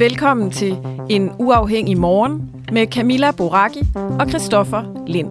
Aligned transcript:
Velkommen 0.00 0.50
til 0.50 0.76
En 1.10 1.30
Uafhængig 1.38 1.98
Morgen 1.98 2.50
med 2.72 2.86
Camilla 2.86 3.30
Boraki 3.36 3.80
og 3.94 4.28
Christoffer 4.28 5.04
Lind. 5.06 5.28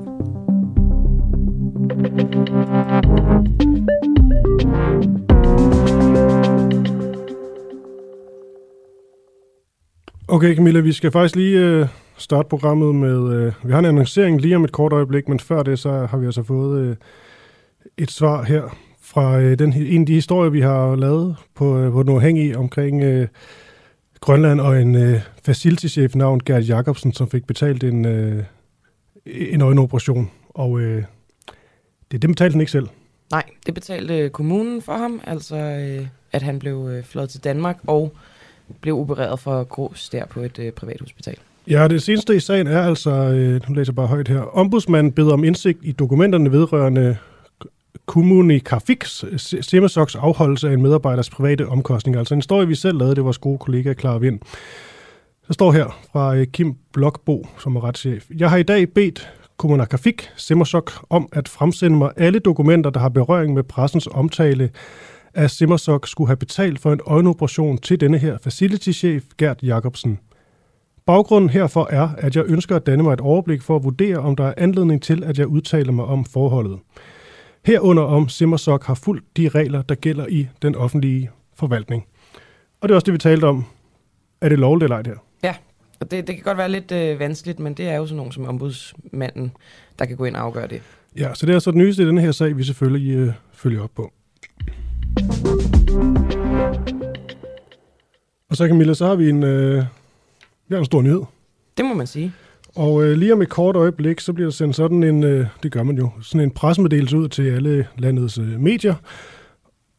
Okay 10.28 10.56
Camilla, 10.56 10.80
vi 10.80 10.92
skal 10.92 11.12
faktisk 11.12 11.36
lige 11.36 11.60
øh, 11.60 11.88
starte 12.18 12.50
programmet 12.50 12.96
med... 12.96 13.34
Øh, 13.34 13.54
vi 13.64 13.72
har 13.72 13.80
en 13.80 13.86
annoncering 13.86 14.42
lige 14.42 14.56
om 14.56 14.64
et 14.64 14.72
kort 14.72 14.94
øjeblik, 14.94 15.28
men 15.28 15.40
før 15.40 15.64
det, 15.64 15.80
så 15.80 16.06
har 16.06 16.18
vi 16.18 16.26
altså 16.26 16.44
fået 16.44 16.82
øh, 16.82 16.96
et 17.98 18.12
svar 18.12 18.44
her 18.44 18.78
fra 19.02 19.40
øh, 19.40 19.60
den, 19.60 19.74
en 19.74 20.02
af 20.02 20.06
de 20.06 20.14
historier, 20.14 20.50
vi 20.50 20.62
har 20.62 20.96
lavet 20.96 21.36
på, 21.56 21.78
øh, 21.78 21.92
på 21.92 22.04
den 22.04 22.12
uafhængige 22.12 22.58
omkring 22.58 23.04
øh, 23.04 23.28
Grønland, 24.22 24.62
og 24.62 24.82
en 24.82 24.96
øh, 24.96 25.22
facility-chef 25.44 26.16
navn 26.16 26.40
Gert 26.46 26.70
Jacobsen, 26.70 27.14
som 27.14 27.30
fik 27.30 27.48
betalt 27.48 27.84
en, 27.84 28.06
øh, 28.06 28.44
en 29.26 29.62
øjenoperation. 29.62 30.32
Og 30.50 30.80
øh, 30.80 31.04
det, 32.12 32.22
det 32.22 32.30
betalte 32.30 32.54
han 32.54 32.62
ikke 32.62 32.72
selv. 32.72 32.88
Nej, 33.32 33.44
det 33.66 33.74
betalte 33.74 34.30
kommunen 34.30 34.82
for 34.82 34.94
ham, 34.94 35.22
altså 35.24 35.56
øh, 35.56 36.08
at 36.32 36.42
han 36.42 36.60
blev 36.60 36.90
øh, 36.92 37.04
flået 37.04 37.30
til 37.30 37.44
Danmark 37.44 37.78
og 37.88 38.14
blev 38.82 39.00
opereret 39.00 39.40
for 39.40 39.64
grås 39.64 40.10
der 40.10 40.26
på 40.26 40.40
et 40.40 40.60
øh, 40.60 40.72
privathospital. 40.72 41.36
Ja, 41.68 41.88
det 41.88 42.02
seneste 42.02 42.36
i 42.36 42.40
sagen 42.40 42.68
er 42.68 42.82
altså, 42.82 43.12
øh, 43.12 43.70
nu 43.70 43.76
læser 43.76 43.94
bare 43.94 44.08
højt 44.08 44.28
her, 44.28 44.40
ombudsmanden 44.40 45.14
beder 45.14 45.34
om 45.34 45.44
indsigt 45.44 45.80
i 45.82 45.92
dokumenterne 45.92 46.52
vedrørende 46.52 47.18
Kommunikafix, 48.06 49.24
Semasoks 49.62 50.16
afholdelse 50.16 50.70
af 50.70 50.74
en 50.74 50.82
medarbejders 50.82 51.30
private 51.30 51.68
omkostninger. 51.68 52.20
Altså 52.20 52.34
en 52.34 52.38
historie, 52.38 52.68
vi 52.68 52.76
selv 52.76 52.98
lavede, 52.98 53.16
det 53.16 53.22
var 53.22 53.28
vores 53.28 53.38
gode 53.38 53.58
kollega 53.58 53.94
Clara 53.94 54.18
Vind. 54.18 54.40
Der 55.48 55.54
står 55.54 55.72
her 55.72 56.00
fra 56.12 56.36
øh, 56.36 56.48
Kim 56.48 56.76
Blokbo, 56.94 57.48
som 57.58 57.76
er 57.76 57.84
retschef. 57.84 58.26
Jeg 58.38 58.50
har 58.50 58.58
i 58.58 58.64
dag 58.64 58.90
bedt 58.90 59.30
Kommunikafik 59.58 60.30
Simmersok 60.36 60.92
om 61.10 61.30
at 61.32 61.48
fremsende 61.48 61.98
mig 61.98 62.12
alle 62.18 62.40
dokumenter, 62.40 62.90
der 62.90 63.00
har 63.00 63.10
berøring 63.10 63.54
med 63.54 63.64
pressens 63.64 64.08
omtale 64.08 64.70
at 65.34 65.52
Simmersok 65.52 66.08
skulle 66.08 66.28
have 66.28 66.38
betalt 66.38 66.80
for 66.80 66.94
en 66.94 67.00
øjenoperation 67.06 67.78
til 67.78 68.00
denne 68.00 68.18
her 68.18 68.38
facility-chef 68.38 69.24
Gert 69.38 69.64
Jacobsen. 69.64 70.20
Baggrunden 71.06 71.50
herfor 71.50 71.88
er, 71.90 72.10
at 72.18 72.36
jeg 72.36 72.46
ønsker 72.48 72.76
at 72.76 72.86
danne 72.86 73.04
mig 73.04 73.14
et 73.14 73.22
overblik 73.22 73.62
for 73.62 73.76
at 73.76 73.84
vurdere, 73.84 74.18
om 74.18 74.36
der 74.36 74.44
er 74.44 74.54
anledning 74.58 75.02
til, 75.02 75.24
at 75.24 75.40
jeg 75.40 75.48
udtaler 75.48 75.92
mig 75.92 76.06
om 76.06 76.26
forholdet. 76.26 76.80
Herunder 77.66 78.04
om 78.04 78.30
Simmersok 78.30 78.84
har 78.86 78.94
fulgt 78.94 79.38
de 79.38 79.50
regler, 79.50 79.82
der 79.82 79.96
gælder 79.96 80.28
i 80.28 80.48
den 80.62 80.76
offentlige 80.76 81.30
forvaltning. 81.56 82.06
Og 82.82 82.90
det 82.90 82.94
er 82.94 82.96
også 82.96 83.06
det, 83.06 83.14
vi 83.14 83.18
talte 83.18 83.46
om. 83.46 83.66
Er 84.42 84.50
det 84.50 84.60
lovligt 84.60 84.84
eller 84.84 84.96
ej 84.96 85.02
det 85.02 85.14
her? 85.14 85.20
Ja, 85.44 85.56
og 86.00 86.12
det, 86.12 86.28
det 86.28 86.36
kan 86.36 86.44
godt 86.44 86.58
være 86.58 86.70
lidt 86.70 86.92
øh, 86.92 87.20
vanskeligt, 87.20 87.60
men 87.60 87.74
det 87.74 87.88
er 87.88 87.96
jo 87.96 88.06
sådan 88.06 88.18
nogen 88.18 88.32
som 88.32 88.46
ombudsmanden, 88.46 89.52
der 90.00 90.06
kan 90.06 90.18
gå 90.18 90.26
ind 90.26 90.36
og 90.36 90.42
afgøre 90.42 90.68
det. 90.68 90.82
Ja, 91.18 91.34
så 91.34 91.46
det 91.46 91.56
er 91.56 91.60
så 91.60 91.72
det 91.72 91.78
nyeste 91.78 92.04
i 92.04 92.06
denne 92.06 92.22
her 92.22 92.32
sag, 92.32 92.58
vi 92.58 92.64
selvfølgelig 92.64 93.16
øh, 93.16 93.34
følger 93.54 93.84
op 93.84 93.92
på. 93.96 94.12
Og 98.50 98.56
så 98.56 98.68
Camilla, 98.68 98.94
så 98.94 99.06
har 99.06 99.16
vi 99.16 99.30
en, 99.30 99.44
øh, 99.44 99.84
vi 100.68 100.76
har 100.76 100.80
en 100.80 100.86
stor 100.86 101.02
nyhed. 101.02 101.22
Det 101.78 101.86
må 101.86 101.94
man 101.94 102.08
sige. 102.08 102.34
Og 102.76 103.04
øh, 103.04 103.18
lige 103.18 103.34
om 103.34 103.42
et 103.42 103.50
kort 103.50 103.76
øjeblik, 103.76 104.20
så 104.20 104.34
bliver 104.34 104.48
der 104.48 104.54
sendt 104.54 104.76
sådan 104.76 105.04
en, 105.04 105.24
øh, 105.24 105.48
det 105.64 105.72
gør 105.72 105.84
man 105.84 105.98
jo, 105.98 106.10
sådan 106.22 106.42
en 106.42 106.52
pressemeddelelse 106.52 107.18
ud 107.18 107.28
til 107.28 107.52
alle 107.52 107.88
landets 107.98 108.38
øh, 108.38 108.60
medier. 108.60 108.96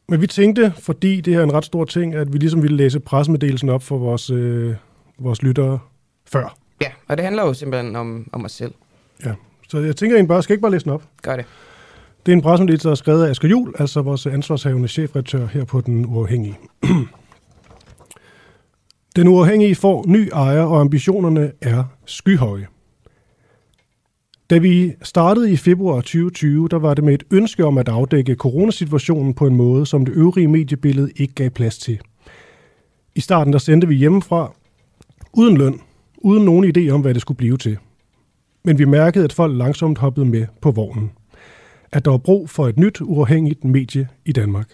Men 0.09 0.21
vi 0.21 0.27
tænkte, 0.27 0.73
fordi 0.79 1.21
det 1.21 1.35
her 1.35 1.41
er 1.41 1.45
en 1.45 1.53
ret 1.53 1.65
stor 1.65 1.85
ting, 1.85 2.15
at 2.15 2.33
vi 2.33 2.39
ligesom 2.39 2.63
ville 2.63 2.77
læse 2.77 3.01
pressemeddelelsen 3.01 3.69
op 3.69 3.83
for 3.83 3.99
vores, 3.99 4.31
øh, 4.31 4.75
vores 5.19 5.43
lyttere 5.43 5.79
før. 6.27 6.57
Ja, 6.81 6.89
og 7.09 7.17
det 7.17 7.25
handler 7.25 7.43
jo 7.43 7.55
simpelthen 7.55 7.97
om, 7.97 8.29
om 8.33 8.45
os 8.45 8.53
selv. 8.53 8.73
Ja, 9.25 9.33
så 9.69 9.79
jeg 9.79 9.97
tænker 9.97 10.17
egentlig 10.17 10.29
bare, 10.29 10.43
skal 10.43 10.55
ikke 10.55 10.63
bare 10.63 10.73
læse 10.73 10.85
den 10.85 10.93
op? 10.93 11.03
Gør 11.23 11.37
det. 11.37 11.45
Det 12.27 12.33
er 12.33 12.37
en 12.37 12.43
pressemeddelelse, 12.43 12.89
der 12.89 12.93
er 12.93 12.97
skrevet 12.97 13.25
af 13.25 13.31
Asger 13.31 13.49
Jul, 13.49 13.75
altså 13.79 14.03
vores 14.03 14.27
ansvarshavende 14.27 14.89
chefredaktør 14.89 15.47
her 15.47 15.65
på 15.65 15.81
Den 15.81 16.07
Uafhængige. 16.07 16.59
Den 19.17 19.29
Uafhængige 19.29 19.75
får 19.75 20.05
ny 20.09 20.29
ejer, 20.33 20.63
og 20.63 20.81
ambitionerne 20.81 21.53
er 21.61 21.85
skyhøje. 22.07 22.67
Da 24.51 24.59
vi 24.59 24.93
startede 25.03 25.53
i 25.53 25.57
februar 25.57 25.97
2020, 25.97 26.69
der 26.69 26.79
var 26.79 26.95
det 26.95 27.05
med 27.05 27.15
et 27.15 27.23
ønske 27.31 27.65
om 27.65 27.79
at 27.79 27.89
afdække 27.89 28.35
coronasituationen 28.35 29.35
på 29.35 29.47
en 29.47 29.57
måde, 29.57 29.87
som 29.87 30.05
det 30.05 30.13
øvrige 30.13 30.49
mediebillede 30.49 31.11
ikke 31.17 31.35
gav 31.35 31.51
plads 31.51 31.79
til. 31.79 32.01
I 33.15 33.21
starten 33.21 33.53
der 33.53 33.59
sendte 33.59 33.89
vi 33.89 33.95
hjemmefra, 33.95 34.53
uden 35.33 35.57
løn, 35.57 35.81
uden 36.19 36.45
nogen 36.45 36.77
idé 36.77 36.91
om, 36.91 37.01
hvad 37.01 37.15
det 37.15 37.23
skulle 37.23 37.39
blive 37.39 37.57
til. 37.57 37.79
Men 38.65 38.79
vi 38.79 38.85
mærkede, 38.85 39.25
at 39.25 39.33
folk 39.33 39.57
langsomt 39.57 39.99
hoppede 39.99 40.27
med 40.27 40.47
på 40.61 40.71
vognen 40.71 41.11
at 41.93 42.05
der 42.05 42.11
var 42.11 42.19
brug 42.19 42.51
for 42.51 42.69
et 42.69 42.79
nyt 42.79 43.01
uafhængigt 43.01 43.65
medie 43.65 44.09
i 44.25 44.33
Danmark. 44.33 44.73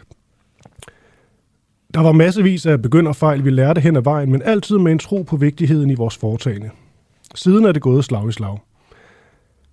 Der 1.97 2.03
var 2.03 2.13
massevis 2.13 2.67
af 2.67 2.83
begynderfejl, 2.83 3.45
vi 3.45 3.51
lærte 3.51 3.81
hen 3.81 3.97
ad 3.97 4.03
vejen, 4.03 4.33
men 4.33 4.43
altid 4.43 4.79
med 4.79 4.93
en 4.93 4.99
tro 4.99 5.23
på 5.23 5.37
vigtigheden 5.37 5.91
i 5.91 5.95
vores 5.95 6.17
foretagende. 6.17 6.71
Siden 7.35 7.65
er 7.65 7.73
det 7.73 7.83
gået 7.83 8.05
slag 8.05 8.29
i 8.29 8.33
slag. 8.33 8.59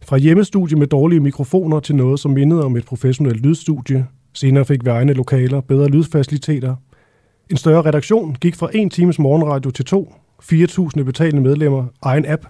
Fra 0.05 0.17
hjemmestudie 0.17 0.77
med 0.77 0.87
dårlige 0.87 1.19
mikrofoner 1.19 1.79
til 1.79 1.95
noget, 1.95 2.19
som 2.19 2.31
mindede 2.31 2.65
om 2.65 2.77
et 2.77 2.85
professionelt 2.85 3.41
lydstudie. 3.41 4.07
Senere 4.33 4.65
fik 4.65 4.85
vi 4.85 4.89
egne 4.89 5.13
lokaler, 5.13 5.61
bedre 5.61 5.87
lydfaciliteter. 5.87 6.75
En 7.51 7.57
større 7.57 7.81
redaktion 7.81 8.35
gik 8.35 8.55
fra 8.55 8.69
en 8.73 8.89
times 8.89 9.19
morgenradio 9.19 9.71
til 9.71 9.85
to, 9.85 10.13
4.000 10.43 11.03
betalende 11.03 11.41
medlemmer, 11.41 11.85
egen 12.01 12.25
app, 12.25 12.45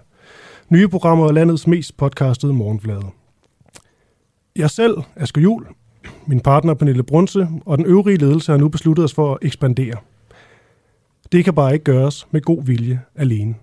nye 0.68 0.88
programmer 0.88 1.24
og 1.24 1.34
landets 1.34 1.66
mest 1.66 1.96
podcastede 1.96 2.52
morgenflade. 2.52 3.06
Jeg 4.56 4.70
selv, 4.70 4.96
Asger 5.16 5.42
Jul, 5.42 5.66
min 6.26 6.40
partner 6.40 6.74
Pernille 6.74 7.02
Brunse 7.02 7.48
og 7.66 7.78
den 7.78 7.86
øvrige 7.86 8.18
ledelse 8.18 8.52
har 8.52 8.58
nu 8.58 8.68
besluttet 8.68 9.04
os 9.04 9.14
for 9.14 9.32
at 9.32 9.38
ekspandere. 9.42 9.96
Det 11.32 11.44
kan 11.44 11.54
bare 11.54 11.72
ikke 11.72 11.84
gøres 11.84 12.26
med 12.30 12.40
god 12.40 12.64
vilje 12.64 13.00
alene. 13.16 13.54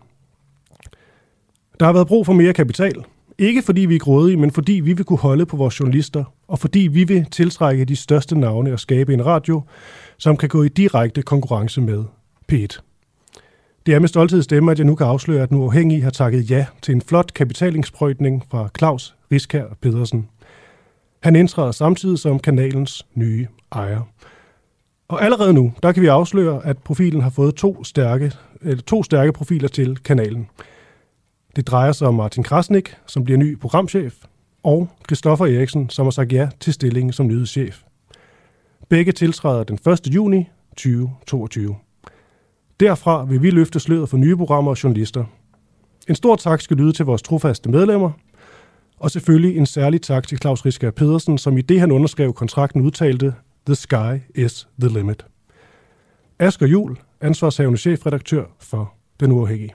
Der 1.79 1.85
har 1.85 1.94
været 1.94 2.07
brug 2.07 2.25
for 2.25 2.34
mere 2.34 2.53
kapital. 2.53 3.03
Ikke 3.38 3.62
fordi 3.62 3.81
vi 3.81 3.96
er 3.96 4.00
grådige, 4.00 4.38
men 4.38 4.52
fordi 4.52 4.74
vi 4.74 4.94
vil 4.94 5.06
kunne 5.06 5.19
holde 5.19 5.46
på 5.46 5.57
vores 5.57 5.79
journalister, 5.79 6.24
og 6.47 6.59
fordi 6.59 6.79
vi 6.79 7.03
vil 7.03 7.25
tiltrække 7.31 7.85
de 7.85 7.96
største 7.96 8.40
navne 8.40 8.73
og 8.73 8.79
skabe 8.79 9.13
en 9.13 9.25
radio, 9.25 9.62
som 10.18 10.38
kan 10.38 10.50
gå 10.50 10.63
i 10.63 10.69
direkte 10.69 11.22
konkurrence 11.22 11.81
med 11.81 12.03
P1. 12.52 12.79
Det 13.85 13.94
er 13.94 14.00
med 14.00 14.08
stolthed 14.08 14.41
stemme, 14.41 14.72
at 14.72 14.78
jeg 14.78 14.85
nu 14.85 14.96
kan 14.96 15.08
afsløre, 15.08 15.44
at 15.44 15.52
nu 15.52 15.63
afhængig 15.63 16.03
har 16.03 16.09
takket 16.09 16.52
ja 16.52 16.66
til 16.81 16.96
en 16.96 17.02
flot 17.02 17.34
kapitalingsprøjtning 17.34 18.44
fra 18.52 18.69
Claus 18.78 19.16
Riskær 19.31 19.66
Pedersen– 19.81 20.28
han 21.22 21.36
indtræder 21.36 21.72
samtidig 21.72 22.20
som 22.20 22.40
kanalens 22.40 23.06
nye 23.16 23.48
ejer. 23.72 24.02
Og 25.08 25.24
allerede 25.24 25.54
nu, 25.54 25.74
der 25.84 25.92
kan 25.92 26.04
vi 26.04 26.08
afsløre, 26.08 26.66
at 26.66 26.78
profilen 26.78 27.22
har 27.22 27.30
fået 27.30 27.56
to 27.56 27.84
stærke, 27.84 28.32
eller 28.62 28.84
to 28.84 29.04
stærke 29.04 29.32
profiler 29.32 29.68
til 29.68 29.98
kanalen. 29.98 30.50
Det 31.56 31.68
drejer 31.68 31.92
sig 31.92 32.08
om 32.08 32.14
Martin 32.14 32.44
Krasnik, 32.44 32.96
som 33.08 33.24
bliver 33.24 33.38
ny 33.38 33.59
programchef, 33.59 34.16
og 34.64 34.90
Christoffer 35.08 35.46
Eriksen, 35.46 35.90
som 35.90 36.06
har 36.06 36.12
sagt 36.12 36.34
ja 36.34 36.50
til 36.59 36.74
stillingen 36.74 37.14
som 37.14 37.28
nyhedschef. 37.28 37.82
Begge 38.90 39.12
tiltræder 39.12 39.64
den 39.64 39.80
1. 39.88 40.08
juni 40.08 40.50
2022. 40.70 41.76
Derfra 42.80 43.24
vil 43.24 43.42
vi 43.42 43.50
løfte 43.50 43.80
sløret 43.80 44.09
for 44.09 44.18
nye 44.18 44.38
programmer 44.38 44.72
og 44.72 44.84
journalister. 44.84 45.26
En 46.09 46.16
stor 46.16 46.36
tak 46.36 46.62
skal 46.62 46.78
lyde 46.78 46.94
til 46.94 47.06
vores 47.06 47.22
trofaste 47.22 47.70
medlemmer, 47.70 48.12
og 49.02 49.12
selvfølgelig 49.12 49.58
en 49.58 49.66
særlig 49.66 50.02
tak 50.02 50.28
til 50.28 50.38
Claus 50.38 50.66
Risker 50.66 50.92
Pedersen, 50.92 51.38
som 51.38 51.58
i 51.58 51.62
det 51.62 51.80
han 51.80 51.92
underskrev 51.92 52.34
kontrakten 52.34 52.82
udtalte, 52.82 53.34
The 53.66 53.76
sky 53.76 54.22
is 54.36 54.68
the 54.82 54.90
limit. 54.90 55.26
Asger 56.40 56.68
Jul, 56.68 56.98
ansvarshavende 57.22 57.78
chefredaktør 57.78 58.44
for 58.59 58.94
Den 59.20 59.32
Uafhængige. 59.32 59.74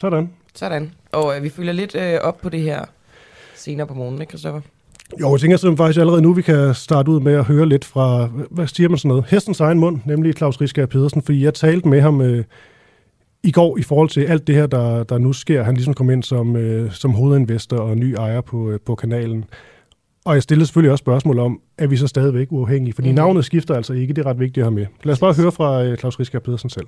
Sådan. 0.00 0.30
Sådan. 0.54 0.92
Og 1.12 1.36
øh, 1.36 1.42
vi 1.42 1.48
følger 1.48 1.72
lidt 1.72 1.94
øh, 1.94 2.18
op 2.22 2.40
på 2.40 2.48
det 2.48 2.60
her 2.60 2.84
senere 3.54 3.86
på 3.86 3.94
morgenen, 3.94 4.20
ikke 4.20 4.30
Christoffer? 4.30 4.60
Jo, 5.20 5.30
jeg 5.32 5.40
tænker 5.40 5.56
simpelthen 5.56 5.76
faktisk 5.76 6.00
allerede 6.00 6.22
nu, 6.22 6.32
vi 6.32 6.42
kan 6.42 6.74
starte 6.74 7.10
ud 7.10 7.20
med 7.20 7.32
at 7.32 7.44
høre 7.44 7.66
lidt 7.66 7.84
fra, 7.84 8.26
hvad 8.50 8.66
siger 8.66 8.88
man 8.88 8.98
sådan 8.98 9.08
noget, 9.08 9.24
hestens 9.28 9.60
egen 9.60 9.78
mund, 9.78 10.00
nemlig 10.04 10.34
Claus 10.34 10.60
Risker 10.60 10.86
Pedersen, 10.86 11.22
fordi 11.22 11.44
jeg 11.44 11.54
talte 11.54 11.88
med 11.88 12.00
ham 12.00 12.20
øh, 12.20 12.44
i 13.46 13.50
går 13.50 13.78
i 13.78 13.82
forhold 13.82 14.08
til 14.08 14.20
alt 14.20 14.46
det 14.46 14.54
her, 14.54 14.66
der, 14.66 15.04
der 15.04 15.18
nu 15.18 15.32
sker. 15.32 15.62
Han 15.62 15.74
ligesom 15.74 15.94
kom 15.94 16.10
ind 16.10 16.22
som, 16.22 16.56
øh, 16.56 16.92
som 16.92 17.10
hovedinvestor 17.10 17.78
og 17.78 17.96
ny 17.96 18.14
ejer 18.14 18.40
på, 18.40 18.70
øh, 18.70 18.80
på 18.80 18.94
kanalen. 18.94 19.44
Og 20.24 20.34
jeg 20.34 20.42
stillede 20.42 20.66
selvfølgelig 20.66 20.92
også 20.92 21.02
spørgsmål 21.02 21.38
om, 21.38 21.60
er 21.78 21.86
vi 21.86 21.96
så 21.96 22.06
stadigvæk 22.06 22.46
uafhængige? 22.50 22.92
Fordi 22.92 23.08
mm-hmm. 23.08 23.16
navnet 23.16 23.44
skifter 23.44 23.74
altså 23.74 23.92
ikke, 23.92 24.14
det 24.14 24.26
er 24.26 24.30
ret 24.30 24.38
vigtigt 24.40 24.58
at 24.58 24.64
have 24.64 24.74
med. 24.74 24.86
Lad 25.04 25.12
os 25.12 25.20
bare 25.20 25.34
høre 25.34 25.52
fra 25.52 25.84
øh, 25.84 25.96
Claus 25.96 26.20
Risker 26.20 26.38
Pedersen 26.38 26.70
selv. 26.70 26.86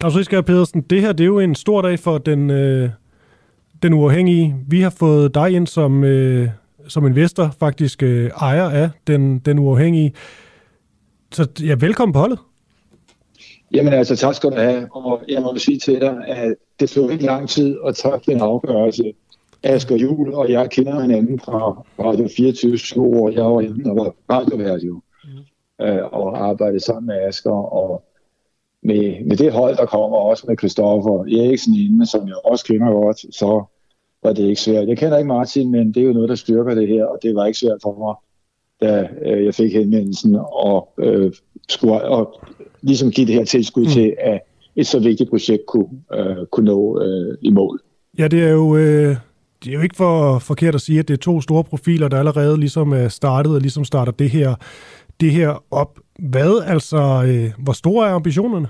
Claus 0.00 0.16
Risker 0.16 0.40
Pedersen, 0.40 0.80
det 0.80 1.00
her 1.00 1.12
det 1.12 1.24
er 1.24 1.26
jo 1.26 1.38
en 1.38 1.54
stor 1.54 1.82
dag 1.82 1.98
for 1.98 2.18
den, 2.18 2.50
øh, 2.50 2.90
den 3.82 3.92
uafhængige. 3.92 4.56
Vi 4.68 4.80
har 4.80 4.90
fået 4.90 5.34
dig 5.34 5.50
ind 5.50 5.66
som, 5.66 6.04
øh, 6.04 6.48
som 6.88 7.06
investor, 7.06 7.54
faktisk 7.58 8.02
øh, 8.02 8.30
ejer 8.40 8.70
af 8.70 8.90
den, 9.06 9.38
den 9.38 9.58
uafhængige. 9.58 10.12
Så 11.32 11.46
ja, 11.60 11.74
velkommen 11.80 12.12
på 12.12 12.18
holdet. 12.18 12.38
Jamen 13.74 13.92
altså, 13.92 14.16
tak 14.16 14.34
skal 14.34 14.50
du 14.50 14.56
have. 14.56 14.88
Og 14.90 15.22
jeg 15.28 15.42
må 15.42 15.58
sige 15.58 15.78
til 15.78 16.00
dig, 16.00 16.24
at 16.26 16.54
det 16.80 16.90
tog 16.90 17.12
ikke 17.12 17.24
lang 17.24 17.48
tid 17.48 17.76
at 17.86 17.94
træffe 17.94 18.32
en 18.32 18.40
afgørelse. 18.40 19.12
Asger 19.62 19.96
Jul 19.96 20.34
og 20.34 20.50
jeg 20.50 20.70
kender 20.70 21.00
hinanden 21.00 21.40
fra 21.40 21.82
Radio 21.98 22.28
24 22.36 23.02
år. 23.02 23.30
Jeg 23.30 23.44
var 23.44 23.60
inde 23.60 23.90
og 23.90 23.96
var 23.96 24.14
radiovært 24.30 24.82
jo. 24.82 25.00
Mm. 25.24 25.84
Øh, 25.86 26.04
og 26.12 26.48
arbejdede 26.48 26.80
sammen 26.80 27.06
med 27.06 27.28
Asger. 27.28 27.72
Og 27.72 28.04
med, 28.82 29.24
med 29.24 29.36
det 29.36 29.52
hold, 29.52 29.76
der 29.76 29.86
kommer 29.86 30.16
også 30.16 30.44
med 30.48 30.56
Christoffer 30.58 31.20
Eriksen 31.20 31.74
inde, 31.74 32.06
som 32.06 32.28
jeg 32.28 32.36
også 32.44 32.64
kender 32.64 32.92
godt, 32.92 33.34
så 33.34 33.64
var 34.22 34.32
det 34.32 34.44
ikke 34.44 34.60
svært. 34.60 34.88
Jeg 34.88 34.98
kender 34.98 35.18
ikke 35.18 35.28
Martin, 35.28 35.70
men 35.70 35.94
det 35.94 36.02
er 36.02 36.06
jo 36.06 36.12
noget, 36.12 36.28
der 36.28 36.34
styrker 36.34 36.74
det 36.74 36.88
her, 36.88 37.04
og 37.04 37.18
det 37.22 37.34
var 37.34 37.46
ikke 37.46 37.58
svært 37.58 37.78
for 37.82 37.98
mig, 37.98 38.14
da 38.80 39.08
øh, 39.22 39.44
jeg 39.44 39.54
fik 39.54 39.72
henvendelsen 39.72 40.38
og 40.52 40.88
øh, 40.98 41.32
skulle 41.68 42.02
og 42.02 42.40
ligesom 42.82 43.10
give 43.10 43.26
det 43.26 43.34
her 43.34 43.44
tilskud 43.44 43.84
mm. 43.84 43.90
til, 43.90 44.14
at 44.20 44.40
et 44.76 44.86
så 44.86 44.98
vigtigt 44.98 45.30
projekt 45.30 45.66
kunne, 45.66 45.88
øh, 46.14 46.46
kunne 46.50 46.66
nå 46.66 47.02
øh, 47.02 47.38
i 47.42 47.50
mål. 47.50 47.80
Ja, 48.18 48.28
det 48.28 48.42
er 48.42 48.50
jo... 48.50 48.76
Øh 48.76 49.16
det 49.64 49.70
er 49.70 49.74
jo 49.74 49.80
ikke 49.80 49.96
for 49.96 50.38
forkert 50.38 50.74
at 50.74 50.80
sige, 50.80 50.98
at 50.98 51.08
det 51.08 51.14
er 51.14 51.18
to 51.18 51.40
store 51.40 51.64
profiler, 51.64 52.08
der 52.08 52.18
allerede 52.18 52.60
ligesom 52.60 52.92
er 52.92 53.08
startet 53.08 53.54
og 53.54 53.60
ligesom 53.60 53.84
starter 53.84 54.12
det 54.12 54.30
her, 54.30 54.54
det 55.20 55.30
her 55.30 55.64
op. 55.70 55.98
Hvad 56.18 56.62
altså, 56.66 57.24
øh, 57.26 57.64
hvor 57.64 57.72
store 57.72 58.08
er 58.08 58.12
ambitionerne? 58.12 58.68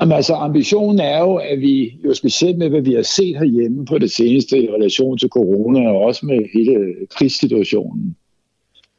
Jamen, 0.00 0.12
altså, 0.12 0.34
ambitionen 0.34 1.00
er 1.00 1.18
jo, 1.18 1.34
at 1.34 1.60
vi 1.60 1.94
jo 2.04 2.14
specielt 2.14 2.58
med, 2.58 2.68
hvad 2.68 2.80
vi 2.80 2.92
har 2.92 3.02
set 3.02 3.38
herhjemme 3.38 3.86
på 3.86 3.98
det 3.98 4.12
seneste 4.12 4.62
i 4.62 4.68
relation 4.68 5.18
til 5.18 5.28
corona, 5.28 5.88
og 5.88 6.00
også 6.00 6.26
med 6.26 6.38
hele 6.54 6.94
krigssituationen, 7.10 8.16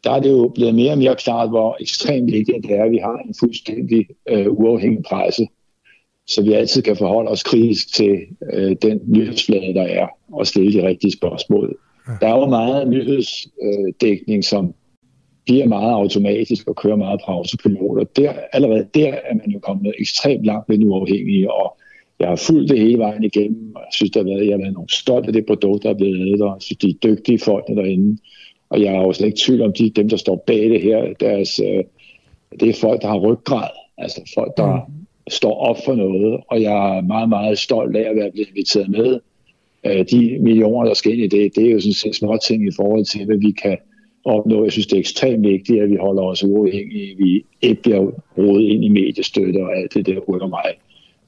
der 0.03 0.11
er 0.11 0.19
det 0.19 0.31
jo 0.31 0.51
blevet 0.55 0.75
mere 0.75 0.91
og 0.91 0.97
mere 0.97 1.15
klart, 1.15 1.49
hvor 1.49 1.77
ekstremt 1.79 2.31
vigtigt 2.31 2.63
det 2.63 2.71
er, 2.71 2.83
at 2.83 2.91
vi 2.91 2.97
har 2.97 3.17
en 3.17 3.35
fuldstændig 3.39 4.07
øh, 4.29 4.47
uafhængig 4.51 5.03
presse, 5.03 5.47
så 6.27 6.43
vi 6.43 6.53
altid 6.53 6.81
kan 6.81 6.97
forholde 6.97 7.29
os 7.29 7.43
kritisk 7.43 7.95
til 7.95 8.19
øh, 8.53 8.75
den 8.81 8.99
nyhedsflade, 9.07 9.73
der 9.73 9.83
er, 9.83 10.07
og 10.33 10.47
stille 10.47 10.73
de 10.73 10.87
rigtige 10.87 11.11
spørgsmål. 11.11 11.77
Der 12.21 12.27
er 12.27 12.39
jo 12.39 12.45
meget 12.45 12.87
nyhedsdækning, 12.87 14.37
øh, 14.37 14.43
som 14.43 14.73
bliver 15.45 15.67
meget 15.67 15.91
automatisk 15.91 16.67
og 16.67 16.75
kører 16.75 16.95
meget 16.95 17.19
på 17.25 17.31
autopilot, 17.31 17.99
og 17.99 18.15
der, 18.15 18.33
allerede 18.53 18.87
der 18.93 19.13
er 19.13 19.35
man 19.35 19.49
jo 19.49 19.59
kommet 19.59 19.93
ekstremt 19.99 20.45
langt 20.45 20.69
ved 20.69 20.77
nu 20.77 20.87
uafhængige, 20.87 21.53
og 21.53 21.77
jeg 22.19 22.27
har 22.27 22.35
fulgt 22.35 22.69
det 22.69 22.79
hele 22.79 22.97
vejen 22.97 23.23
igennem, 23.23 23.75
og 23.75 23.81
jeg 23.81 23.93
synes, 23.93 24.11
der 24.11 24.19
har 24.19 24.29
været, 24.29 24.45
jeg 24.45 24.53
har 24.53 24.63
været 24.63 24.73
nogle 24.73 24.89
stolt 24.89 25.27
af 25.27 25.33
det 25.33 25.45
produkt, 25.45 25.83
der 25.83 25.89
er 25.89 25.93
blevet 25.93 26.17
lavet, 26.17 26.41
og 26.41 26.47
jeg 26.47 26.61
synes, 26.61 26.77
de 26.77 26.89
er 26.89 26.93
dygtige 27.03 27.39
folk 27.39 27.67
derinde, 27.67 28.17
og 28.73 28.81
jeg 28.81 28.93
er 28.93 29.01
jo 29.01 29.13
slet 29.13 29.27
ikke 29.27 29.39
tvivl 29.45 29.61
om, 29.61 29.73
de, 29.73 29.89
dem, 29.89 30.09
der 30.09 30.17
står 30.17 30.43
bag 30.47 30.69
det 30.69 30.81
her, 30.81 31.13
deres, 31.19 31.59
øh, 31.59 31.83
det 32.59 32.69
er 32.69 32.79
folk, 32.81 33.01
der 33.01 33.07
har 33.07 33.19
ryggrad, 33.19 33.69
altså 33.97 34.21
folk, 34.35 34.57
der 34.57 34.75
mm. 34.75 34.93
står 35.29 35.55
op 35.55 35.77
for 35.85 35.95
noget, 35.95 36.41
og 36.47 36.61
jeg 36.61 36.97
er 36.97 37.01
meget, 37.01 37.29
meget 37.29 37.57
stolt 37.57 37.95
af 37.95 38.09
at 38.09 38.15
være 38.15 38.31
blevet 38.31 38.49
inviteret 38.49 38.89
med. 38.89 39.19
Øh, 39.85 40.05
de 40.11 40.37
millioner, 40.41 40.87
der 40.87 40.93
skal 40.93 41.11
ind 41.11 41.21
i 41.21 41.37
det, 41.37 41.55
det 41.55 41.67
er 41.67 41.71
jo 41.71 41.79
sådan 41.79 41.93
set 41.93 42.15
små 42.15 42.37
ting 42.47 42.67
i 42.67 42.71
forhold 42.75 43.05
til, 43.05 43.25
hvad 43.25 43.37
vi 43.37 43.51
kan 43.51 43.77
opnå. 44.25 44.63
Jeg 44.63 44.71
synes, 44.71 44.87
det 44.87 44.95
er 44.95 44.99
ekstremt 44.99 45.47
vigtigt, 45.47 45.81
at 45.81 45.89
vi 45.89 45.95
holder 45.95 46.23
os 46.23 46.43
uafhængige. 46.43 47.17
Vi 47.17 47.45
ikke 47.61 47.81
bliver 47.81 48.11
rodet 48.37 48.63
ind 48.63 48.83
i 48.83 48.89
mediestøtte 48.89 49.57
og 49.57 49.77
alt 49.77 49.93
det 49.93 50.05
der 50.05 50.19
rykker 50.19 50.47
mig. 50.47 50.69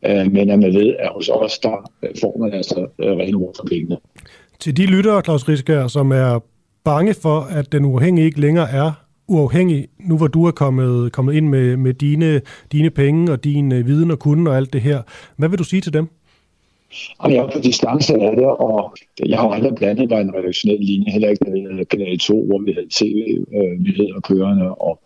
Øh, 0.06 0.34
men 0.34 0.50
at 0.50 0.60
man 0.60 0.74
ved, 0.74 0.96
at 1.00 1.10
hos 1.16 1.30
os, 1.30 1.60
der 1.60 1.92
får 2.22 2.38
man 2.40 2.54
altså 2.54 2.88
øh, 3.00 3.12
rene 3.12 3.38
ord 3.38 3.56
for 3.56 3.66
pengene. 3.66 3.98
Til 4.60 4.78
de 4.78 4.86
lyttere, 4.86 5.22
Claus 5.22 5.50
Risker, 5.50 5.88
som 5.88 6.12
er 6.12 6.40
bange 6.86 7.14
for, 7.14 7.40
at 7.42 7.72
den 7.72 7.86
uafhængige 7.86 8.26
ikke 8.26 8.42
længere 8.42 8.70
er 8.70 8.92
uafhængig, 9.28 9.88
nu 10.00 10.18
hvor 10.18 10.28
du 10.28 10.46
er 10.46 10.52
kommet, 10.52 11.12
kommet 11.12 11.34
ind 11.34 11.48
med, 11.48 11.78
med 11.78 11.94
dine, 11.94 12.42
dine 12.72 12.90
penge 12.90 13.32
og 13.32 13.44
din 13.44 13.72
øh, 13.72 13.88
viden 13.88 14.12
og 14.12 14.20
kunde 14.20 14.52
og 14.52 14.58
alt 14.58 14.74
det 14.74 14.82
her. 14.82 15.02
Hvad 15.38 15.50
vil 15.50 15.60
du 15.60 15.64
sige 15.64 15.82
til 15.82 15.94
dem? 15.94 16.08
jeg 17.24 17.36
er 17.36 17.52
på 17.52 17.60
distance 17.60 18.14
af 18.14 18.36
det, 18.36 18.46
og 18.46 18.96
jeg 19.26 19.40
har 19.40 19.50
aldrig 19.50 19.76
blandet 19.76 20.10
mig 20.10 20.22
en 20.22 20.36
redaktionel 20.36 20.80
linje, 20.80 21.12
heller 21.12 21.30
ikke 21.30 21.46
med 21.46 21.86
Kanal 21.86 22.20
2, 22.20 22.46
hvor 22.46 22.60
vi 22.60 22.72
havde 22.72 22.88
tv-nyheder 22.90 24.16
øh, 24.16 24.22
kørende 24.22 24.76
og 24.76 25.00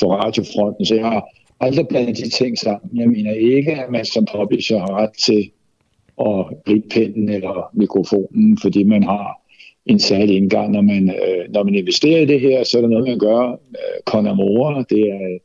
for 0.00 0.16
radiofronten, 0.16 0.86
så 0.86 0.94
jeg 0.94 1.04
har 1.04 1.24
aldrig 1.60 1.88
blandet 1.88 2.16
de 2.16 2.28
ting 2.28 2.58
sammen. 2.58 3.00
Jeg 3.00 3.08
mener 3.08 3.32
ikke, 3.32 3.72
at 3.72 3.90
man 3.90 4.04
som 4.04 4.26
publisher 4.36 4.78
har 4.78 4.94
ret 4.94 5.12
til 5.18 5.50
at 6.20 6.64
gribe 6.66 6.88
pinden 6.88 7.28
eller 7.28 7.70
mikrofonen, 7.74 8.58
fordi 8.62 8.84
man 8.84 9.02
har 9.02 9.45
en 9.86 9.98
særlig 9.98 10.36
indgang. 10.36 10.72
Når 10.72 10.80
man, 10.80 11.10
øh, 11.10 11.52
når 11.52 11.64
man 11.64 11.74
investerer 11.74 12.20
i 12.20 12.26
det 12.26 12.40
her, 12.40 12.64
så 12.64 12.78
er 12.78 12.82
det 12.82 12.90
noget, 12.90 13.08
man 13.08 13.18
gør 13.18 13.50
øh, 13.50 13.98
con 14.04 14.26
amore. 14.26 14.84
Det 14.90 15.00
er, 15.00 15.38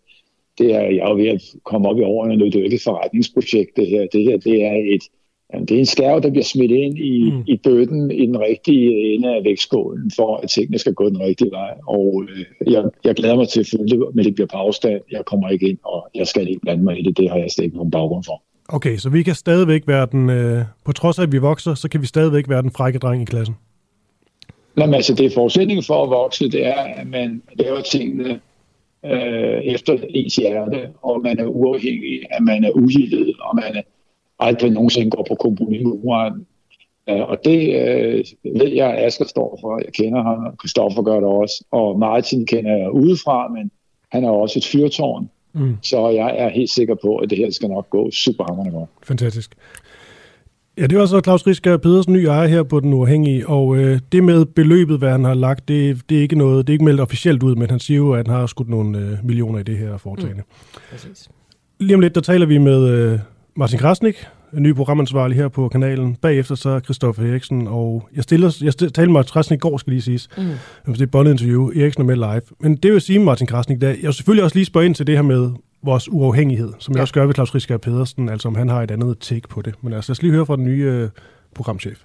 det 0.58 0.74
er, 0.76 0.82
jeg 0.82 1.10
er 1.10 1.14
ved 1.14 1.28
at 1.28 1.42
komme 1.64 1.90
op 1.90 1.98
i 1.98 2.02
årene 2.02 2.38
nu. 2.38 2.46
Det 2.46 2.56
er 2.56 2.60
jo 2.60 2.66
ikke 2.66 2.76
et 2.76 2.84
forretningsprojekt, 2.84 3.72
det 3.76 3.88
her. 3.88 4.08
Det 4.14 4.24
her, 4.24 4.38
det 4.38 4.64
er 4.64 4.76
et, 4.96 5.04
det 5.68 5.72
er 5.72 5.80
en 5.80 5.86
skærv, 5.86 6.22
der 6.22 6.30
bliver 6.30 6.44
smidt 6.44 6.72
ind 6.72 6.98
i, 6.98 7.32
mm. 7.32 7.44
i 7.48 7.58
bøtten 7.64 8.12
i 8.12 8.26
den 8.26 8.40
rigtige 8.40 9.14
ende 9.14 9.36
af 9.36 9.44
vægtskålen, 9.44 10.12
for 10.16 10.38
at 10.38 10.50
tingene 10.50 10.78
skal 10.78 10.94
gå 10.94 11.10
den 11.10 11.20
rigtige 11.20 11.52
vej. 11.52 11.74
Og 11.88 12.24
øh, 12.30 12.74
jeg, 12.74 12.84
jeg 13.04 13.16
glæder 13.16 13.36
mig 13.36 13.48
til 13.50 13.60
at 13.60 13.68
følge 13.72 13.88
det, 13.88 14.16
men 14.16 14.26
det 14.26 14.36
bliver 14.36 14.48
på 14.48 14.58
afstand. 14.58 15.02
Jeg 15.12 15.26
kommer 15.26 15.50
ikke 15.50 15.70
ind, 15.70 15.78
og 15.84 16.10
jeg 16.16 16.28
skal 16.28 16.48
ikke 16.48 16.62
blande 16.62 16.84
mig 16.84 17.00
i 17.00 17.04
det. 17.04 17.18
Det 17.18 17.30
har 17.30 17.38
jeg 17.38 17.52
slet 17.52 17.66
ikke 17.66 17.78
nogen 17.78 17.92
baggrund 17.92 18.24
for. 18.24 18.44
Okay, 18.70 18.98
så 18.98 19.10
vi 19.10 19.24
kan 19.24 19.36
stadigvæk 19.36 19.88
være 19.88 20.08
den, 20.12 20.30
øh, 20.30 20.62
på 20.86 20.92
trods 20.92 21.20
af 21.20 21.24
at 21.24 21.32
vi 21.32 21.38
vokser, 21.38 21.74
så 21.74 21.90
kan 21.90 22.02
vi 22.02 22.06
stadigvæk 22.06 22.50
være 22.50 22.62
den 22.62 22.72
frække 22.72 23.00
dreng 23.00 23.22
i 23.22 23.26
klassen? 23.26 23.56
Jamen, 24.78 24.94
altså, 24.96 25.14
det 25.14 25.26
er 25.26 25.30
forudsætningen 25.30 25.84
for 25.84 26.04
at 26.04 26.10
vokse, 26.10 26.52
det 26.52 26.66
er, 26.66 26.82
at 26.82 27.08
man 27.08 27.42
laver 27.54 27.82
tingene 27.82 28.40
øh, 29.06 29.62
efter 29.64 29.98
ens 30.10 30.36
hjerte, 30.36 30.90
og 31.02 31.22
man 31.22 31.40
er 31.40 31.46
uafhængig, 31.46 32.22
at 32.30 32.44
man 32.44 32.64
er 32.64 32.72
uhildet, 32.72 33.36
og 33.40 33.56
man 33.56 33.84
aldrig 34.40 34.72
nogensinde 34.72 35.12
går 35.12 35.26
på 35.30 35.36
kompromis 35.36 35.82
med 35.84 35.92
uretten. 35.92 36.46
Øh, 37.10 37.22
og 37.22 37.38
det 37.46 37.62
øh, 37.82 38.26
ved 38.62 38.68
jeg, 38.68 38.94
at 38.94 39.06
Asger 39.06 39.26
står 39.26 39.58
for. 39.62 39.82
Jeg 39.86 39.94
kender 39.94 40.24
ham, 40.24 40.46
og 40.46 40.54
Christoffer 40.62 41.02
gør 41.02 41.16
det 41.16 41.30
også. 41.30 41.66
Og 41.72 42.00
Martin 42.00 42.46
kender 42.46 42.78
jeg 42.78 42.92
udefra, 42.92 43.48
men 43.48 43.72
han 44.12 44.24
er 44.24 44.30
også 44.30 44.60
et 44.60 44.66
fyrtårn. 44.66 45.30
Mm. 45.54 45.78
Så 45.82 46.10
jeg 46.10 46.36
er 46.38 46.50
helt 46.50 46.70
sikker 46.70 46.96
på, 47.02 47.16
at 47.16 47.30
det 47.30 47.38
her 47.38 47.52
skal 47.52 47.70
nok 47.70 47.90
gå 47.90 48.12
super 48.12 48.44
hammerende 48.44 48.72
godt. 48.78 48.90
Fantastisk. 49.04 49.56
Ja, 50.78 50.88
det 50.88 50.98
er 50.98 51.02
også 51.02 51.22
Claus 51.24 51.48
Risker 51.48 51.78
Pedersen, 51.78 52.14
ny 52.14 52.26
ejer 52.26 52.48
her 52.48 52.64
på 52.64 52.80
Den 52.80 52.94
Uafhængige, 52.94 53.48
og 53.48 53.78
øh, 53.78 54.00
det 54.12 54.24
med 54.24 54.46
beløbet, 54.46 54.98
hvad 54.98 55.12
han 55.12 55.24
har 55.24 55.34
lagt, 55.34 55.68
det, 55.68 56.02
det, 56.10 56.18
er 56.18 56.22
ikke 56.22 56.36
noget, 56.36 56.68
det 56.68 56.74
er 56.74 56.76
ikke 56.76 56.86
meldt 56.86 57.02
officielt 57.02 57.44
ud, 57.44 57.56
men 57.56 57.70
han 57.70 57.80
siger 57.80 57.98
jo, 57.98 58.14
at 58.14 58.28
han 58.28 58.36
har 58.36 58.46
skudt 58.46 58.70
nogle 58.70 58.98
øh, 58.98 59.18
millioner 59.24 59.60
i 59.60 59.64
det 59.64 59.78
her 59.78 59.98
foretagende. 59.98 60.44
Mm. 60.92 60.98
Lige 61.80 61.96
om 61.96 62.02
lidt, 62.02 62.16
der 62.16 62.22
taler 62.22 62.46
vi 62.46 62.58
med 62.58 62.90
øh, 62.90 63.20
Martin 63.56 63.80
Krasnik, 63.80 64.26
ny 64.54 64.74
programansvarlig 64.74 65.38
her 65.38 65.48
på 65.48 65.68
kanalen. 65.68 66.16
Bagefter 66.16 66.56
så 66.56 66.80
Christoffer 66.80 67.24
Eriksen, 67.24 67.68
og 67.68 68.10
jeg, 68.16 68.24
stiller, 68.24 68.58
jeg 68.62 68.74
stiller, 68.74 68.92
talte 68.92 69.12
med 69.12 69.20
Martin 69.20 69.32
Krasnik 69.32 69.58
i 69.58 69.60
går, 69.60 69.78
skal 69.78 69.92
lige 69.92 70.02
siges. 70.02 70.30
Mm. 70.38 70.94
Det 70.94 71.16
er 71.16 71.20
et 71.22 71.28
interview. 71.28 71.70
Eriksen 71.70 72.02
er 72.02 72.06
med 72.06 72.16
live. 72.16 72.42
Men 72.60 72.76
det 72.76 72.94
vil 72.94 73.02
sige, 73.02 73.20
Martin 73.20 73.48
Krasnik, 73.48 73.82
der, 73.82 73.88
jeg 73.88 73.98
vil 74.02 74.14
selvfølgelig 74.14 74.44
også 74.44 74.56
lige 74.56 74.66
spørge 74.66 74.86
ind 74.86 74.96
til 74.96 75.08
det 75.08 75.16
her 75.16 75.22
med, 75.22 75.52
vores 75.84 76.10
uafhængighed, 76.12 76.74
som 76.80 76.92
ja. 76.92 76.98
jeg 76.98 77.02
også 77.02 77.14
gør 77.14 77.26
ved 77.26 77.34
Claus 77.34 77.56
Risker 77.56 77.78
Pedersen, 77.78 78.30
altså 78.30 78.48
om 78.48 78.56
han 78.56 78.70
har 78.70 78.82
et 78.82 78.92
andet 78.92 79.20
take 79.20 79.48
på 79.48 79.62
det. 79.62 79.76
Men 79.84 79.94
altså, 79.94 80.12
lad 80.12 80.14
os 80.14 80.22
lige 80.22 80.34
høre 80.34 80.46
fra 80.46 80.56
den 80.56 80.66
nye 80.66 80.84
øh, 80.84 81.10
programchef. 81.56 81.98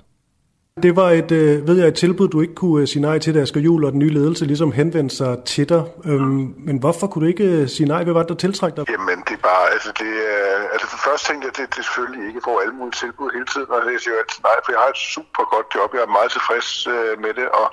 Det 0.83 0.97
var 0.97 1.11
et, 1.11 1.33
øh, 1.33 1.69
ved 1.69 1.77
jeg, 1.79 1.89
et 1.89 1.95
tilbud, 1.95 2.29
du 2.29 2.41
ikke 2.41 2.55
kunne 2.55 2.81
øh, 2.83 2.89
sige 2.89 3.03
nej 3.03 3.19
til, 3.19 3.35
da 3.35 3.41
Asger 3.41 3.61
Juhl 3.61 3.85
og 3.85 3.93
den 3.93 3.99
nye 4.05 4.15
ledelse 4.19 4.45
ligesom 4.45 4.73
henvendte 4.73 5.17
sig 5.17 5.33
til 5.53 5.69
dig. 5.69 5.83
Øhm, 6.05 6.55
men 6.67 6.77
hvorfor 6.83 7.07
kunne 7.07 7.23
du 7.25 7.29
ikke 7.35 7.45
øh, 7.45 7.69
sige 7.69 7.87
nej? 7.95 8.01
Hvad 8.05 8.15
var 8.15 8.23
det, 8.23 8.29
der 8.29 8.35
tiltrækte 8.45 8.77
dig? 8.81 8.87
Jamen, 8.95 9.19
det 9.29 9.35
er 9.41 9.45
bare, 9.53 9.65
altså, 9.75 9.91
det, 10.01 10.13
øh, 10.33 10.73
altså 10.73 10.87
for 10.93 10.99
først 11.09 11.23
tænkte 11.27 11.43
jeg, 11.47 11.53
at 11.53 11.57
det, 11.61 11.77
det 11.77 11.85
selvfølgelig 11.85 12.25
ikke 12.29 12.41
får 12.47 12.57
alle 12.63 12.75
mulige 12.79 12.99
tilbud 13.03 13.29
hele 13.37 13.49
tiden, 13.53 13.69
og 13.75 13.79
jeg 13.95 14.01
siger 14.05 14.17
altid 14.23 14.41
nej, 14.49 14.57
for 14.65 14.71
jeg 14.75 14.81
har 14.85 14.91
et 14.97 15.01
super 15.15 15.45
godt 15.55 15.67
job, 15.77 15.89
jeg 15.97 16.03
er 16.09 16.13
meget 16.19 16.31
tilfreds 16.37 16.69
øh, 16.95 17.13
med 17.25 17.33
det, 17.39 17.49
og 17.61 17.67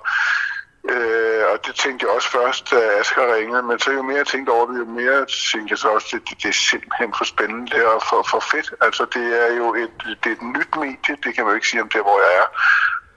Øh, 0.92 1.44
og 1.52 1.58
det 1.66 1.74
tænkte 1.84 2.02
jeg 2.06 2.16
også 2.16 2.30
først, 2.38 2.72
da 2.72 2.78
Asger 3.00 3.36
ringede, 3.36 3.64
men 3.70 3.80
så 3.80 3.92
jo 3.92 4.02
mere 4.02 4.18
jeg 4.18 4.28
tænkte 4.28 4.50
over 4.50 4.66
det, 4.70 4.80
jo 4.80 4.86
mere 5.02 5.20
tænkte 5.52 5.72
jeg 5.74 5.80
så 5.84 5.88
også, 5.98 6.10
at 6.18 6.22
det, 6.30 6.38
det 6.42 6.50
er 6.50 6.60
simpelthen 6.72 7.12
for 7.18 7.26
spændende 7.34 7.80
og 7.94 8.02
for, 8.10 8.22
for 8.32 8.42
fedt. 8.52 8.70
Altså 8.86 9.04
det 9.16 9.26
er 9.44 9.50
jo 9.60 9.68
et, 9.84 9.96
det 10.22 10.30
er 10.32 10.36
et 10.40 10.46
nyt 10.56 10.72
medie, 10.84 11.16
det 11.24 11.32
kan 11.34 11.42
man 11.44 11.52
jo 11.52 11.58
ikke 11.60 11.72
sige 11.72 11.84
om 11.86 11.90
det, 11.96 12.02
hvor 12.08 12.18
jeg 12.26 12.34
er. 12.42 12.48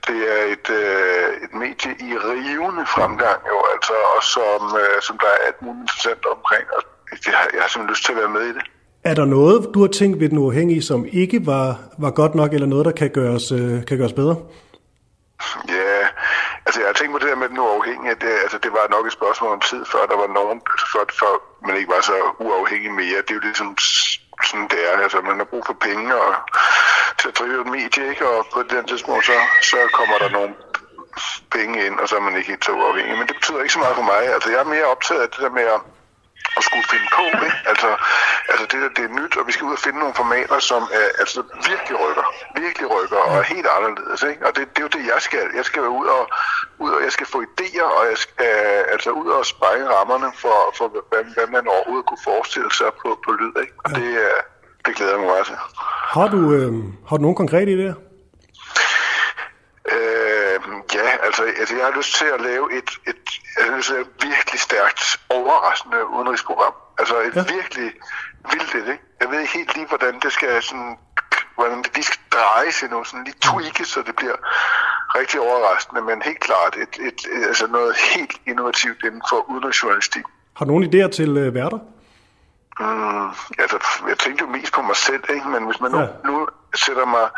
Det 0.09 0.21
er 0.35 0.43
et, 0.55 0.67
øh, 0.81 1.29
et 1.45 1.53
medie 1.63 1.93
i 2.09 2.11
rivende 2.29 2.85
fremgang 2.95 3.41
jo, 3.53 3.59
altså, 3.75 3.95
og 4.15 4.23
som, 4.35 4.61
øh, 4.83 4.97
som 5.07 5.15
der 5.23 5.31
er 5.35 5.41
alt 5.49 5.61
muligt 5.63 5.83
interessant 5.85 6.23
omkring, 6.37 6.65
og 6.77 6.81
det 7.25 7.33
har, 7.39 7.47
jeg 7.55 7.63
har 7.65 7.71
simpelthen 7.71 7.93
lyst 7.95 8.05
til 8.05 8.13
at 8.13 8.19
være 8.23 8.35
med 8.37 8.45
i 8.51 8.53
det. 8.59 8.65
Er 9.11 9.15
der 9.15 9.25
noget, 9.25 9.59
du 9.75 9.81
har 9.81 9.93
tænkt 10.01 10.21
ved 10.21 10.29
den 10.29 10.39
uafhængige, 10.39 10.83
som 10.83 11.07
ikke 11.13 11.47
var, 11.47 11.69
var 11.99 12.11
godt 12.11 12.35
nok, 12.35 12.53
eller 12.53 12.67
noget, 12.67 12.85
der 12.85 12.93
kan 12.93 13.11
gøres, 13.11 13.53
øh, 13.53 13.87
kan 13.89 13.99
gøres 13.99 14.13
bedre? 14.13 14.37
Ja, 15.69 15.99
Altså, 16.67 16.81
jeg 16.81 16.89
har 16.89 16.95
tænkt 16.99 17.13
på 17.13 17.19
det 17.19 17.29
der 17.29 17.43
med 17.43 17.49
den 17.49 17.59
uafhængige, 17.59 18.15
det, 18.15 18.33
altså, 18.45 18.59
det 18.59 18.73
var 18.73 18.87
nok 18.91 19.07
et 19.07 19.13
spørgsmål 19.13 19.53
om 19.53 19.61
tid, 19.61 19.83
før 19.93 20.07
der 20.07 20.17
var 20.17 20.31
nogen, 20.39 20.59
før, 20.93 21.05
før 21.21 21.33
man 21.67 21.77
ikke 21.77 21.93
var 21.97 22.01
så 22.01 22.17
uafhængig 22.39 22.93
mere. 22.93 23.23
Det 23.25 23.31
er 23.31 23.35
jo 23.41 23.49
ligesom 23.49 23.77
sådan, 24.49 24.69
det 24.73 24.81
er. 24.89 24.95
Altså, 25.05 25.21
man 25.21 25.39
har 25.39 25.45
brug 25.45 25.65
for 25.67 25.77
penge 25.89 26.15
og, 26.25 26.35
til 27.19 27.29
at 27.29 27.39
drive 27.39 27.61
et 27.61 27.67
medie, 27.77 28.11
ikke? 28.11 28.29
Og 28.29 28.47
på 28.55 28.63
den 28.63 28.85
tidspunkt, 28.87 29.27
så, 29.27 29.37
så 29.63 29.79
kommer 29.93 30.19
der 30.19 30.31
nogle 30.31 30.55
penge 31.51 31.87
ind, 31.87 31.99
og 32.01 32.09
så 32.09 32.17
er 32.17 32.21
man 32.21 32.37
ikke 32.37 32.49
helt 32.49 32.65
så 32.65 32.73
uafhængig. 32.73 33.19
Men 33.19 33.27
det 33.27 33.37
betyder 33.37 33.61
ikke 33.61 33.73
så 33.73 33.79
meget 33.79 33.97
for 33.97 34.09
mig. 34.13 34.23
Altså, 34.35 34.51
jeg 34.51 34.61
er 34.61 34.75
mere 34.75 34.85
optaget 34.85 35.21
af 35.21 35.29
det 35.29 35.41
der 35.45 35.51
med 35.51 35.63
at, 35.63 35.81
at 36.59 36.63
skulle 36.69 36.87
finde 36.93 37.09
på. 37.19 37.25
Ikke? 37.47 37.59
Altså, 37.73 37.91
altså 38.51 38.65
det, 38.71 38.79
det 38.97 39.05
er 39.09 39.13
nyt, 39.21 39.35
og 39.39 39.45
vi 39.49 39.53
skal 39.53 39.65
ud 39.69 39.77
og 39.79 39.83
finde 39.87 39.99
nogle 40.03 40.15
formater, 40.23 40.59
som 40.71 40.83
er, 41.01 41.07
altså, 41.23 41.41
virkelig 41.71 41.97
rykker. 42.05 42.27
Virkelig 42.65 42.87
rykker 42.97 43.21
og 43.29 43.37
er 43.43 43.47
helt 43.55 43.69
anderledes. 43.77 44.21
Ikke? 44.31 44.47
Og 44.47 44.51
det, 44.57 44.63
det 44.73 44.79
er 44.83 44.87
jo 44.89 44.93
det, 44.97 45.05
jeg 45.13 45.21
skal. 45.29 45.47
Jeg 45.59 45.65
skal 45.69 45.81
være 45.83 45.95
ud 46.03 46.09
og, 46.19 46.25
ud 46.85 46.91
og 46.97 47.01
jeg 47.07 47.13
skal 47.17 47.27
få 47.35 47.39
idéer, 47.49 47.89
og 47.99 48.05
jeg 48.11 48.19
skal 48.25 48.55
altså 48.95 49.11
ud 49.21 49.29
og 49.39 49.47
spejle 49.55 49.87
rammerne 49.97 50.29
for, 50.43 50.57
for 50.79 50.87
hvad, 50.89 51.23
hvad 51.37 51.47
man 51.57 51.65
overhovedet 51.75 52.07
kunne 52.09 52.25
forestille 52.31 52.73
sig 52.81 52.91
på, 53.03 53.09
på 53.25 53.31
lyd. 53.41 53.55
Ikke? 53.65 53.75
Og 53.85 53.91
det, 53.99 54.09
det 54.87 54.93
glæder 54.97 55.13
jeg 55.13 55.21
mig 55.21 55.29
meget 55.29 55.47
til. 55.47 55.57
Har 56.17 56.29
du, 56.35 56.41
øh, 56.57 56.73
har 57.09 57.17
du 57.17 57.23
nogle 57.23 57.37
konkrete 57.43 57.71
idéer? 57.77 57.97
Øh, 59.95 60.61
ja, 60.95 61.09
altså, 61.27 61.43
altså 61.43 61.77
jeg 61.77 61.85
har 61.85 61.97
lyst 61.97 62.15
til 62.17 62.25
at 62.35 62.41
lave 62.41 62.79
et, 62.79 62.91
et, 63.07 63.25
jeg 63.57 63.65
har 63.65 63.77
lyst 63.77 63.89
til 63.89 63.97
et 63.97 64.09
virkelig 64.23 64.61
stærkt, 64.61 65.21
overraskende 65.29 66.07
udenrigsprogram. 66.07 66.75
Altså 66.99 67.17
et 67.21 67.37
ja. 67.37 67.45
virkelig 67.57 67.93
vildt 68.51 68.75
et, 68.75 68.93
ikke? 68.93 69.05
Jeg 69.21 69.31
ved 69.31 69.41
ikke 69.41 69.53
helt 69.53 69.75
lige, 69.77 69.87
hvordan 69.87 70.21
det 70.21 70.33
skal 70.33 70.63
sådan, 70.63 70.99
hvordan 71.55 71.79
det 71.83 71.91
lige 71.95 72.05
skal 72.05 72.21
drejes 72.33 72.83
endnu, 72.83 73.05
sådan 73.05 73.25
lige 73.25 73.39
tweakes, 73.41 73.89
så 73.89 74.03
det 74.07 74.17
bliver 74.17 74.37
rigtig 75.19 75.41
overraskende, 75.41 76.03
men 76.03 76.23
helt 76.23 76.41
klart 76.41 76.77
et, 76.77 76.95
et, 77.09 77.21
et, 77.37 77.47
altså 77.47 77.67
noget 77.67 77.97
helt 78.15 78.33
innovativt 78.47 79.05
inden 79.05 79.23
for 79.31 79.51
udenrigsjournalistik. 79.51 80.25
Har 80.57 80.65
du 80.65 80.71
nogle 80.71 80.87
idéer 80.87 81.11
til 81.11 81.37
øh, 81.37 81.55
værter? 81.55 81.79
Mm, 82.81 83.29
altså, 83.59 83.79
jeg 84.09 84.19
tænkte 84.19 84.45
jo 84.45 84.51
mest 84.51 84.73
på 84.73 84.83
mig 84.83 84.97
selv, 84.97 85.25
ikke? 85.35 85.49
men 85.49 85.65
hvis 85.65 85.81
man 85.81 85.91
nu, 85.91 85.99
ja. 85.99 86.07
nu 86.25 86.49
sætter 86.75 87.05
mig 87.05 87.29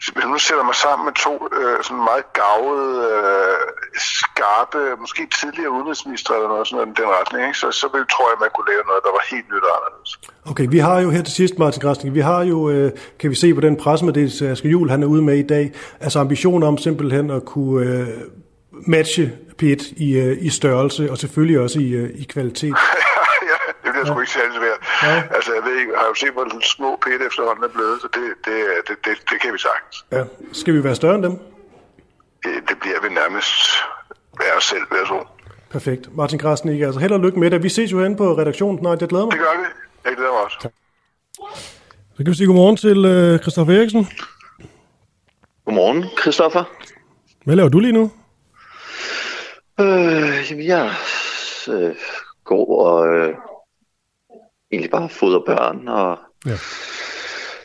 hvis 0.00 0.26
nu 0.32 0.38
sætter 0.48 0.64
mig 0.70 0.76
sammen 0.84 1.04
med 1.08 1.14
to 1.26 1.32
øh, 1.58 1.76
sådan 1.86 2.04
meget 2.10 2.26
gavede, 2.40 2.90
øh, 3.10 3.56
skarpe, 4.18 4.80
måske 5.04 5.22
tidligere 5.40 5.70
udenrigsminister 5.76 6.30
eller 6.34 6.48
noget 6.48 6.68
sådan 6.68 6.94
den 7.00 7.08
retning, 7.18 7.40
ikke? 7.48 7.58
Så, 7.62 7.68
så 7.80 7.86
vil, 7.92 8.02
tror 8.14 8.26
jeg, 8.30 8.36
man 8.44 8.50
kunne 8.54 8.68
lave 8.72 8.84
noget, 8.90 9.02
der 9.06 9.12
var 9.18 9.24
helt 9.32 9.46
nyt 9.52 9.64
og 9.68 9.72
anderledes. 9.78 10.10
Okay, 10.50 10.66
vi 10.76 10.78
har 10.86 10.96
jo 11.04 11.08
her 11.10 11.22
til 11.22 11.34
sidst, 11.40 11.54
Martin 11.58 11.82
Græsning, 11.84 12.14
vi 12.14 12.24
har 12.30 12.42
jo, 12.52 12.58
øh, 12.70 12.88
kan 13.20 13.30
vi 13.30 13.36
se 13.42 13.54
på 13.54 13.60
den 13.60 13.76
pressemeddelelse, 13.76 14.50
Asger 14.50 14.70
Juhl, 14.70 14.90
han 14.90 15.02
er 15.02 15.06
ude 15.14 15.22
med 15.22 15.36
i 15.44 15.46
dag, 15.54 15.72
altså 16.00 16.18
ambitioner 16.18 16.66
om 16.66 16.78
simpelthen 16.78 17.30
at 17.30 17.44
kunne 17.44 17.86
øh, 17.86 18.08
matche 18.86 19.32
P1 19.62 19.92
i, 19.96 20.18
øh, 20.18 20.36
i 20.40 20.50
størrelse 20.50 21.10
og 21.10 21.18
selvfølgelig 21.18 21.60
også 21.60 21.78
i, 21.80 21.90
øh, 21.90 22.10
i 22.14 22.24
kvalitet. 22.24 22.74
ja. 24.06 24.12
sgu 24.12 24.20
ikke 24.20 24.32
særlig 24.38 24.54
svært. 24.60 24.80
Ja. 25.02 25.16
Altså, 25.36 25.50
jeg 25.56 25.62
ved 25.66 25.74
ikke, 25.80 25.92
har 26.00 26.06
jo 26.12 26.14
set, 26.14 26.32
hvor 26.32 26.44
små 26.76 26.90
pæt 27.04 27.20
efterhånden 27.28 27.64
er 27.64 27.72
blevet, 27.76 27.96
så 28.02 28.08
det, 28.16 28.26
det, 28.46 28.56
det, 28.88 28.96
det, 29.04 29.14
det 29.30 29.36
kan 29.42 29.50
vi 29.52 29.58
sagtens. 29.68 29.96
Ja. 30.16 30.22
Skal 30.60 30.74
vi 30.74 30.84
være 30.84 30.94
større 30.94 31.14
end 31.14 31.22
dem? 31.22 31.34
Det, 32.44 32.54
det 32.68 32.76
bliver 32.82 33.00
vi 33.02 33.08
nærmest 33.20 33.54
være 34.40 34.54
os 34.56 34.64
selv, 34.64 34.84
vil 34.90 34.98
jeg 35.02 35.06
tro. 35.06 35.20
Perfekt. 35.70 36.16
Martin 36.16 36.38
Krasnik, 36.38 36.80
altså 36.80 37.00
held 37.00 37.12
og 37.12 37.20
lykke 37.20 37.38
med 37.40 37.50
det. 37.50 37.62
Vi 37.62 37.68
ses 37.68 37.92
jo 37.92 38.02
hen 38.02 38.16
på 38.16 38.38
redaktionen 38.38 38.78
snart. 38.78 39.00
Jeg 39.00 39.08
glæder 39.08 39.24
mig. 39.24 39.32
Det 39.32 39.40
gør 39.40 39.60
vi. 39.60 39.66
Jeg 40.04 40.16
glæder 40.16 40.32
mig 40.32 40.44
også. 40.44 40.58
Tak. 40.60 40.72
Så 42.16 42.16
kan 42.16 42.26
vi 42.26 42.34
sige 42.34 42.46
godmorgen 42.46 42.76
til 42.76 42.98
uh, 43.34 43.40
Christoffer 43.40 43.74
Eriksen. 43.74 44.08
Godmorgen, 45.64 46.04
Christoffer. 46.20 46.64
Hvad 47.44 47.56
laver 47.56 47.68
du 47.68 47.78
lige 47.78 47.92
nu? 47.92 48.10
Øh, 49.80 50.50
jamen, 50.50 50.66
jeg 50.66 50.90
øh, 51.68 51.94
går 52.44 52.86
og 52.86 53.08
øh, 53.08 53.34
egentlig 54.72 54.90
bare 54.90 55.08
fodre 55.08 55.42
børn 55.46 55.88
og 55.88 56.18
ja. 56.46 56.56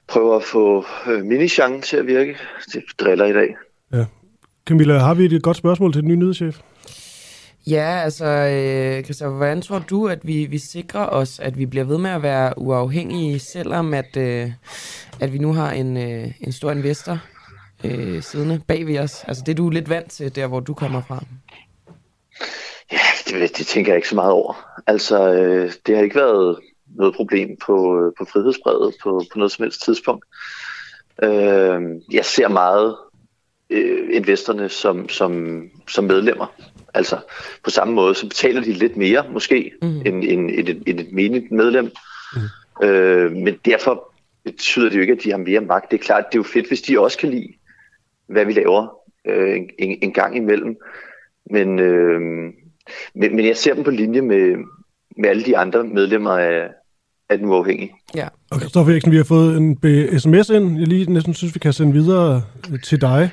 prøver 0.08 0.36
at 0.36 0.44
få 0.44 0.86
øh, 1.08 1.26
minichangen 1.26 1.82
til 1.82 1.98
at 1.98 2.08
virke. 2.08 2.38
Det 2.74 2.84
driller 3.00 3.26
i 3.26 3.34
dag. 3.34 3.56
Ja. 3.94 4.06
Camilla, 4.66 4.98
har 4.98 5.14
vi 5.14 5.26
et 5.26 5.44
godt 5.44 5.58
spørgsmål 5.58 5.94
til 5.94 6.02
den 6.02 6.10
nye 6.10 6.16
nyhedschef? 6.16 6.60
Ja, 7.68 8.02
altså, 8.04 8.26
øh, 8.26 9.04
Christoffer, 9.04 9.38
hvordan 9.38 9.62
tror 9.62 9.80
du, 9.80 10.08
at 10.08 10.20
vi, 10.24 10.46
vi 10.46 10.58
sikrer 10.58 11.06
os, 11.06 11.40
at 11.40 11.58
vi 11.58 11.66
bliver 11.66 11.86
ved 11.86 11.98
med 11.98 12.10
at 12.10 12.24
være 12.24 12.54
uafhængige, 12.58 13.40
selvom 13.40 13.94
at, 13.94 14.18
øh, 14.18 14.52
at 15.20 15.34
vi 15.34 15.38
nu 15.38 15.54
har 15.54 15.72
en, 15.72 15.98
øh, 15.98 16.32
en 16.42 16.52
stor 16.52 16.72
investor 16.72 17.20
øh, 17.84 18.24
siddende 18.24 18.62
bag 18.68 18.88
ved 18.88 19.00
os? 19.00 19.24
Altså, 19.28 19.44
det 19.46 19.52
er 19.52 19.56
du 19.56 19.70
lidt 19.70 19.90
vant 19.90 20.12
til, 20.12 20.36
der 20.36 20.48
hvor 20.48 20.60
du 20.60 20.74
kommer 20.74 21.02
fra. 21.08 21.24
Ja, 22.92 22.98
det, 23.28 23.58
det 23.58 23.68
tænker 23.68 23.92
jeg 23.92 23.98
ikke 23.98 24.10
så 24.10 24.16
meget 24.16 24.32
over. 24.32 24.54
Altså, 24.88 25.34
øh, 25.34 25.72
det 25.86 25.96
har 25.96 26.04
ikke 26.04 26.16
været 26.16 26.60
noget 26.98 27.16
problem 27.16 27.58
på, 27.66 27.76
på 28.18 28.26
frihedsbrevet 28.26 28.94
på, 29.04 29.24
på 29.32 29.38
noget 29.38 29.52
som 29.52 29.64
helst 29.64 29.84
tidspunkt. 29.84 30.26
Øh, 31.24 31.82
jeg 32.12 32.26
ser 32.26 32.48
meget 32.48 32.96
øh, 33.70 34.10
investorerne 34.12 34.70
som, 34.70 35.10
som, 35.10 35.64
som 35.88 36.04
medlemmer. 36.04 36.56
Altså 36.94 37.20
på 37.64 37.70
samme 37.70 37.94
måde, 37.94 38.16
så 38.16 38.28
betaler 38.28 38.62
de 38.62 38.72
lidt 38.72 38.98
mere 38.98 39.26
måske 39.32 39.72
mm. 39.82 39.88
end, 39.88 40.06
end, 40.06 40.50
end, 40.52 40.70
et, 40.70 40.84
end 40.88 41.00
et 41.00 41.12
menigt 41.12 41.52
medlem. 41.52 41.92
Mm. 42.36 42.88
Øh, 42.88 43.32
men 43.32 43.56
derfor 43.66 44.14
betyder 44.44 44.90
det 44.90 44.96
jo 44.96 45.02
ikke, 45.02 45.14
at 45.14 45.24
de 45.24 45.32
har 45.32 45.38
mere 45.38 45.62
magt. 45.62 45.92
Det 45.92 46.00
er 46.00 46.04
klart, 46.04 46.26
det 46.32 46.38
er 46.38 46.40
jo 46.40 46.44
fedt, 46.44 46.68
hvis 46.68 46.82
de 46.82 47.00
også 47.00 47.18
kan 47.18 47.30
lide, 47.30 47.54
hvad 48.28 48.46
vi 48.46 48.54
laver 48.54 48.88
øh, 49.28 49.60
en, 49.80 49.98
en 50.02 50.14
gang 50.14 50.38
imellem. 50.38 50.78
Men, 51.52 51.80
øh, 51.80 52.22
men, 53.16 53.36
men 53.36 53.46
jeg 53.46 53.58
ser 53.58 53.74
dem 53.74 53.84
på 53.84 53.92
linje 53.92 54.22
med, 54.22 54.56
med 55.18 55.30
alle 55.30 55.44
de 55.44 55.58
andre 55.58 55.84
medlemmer 55.84 56.32
af, 56.32 56.70
af 57.30 57.38
den 57.38 57.48
uafhængige. 57.48 57.92
Ja. 58.16 58.28
Og 58.52 58.60
Kristoffer 58.60 58.92
Eriksen, 58.92 59.12
vi 59.12 59.18
har 59.18 59.24
fået 59.24 59.58
en 59.58 59.80
sms 60.20 60.50
ind, 60.50 60.80
jeg 60.80 60.88
lige 60.88 61.14
næsten 61.14 61.34
synes, 61.34 61.56
vi 61.56 61.60
kan 61.60 61.74
sende 61.74 61.94
videre 61.94 62.44
øh, 62.72 62.82
til 62.82 63.02
dig. 63.02 63.30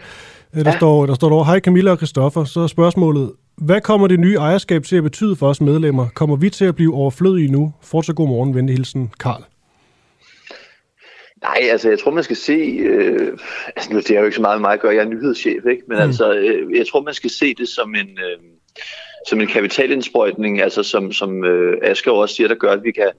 Øh, 0.55 0.65
der, 0.65 0.71
ja. 0.71 0.77
står, 0.77 1.07
der 1.07 1.15
står 1.15 1.29
der 1.29 1.45
hej 1.45 1.61
Camilla 1.61 1.91
og 1.91 1.99
Kristoffer, 1.99 2.45
så 2.45 2.61
er 2.61 2.67
spørgsmålet, 2.67 3.33
hvad 3.57 3.81
kommer 3.81 4.07
det 4.07 4.21
nye 4.21 4.37
ejerskab 4.37 4.83
til 4.83 4.97
at 4.97 5.03
betyde 5.03 5.37
for 5.37 5.49
os 5.49 5.61
medlemmer? 5.61 6.09
Kommer 6.15 6.37
vi 6.37 6.51
til 6.51 6.65
at 6.65 6.75
blive 6.75 6.95
overflødige 6.95 7.53
nu? 7.53 7.73
Fortsat 7.83 8.17
god 8.17 8.29
morgen, 8.29 8.55
venlig 8.55 8.77
hilsen, 8.77 9.11
Karl. 9.21 9.45
Nej, 11.43 11.69
altså 11.71 11.89
jeg 11.89 11.99
tror, 11.99 12.11
man 12.11 12.25
skal 12.25 12.37
se, 12.37 12.53
øh, 12.81 13.39
altså 13.77 13.93
nu 13.93 13.99
det 13.99 14.11
er 14.11 14.19
jo 14.19 14.25
ikke 14.25 14.37
så 14.37 14.43
meget 14.43 14.61
med 14.61 14.69
mig 14.69 14.73
at 14.73 14.81
gøre, 14.81 14.95
jeg 14.95 15.05
er 15.05 15.09
nyhedschef, 15.09 15.67
ikke? 15.71 15.83
men 15.89 15.97
mm. 15.97 16.03
altså 16.03 16.33
øh, 16.33 16.77
jeg 16.77 16.87
tror, 16.87 17.03
man 17.03 17.15
skal 17.15 17.31
se 17.31 17.55
det 17.55 17.69
som 17.69 17.95
en, 17.95 18.09
øh, 18.09 18.39
som 19.29 19.41
en 19.41 19.47
kapitalindsprøjtning, 19.47 20.61
altså 20.61 20.83
som, 20.83 21.13
som 21.13 21.45
øh, 21.45 21.79
Asger 21.83 22.13
også 22.13 22.35
siger, 22.35 22.49
der 22.49 22.55
gør, 22.55 22.73
at 22.73 22.83
vi 22.85 22.93
kan 22.93 23.11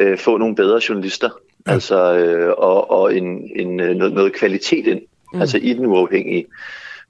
øh, 0.00 0.18
få 0.18 0.36
nogle 0.36 0.54
bedre 0.54 0.80
journalister, 0.88 1.30
ja. 1.66 1.72
altså 1.72 2.14
øh, 2.16 2.54
og, 2.58 2.90
og 2.90 3.16
en, 3.16 3.50
en, 3.56 3.80
øh, 3.80 3.96
noget, 3.96 4.14
noget 4.14 4.32
kvalitet 4.32 4.86
ind, 4.86 5.00
mm. 5.34 5.40
altså 5.40 5.58
i 5.58 5.72
den 5.72 5.86
uafhængige. 5.86 6.46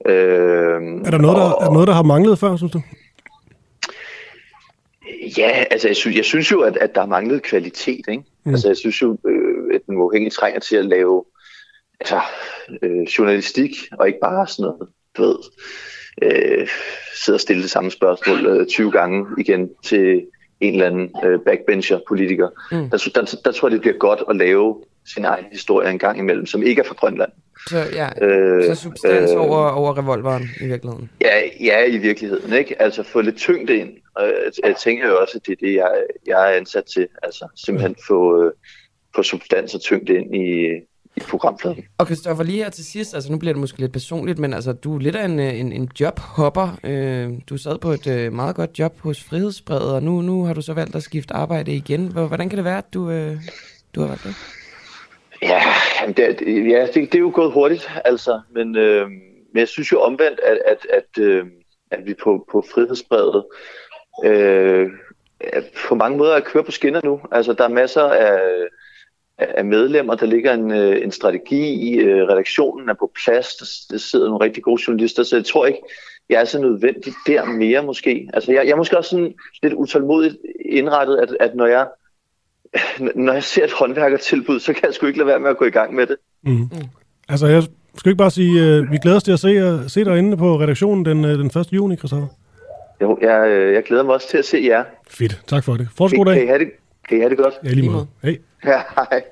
Øh, 0.07 0.15
er, 0.15 1.11
der 1.11 1.19
noget, 1.19 1.37
og, 1.37 1.43
der, 1.43 1.57
er 1.61 1.65
der 1.65 1.73
noget, 1.73 1.89
der 1.89 1.95
har 1.95 2.03
manglet 2.03 2.39
før, 2.39 2.57
synes 2.57 2.73
du? 2.73 2.83
Ja, 5.39 5.65
altså 5.71 5.89
jeg 5.89 5.97
synes, 5.97 6.17
jeg 6.17 6.25
synes 6.25 6.51
jo, 6.51 6.61
at, 6.61 6.77
at 6.77 6.95
der 6.95 7.01
har 7.01 7.09
manglet 7.09 7.43
kvalitet. 7.43 8.05
Ikke? 8.09 8.23
Mm. 8.45 8.51
Altså 8.51 8.69
jeg 8.69 8.77
synes 8.77 9.03
jo, 9.03 9.19
øh, 9.27 9.75
at 9.75 9.81
den 9.87 9.97
uafhængige 9.97 10.31
trænger 10.31 10.61
til 10.61 10.77
at 10.77 10.85
lave 10.85 11.25
altså, 12.01 12.21
øh, 12.83 13.03
journalistik, 13.03 13.71
og 13.99 14.07
ikke 14.07 14.19
bare 14.23 14.47
sådan 14.47 14.63
noget, 14.63 14.89
du 15.17 15.23
ved, 15.23 15.39
øh, 16.23 16.69
sidde 17.25 17.37
og 17.37 17.41
stille 17.41 17.63
det 17.63 17.71
samme 17.71 17.91
spørgsmål 17.91 18.47
øh, 18.47 18.67
20 18.67 18.91
gange 18.91 19.27
igen 19.39 19.71
til 19.83 20.27
en 20.63 20.73
eller 20.73 20.87
anden 20.87 21.11
øh, 21.25 21.41
backbencher-politiker. 21.41 22.49
Mm. 22.73 22.91
Der, 22.91 23.11
der, 23.15 23.41
der 23.45 23.53
tror 23.53 23.69
jeg, 23.69 23.73
det 23.73 23.81
bliver 23.81 23.97
godt 23.97 24.23
at 24.31 24.37
lave 24.37 24.77
sin 25.15 25.25
egen 25.25 25.45
historie 25.53 25.91
en 25.91 25.99
gang 25.99 26.19
imellem, 26.19 26.47
som 26.47 26.63
ikke 26.63 26.81
er 26.81 26.87
fra 26.87 26.95
Grønland. 26.95 27.33
Så, 27.69 27.79
ja, 27.93 28.27
øh, 28.27 28.65
så 28.65 28.75
substans 28.83 29.31
øh, 29.31 29.41
over, 29.41 29.69
over 29.69 29.99
revolveren 29.99 30.43
i 30.61 30.67
virkeligheden. 30.67 31.11
Ja, 31.21 31.41
ja, 31.61 31.85
i 31.85 31.97
virkeligheden. 31.99 32.53
Ikke? 32.53 32.83
Altså 32.83 33.03
få 33.03 33.21
lidt 33.21 33.37
tyngde 33.37 33.77
ind. 33.77 33.91
Og 34.15 34.23
jeg, 34.25 34.67
jeg 34.67 34.77
tænker 34.77 35.09
jo 35.09 35.21
også, 35.21 35.39
at 35.39 35.47
det 35.47 35.53
er 35.53 35.67
det, 35.67 35.75
jeg, 35.75 35.91
jeg 36.27 36.53
er 36.53 36.57
ansat 36.57 36.85
til. 36.85 37.09
Altså 37.23 37.49
simpelthen 37.57 37.97
få, 38.07 38.45
øh, 38.45 38.53
få 39.15 39.23
substans 39.23 39.75
og 39.75 39.81
tyngde 39.81 40.15
ind 40.15 40.35
i, 40.35 40.69
i 41.17 41.21
programfladen. 41.21 41.85
Og 41.99 42.07
Kristoffer, 42.07 42.45
lige 42.45 42.65
her 42.65 42.71
til 42.71 42.85
sidst, 42.85 43.15
altså 43.15 43.33
nu 43.33 43.39
bliver 43.39 43.53
det 43.53 43.61
måske 43.61 43.79
lidt 43.79 43.93
personligt, 43.93 44.39
men 44.39 44.55
altså 44.55 44.73
du 44.73 44.95
er 44.95 45.01
lidt 45.01 45.17
af 45.17 45.25
en, 45.25 45.41
øh, 45.41 45.61
en, 45.61 45.73
en 45.73 45.91
jobhopper. 46.01 46.79
Øh, 46.85 47.31
du 47.49 47.57
sad 47.57 47.79
på 47.79 47.91
et 47.91 48.07
øh, 48.07 48.33
meget 48.33 48.57
godt 48.57 48.79
job 48.79 49.01
hos 49.01 49.25
Frihedsbredet, 49.25 49.95
og 49.95 50.03
nu, 50.03 50.21
nu 50.21 50.45
har 50.45 50.55
du 50.55 50.63
så 50.63 50.75
valgt 50.75 50.97
at 50.97 51.03
skifte 51.03 51.35
arbejde 51.35 51.73
igen. 51.73 52.13
Hvordan 52.13 52.49
kan 52.49 52.57
det 52.57 52.65
være, 52.65 52.79
at 52.79 52.95
du, 52.95 53.11
øh, 53.11 53.37
du 53.95 54.01
har 54.01 54.09
valgt 54.09 54.25
det? 54.25 54.35
Ja, 55.43 55.63
det, 56.07 56.41
ja 56.71 56.87
det, 56.87 56.95
det 56.95 57.15
er 57.15 57.19
jo 57.19 57.33
gået 57.35 57.53
hurtigt, 57.53 57.91
altså, 58.05 58.41
men, 58.55 58.77
øh, 58.77 59.09
men 59.53 59.59
jeg 59.59 59.69
synes 59.69 59.93
jo 59.93 60.01
omvendt, 60.01 60.41
at, 60.41 60.59
at, 60.67 60.87
at, 60.91 61.23
øh, 61.23 61.47
at 61.91 62.07
vi 62.07 62.15
på, 62.15 62.47
på 62.53 62.65
Frihedsbredet 62.75 63.45
øh, 64.25 64.91
på 65.89 65.95
mange 65.95 66.19
måder 66.19 66.35
at 66.35 66.45
køre 66.45 66.65
på 66.65 66.71
skinner 66.71 67.01
nu. 67.05 67.21
Altså, 67.33 67.53
der 67.53 67.65
er 67.65 67.69
masser 67.69 68.03
af 68.03 68.41
af 69.39 69.65
medlemmer. 69.65 70.15
Der 70.15 70.27
ligger 70.27 70.55
en, 70.55 70.71
øh, 70.71 71.03
en 71.03 71.11
strategi 71.11 71.93
i 71.93 71.97
øh, 71.97 72.29
redaktionen 72.29 72.89
er 72.89 72.95
på 72.95 73.11
plads. 73.25 73.55
Der, 73.55 73.95
der 73.95 73.99
sidder 73.99 74.29
nogle 74.29 74.45
rigtig 74.45 74.63
gode 74.63 74.83
journalister, 74.87 75.23
så 75.23 75.37
jeg 75.37 75.45
tror 75.45 75.67
ikke, 75.67 75.79
jeg 76.31 76.41
er 76.41 76.45
så 76.45 76.61
nødvendig 76.61 77.13
der 77.27 77.45
mere 77.45 77.83
måske. 77.83 78.29
Altså 78.35 78.53
jeg, 78.53 78.65
jeg 78.65 78.73
er 78.73 78.77
måske 78.77 78.99
også 78.99 79.11
sådan 79.11 79.35
lidt 79.63 79.75
utålmodigt 79.75 80.37
indrettet, 80.65 81.17
at, 81.17 81.37
at 81.41 81.55
når 81.55 81.67
jeg 81.67 81.87
når 83.15 83.33
jeg 83.33 83.43
ser 83.45 83.65
et 83.65 83.73
håndværkertilbud, 83.73 84.61
så 84.61 84.73
kan 84.73 84.83
jeg 84.85 84.95
sgu 84.95 85.07
ikke 85.07 85.19
lade 85.19 85.27
være 85.27 85.41
med 85.41 85.51
at 85.51 85.57
gå 85.57 85.65
i 85.65 85.71
gang 85.71 85.95
med 85.95 86.07
det. 86.07 86.17
Mm. 86.45 86.53
Mm. 86.53 86.69
Altså 87.29 87.47
jeg 87.47 87.63
skal 87.97 88.11
ikke 88.11 88.19
bare 88.19 88.31
sige, 88.31 88.81
uh, 88.81 88.93
vi 88.93 88.99
glæder 89.03 89.17
os 89.17 89.23
til 89.23 89.33
at 89.33 89.39
se, 89.39 89.81
se 89.89 90.05
dig 90.05 90.19
inde 90.19 90.37
på 90.37 90.61
redaktionen 90.61 91.05
den, 91.05 91.25
den 91.25 91.47
1. 91.47 91.57
juni, 91.73 91.97
Christoffer. 91.97 92.29
Jo, 93.03 93.19
jeg, 93.21 93.49
øh, 93.49 93.75
jeg 93.75 93.83
glæder 93.83 94.03
mig 94.03 94.15
også 94.15 94.29
til 94.29 94.39
at 94.39 94.45
se 94.45 94.59
jer. 94.69 94.85
Fedt, 95.09 95.41
tak 95.47 95.65
for 95.65 95.77
det. 95.77 95.89
Fortsat 95.97 96.17
god 96.19 96.27
Kan, 96.27 96.35
kan, 96.35 96.43
I 96.43 96.47
dag. 96.47 96.49
have 96.49 96.59
det, 96.59 96.71
kan 97.09 97.17
I 97.17 97.21
have 97.21 97.31
det 97.31 97.39
godt? 97.39 97.55
Ja, 97.65 97.71
lige 97.71 97.91
måde. 97.91 98.07
Hej. 98.23 98.39
Ja, 98.67 98.83
hej. 98.95 99.23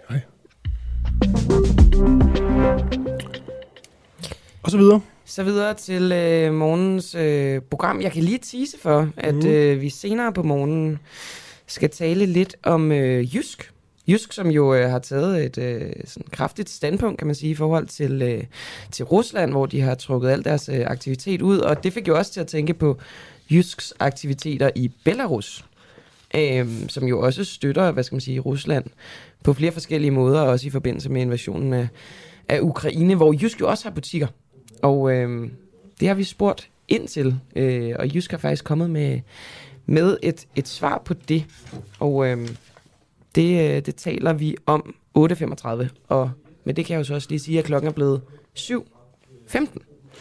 Og 4.63 4.71
så 4.71 4.79
videre. 4.79 5.01
Så 5.25 5.43
videre 5.43 5.75
til 5.75 6.13
øh, 6.13 6.55
morgens 6.55 7.15
øh, 7.15 7.63
program. 7.71 8.01
Jeg 8.01 8.13
kan 8.13 8.23
lige 8.23 8.39
tease 8.39 8.79
for, 8.83 9.09
at 9.17 9.35
mm. 9.35 9.47
øh, 9.47 9.81
vi 9.81 9.91
senere 9.91 10.33
på 10.33 10.43
morgenen 10.43 10.99
skal 11.67 11.91
tale 11.91 12.27
lidt 12.27 12.57
om 12.63 12.93
øh, 12.93 13.37
Jysk. 13.37 13.73
Jysk, 14.09 14.33
som 14.33 14.49
jo 14.49 14.75
øh, 14.75 14.91
har 14.91 14.99
taget 14.99 15.45
et 15.45 15.59
øh, 15.59 15.93
sådan 16.05 16.31
kraftigt 16.31 16.71
standpunkt, 16.71 17.19
kan 17.19 17.27
man 17.27 17.35
sige, 17.35 17.51
i 17.51 17.55
forhold 17.55 17.87
til, 17.87 18.23
øh, 18.23 18.45
til 18.91 19.05
Rusland, 19.05 19.51
hvor 19.51 19.67
de 19.67 19.81
har 19.81 19.95
trukket 19.95 20.31
al 20.31 20.45
deres 20.45 20.69
øh, 20.69 20.87
aktivitet 20.87 21.43
ud. 21.43 21.59
Og 21.59 21.85
det 21.85 21.93
fik 21.93 22.09
jo 22.09 22.19
også 22.19 22.33
til 22.33 22.41
at 22.41 22.47
tænke 22.47 22.75
på 22.75 22.99
Jysks 23.51 23.95
aktiviteter 24.01 24.71
i 24.75 24.93
Belarus, 25.05 25.65
øh, 26.35 26.69
som 26.89 27.05
jo 27.05 27.21
også 27.21 27.45
støtter, 27.45 27.91
hvad 27.91 28.03
skal 28.03 28.15
man 28.15 28.21
sige, 28.21 28.41
Rusland 28.41 28.85
på 29.45 29.53
flere 29.53 29.73
forskellige 29.73 30.11
måder, 30.11 30.41
også 30.41 30.67
i 30.67 30.71
forbindelse 30.71 31.11
med 31.11 31.21
invasionen 31.21 31.73
af, 31.73 31.89
af 32.49 32.61
Ukraine, 32.61 33.15
hvor 33.15 33.33
Jysk 33.33 33.61
jo 33.61 33.69
også 33.69 33.85
har 33.85 33.91
butikker. 33.91 34.27
Og 34.83 35.13
øh, 35.13 35.51
det 36.01 36.09
har 36.09 36.15
vi 36.15 36.25
spurgt 36.25 36.71
ind 36.89 37.09
til, 37.09 37.41
øh, 37.57 37.95
og 37.99 38.15
Jysk 38.15 38.31
har 38.31 38.39
faktisk 38.39 38.65
kommet 38.65 38.91
med, 38.91 39.21
med 39.87 40.17
et, 40.23 40.47
et 40.57 40.69
svar 40.69 41.03
på 41.05 41.15
det. 41.15 41.47
Og 41.99 42.27
øh, 42.27 42.49
det, 43.35 43.77
øh, 43.77 43.87
det 43.87 43.95
taler 43.95 44.33
vi 44.33 44.57
om 44.67 44.95
8.35, 45.19 45.89
og 46.09 46.31
med 46.65 46.75
det 46.75 46.85
kan 46.85 46.95
jeg 46.95 46.99
jo 46.99 47.05
så 47.05 47.15
også 47.15 47.29
lige 47.31 47.39
sige, 47.41 47.59
at 47.59 47.65
klokken 47.65 47.89
er 47.89 47.93
blevet 47.93 48.21
7.15. 48.59 49.59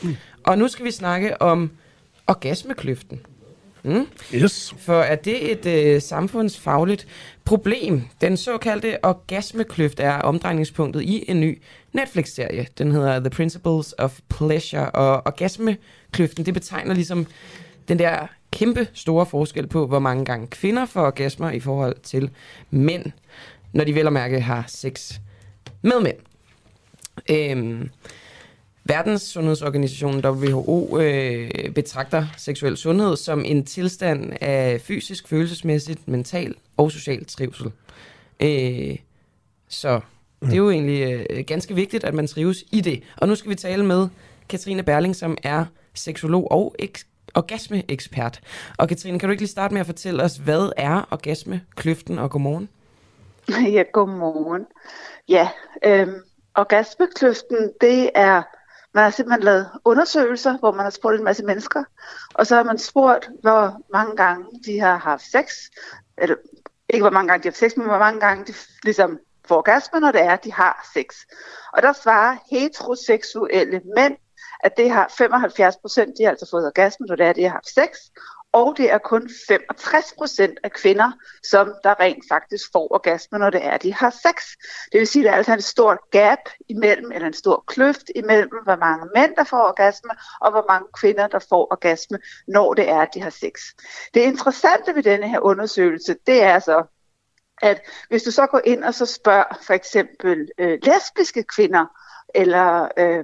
Mm. 0.03 0.15
Og 0.43 0.57
nu 0.57 0.67
skal 0.67 0.85
vi 0.85 0.91
snakke 0.91 1.41
om 1.41 1.71
orgasmekløften. 2.27 3.19
Mm? 3.83 4.07
Yes. 4.33 4.75
For 4.77 5.01
er 5.01 5.15
det 5.15 5.51
et 5.51 5.65
øh, 5.65 6.01
samfundsfagligt 6.01 7.07
problem? 7.45 8.03
Den 8.21 8.37
såkaldte 8.37 9.05
orgasmekløft 9.05 9.99
er 9.99 10.13
omdrejningspunktet 10.13 11.01
i 11.01 11.25
en 11.27 11.41
ny 11.41 11.61
Netflix-serie. 11.93 12.67
Den 12.77 12.91
hedder 12.91 13.19
The 13.19 13.29
Principles 13.29 13.95
of 13.97 14.19
Pleasure, 14.29 14.89
og 14.89 15.13
orgasmekløften, 15.25 16.45
det 16.45 16.53
betegner 16.53 16.93
ligesom 16.93 17.27
den 17.87 17.99
der 17.99 18.27
kæmpe 18.51 18.87
store 18.93 19.25
forskel 19.25 19.67
på, 19.67 19.87
hvor 19.87 19.99
mange 19.99 20.25
gange 20.25 20.47
kvinder 20.47 20.85
får 20.85 21.01
orgasmer 21.01 21.51
i 21.51 21.59
forhold 21.59 21.95
til 22.03 22.29
mænd, 22.69 23.05
når 23.73 23.83
de 23.83 23.95
vel 23.95 24.07
og 24.07 24.13
mærke 24.13 24.41
har 24.41 24.65
sex 24.67 25.13
med 25.81 26.01
mænd. 26.01 26.17
Øhm, 27.29 27.89
Verdenssundhedsorganisationen 28.89 30.25
WHO 30.25 30.99
øh, 30.99 31.71
betragter 31.75 32.25
seksuel 32.37 32.77
sundhed 32.77 33.15
som 33.15 33.45
en 33.45 33.65
tilstand 33.65 34.33
af 34.41 34.81
fysisk, 34.81 35.27
følelsesmæssigt, 35.27 36.07
mental 36.07 36.55
og 36.77 36.91
social 36.91 37.25
trivsel. 37.25 37.71
Øh, 38.39 38.95
så 39.67 39.99
det 40.41 40.53
er 40.53 40.57
jo 40.57 40.69
egentlig 40.69 41.25
øh, 41.29 41.43
ganske 41.47 41.75
vigtigt, 41.75 42.03
at 42.03 42.13
man 42.13 42.27
trives 42.27 42.63
i 42.71 42.81
det. 42.81 43.03
Og 43.17 43.27
nu 43.27 43.35
skal 43.35 43.49
vi 43.49 43.55
tale 43.55 43.85
med 43.85 44.07
Katrine 44.49 44.83
Berling, 44.83 45.15
som 45.15 45.37
er 45.43 45.65
seksolog 45.93 46.51
og 46.51 46.75
ek- 46.81 47.31
orgasmeekspert. 47.35 48.39
Og 48.77 48.87
Katrine, 48.87 49.19
kan 49.19 49.29
du 49.29 49.31
ikke 49.31 49.41
lige 49.41 49.51
starte 49.51 49.73
med 49.73 49.81
at 49.81 49.85
fortælle 49.85 50.23
os, 50.23 50.35
hvad 50.35 50.71
er 50.77 51.07
orgasmekløften, 51.11 52.19
og 52.19 52.31
godmorgen? 52.31 52.69
Ja, 53.75 53.83
godmorgen. 53.93 54.65
Ja, 55.29 55.49
øhm, 55.85 56.15
orgasmekløften, 56.55 57.71
det 57.81 58.09
er, 58.15 58.43
man 58.93 59.03
har 59.03 59.11
simpelthen 59.11 59.43
lavet 59.43 59.69
undersøgelser, 59.85 60.57
hvor 60.57 60.71
man 60.71 60.83
har 60.83 60.89
spurgt 60.89 61.17
en 61.17 61.23
masse 61.23 61.45
mennesker, 61.45 61.83
og 62.33 62.47
så 62.47 62.55
har 62.55 62.63
man 62.63 62.77
spurgt, 62.77 63.29
hvor 63.41 63.81
mange 63.93 64.15
gange 64.15 64.45
de 64.65 64.79
har 64.79 64.97
haft 64.97 65.23
sex, 65.31 65.53
eller 66.17 66.35
ikke 66.89 67.03
hvor 67.03 67.11
mange 67.11 67.27
gange 67.27 67.43
de 67.43 67.47
har 67.47 67.51
haft 67.51 67.59
sex, 67.59 67.77
men 67.77 67.87
hvor 67.87 67.97
mange 67.97 68.19
gange 68.19 68.45
de 68.45 68.53
ligesom 68.83 69.19
får 69.47 69.57
orgasme, 69.57 69.99
når 69.99 70.11
det 70.11 70.21
er, 70.21 70.35
de 70.35 70.53
har 70.53 70.89
sex. 70.93 71.05
Og 71.73 71.81
der 71.81 71.93
svarer 71.93 72.37
heteroseksuelle 72.51 73.81
mænd, 73.95 74.17
at 74.63 74.77
det 74.77 74.91
har 74.91 75.13
75 75.17 75.75
procent, 75.81 76.13
de 76.17 76.23
har 76.23 76.29
altså 76.31 76.47
fået 76.51 76.65
orgasme, 76.65 77.05
når 77.05 77.15
det 77.15 77.25
er, 77.25 77.33
de 77.33 77.43
har 77.43 77.49
haft 77.49 77.69
sex, 77.69 77.97
og 78.53 78.77
det 78.77 78.91
er 78.91 78.97
kun 78.97 79.29
65 79.47 80.13
procent 80.17 80.59
af 80.63 80.71
kvinder, 80.71 81.11
som 81.43 81.73
der 81.83 81.99
rent 81.99 82.23
faktisk 82.29 82.71
får 82.71 82.93
orgasme, 82.93 83.37
når 83.37 83.49
det 83.49 83.65
er, 83.65 83.77
de 83.77 83.93
har 83.93 84.09
sex. 84.09 84.43
Det 84.91 84.99
vil 84.99 85.07
sige, 85.07 85.21
at 85.21 85.25
der 85.25 85.31
er 85.31 85.37
altså 85.37 85.53
en 85.53 85.61
stor 85.61 86.09
gap 86.11 86.39
imellem, 86.69 87.11
eller 87.11 87.27
en 87.27 87.33
stor 87.33 87.63
kløft 87.67 88.11
imellem, 88.15 88.49
hvor 88.63 88.75
mange 88.75 89.07
mænd, 89.15 89.35
der 89.35 89.43
får 89.43 89.57
orgasme, 89.57 90.11
og 90.41 90.51
hvor 90.51 90.65
mange 90.67 90.87
kvinder, 90.93 91.27
der 91.27 91.39
får 91.49 91.71
orgasme, 91.71 92.19
når 92.47 92.73
det 92.73 92.89
er, 92.89 93.05
de 93.05 93.21
har 93.21 93.29
sex. 93.29 93.53
Det 94.13 94.21
interessante 94.21 94.95
ved 94.95 95.03
denne 95.03 95.29
her 95.29 95.39
undersøgelse, 95.39 96.15
det 96.27 96.43
er 96.43 96.59
så, 96.59 96.83
at 97.61 97.81
hvis 98.09 98.23
du 98.23 98.31
så 98.31 98.45
går 98.45 98.61
ind 98.65 98.83
og 98.83 98.93
så 98.93 99.05
spørger 99.05 99.59
for 99.67 99.73
eksempel 99.73 100.49
øh, 100.57 100.79
lesbiske 100.83 101.43
kvinder, 101.43 101.85
eller 102.35 102.87
øh, 102.97 103.23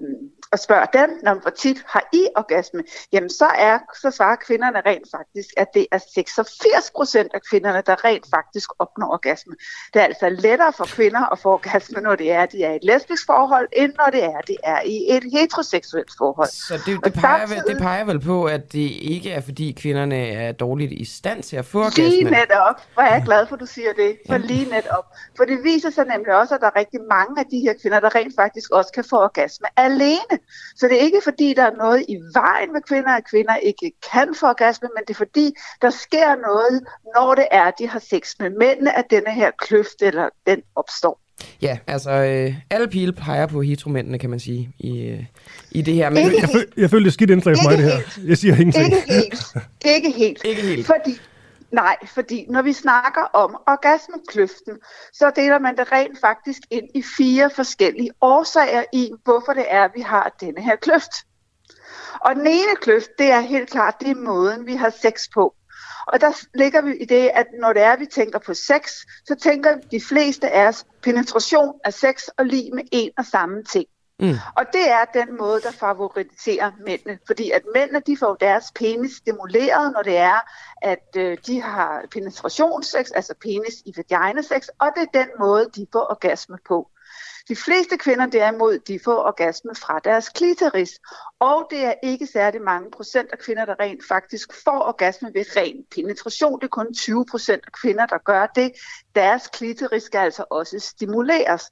og 0.55 0.59
spørger 0.59 0.85
dem, 0.85 1.09
når 1.23 1.33
hvor 1.33 1.49
tit 1.49 1.77
har 1.87 2.03
I 2.13 2.27
orgasme, 2.35 2.83
jamen 3.13 3.29
så, 3.29 3.45
er, 3.45 3.79
så 4.01 4.11
svarer 4.11 4.35
kvinderne 4.35 4.81
rent 4.85 5.07
faktisk, 5.15 5.49
at 5.57 5.67
det 5.73 5.85
er 5.91 5.99
86 6.15 6.91
procent 6.95 7.31
af 7.33 7.41
kvinderne, 7.49 7.81
der 7.85 8.05
rent 8.05 8.25
faktisk 8.35 8.69
opnår 8.79 9.13
orgasme. 9.13 9.53
Det 9.93 9.99
er 10.01 10.05
altså 10.05 10.29
lettere 10.29 10.73
for 10.77 10.85
kvinder 10.85 11.31
at 11.33 11.39
få 11.39 11.49
orgasme, 11.53 12.01
når 12.01 12.15
det 12.15 12.31
er, 12.31 12.45
de 12.45 12.63
er 12.63 12.71
i 12.71 12.75
et 12.75 12.83
lesbisk 12.83 13.25
forhold, 13.25 13.67
end 13.73 13.93
når 13.97 14.09
det 14.11 14.23
er, 14.23 14.41
de 14.41 14.55
er 14.63 14.81
i 14.81 14.97
et 15.15 15.23
heteroseksuelt 15.33 16.11
forhold. 16.17 16.49
Så 16.49 16.73
det, 16.85 17.05
det, 17.05 17.13
peger, 17.13 17.47
vel, 17.47 17.63
det 17.67 17.77
peger 17.77 18.03
vel 18.03 18.19
på, 18.19 18.45
at 18.45 18.73
det 18.73 18.89
ikke 19.13 19.31
er, 19.31 19.41
fordi 19.41 19.71
kvinderne 19.81 20.27
er 20.27 20.51
dårligt 20.51 20.91
i 20.91 21.05
stand 21.05 21.43
til 21.43 21.57
at 21.57 21.65
få 21.65 21.79
orgasme? 21.79 22.03
Lige 22.03 22.23
netop. 22.23 22.75
Hvor 22.93 23.03
er 23.03 23.13
jeg 23.13 23.23
glad 23.25 23.47
for, 23.47 23.55
at 23.55 23.59
du 23.59 23.65
siger 23.65 23.93
det. 23.93 24.17
For 24.29 24.37
lige 24.37 24.65
netop. 24.69 25.05
For 25.37 25.45
det 25.45 25.63
viser 25.63 25.89
sig 25.89 26.05
nemlig 26.05 26.35
også, 26.35 26.55
at 26.55 26.61
der 26.61 26.67
er 26.67 26.75
rigtig 26.75 26.99
mange 27.09 27.39
af 27.39 27.45
de 27.51 27.59
her 27.59 27.73
kvinder, 27.81 27.99
der 27.99 28.15
rent 28.15 28.35
faktisk 28.35 28.71
også 28.71 28.91
kan 28.93 29.03
få 29.09 29.15
orgasme 29.15 29.67
alene. 29.77 30.35
Så 30.75 30.87
det 30.87 30.95
er 30.97 31.01
ikke 31.01 31.21
fordi, 31.23 31.53
der 31.53 31.63
er 31.63 31.75
noget 31.75 32.05
i 32.07 32.15
vejen 32.33 32.73
med 32.73 32.81
kvinder, 32.81 33.09
at 33.09 33.29
kvinder 33.29 33.55
ikke 33.55 33.91
kan 34.13 34.35
få 34.39 34.45
orgasme, 34.45 34.89
men 34.95 35.03
det 35.07 35.13
er 35.13 35.17
fordi, 35.17 35.53
der 35.81 35.89
sker 35.89 36.35
noget, 36.47 36.83
når 37.15 37.35
det 37.35 37.47
er, 37.51 37.71
de 37.71 37.87
har 37.87 37.99
sex 37.99 38.33
med 38.39 38.49
mændene, 38.49 38.97
at 38.97 39.05
denne 39.09 39.31
her 39.31 39.51
kløft 39.59 40.01
eller 40.01 40.29
den 40.47 40.61
opstår. 40.75 41.19
Ja, 41.61 41.77
altså 41.87 42.11
øh, 42.11 42.55
alle 42.69 42.87
pile 42.87 43.13
peger 43.13 43.47
på 43.47 43.61
heteromændene, 43.61 44.19
kan 44.19 44.29
man 44.29 44.39
sige, 44.39 44.69
i, 44.79 45.01
øh, 45.01 45.23
i 45.71 45.81
det 45.81 45.93
her. 45.93 46.09
Men, 46.09 46.17
Ikke 46.17 46.41
Jeg, 46.41 46.49
føl, 46.49 46.65
jeg 46.77 46.89
føler, 46.89 47.03
det 47.03 47.09
er 47.09 47.13
skidt 47.13 47.29
indslag 47.29 47.55
for 47.57 47.69
mig, 47.69 47.77
det 47.77 47.85
her. 47.85 47.99
Jeg 48.27 48.37
siger 48.37 48.55
ingenting. 48.55 48.85
Ikke 48.85 49.03
helt. 49.09 49.43
Ikke 49.95 50.11
helt. 50.11 50.41
Ikke 50.45 50.61
helt. 50.61 50.85
Fordi, 50.85 51.19
nej, 51.75 51.97
fordi 52.05 52.45
når 52.49 52.61
vi 52.61 52.73
snakker 52.73 53.21
om 53.21 53.55
orgasmekløften, 53.67 54.77
så 55.13 55.31
deler 55.35 55.59
man 55.59 55.77
det 55.77 55.91
rent 55.91 56.19
faktisk 56.19 56.61
ind 56.71 56.89
i 56.95 57.03
fire 57.17 57.49
forskellige 57.49 58.11
årsager 58.21 58.83
i, 58.93 59.11
hvorfor 59.23 59.53
det 59.53 59.65
er, 59.67 59.83
at 59.83 59.91
vi 59.95 60.01
har 60.01 60.35
denne 60.39 60.61
her 60.61 60.75
kløft. 60.75 61.11
Og 62.21 62.35
den 62.35 62.47
ene 62.47 62.75
kløft, 62.81 63.09
det 63.19 63.31
er 63.31 63.39
helt 63.39 63.69
klart, 63.69 63.99
det 63.99 64.09
er 64.09 64.15
måden, 64.15 64.65
vi 64.65 64.75
har 64.75 64.89
sex 64.89 65.29
på. 65.33 65.55
Og 66.07 66.21
der 66.21 66.31
ligger 66.53 66.81
vi 66.81 66.95
i 66.97 67.05
det, 67.05 67.31
at 67.33 67.47
når 67.61 67.73
det 67.73 67.81
er, 67.81 67.97
vi 67.97 68.05
tænker 68.05 68.39
på 68.39 68.53
sex, 68.53 68.91
så 69.27 69.35
tænker 69.35 69.77
de 69.91 70.01
fleste 70.09 70.49
af 70.49 70.67
os 70.67 70.85
penetration 71.03 71.73
af 71.83 71.93
sex 71.93 72.27
og 72.37 72.45
lige 72.45 72.71
med 72.71 72.83
en 72.91 73.11
og 73.17 73.25
samme 73.25 73.63
ting. 73.63 73.85
Mm. 74.19 74.35
Og 74.57 74.65
det 74.73 74.91
er 74.91 75.05
den 75.05 75.37
måde, 75.37 75.61
der 75.61 75.71
favoriserer 75.71 76.71
mændene. 76.85 77.19
Fordi 77.27 77.51
at 77.51 77.61
mændene, 77.75 77.99
de 77.99 78.17
får 78.17 78.35
deres 78.35 78.71
penis 78.75 79.15
stimuleret, 79.15 79.93
når 79.93 80.01
det 80.01 80.17
er, 80.17 80.39
at 80.81 81.17
øh, 81.17 81.37
de 81.47 81.61
har 81.61 82.05
penetrationssex, 82.11 83.11
altså 83.15 83.33
penis 83.41 83.83
i 83.85 83.93
vagina-sex, 83.97 84.67
og 84.79 84.87
det 84.95 85.01
er 85.01 85.19
den 85.23 85.29
måde, 85.39 85.69
de 85.75 85.87
får 85.91 86.07
orgasme 86.09 86.57
på. 86.67 86.89
De 87.49 87.55
fleste 87.55 87.97
kvinder 87.97 88.25
derimod, 88.25 88.79
de 88.79 88.99
får 89.03 89.23
orgasme 89.23 89.75
fra 89.75 89.99
deres 89.99 90.29
klitoris, 90.29 90.99
og 91.39 91.67
det 91.69 91.85
er 91.85 91.93
ikke 92.03 92.27
særlig 92.27 92.61
mange 92.61 92.91
procent 92.91 93.29
af 93.31 93.39
kvinder, 93.39 93.65
der 93.65 93.79
rent 93.79 94.07
faktisk 94.07 94.53
får 94.63 94.79
orgasme 94.81 95.31
ved 95.33 95.57
ren 95.57 95.85
penetration. 95.95 96.59
Det 96.59 96.63
er 96.63 96.69
kun 96.69 96.93
20 96.93 97.25
procent 97.31 97.63
af 97.65 97.71
kvinder, 97.71 98.05
der 98.05 98.17
gør 98.17 98.47
det. 98.55 98.71
Deres 99.15 99.47
klitoris 99.47 100.03
skal 100.03 100.19
altså 100.19 100.45
også 100.49 100.79
stimuleres. 100.79 101.63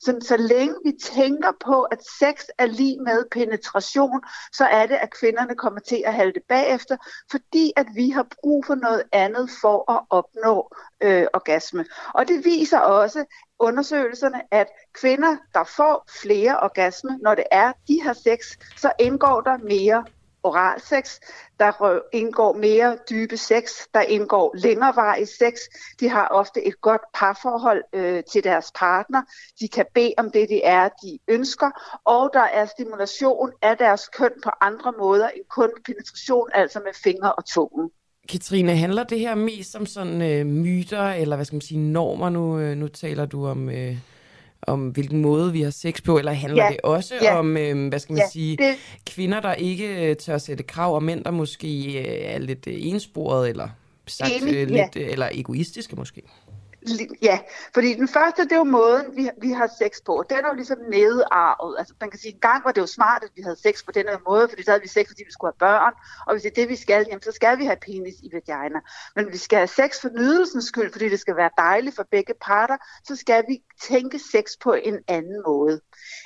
Så, 0.00 0.18
så 0.22 0.36
længe 0.36 0.74
vi 0.84 0.92
tænker 1.02 1.52
på, 1.64 1.82
at 1.82 1.98
sex 2.20 2.44
er 2.58 2.66
lige 2.66 2.98
med 3.00 3.24
penetration, 3.30 4.22
så 4.52 4.64
er 4.64 4.86
det, 4.86 4.94
at 4.94 5.14
kvinderne 5.20 5.54
kommer 5.54 5.80
til 5.80 6.02
at 6.06 6.14
halte 6.14 6.40
bagefter, 6.48 6.96
fordi 7.30 7.72
at 7.76 7.86
vi 7.94 8.10
har 8.10 8.26
brug 8.42 8.66
for 8.66 8.74
noget 8.74 9.02
andet 9.12 9.50
for 9.60 9.92
at 9.92 10.00
opnå 10.10 10.70
øh, 11.02 11.26
orgasme. 11.34 11.84
Og 12.14 12.28
det 12.28 12.44
viser 12.44 12.78
også 12.78 13.24
undersøgelserne, 13.62 14.42
at 14.50 14.66
kvinder, 14.92 15.36
der 15.54 15.64
får 15.64 16.04
flere 16.22 16.60
orgasme, 16.60 17.18
når 17.22 17.34
det 17.34 17.44
er, 17.50 17.72
de 17.88 18.02
har 18.02 18.12
sex, 18.12 18.38
så 18.76 18.92
indgår 18.98 19.40
der 19.40 19.58
mere 19.58 20.04
oral 20.42 20.80
sex, 20.80 21.20
der 21.58 21.98
indgår 22.12 22.52
mere 22.52 22.98
dybe 23.10 23.36
sex, 23.36 23.70
der 23.94 24.00
indgår 24.00 24.54
længerevarig 24.54 25.28
sex. 25.28 25.54
De 26.00 26.08
har 26.08 26.28
ofte 26.28 26.62
et 26.66 26.80
godt 26.80 27.02
parforhold 27.14 27.82
øh, 27.92 28.24
til 28.24 28.44
deres 28.44 28.72
partner. 28.74 29.22
De 29.60 29.68
kan 29.68 29.86
bede 29.94 30.14
om 30.18 30.30
det, 30.30 30.48
det 30.48 30.68
er, 30.68 30.88
de 30.88 31.18
ønsker. 31.28 31.70
Og 32.04 32.30
der 32.32 32.40
er 32.40 32.66
stimulation 32.66 33.52
af 33.62 33.78
deres 33.78 34.08
køn 34.08 34.32
på 34.44 34.50
andre 34.60 34.92
måder 34.98 35.28
end 35.28 35.44
kun 35.48 35.70
penetration, 35.84 36.48
altså 36.54 36.80
med 36.80 36.92
fingre 37.04 37.32
og 37.32 37.44
tungen. 37.44 37.90
Katrine, 38.28 38.76
handler 38.76 39.04
det 39.04 39.20
her 39.20 39.34
mest 39.34 39.76
om 39.76 39.86
sådan 39.86 40.22
øh, 40.22 40.46
myter, 40.46 41.02
eller 41.10 41.36
hvad 41.36 41.44
skal 41.44 41.54
man 41.56 41.60
sige, 41.60 41.78
normer? 41.80 42.30
Nu, 42.30 42.58
øh, 42.58 42.76
nu 42.76 42.88
taler 42.88 43.26
du 43.26 43.46
om, 43.46 43.68
øh, 43.70 43.96
om 44.62 44.88
hvilken 44.88 45.20
måde 45.22 45.52
vi 45.52 45.62
har 45.62 45.70
sex 45.70 46.02
på, 46.02 46.18
eller 46.18 46.32
handler 46.32 46.64
Ja, 46.64 46.70
det 46.70 46.80
også 46.80 47.14
ja. 47.22 47.38
om, 47.38 47.56
øh, 47.56 47.88
hvad 47.88 47.98
skal 47.98 48.12
man 48.12 48.18
Ja, 48.22 48.28
sige, 48.32 48.56
det- 48.56 48.74
kvinder, 49.06 49.40
der 49.40 49.54
ikke 49.54 50.10
øh, 50.10 50.16
tør 50.16 50.38
sætte 50.38 50.62
krav, 50.64 50.94
og 50.94 51.02
mænd, 51.02 51.24
der 51.24 51.30
måske 51.30 51.98
øh, 51.98 52.04
er 52.34 52.38
lidt 52.38 52.66
øh, 52.66 52.74
ensporet, 52.78 53.48
eller 53.48 53.68
sagt 54.06 54.32
øh, 54.42 54.52
ja. 54.52 54.64
lidt, 54.64 54.96
øh, 54.96 55.08
eller 55.12 55.28
egoistiske 55.32 55.96
måske? 55.96 56.22
Ja, 57.22 57.38
fordi 57.74 57.94
den 57.94 58.08
første, 58.08 58.44
det 58.44 58.52
er 58.52 58.56
jo 58.56 58.64
måden, 58.64 59.16
vi, 59.16 59.30
vi 59.40 59.50
har 59.50 59.70
sex 59.78 59.90
på. 60.06 60.24
Den 60.30 60.38
er 60.38 60.48
jo 60.48 60.54
ligesom 60.54 60.78
nedarvet. 60.90 61.78
Altså, 61.78 61.94
man 62.00 62.10
kan 62.10 62.20
sige, 62.20 62.34
en 62.34 62.40
gang 62.40 62.64
var 62.64 62.72
det 62.72 62.80
jo 62.80 62.86
smart, 62.86 63.22
at 63.24 63.30
vi 63.36 63.42
havde 63.42 63.56
sex 63.56 63.84
på 63.84 63.92
den 63.92 64.08
her 64.08 64.18
måde, 64.28 64.48
fordi 64.48 64.62
så 64.62 64.70
havde 64.70 64.82
vi 64.82 64.88
sex, 64.88 65.08
fordi 65.08 65.22
vi 65.26 65.32
skulle 65.32 65.52
have 65.52 65.58
børn. 65.58 65.92
Og 66.26 66.34
hvis 66.34 66.42
det 66.42 66.50
er 66.50 66.54
det, 66.54 66.68
vi 66.68 66.76
skal, 66.76 67.06
jamen, 67.08 67.22
så 67.22 67.32
skal 67.32 67.58
vi 67.58 67.64
have 67.64 67.76
penis 67.76 68.14
i 68.22 68.30
vagina. 68.32 68.80
Men 69.16 69.32
vi 69.32 69.38
skal 69.38 69.56
have 69.58 69.68
sex 69.68 70.00
for 70.00 70.08
nydelsens 70.08 70.64
skyld, 70.64 70.92
fordi 70.92 71.08
det 71.08 71.20
skal 71.20 71.36
være 71.36 71.50
dejligt 71.58 71.96
for 71.96 72.06
begge 72.10 72.34
parter, 72.40 72.76
så 73.04 73.16
skal 73.16 73.44
vi 73.48 73.62
tænke 73.82 74.18
sex 74.32 74.44
på 74.62 74.72
en 74.72 74.98
anden 75.08 75.42
måde. 75.46 75.80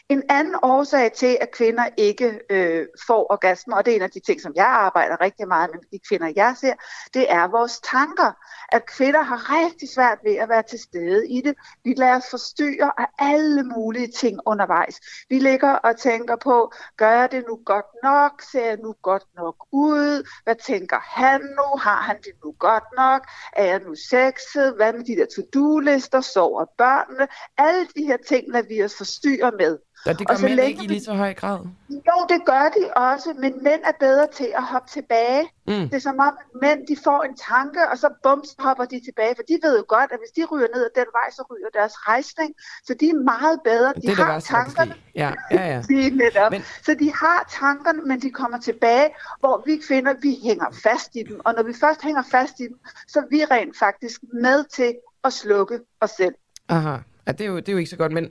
En 0.08 0.22
anden 0.28 0.54
årsag 0.62 1.12
til, 1.12 1.38
at 1.40 1.50
kvinder 1.50 1.88
ikke 1.96 2.40
øh, 2.50 2.86
får 3.06 3.32
orgasmer, 3.32 3.76
og 3.76 3.84
det 3.84 3.92
er 3.92 3.96
en 3.96 4.02
af 4.02 4.10
de 4.10 4.20
ting, 4.20 4.40
som 4.40 4.52
jeg 4.56 4.66
arbejder 4.66 5.20
rigtig 5.20 5.48
meget 5.48 5.70
med 5.72 5.80
de 5.92 5.98
kvinder, 6.08 6.32
jeg 6.36 6.56
ser, 6.60 6.74
det 7.14 7.32
er 7.32 7.48
vores 7.48 7.80
tanker. 7.80 8.32
At 8.68 8.86
kvinder 8.86 9.22
har 9.22 9.62
rigtig 9.62 9.88
svært 9.88 10.18
ved 10.24 10.34
at 10.34 10.48
være 10.48 10.62
til 10.62 10.78
stede 10.78 11.28
i 11.28 11.40
det. 11.40 11.54
Vi 11.84 11.94
lader 11.96 12.16
os 12.16 12.30
forstyrre 12.30 12.92
af 12.98 13.06
alle 13.18 13.62
mulige 13.62 14.08
ting 14.08 14.40
undervejs. 14.46 15.00
Vi 15.28 15.38
ligger 15.38 15.72
og 15.72 15.96
tænker 15.96 16.36
på, 16.36 16.72
gør 16.96 17.10
jeg 17.10 17.32
det 17.32 17.44
nu 17.48 17.60
godt 17.64 17.92
nok? 18.02 18.42
Ser 18.52 18.66
jeg 18.66 18.76
nu 18.76 18.94
godt 19.02 19.26
nok 19.36 19.56
ud? 19.72 20.28
Hvad 20.44 20.56
tænker 20.66 20.98
han 21.02 21.40
nu? 21.40 21.78
Har 21.78 22.00
han 22.02 22.16
det 22.16 22.32
nu 22.44 22.54
godt 22.58 22.88
nok? 22.96 23.22
Er 23.52 23.64
jeg 23.64 23.80
nu 23.80 23.94
sexet? 23.94 24.74
Hvad 24.76 24.92
med 24.92 25.04
de 25.04 25.16
der 25.16 25.26
to-do-lister? 25.36 26.20
Sover 26.20 26.64
børnene? 26.78 27.28
Alle 27.58 27.86
de 27.96 28.02
her 28.06 28.16
ting 28.28 28.44
lader 28.52 28.68
vi 28.68 28.82
os 28.82 28.96
forstyrre 28.96 29.52
med. 29.58 29.78
Og 30.06 30.18
det 30.18 30.26
Og 30.28 30.34
gør 30.34 30.36
så 30.36 30.46
mænd 30.48 30.60
ikke 30.60 30.84
i 30.84 30.86
lige 30.86 31.04
så 31.04 31.14
høj 31.14 31.34
grad. 31.34 31.58
Jo, 31.90 32.16
det 32.28 32.40
gør 32.46 32.64
de 32.76 32.82
også, 32.96 33.34
men 33.38 33.52
mænd 33.62 33.80
er 33.84 33.96
bedre 34.00 34.26
til 34.38 34.48
at 34.56 34.62
hoppe 34.62 34.88
tilbage. 34.90 35.42
Mm. 35.68 35.88
Det 35.88 35.94
er 35.94 35.98
som 35.98 36.18
om, 36.18 36.34
at 36.42 36.46
mænd 36.62 36.86
de 36.86 36.96
får 37.04 37.22
en 37.22 37.36
tanke, 37.36 37.80
og 37.90 37.98
så 37.98 38.08
bum, 38.22 38.44
så 38.44 38.54
hopper 38.58 38.84
de 38.84 39.00
tilbage. 39.08 39.34
For 39.36 39.42
de 39.42 39.58
ved 39.62 39.78
jo 39.78 39.84
godt, 39.88 40.12
at 40.12 40.18
hvis 40.22 40.32
de 40.36 40.44
ryger 40.52 40.68
ned 40.74 40.82
ad 40.84 40.90
den 41.00 41.08
vej, 41.18 41.28
så 41.30 41.42
ryger 41.50 41.70
deres 41.78 41.94
rejsning. 42.08 42.50
Så 42.86 42.94
de 43.00 43.06
er 43.08 43.14
meget 43.34 43.60
bedre. 43.64 43.92
De 43.96 44.00
det 44.00 44.16
har 44.16 44.32
værste, 44.32 44.50
tankerne. 44.50 44.94
Ja, 45.14 45.32
ja, 45.50 45.62
ja. 45.72 45.82
Lige 45.90 46.10
netop. 46.10 46.50
Men... 46.52 46.62
Så 46.86 46.94
de 46.94 47.12
har 47.22 47.40
tankerne, 47.60 48.02
men 48.02 48.20
de 48.22 48.30
kommer 48.30 48.58
tilbage, 48.60 49.08
hvor 49.40 49.62
vi 49.66 49.74
kvinder, 49.88 50.14
vi 50.22 50.32
hænger 50.42 50.66
fast 50.82 51.10
i 51.14 51.22
dem. 51.28 51.40
Og 51.44 51.54
når 51.56 51.62
vi 51.62 51.72
først 51.80 52.02
hænger 52.02 52.22
fast 52.30 52.60
i 52.60 52.62
dem, 52.62 52.78
så 53.08 53.18
er 53.18 53.28
vi 53.30 53.44
rent 53.44 53.78
faktisk 53.78 54.20
med 54.32 54.64
til 54.64 54.94
at 55.24 55.32
slukke 55.32 55.80
os 56.00 56.10
selv. 56.10 56.34
Aha, 56.68 56.96
ja, 57.26 57.32
det, 57.32 57.40
er 57.40 57.46
jo, 57.46 57.56
det 57.56 57.68
er 57.68 57.72
jo 57.72 57.78
ikke 57.78 57.90
så 57.90 57.96
godt, 57.96 58.12
men 58.12 58.30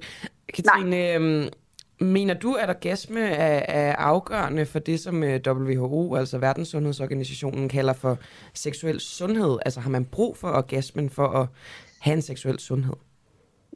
Katrine, 0.53 1.13
øhm, 1.13 1.49
mener 1.99 2.33
du, 2.33 2.53
at 2.53 2.69
orgasme 2.69 3.21
er, 3.21 3.89
er 3.89 3.95
afgørende 3.95 4.65
for 4.65 4.79
det, 4.79 4.99
som 4.99 5.23
øh, 5.23 5.39
WHO, 5.47 6.15
altså 6.15 6.37
Verdenssundhedsorganisationen, 6.37 7.69
kalder 7.69 7.93
for 7.93 8.17
seksuel 8.53 8.99
sundhed? 8.99 9.57
Altså 9.65 9.79
har 9.79 9.89
man 9.89 10.05
brug 10.05 10.37
for 10.37 10.47
orgasmen 10.47 11.09
for 11.09 11.27
at 11.27 11.47
have 11.99 12.15
en 12.15 12.21
seksuel 12.21 12.59
sundhed? 12.59 12.93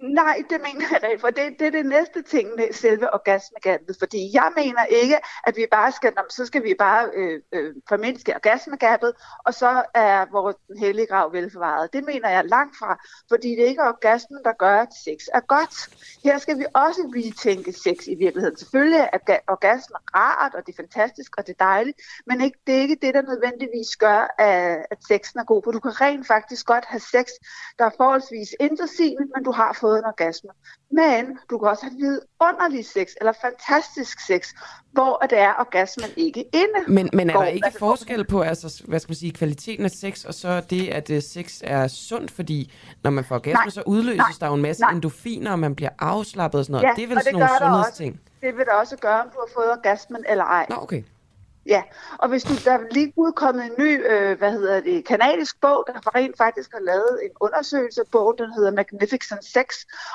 Nej, 0.01 0.43
det 0.49 0.61
mener 0.61 0.85
jeg 1.01 1.11
ikke, 1.11 1.21
for 1.21 1.29
det, 1.29 1.59
det 1.59 1.67
er 1.67 1.71
det 1.71 1.85
næste 1.85 2.21
ting 2.21 2.49
med 2.55 2.73
selve 2.73 3.13
orgasmegabet. 3.13 3.95
Fordi 3.99 4.29
jeg 4.33 4.51
mener 4.55 4.85
ikke, 4.85 5.17
at 5.47 5.57
vi 5.57 5.65
bare 5.71 5.91
skal, 5.91 6.13
så 6.29 6.45
skal 6.45 6.63
vi 6.63 6.75
bare 6.79 7.09
øh, 7.15 7.41
øh, 7.53 7.75
formindske 7.89 8.35
orgasmegabet, 8.35 9.13
og 9.45 9.53
så 9.53 9.83
er 9.93 10.25
vores 10.31 10.55
hellige 10.79 11.07
grav 11.07 11.33
velforvaret. 11.33 11.93
Det 11.93 12.05
mener 12.05 12.29
jeg 12.29 12.45
langt 12.45 12.77
fra, 12.77 12.99
fordi 13.29 13.49
det 13.49 13.61
er 13.61 13.67
ikke 13.67 13.81
orgasmen, 13.81 14.43
der 14.43 14.51
gør, 14.51 14.79
at 14.81 14.93
sex 15.05 15.19
er 15.33 15.39
godt. 15.39 15.75
Her 16.23 16.37
skal 16.37 16.59
vi 16.59 16.65
også 16.73 17.01
retænke 17.15 17.73
sex 17.73 18.07
i 18.07 18.15
virkeligheden. 18.15 18.57
Selvfølgelig 18.57 19.09
er 19.13 19.37
orgasme 19.47 19.95
rart, 20.15 20.55
og 20.55 20.65
det 20.65 20.73
er 20.73 20.83
fantastisk, 20.83 21.31
og 21.37 21.47
det 21.47 21.55
er 21.59 21.65
dejligt, 21.65 21.97
men 22.27 22.41
ikke, 22.41 22.57
det 22.67 22.75
er 22.75 22.81
ikke 22.81 22.97
det, 23.01 23.13
der 23.13 23.21
nødvendigvis 23.21 23.95
gør, 23.95 24.35
at, 24.37 24.85
at 24.91 24.97
sexen 25.07 25.39
er 25.39 25.43
god. 25.43 25.61
For 25.63 25.71
du 25.71 25.79
kan 25.79 26.01
rent 26.01 26.27
faktisk 26.27 26.65
godt 26.65 26.85
have 26.85 26.99
sex, 26.99 27.25
der 27.79 27.85
er 27.85 27.91
forholdsvis 27.97 28.49
intetsigende, 28.59 29.25
men 29.35 29.43
du 29.43 29.51
har 29.51 29.73
fået 29.73 29.88
en 29.97 30.05
orgasme. 30.05 30.49
Men 30.91 31.37
du 31.49 31.57
kan 31.57 31.67
også 31.67 31.83
have 31.85 31.95
vidunderlig 31.97 32.85
sex, 32.85 33.07
eller 33.19 33.33
fantastisk 33.41 34.25
sex, 34.27 34.53
hvor 34.91 35.17
det 35.29 35.39
er 35.39 35.53
orgasmen 35.59 36.09
ikke 36.17 36.45
inde. 36.53 36.79
Men, 36.87 37.09
men 37.13 37.29
er 37.29 37.33
går. 37.33 37.41
der 37.41 37.47
ikke 37.47 37.65
Altså, 37.65 37.79
forskel 37.79 38.27
på 38.27 38.41
altså, 38.41 38.83
hvad 38.87 38.99
skal 38.99 39.09
man 39.11 39.15
sige, 39.15 39.31
kvaliteten 39.31 39.85
af 39.85 39.91
sex, 39.91 40.25
og 40.25 40.33
så 40.33 40.61
det, 40.69 40.87
at 40.87 41.09
uh, 41.09 41.19
sex 41.21 41.61
er 41.63 41.87
sundt? 41.87 42.31
Fordi 42.31 42.73
når 43.03 43.11
man 43.11 43.23
får 43.25 43.35
orgasme, 43.35 43.53
Nej, 43.53 43.69
så 43.69 43.83
udløses 43.85 44.17
nej, 44.17 44.31
der 44.39 44.47
jo 44.47 44.53
en 44.53 44.61
masse 44.61 44.81
nej. 44.81 44.91
endorfiner, 44.91 45.51
og 45.51 45.59
man 45.59 45.75
bliver 45.75 45.89
afslappet 45.99 46.59
og 46.59 46.65
sådan 46.65 46.71
noget. 46.73 46.87
Ja, 46.87 46.93
det 46.95 47.03
er 47.03 47.07
vel 47.07 47.17
sådan 47.23 47.33
det 47.33 47.39
nogle 47.39 47.45
også. 47.53 47.65
sundhedsting? 47.65 48.21
Det 48.41 48.57
vil 48.57 48.65
det 48.65 48.73
også 48.81 48.97
gøre, 48.97 49.21
om 49.21 49.29
du 49.33 49.39
har 49.39 49.49
fået 49.53 49.71
orgasmen 49.71 50.25
eller 50.29 50.43
ej. 50.43 50.65
Nå, 50.69 50.75
okay. 50.81 51.03
Ja, 51.65 51.83
og 52.17 52.29
hvis 52.29 52.43
du, 52.43 52.53
der 52.65 52.71
er 52.71 52.79
lige 52.91 53.13
udkommet 53.15 53.65
en 53.65 53.71
ny, 53.79 54.11
øh, 54.11 54.37
hvad 54.37 54.51
hedder 54.51 54.79
det, 54.81 55.05
kanadisk 55.05 55.61
bog, 55.61 55.83
der 55.87 56.15
rent 56.15 56.37
faktisk 56.37 56.71
har 56.73 56.79
lavet 56.79 57.19
en 57.23 57.31
undersøgelse. 57.39 58.01
Bogen, 58.11 58.37
den 58.37 58.53
hedder 58.53 58.71
Magnificent 58.71 59.45
Sex. 59.45 59.67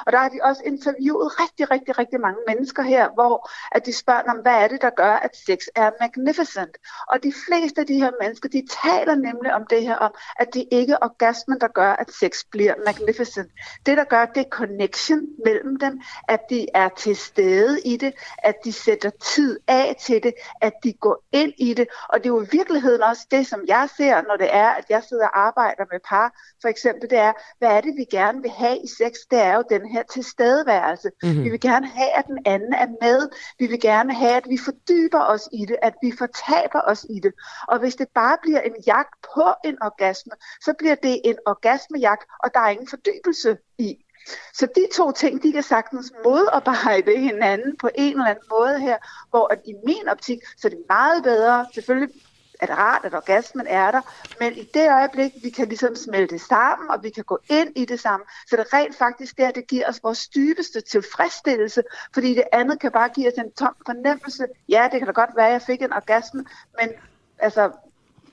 Og 0.07 0.13
der 0.13 0.19
har 0.19 0.29
de 0.29 0.39
også 0.43 0.63
interviewet 0.65 1.41
rigtig, 1.41 1.71
rigtig, 1.71 1.99
rigtig 1.99 2.21
mange 2.21 2.39
mennesker 2.49 2.83
her, 2.83 3.09
hvor 3.15 3.51
at 3.73 3.87
de 3.87 3.93
spørger 3.93 4.23
om, 4.23 4.37
hvad 4.37 4.53
er 4.53 4.69
det, 4.69 4.83
der 4.83 4.91
gør, 4.91 5.13
at 5.13 5.37
sex 5.47 5.59
er 5.75 5.91
magnificent. 6.01 6.77
Og 7.09 7.23
de 7.23 7.33
fleste 7.47 7.81
af 7.81 7.87
de 7.87 7.95
her 7.95 8.11
mennesker, 8.21 8.49
de 8.49 8.67
taler 8.85 9.15
nemlig 9.15 9.55
om 9.55 9.67
det 9.71 9.83
her, 9.83 9.97
om 9.97 10.15
at 10.37 10.55
det 10.55 10.65
ikke 10.71 10.93
er 10.93 10.99
orgasmen, 11.03 11.61
der 11.61 11.69
gør, 11.69 11.93
at 11.93 12.11
sex 12.21 12.45
bliver 12.51 12.75
magnificent. 12.87 13.51
Det, 13.87 13.97
der 13.97 14.05
gør, 14.05 14.25
det 14.25 14.41
er 14.41 14.51
connection 14.51 15.21
mellem 15.45 15.79
dem, 15.79 16.01
at 16.29 16.41
de 16.51 16.67
er 16.75 16.89
til 16.89 17.17
stede 17.17 17.81
i 17.81 17.97
det, 17.97 18.13
at 18.39 18.55
de 18.65 18.73
sætter 18.73 19.11
tid 19.11 19.61
af 19.69 19.97
til 20.01 20.23
det, 20.23 20.35
at 20.61 20.73
de 20.85 20.93
går 20.93 21.25
ind 21.35 21.53
i 21.59 21.75
det. 21.75 21.87
Og 22.09 22.19
det 22.19 22.27
er 22.27 22.35
jo 22.35 22.43
i 22.43 22.49
virkeligheden 22.53 23.03
også 23.03 23.27
det, 23.31 23.47
som 23.47 23.61
jeg 23.69 23.89
ser, 23.97 24.23
når 24.29 24.37
det 24.37 24.49
er, 24.55 24.69
at 24.69 24.85
jeg 24.89 25.03
sidder 25.09 25.27
og 25.29 25.39
arbejder 25.47 25.85
med 25.93 26.01
par. 26.09 26.29
For 26.63 26.69
eksempel, 26.69 27.11
det 27.11 27.19
er, 27.19 27.33
hvad 27.59 27.69
er 27.69 27.81
det, 27.81 27.95
vi 27.97 28.05
gerne 28.05 28.43
vil 28.43 28.51
have 28.51 28.79
i 28.79 28.89
sex? 28.99 29.13
Det 29.31 29.41
er 29.41 29.55
jo 29.55 29.65
den 29.71 29.87
her 29.89 30.03
tilstedeværelse. 30.03 31.11
Mm-hmm. 31.23 31.45
Vi 31.45 31.49
vil 31.51 31.61
gerne 31.61 31.87
have, 31.87 32.11
at 32.19 32.27
den 32.27 32.39
anden 32.47 32.75
er 32.75 32.89
med. 33.01 33.29
Vi 33.59 33.67
vil 33.67 33.81
gerne 33.81 34.15
have, 34.15 34.33
at 34.33 34.47
vi 34.49 34.59
fordyber 34.65 35.25
os 35.25 35.49
i 35.53 35.65
det, 35.67 35.77
at 35.83 35.95
vi 36.03 36.13
fortaber 36.19 36.81
os 36.87 37.07
i 37.11 37.21
det. 37.21 37.33
Og 37.69 37.79
hvis 37.79 37.97
det 37.97 38.09
bare 38.15 38.39
bliver 38.43 38.61
en 38.61 38.77
jagt 38.87 39.15
på 39.35 39.47
en 39.65 39.83
orgasme, 39.83 40.33
så 40.61 40.75
bliver 40.79 40.95
det 40.95 41.21
en 41.25 41.39
orgasmejagt, 41.47 42.25
og 42.45 42.55
der 42.55 42.61
er 42.61 42.69
ingen 42.69 42.89
fordybelse 42.89 43.57
i. 43.79 44.04
Så 44.53 44.67
de 44.67 44.87
to 44.97 45.13
ting, 45.13 45.43
de 45.43 45.53
kan 45.53 45.63
sagtens 45.63 46.13
modarbejde 46.25 47.19
hinanden 47.19 47.77
på 47.77 47.91
en 47.95 48.13
eller 48.13 48.25
anden 48.25 48.45
måde 48.51 48.81
her, 48.81 48.97
hvor 49.31 49.53
at 49.53 49.61
i 49.65 49.75
min 49.87 50.09
optik, 50.09 50.39
så 50.57 50.69
er 50.69 50.71
det 50.71 50.85
meget 50.89 51.23
bedre, 51.23 51.67
selvfølgelig 51.75 52.15
er 52.61 52.67
det 52.67 52.79
rart, 52.79 53.05
at 53.05 53.15
orgasmen 53.15 53.67
er 53.67 53.91
der, 53.91 54.01
men 54.41 54.53
i 54.53 54.69
det 54.75 54.91
øjeblik, 54.91 55.33
vi 55.43 55.51
kan 55.51 55.69
ligesom 55.69 55.97
smelte 55.97 56.39
sammen, 56.39 56.91
og 56.91 57.03
vi 57.03 57.11
kan 57.11 57.25
gå 57.25 57.39
ind 57.51 57.69
i 57.77 57.85
det 57.85 58.01
sammen, 58.01 58.27
så 58.47 58.57
det 58.57 58.67
er 58.73 58.79
rent 58.79 58.97
faktisk 58.97 59.39
der, 59.39 59.51
det 59.51 59.67
giver 59.67 59.89
os 59.89 60.03
vores 60.03 60.29
dybeste 60.29 60.81
tilfredsstillelse, 60.81 61.83
fordi 62.15 62.35
det 62.35 62.45
andet 62.53 62.81
kan 62.81 62.93
bare 62.93 63.09
give 63.09 63.29
os 63.29 63.39
en 63.39 63.53
tom 63.53 63.75
fornemmelse. 63.87 64.47
Ja, 64.69 64.89
det 64.93 65.01
kan 65.01 65.07
da 65.07 65.13
godt 65.13 65.31
være, 65.37 65.47
at 65.47 65.53
jeg 65.53 65.63
fik 65.63 65.83
en 65.83 65.93
orgasme, 65.93 66.45
men 66.81 66.91
altså, 67.39 67.71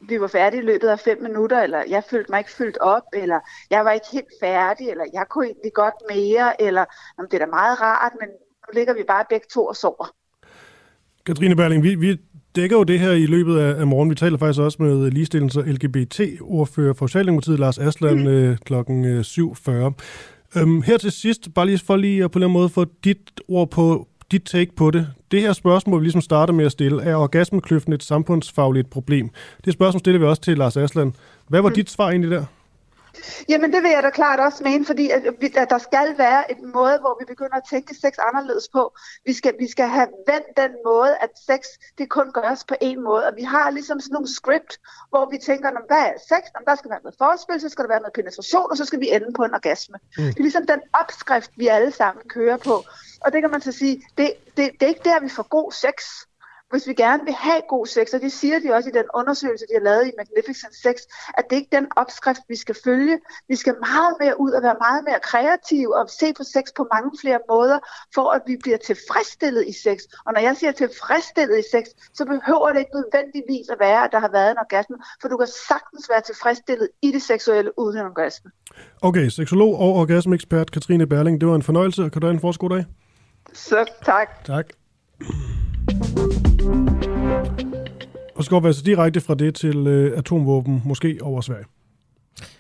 vi 0.09 0.21
var 0.21 0.27
færdige 0.27 0.61
i 0.61 0.65
løbet 0.65 0.87
af 0.87 0.99
fem 0.99 1.21
minutter, 1.21 1.61
eller 1.61 1.83
jeg 1.89 2.03
følte 2.09 2.31
mig 2.31 2.39
ikke 2.39 2.51
fyldt 2.51 2.77
op, 2.77 3.03
eller 3.13 3.39
jeg 3.69 3.85
var 3.85 3.91
ikke 3.91 4.05
helt 4.11 4.33
færdig, 4.43 4.89
eller 4.89 5.03
jeg 5.13 5.25
kunne 5.29 5.45
egentlig 5.45 5.73
godt 5.73 5.93
mere, 6.09 6.61
eller 6.61 6.85
jamen, 7.17 7.31
det 7.31 7.41
er 7.41 7.45
da 7.45 7.51
meget 7.51 7.81
rart, 7.81 8.11
men 8.19 8.29
nu 8.29 8.69
ligger 8.73 8.93
vi 8.93 9.03
bare 9.07 9.25
begge 9.29 9.47
to 9.53 9.65
og 9.65 9.75
sover. 9.75 10.15
Katrine 11.25 11.55
Berling, 11.55 11.83
vi, 11.83 11.95
vi 11.95 12.17
dækker 12.55 12.77
jo 12.77 12.83
det 12.83 12.99
her 12.99 13.11
i 13.11 13.25
løbet 13.25 13.59
af, 13.59 13.79
af 13.79 13.87
morgen. 13.87 14.09
Vi 14.09 14.15
taler 14.15 14.37
faktisk 14.37 14.61
også 14.61 14.83
med 14.83 15.11
ligestillings- 15.11 15.57
og 15.57 15.63
LGBT-ordfører 15.63 16.93
for 16.93 17.07
Socialdemokratiet, 17.07 17.59
Lars 17.59 17.77
Aslan, 17.77 18.17
mm. 18.17 18.27
øh, 18.27 18.57
øh, 18.71 19.19
7.40. 19.19 19.93
Øhm, 20.55 20.81
her 20.81 20.97
til 20.97 21.11
sidst, 21.11 21.53
bare 21.55 21.65
lige 21.65 21.79
for 21.79 21.95
lige 21.95 22.23
at 22.23 22.31
på 22.31 22.39
den 22.39 22.51
måde 22.51 22.69
få 22.69 22.85
dit 23.03 23.41
ord 23.47 23.69
på, 23.69 24.07
dit 24.31 24.43
take 24.43 24.75
på 24.75 24.91
det. 24.91 25.07
Det 25.31 25.41
her 25.41 25.53
spørgsmål, 25.53 25.99
vi 25.99 26.05
ligesom 26.05 26.21
starter 26.21 26.53
med 26.53 26.65
at 26.65 26.71
stille, 26.71 27.03
er 27.03 27.15
orgasmekløften 27.15 27.93
et 27.93 28.03
samfundsfagligt 28.03 28.89
problem? 28.89 29.29
Det 29.65 29.73
spørgsmål 29.73 29.99
stiller 29.99 30.19
vi 30.19 30.25
også 30.25 30.41
til 30.41 30.57
Lars 30.57 30.77
Aslan. 30.77 31.15
Hvad 31.47 31.61
var 31.61 31.69
mm. 31.69 31.75
dit 31.75 31.89
svar 31.89 32.09
egentlig 32.09 32.31
der? 32.31 32.45
Jamen 33.49 33.73
det 33.73 33.83
vil 33.83 33.91
jeg 33.91 34.03
da 34.03 34.09
klart 34.09 34.39
også 34.39 34.63
mene, 34.63 34.85
fordi 34.85 35.09
at, 35.09 35.21
vi- 35.41 35.53
at 35.57 35.69
der 35.69 35.77
skal 35.77 36.07
være 36.17 36.51
en 36.51 36.71
måde, 36.77 36.97
hvor 37.03 37.13
vi 37.21 37.25
begynder 37.33 37.55
at 37.61 37.65
tænke 37.69 37.95
sex 38.03 38.13
anderledes 38.29 38.67
på. 38.73 38.83
Vi 39.25 39.33
skal, 39.33 39.53
vi 39.59 39.67
skal 39.71 39.87
have 39.87 40.07
vendt 40.31 40.47
den 40.63 40.71
måde, 40.85 41.13
at 41.25 41.31
sex 41.49 41.61
det 41.97 42.09
kun 42.09 42.27
gøres 42.39 42.63
på 42.71 42.75
en 42.81 43.03
måde. 43.03 43.23
Og 43.29 43.33
vi 43.39 43.43
har 43.43 43.69
ligesom 43.77 43.99
sådan 43.99 44.13
nogle 44.13 44.29
script, 44.39 44.73
hvor 45.09 45.23
vi 45.33 45.37
tænker, 45.49 45.67
"Nå, 45.71 45.79
hvad 45.91 46.03
er 46.11 46.15
sex? 46.31 46.43
Om 46.57 46.63
der 46.69 46.75
skal 46.75 46.89
være 46.93 47.03
noget 47.05 47.15
forspil, 47.23 47.61
så 47.61 47.69
skal 47.69 47.81
der 47.85 47.91
være 47.95 48.03
noget 48.05 48.15
penetration, 48.19 48.67
og 48.71 48.75
så 48.77 48.85
skal 48.89 48.99
vi 49.03 49.07
ende 49.15 49.29
på 49.37 49.43
en 49.47 49.53
orgasme. 49.59 49.97
Mm. 50.17 50.23
Det 50.23 50.37
er 50.41 50.45
ligesom 50.49 50.65
den 50.73 50.81
opskrift, 51.01 51.51
vi 51.61 51.65
alle 51.75 51.91
sammen 52.01 52.21
kører 52.35 52.57
på. 52.69 52.75
Og 53.25 53.31
det 53.33 53.41
kan 53.41 53.51
man 53.51 53.61
så 53.61 53.71
sige, 53.71 54.01
det, 54.17 54.33
det, 54.57 54.71
det 54.79 54.83
er 54.83 54.87
ikke 54.87 55.03
der, 55.03 55.19
vi 55.19 55.29
får 55.29 55.47
god 55.49 55.71
sex. 55.71 55.95
hvis 56.71 56.87
vi 56.87 56.93
gerne 56.93 57.23
vil 57.25 57.33
have 57.33 57.61
god 57.69 57.85
sex, 57.85 58.05
og 58.15 58.21
det 58.21 58.31
siger 58.31 58.59
de 58.59 58.73
også 58.77 58.89
i 58.89 58.95
den 58.99 59.07
undersøgelse, 59.19 59.65
de 59.69 59.73
har 59.79 59.83
lavet 59.89 60.03
i 60.07 60.11
Magnificent 60.19 60.75
Sex, 60.85 60.95
at 61.37 61.43
det 61.49 61.55
ikke 61.55 61.69
er 61.71 61.79
den 61.79 61.87
opskrift, 62.01 62.43
vi 62.53 62.55
skal 62.63 62.75
følge. 62.87 63.15
Vi 63.51 63.55
skal 63.55 63.75
meget 63.89 64.13
mere 64.21 64.35
ud 64.45 64.51
og 64.51 64.61
være 64.67 64.77
meget 64.87 65.01
mere 65.09 65.19
kreative 65.31 65.91
og 65.99 66.09
se 66.19 66.27
på 66.39 66.43
sex 66.55 66.65
på 66.77 66.83
mange 66.95 67.11
flere 67.21 67.39
måder, 67.53 67.79
for 68.15 68.27
at 68.35 68.41
vi 68.49 68.55
bliver 68.63 68.77
tilfredsstillet 68.89 69.63
i 69.71 69.73
sex. 69.85 69.97
Og 70.25 70.33
når 70.33 70.41
jeg 70.47 70.53
siger 70.59 70.71
tilfredsstillet 70.71 71.57
i 71.63 71.65
sex, 71.73 71.85
så 72.17 72.23
behøver 72.33 72.67
det 72.73 72.79
ikke 72.83 72.95
nødvendigvis 72.99 73.67
at 73.73 73.77
være, 73.87 74.01
at 74.05 74.11
der 74.15 74.19
har 74.25 74.31
været 74.37 74.51
en 74.51 74.59
orgasme, 74.65 74.97
for 75.21 75.27
du 75.27 75.37
kan 75.37 75.49
sagtens 75.69 76.03
være 76.13 76.21
tilfredsstillet 76.21 76.87
i 77.01 77.09
det 77.11 77.21
seksuelle 77.21 77.79
uden 77.79 77.97
en 77.99 78.05
orgasme. 78.05 78.51
Okay, 79.01 79.27
seksolog 79.29 79.73
og 79.83 79.91
orgasmeekspert 80.01 80.71
Katrine 80.71 81.07
Berling, 81.07 81.41
det 81.41 81.47
var 81.49 81.55
en 81.55 81.67
fornøjelse. 81.69 82.03
og 82.03 82.11
Kan 82.11 82.21
du 82.21 82.27
have 82.27 82.33
en 82.33 82.45
forskud 82.47 82.69
dag? 82.69 82.85
Så 83.53 83.85
tak. 84.05 84.45
Tak. 84.45 84.65
Og 88.35 88.43
så 88.43 88.49
går 88.49 88.59
vi 88.59 88.67
altså 88.67 88.83
direkte 88.83 89.21
fra 89.21 89.35
det 89.35 89.55
til 89.55 89.87
øh, 89.87 90.17
atomvåben, 90.17 90.81
måske 90.85 91.19
over 91.21 91.41
Sverige. 91.41 91.65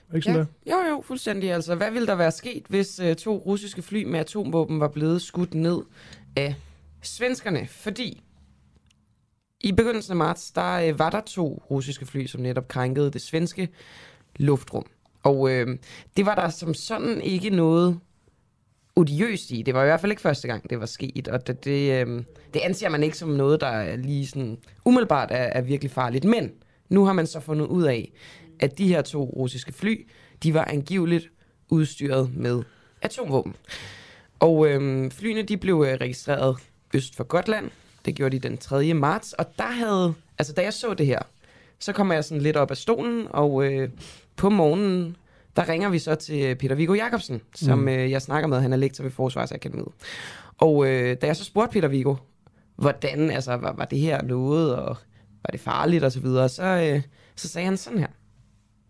Er 0.09 0.15
Ikke 0.15 0.25
sådan 0.25 0.47
Ja, 0.65 0.75
jo, 0.75 0.89
jo, 0.89 1.01
fuldstændig. 1.01 1.51
Altså, 1.51 1.75
hvad 1.75 1.91
ville 1.91 2.07
der 2.07 2.15
være 2.15 2.31
sket, 2.31 2.63
hvis 2.69 2.99
uh, 2.99 3.13
to 3.13 3.37
russiske 3.37 3.81
fly 3.81 4.03
med 4.03 4.19
atomvåben 4.19 4.79
var 4.79 4.87
blevet 4.87 5.21
skudt 5.21 5.53
ned 5.53 5.81
af 6.35 6.55
svenskerne? 7.01 7.67
Fordi 7.67 8.21
i 9.61 9.71
begyndelsen 9.71 10.11
af 10.11 10.17
marts, 10.17 10.51
der 10.51 10.91
uh, 10.91 10.99
var 10.99 11.09
der 11.09 11.21
to 11.21 11.63
russiske 11.71 12.05
fly, 12.05 12.25
som 12.25 12.41
netop 12.41 12.67
krænkede 12.67 13.11
det 13.11 13.21
svenske 13.21 13.69
luftrum. 14.35 14.85
Og 15.23 15.39
uh, 15.39 15.67
det 16.17 16.25
var 16.25 16.35
der 16.35 16.49
som 16.49 16.73
sådan 16.73 17.21
ikke 17.21 17.49
noget 17.49 17.99
odiøst 19.01 19.51
i. 19.51 19.61
Det 19.61 19.73
var 19.73 19.81
i 19.81 19.85
hvert 19.85 20.01
fald 20.01 20.11
ikke 20.11 20.21
første 20.21 20.47
gang, 20.47 20.69
det 20.69 20.79
var 20.79 20.85
sket, 20.85 21.27
og 21.27 21.47
det, 21.47 21.65
det, 21.65 22.07
øh, 22.07 22.23
det 22.53 22.59
anser 22.59 22.89
man 22.89 23.03
ikke 23.03 23.17
som 23.17 23.29
noget, 23.29 23.61
der 23.61 23.67
er 23.67 23.95
lige 23.95 24.27
sådan 24.27 24.57
umiddelbart 24.85 25.31
er, 25.31 25.35
er 25.35 25.61
virkelig 25.61 25.91
farligt. 25.91 26.25
Men 26.25 26.51
nu 26.89 27.05
har 27.05 27.13
man 27.13 27.27
så 27.27 27.39
fundet 27.39 27.65
ud 27.65 27.83
af, 27.83 28.11
at 28.59 28.77
de 28.77 28.87
her 28.87 29.01
to 29.01 29.23
russiske 29.23 29.73
fly, 29.73 30.07
de 30.43 30.53
var 30.53 30.65
angiveligt 30.65 31.29
udstyret 31.69 32.37
med 32.37 32.63
atomvåben. 33.01 33.55
Og 34.39 34.67
øh, 34.67 35.11
flyene, 35.11 35.41
de 35.41 35.57
blev 35.57 35.85
øh, 35.87 35.97
registreret 36.01 36.57
øst 36.93 37.15
for 37.15 37.23
Gotland. 37.23 37.69
Det 38.05 38.15
gjorde 38.15 38.39
de 38.39 38.47
den 38.49 38.57
3. 38.57 38.93
marts, 38.93 39.33
og 39.33 39.45
der 39.57 39.71
havde, 39.71 40.13
altså 40.37 40.53
da 40.53 40.61
jeg 40.61 40.73
så 40.73 40.93
det 40.93 41.05
her, 41.05 41.19
så 41.79 41.93
kommer 41.93 42.13
jeg 42.13 42.23
sådan 42.23 42.41
lidt 42.41 42.57
op 42.57 42.71
af 42.71 42.77
stolen, 42.77 43.27
og 43.29 43.65
øh, 43.65 43.89
på 44.35 44.49
morgenen, 44.49 45.15
der 45.55 45.69
ringer 45.69 45.89
vi 45.89 45.99
så 45.99 46.15
til 46.15 46.55
Peter 46.55 46.75
Viggo 46.75 46.93
Jacobsen, 46.93 47.41
som 47.55 47.79
mm. 47.79 47.87
øh, 47.87 48.11
jeg 48.11 48.21
snakker 48.21 48.47
med. 48.47 48.61
Han 48.61 48.73
er 48.73 48.77
lektor 48.77 49.03
ved 49.03 49.11
Forsvarsakademiet. 49.11 49.91
Og 50.61 50.75
øh, 50.87 51.09
da 51.21 51.25
jeg 51.27 51.35
så 51.35 51.45
spurgte 51.45 51.73
Peter 51.73 51.87
Viggo, 51.87 52.15
hvordan, 52.83 53.19
altså, 53.37 53.51
var, 53.63 53.73
var 53.81 53.85
det 53.85 53.99
her 53.99 54.17
noget, 54.23 54.75
og 54.75 54.95
var 55.43 55.51
det 55.51 55.59
farligt 55.59 56.03
osv., 56.03 56.11
så, 56.11 56.21
videre, 56.27 56.49
så, 56.49 56.67
øh, 56.85 56.99
så 57.41 57.47
sagde 57.49 57.65
han 57.65 57.77
sådan 57.77 57.99
her. 57.99 58.11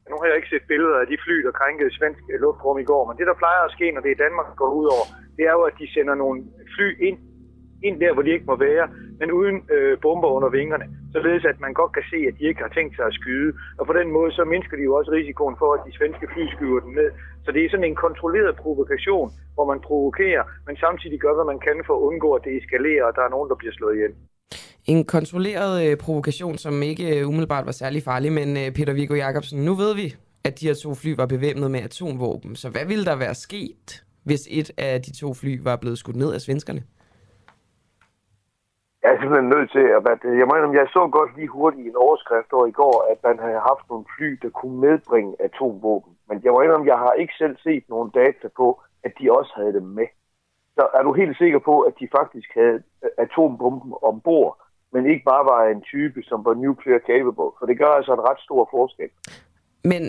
Nu 0.09 0.15
har 0.19 0.25
jeg 0.29 0.37
ikke 0.39 0.51
set 0.53 0.65
billeder 0.73 0.97
af 1.03 1.07
de 1.11 1.17
fly, 1.25 1.35
der 1.45 1.51
krænkede 1.61 1.91
svensk 1.97 2.23
luftrum 2.45 2.77
i 2.83 2.87
går, 2.91 3.03
men 3.07 3.17
det, 3.19 3.25
der 3.31 3.41
plejer 3.43 3.61
at 3.65 3.71
ske, 3.77 3.91
når 3.91 4.01
det 4.05 4.11
er 4.11 4.23
Danmark 4.25 4.47
går 4.61 4.71
ud 4.79 4.87
over, 4.95 5.05
det 5.37 5.43
er 5.49 5.53
jo, 5.57 5.63
at 5.69 5.75
de 5.81 5.87
sender 5.95 6.15
nogle 6.23 6.37
fly 6.75 6.87
ind, 7.07 7.17
ind 7.87 7.95
der, 8.03 8.13
hvor 8.13 8.23
de 8.25 8.31
ikke 8.35 8.49
må 8.51 8.55
være, 8.69 8.85
men 9.19 9.27
uden 9.39 9.57
øh, 9.75 9.93
bomber 10.05 10.29
under 10.37 10.49
vingerne, 10.49 10.85
således 11.15 11.43
at 11.51 11.59
man 11.65 11.73
godt 11.79 11.93
kan 11.97 12.05
se, 12.11 12.19
at 12.29 12.35
de 12.37 12.43
ikke 12.49 12.61
har 12.65 12.71
tænkt 12.77 12.93
sig 12.95 13.05
at 13.09 13.17
skyde. 13.19 13.49
Og 13.79 13.83
på 13.89 13.93
den 13.99 14.07
måde, 14.17 14.31
så 14.37 14.43
mindsker 14.53 14.75
de 14.77 14.83
jo 14.89 14.93
også 14.99 15.11
risikoen 15.11 15.55
for, 15.61 15.69
at 15.75 15.81
de 15.87 15.97
svenske 15.97 16.25
fly 16.33 16.43
skyder 16.55 16.79
dem 16.85 16.93
ned. 16.99 17.09
Så 17.45 17.49
det 17.51 17.61
er 17.61 17.69
sådan 17.69 17.89
en 17.91 18.01
kontrolleret 18.05 18.53
provokation, 18.63 19.27
hvor 19.55 19.65
man 19.71 19.79
provokerer, 19.87 20.43
men 20.67 20.75
samtidig 20.85 21.19
gør, 21.19 21.33
hvad 21.37 21.47
man 21.53 21.59
kan 21.67 21.77
for 21.87 21.95
at 21.97 22.05
undgå, 22.09 22.29
at 22.37 22.43
det 22.45 22.53
eskalerer, 22.59 23.03
og 23.09 23.13
der 23.17 23.23
er 23.25 23.31
nogen, 23.35 23.49
der 23.49 23.57
bliver 23.61 23.73
slået 23.77 23.95
ihjel. 23.95 24.13
En 24.85 25.05
kontrolleret 25.05 25.75
øh, 25.85 25.97
provokation, 25.97 26.57
som 26.57 26.83
ikke 26.83 27.05
øh, 27.19 27.27
umiddelbart 27.27 27.65
var 27.65 27.71
særlig 27.71 28.03
farlig, 28.03 28.31
men 28.31 28.49
øh, 28.57 28.71
Peter 28.77 28.93
Viggo 28.93 29.15
Jacobsen, 29.15 29.65
nu 29.65 29.73
ved 29.73 29.95
vi, 29.95 30.15
at 30.43 30.59
de 30.59 30.67
her 30.67 30.73
to 30.73 30.95
fly 30.95 31.15
var 31.17 31.25
bevæbnet 31.25 31.71
med 31.71 31.79
atomvåben. 31.79 32.55
Så 32.55 32.69
hvad 32.69 32.85
ville 32.85 33.05
der 33.05 33.15
være 33.15 33.35
sket, 33.35 34.03
hvis 34.23 34.39
et 34.49 34.71
af 34.77 35.01
de 35.01 35.11
to 35.21 35.33
fly 35.33 35.59
var 35.63 35.75
blevet 35.75 35.97
skudt 35.97 36.15
ned 36.15 36.33
af 36.33 36.41
svenskerne? 36.41 36.83
Jeg 39.03 39.09
er 39.11 39.19
simpelthen 39.19 39.49
nødt 39.55 39.69
til 39.75 39.85
at... 39.97 40.01
jeg 40.41 40.47
mener, 40.51 40.79
jeg 40.79 40.87
så 40.97 41.03
godt 41.17 41.31
lige 41.37 41.55
hurtigt 41.57 41.87
en 41.87 42.03
overskrift 42.05 42.51
over 42.53 42.67
i 42.67 42.77
går, 42.81 42.95
at 43.11 43.19
man 43.27 43.37
havde 43.45 43.61
haft 43.71 43.85
nogle 43.89 44.05
fly, 44.15 44.29
der 44.43 44.49
kunne 44.49 44.77
medbringe 44.87 45.31
atomvåben. 45.47 46.13
Men 46.29 46.37
jeg 46.43 46.51
indrømme, 46.63 46.91
jeg 46.93 46.99
har 47.05 47.13
ikke 47.21 47.33
selv 47.37 47.55
set 47.65 47.83
nogen 47.89 48.09
data 48.21 48.47
på, 48.61 48.67
at 49.05 49.13
de 49.19 49.31
også 49.39 49.51
havde 49.55 49.73
det 49.73 49.83
med. 49.83 50.07
Så 50.77 50.83
er 50.97 51.03
du 51.03 51.13
helt 51.13 51.37
sikker 51.37 51.59
på, 51.59 51.75
at 51.79 51.93
de 51.99 52.07
faktisk 52.17 52.49
havde 52.59 52.79
atombomben 53.17 53.93
ombord, 54.01 54.53
men 54.93 55.05
ikke 55.11 55.23
bare 55.31 55.45
var 55.51 55.61
en 55.75 55.81
type, 55.81 56.19
som 56.23 56.45
var 56.45 56.53
nuclear 56.53 56.99
capable? 56.99 57.49
For 57.59 57.65
det 57.69 57.77
gør 57.77 57.91
altså 57.99 58.13
en 58.13 58.27
ret 58.29 58.39
stor 58.39 58.67
forskel. 58.71 59.09
Men 59.83 60.01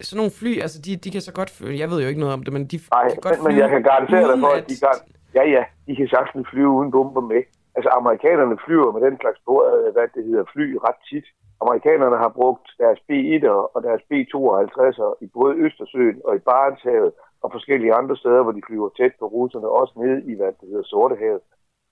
sådan 0.00 0.16
nogle 0.16 0.32
fly, 0.40 0.52
altså 0.64 0.78
de, 0.84 0.96
de 0.96 1.10
kan 1.10 1.20
så 1.20 1.32
godt 1.32 1.50
flyve, 1.50 1.78
jeg 1.82 1.90
ved 1.90 2.02
jo 2.02 2.08
ikke 2.08 2.20
noget 2.20 2.34
om 2.34 2.42
det, 2.42 2.52
men 2.52 2.66
de 2.66 2.78
Nej, 2.90 3.08
kan 3.08 3.18
godt 3.22 3.38
men, 3.38 3.48
men 3.48 3.56
jeg 3.62 3.68
kan 3.70 3.82
garantere 3.82 4.26
dig 4.32 4.38
for, 4.44 4.52
at 4.60 4.68
de 4.70 4.76
kan, 4.84 4.94
ja 5.34 5.44
ja, 5.56 5.64
de 5.86 5.96
kan 5.96 6.08
sagtens 6.08 6.46
flyve 6.50 6.68
uden 6.68 6.90
bomber 6.90 7.20
med. 7.20 7.42
Altså 7.76 7.90
amerikanerne 8.00 8.56
flyver 8.64 8.92
med 8.92 9.02
den 9.06 9.16
slags 9.20 9.40
øh, 9.48 9.92
hvad 9.94 10.08
det 10.14 10.24
hedder, 10.28 10.44
fly 10.54 10.66
ret 10.86 11.00
tit. 11.10 11.26
Amerikanerne 11.64 12.16
har 12.24 12.32
brugt 12.40 12.66
deres 12.82 13.00
B-1'er 13.08 13.58
og 13.74 13.80
deres 13.88 14.02
B-52'er 14.10 15.10
i 15.24 15.26
både 15.38 15.54
Østersøen 15.64 16.20
og 16.24 16.36
i 16.36 16.44
Barentshavet 16.48 17.12
og 17.42 17.52
forskellige 17.52 17.94
andre 18.00 18.16
steder, 18.16 18.42
hvor 18.42 18.52
de 18.52 18.66
flyver 18.66 18.88
tæt 18.88 19.14
på 19.20 19.26
russerne, 19.26 19.68
også 19.68 19.94
nede 19.96 20.20
i, 20.30 20.34
hvad 20.36 20.52
det 20.60 20.68
hedder, 20.68 20.82
Sortehavet. 20.82 21.40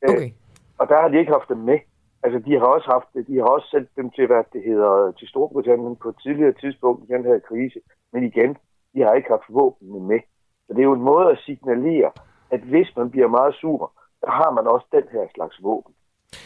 Øh, 0.04 0.10
okay. 0.10 0.30
Og 0.78 0.88
der 0.88 1.00
har 1.00 1.08
de 1.08 1.18
ikke 1.18 1.32
haft 1.32 1.48
dem 1.48 1.58
med. 1.70 1.78
Altså, 2.24 2.38
de 2.46 2.52
har 2.58 2.66
også 2.76 2.88
haft 2.94 3.26
de 3.28 3.36
har 3.36 3.48
også 3.56 3.68
sendt 3.70 3.90
dem 3.96 4.10
til, 4.10 4.26
hvad 4.26 4.44
det 4.52 4.62
hedder, 4.64 5.12
til 5.18 5.28
Storbritannien 5.28 5.96
på 5.96 6.08
et 6.08 6.18
tidligere 6.22 6.52
tidspunkt 6.52 7.04
i 7.04 7.12
den 7.12 7.24
her 7.24 7.38
krise. 7.38 7.80
Men 8.12 8.24
igen, 8.24 8.56
de 8.94 9.00
har 9.02 9.12
ikke 9.14 9.28
haft 9.28 9.48
våben 9.48 10.06
med. 10.06 10.20
Så 10.66 10.74
det 10.74 10.80
er 10.80 10.90
jo 10.90 10.92
en 10.92 11.08
måde 11.12 11.30
at 11.30 11.38
signalere, 11.38 12.10
at 12.50 12.60
hvis 12.60 12.96
man 12.96 13.10
bliver 13.10 13.28
meget 13.28 13.54
sur, 13.54 13.92
så 14.24 14.30
har 14.40 14.50
man 14.56 14.66
også 14.74 14.86
den 14.96 15.06
her 15.14 15.24
slags 15.34 15.56
våben. 15.66 15.92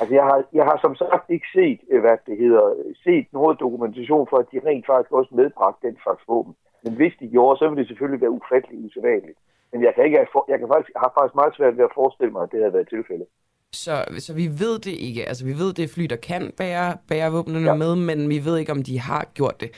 Altså, 0.01 0.13
jeg 0.19 0.25
har, 0.31 0.39
jeg 0.59 0.65
har 0.71 0.79
som 0.85 0.95
sagt 1.03 1.27
ikke 1.37 1.49
set, 1.59 1.81
øh, 1.93 2.01
hvad 2.05 2.17
det 2.29 2.37
hedder, 2.45 2.65
set 3.05 3.27
noget 3.39 3.61
dokumentation 3.65 4.27
for, 4.31 4.37
at 4.43 4.51
de 4.53 4.59
rent 4.69 4.87
faktisk 4.91 5.13
også 5.19 5.33
medbragte 5.41 5.87
den 5.89 5.97
slags 6.05 6.23
våben. 6.29 6.55
Men 6.85 6.93
hvis 6.99 7.15
de 7.21 7.27
gjorde, 7.35 7.59
så 7.59 7.65
ville 7.69 7.81
det 7.81 7.89
selvfølgelig 7.89 8.21
være 8.25 8.37
ufatteligt 8.39 8.85
usædvanligt. 8.87 9.39
Men 9.73 9.79
jeg, 9.87 9.93
kan 9.95 10.05
ikke, 10.05 10.19
jeg, 10.53 10.59
kan 10.61 10.69
faktisk, 10.75 10.93
har 11.03 11.13
faktisk 11.19 11.35
meget 11.41 11.57
svært 11.57 11.77
ved 11.79 11.85
at 11.89 11.97
forestille 12.01 12.33
mig, 12.33 12.43
at 12.43 12.53
det 12.53 12.61
havde 12.61 12.77
været 12.79 12.89
tilfældet. 12.89 13.29
Så, 13.73 13.95
så 14.19 14.35
vi 14.35 14.47
ved 14.63 14.75
det 14.87 14.95
ikke. 15.07 15.29
Altså, 15.31 15.45
vi 15.51 15.55
ved, 15.63 15.71
det 15.77 15.85
er 15.85 15.95
fly, 15.97 16.05
der 16.15 16.21
kan 16.31 16.43
bære, 16.61 16.97
bære 17.09 17.33
våbnene 17.33 17.71
ja. 17.71 17.75
med, 17.75 17.93
men 18.09 18.19
vi 18.29 18.39
ved 18.47 18.57
ikke, 18.59 18.73
om 18.73 18.83
de 18.83 19.01
har 19.01 19.25
gjort 19.35 19.61
det. 19.61 19.71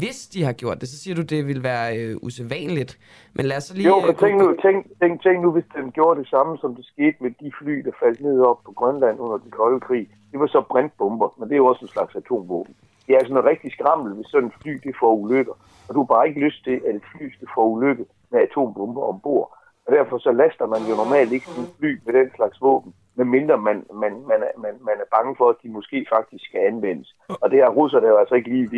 Hvis 0.00 0.28
de 0.34 0.44
har 0.44 0.52
gjort 0.52 0.80
det, 0.80 0.88
så 0.88 0.98
siger 1.02 1.14
du, 1.14 1.22
det 1.22 1.46
vil 1.46 1.62
være 1.62 1.98
øh, 1.98 2.16
usædvanligt. 2.22 2.98
Men 3.34 3.46
lad 3.46 3.56
os 3.56 3.64
så 3.64 3.74
lige... 3.74 3.88
Jo, 3.88 4.00
men 4.06 4.16
tænk 4.16 4.40
nu, 4.40 4.56
tænk, 4.62 4.78
tænk, 5.00 5.22
tænk 5.22 5.42
nu, 5.42 5.50
hvis 5.52 5.64
den 5.76 5.90
gjorde 5.90 6.20
det 6.20 6.28
samme, 6.28 6.58
som 6.58 6.74
det 6.74 6.84
skete 6.84 7.16
med 7.20 7.30
de 7.40 7.52
fly, 7.58 7.74
der 7.86 7.90
faldt 8.02 8.20
ned 8.20 8.40
op 8.40 8.60
på 8.66 8.72
Grønland 8.72 9.20
under 9.20 9.38
den 9.38 9.50
kolde 9.50 9.80
krig. 9.80 10.08
Det 10.32 10.40
var 10.40 10.46
så 10.46 10.60
brændbomber, 10.70 11.28
men 11.38 11.48
det 11.48 11.54
er 11.54 11.62
jo 11.64 11.66
også 11.66 11.84
en 11.84 11.94
slags 11.96 12.14
atomvåben. 12.14 12.74
Det 13.06 13.14
er 13.14 13.20
sådan 13.20 13.36
en 13.36 13.44
rigtig 13.44 13.72
skrammel, 13.72 14.14
hvis 14.14 14.26
sådan 14.26 14.48
et 14.48 14.54
fly 14.62 14.72
det 14.84 14.94
får 15.00 15.12
ulykker. 15.14 15.52
Og 15.88 15.94
du 15.94 15.98
har 16.00 16.14
bare 16.14 16.28
ikke 16.28 16.40
lyst 16.40 16.64
til, 16.64 16.76
at 16.88 16.94
et 16.94 17.06
fly 17.12 17.24
skal 17.36 17.48
få 17.54 17.62
ulykke 17.74 18.04
med 18.30 18.40
atombomber 18.40 19.02
ombord. 19.02 19.58
Og 19.86 19.92
derfor 19.96 20.18
så 20.18 20.32
laster 20.32 20.66
man 20.66 20.82
jo 20.88 20.94
normalt 20.96 21.32
ikke 21.32 21.46
sin 21.46 21.66
fly 21.78 21.90
med 22.06 22.12
den 22.14 22.30
slags 22.36 22.60
våben 22.60 22.94
medmindre 23.18 23.56
man, 23.68 23.76
man, 24.02 24.12
man, 24.30 24.40
er, 24.48 24.52
man, 24.64 24.74
man 24.88 24.96
er 25.04 25.08
bange 25.16 25.32
for, 25.38 25.48
at 25.54 25.56
de 25.62 25.68
måske 25.68 26.06
faktisk 26.14 26.44
skal 26.48 26.60
anvendes. 26.70 27.08
Og 27.42 27.50
det 27.50 27.58
har 27.62 27.70
russerne 27.80 28.06
jo 28.12 28.16
altså 28.22 28.34
ikke 28.34 28.50
lige 28.54 28.68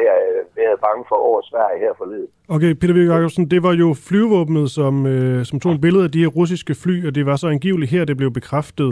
været, 0.00 0.28
været 0.56 0.78
bange 0.86 1.04
for 1.08 1.18
over 1.28 1.40
Sverige 1.50 1.78
her 1.84 1.92
forleden. 1.98 2.30
Okay, 2.48 2.72
Peter 2.80 2.94
Viggo 2.94 3.12
Jacobsen, 3.14 3.50
det 3.50 3.62
var 3.62 3.72
jo 3.72 3.94
flyvåbnet, 4.08 4.70
som, 4.70 5.06
øh, 5.06 5.44
som 5.44 5.60
tog 5.60 5.72
en 5.72 5.80
billede 5.80 6.04
af 6.04 6.10
de 6.10 6.20
her 6.24 6.32
russiske 6.38 6.74
fly, 6.82 7.06
og 7.06 7.14
det 7.14 7.26
var 7.26 7.36
så 7.36 7.48
angiveligt 7.48 7.90
her, 7.90 8.04
det 8.04 8.16
blev 8.16 8.30
bekræftet 8.30 8.88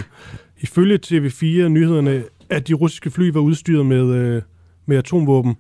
ifølge 0.66 0.98
TV4-nyhederne, 1.06 2.22
at 2.50 2.68
de 2.68 2.74
russiske 2.74 3.10
fly 3.10 3.32
var 3.36 3.40
udstyret 3.40 3.86
med, 3.86 4.04
øh, 4.20 4.42
med 4.86 4.96
atomvåben. 4.98 5.56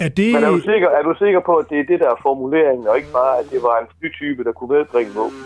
Er, 0.00 0.08
det... 0.08 0.34
Men 0.34 0.44
er 0.44 0.50
du, 0.50 0.60
sikker, 0.60 0.88
er 0.88 1.02
du 1.02 1.14
sikker 1.18 1.40
på, 1.40 1.56
at 1.56 1.66
det 1.70 1.78
er 1.80 1.84
det, 1.84 2.00
der 2.00 2.10
er 2.10 2.18
formuleringen, 2.22 2.86
og 2.88 2.96
ikke 2.96 3.12
bare, 3.12 3.38
at 3.38 3.46
det 3.50 3.62
var 3.62 3.76
en 3.82 3.86
flytype, 3.98 4.44
der 4.44 4.52
kunne 4.52 4.72
medbringe 4.76 5.12
våben? 5.14 5.38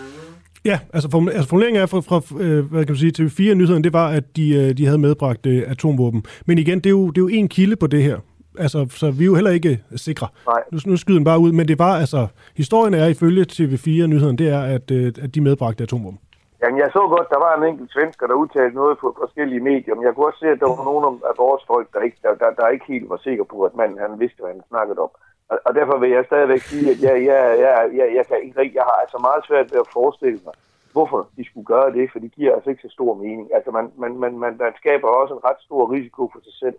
Ja, 0.65 0.79
altså, 0.93 1.07
form, 1.11 1.27
altså 1.27 1.49
formuleringen 1.49 1.81
er 1.81 1.85
fra, 1.85 1.99
fra 2.09 2.17
øh, 2.43 2.71
hvad 2.71 2.85
kan 2.85 2.93
man 2.93 3.03
sige, 3.03 3.13
TV4 3.19 3.53
nyhederne, 3.53 3.83
det 3.83 3.93
var, 3.93 4.07
at 4.19 4.25
de, 4.37 4.45
øh, 4.59 4.77
de 4.77 4.85
havde 4.85 4.97
medbragt 4.97 5.45
øh, 5.45 5.63
atomvåben. 5.67 6.21
Men 6.47 6.57
igen, 6.57 6.77
det 6.77 6.85
er, 6.85 6.97
jo, 6.99 7.03
det 7.07 7.17
er 7.17 7.25
jo 7.27 7.33
en 7.39 7.47
kilde 7.47 7.75
på 7.75 7.87
det 7.87 8.03
her. 8.03 8.17
Altså, 8.59 8.79
så 8.89 9.05
vi 9.11 9.23
er 9.23 9.31
jo 9.31 9.35
heller 9.35 9.51
ikke 9.51 9.83
sikre. 9.95 10.27
Nej. 10.47 10.61
Nu, 10.71 10.77
nu 10.85 10.97
skyder 10.97 11.19
den 11.19 11.29
bare 11.31 11.39
ud, 11.39 11.51
men 11.51 11.67
det 11.67 11.79
var 11.79 11.93
altså, 12.03 12.27
historien 12.61 12.93
er 12.93 13.07
ifølge 13.15 13.43
TV4 13.51 14.05
nyhederne, 14.11 14.37
det 14.37 14.49
er, 14.57 14.61
at, 14.75 14.91
øh, 14.91 15.07
at 15.23 15.35
de 15.35 15.41
medbragte 15.41 15.83
atomvåben. 15.83 16.19
Jamen, 16.61 16.79
jeg 16.79 16.89
så 16.97 17.03
godt, 17.15 17.27
der 17.33 17.39
var 17.45 17.51
en 17.55 17.67
enkelt 17.71 17.91
svensker, 17.95 18.27
der 18.27 18.41
udtalte 18.43 18.75
noget 18.75 18.95
på 19.01 19.07
forskellige 19.21 19.63
medier, 19.71 19.95
men 19.95 20.03
jeg 20.05 20.13
kunne 20.13 20.27
også 20.29 20.41
se, 20.43 20.49
at 20.55 20.59
der 20.61 20.69
var 20.73 20.83
nogen 20.91 21.03
af 21.29 21.33
vores 21.45 21.63
folk, 21.71 21.87
der 21.93 22.01
ikke, 22.07 22.19
der, 22.25 22.33
der, 22.41 22.49
der 22.59 22.73
ikke 22.75 22.87
helt 22.93 23.09
var 23.13 23.19
sikker 23.27 23.45
på, 23.53 23.57
at 23.67 23.75
manden 23.79 23.97
han 24.05 24.19
vidste, 24.23 24.39
hvad 24.41 24.51
han 24.53 24.63
snakkede 24.71 24.99
om. 25.05 25.11
Og, 25.49 25.57
og 25.65 25.75
derfor 25.75 25.97
vil 25.97 26.09
jeg 26.09 26.25
stadigvæk 26.25 26.61
sige, 26.61 26.91
at 26.91 26.99
jeg, 27.01 27.25
jeg, 27.25 27.59
jeg, 27.59 27.89
jeg, 27.99 28.07
jeg, 28.15 28.25
kan 28.27 28.37
ikke, 28.63 28.77
jeg 28.79 28.83
har 28.83 28.97
altså 29.03 29.17
meget 29.27 29.45
svært 29.47 29.71
ved 29.71 29.79
at 29.79 29.93
forestille 29.93 30.39
mig, 30.45 30.53
hvorfor 30.91 31.29
de 31.37 31.45
skulle 31.45 31.65
gøre 31.65 31.93
det, 31.93 32.11
for 32.11 32.19
det 32.19 32.31
giver 32.31 32.55
altså 32.55 32.69
ikke 32.69 32.81
så 32.87 32.89
stor 32.97 33.13
mening. 33.13 33.53
Altså 33.57 33.71
man, 33.71 33.91
man, 33.97 34.11
man, 34.23 34.33
man, 34.43 34.57
man 34.57 34.73
skaber 34.81 35.07
også 35.07 35.33
en 35.33 35.45
ret 35.49 35.61
stor 35.67 35.91
risiko 35.91 36.29
for 36.33 36.39
sig 36.43 36.53
selv, 36.63 36.77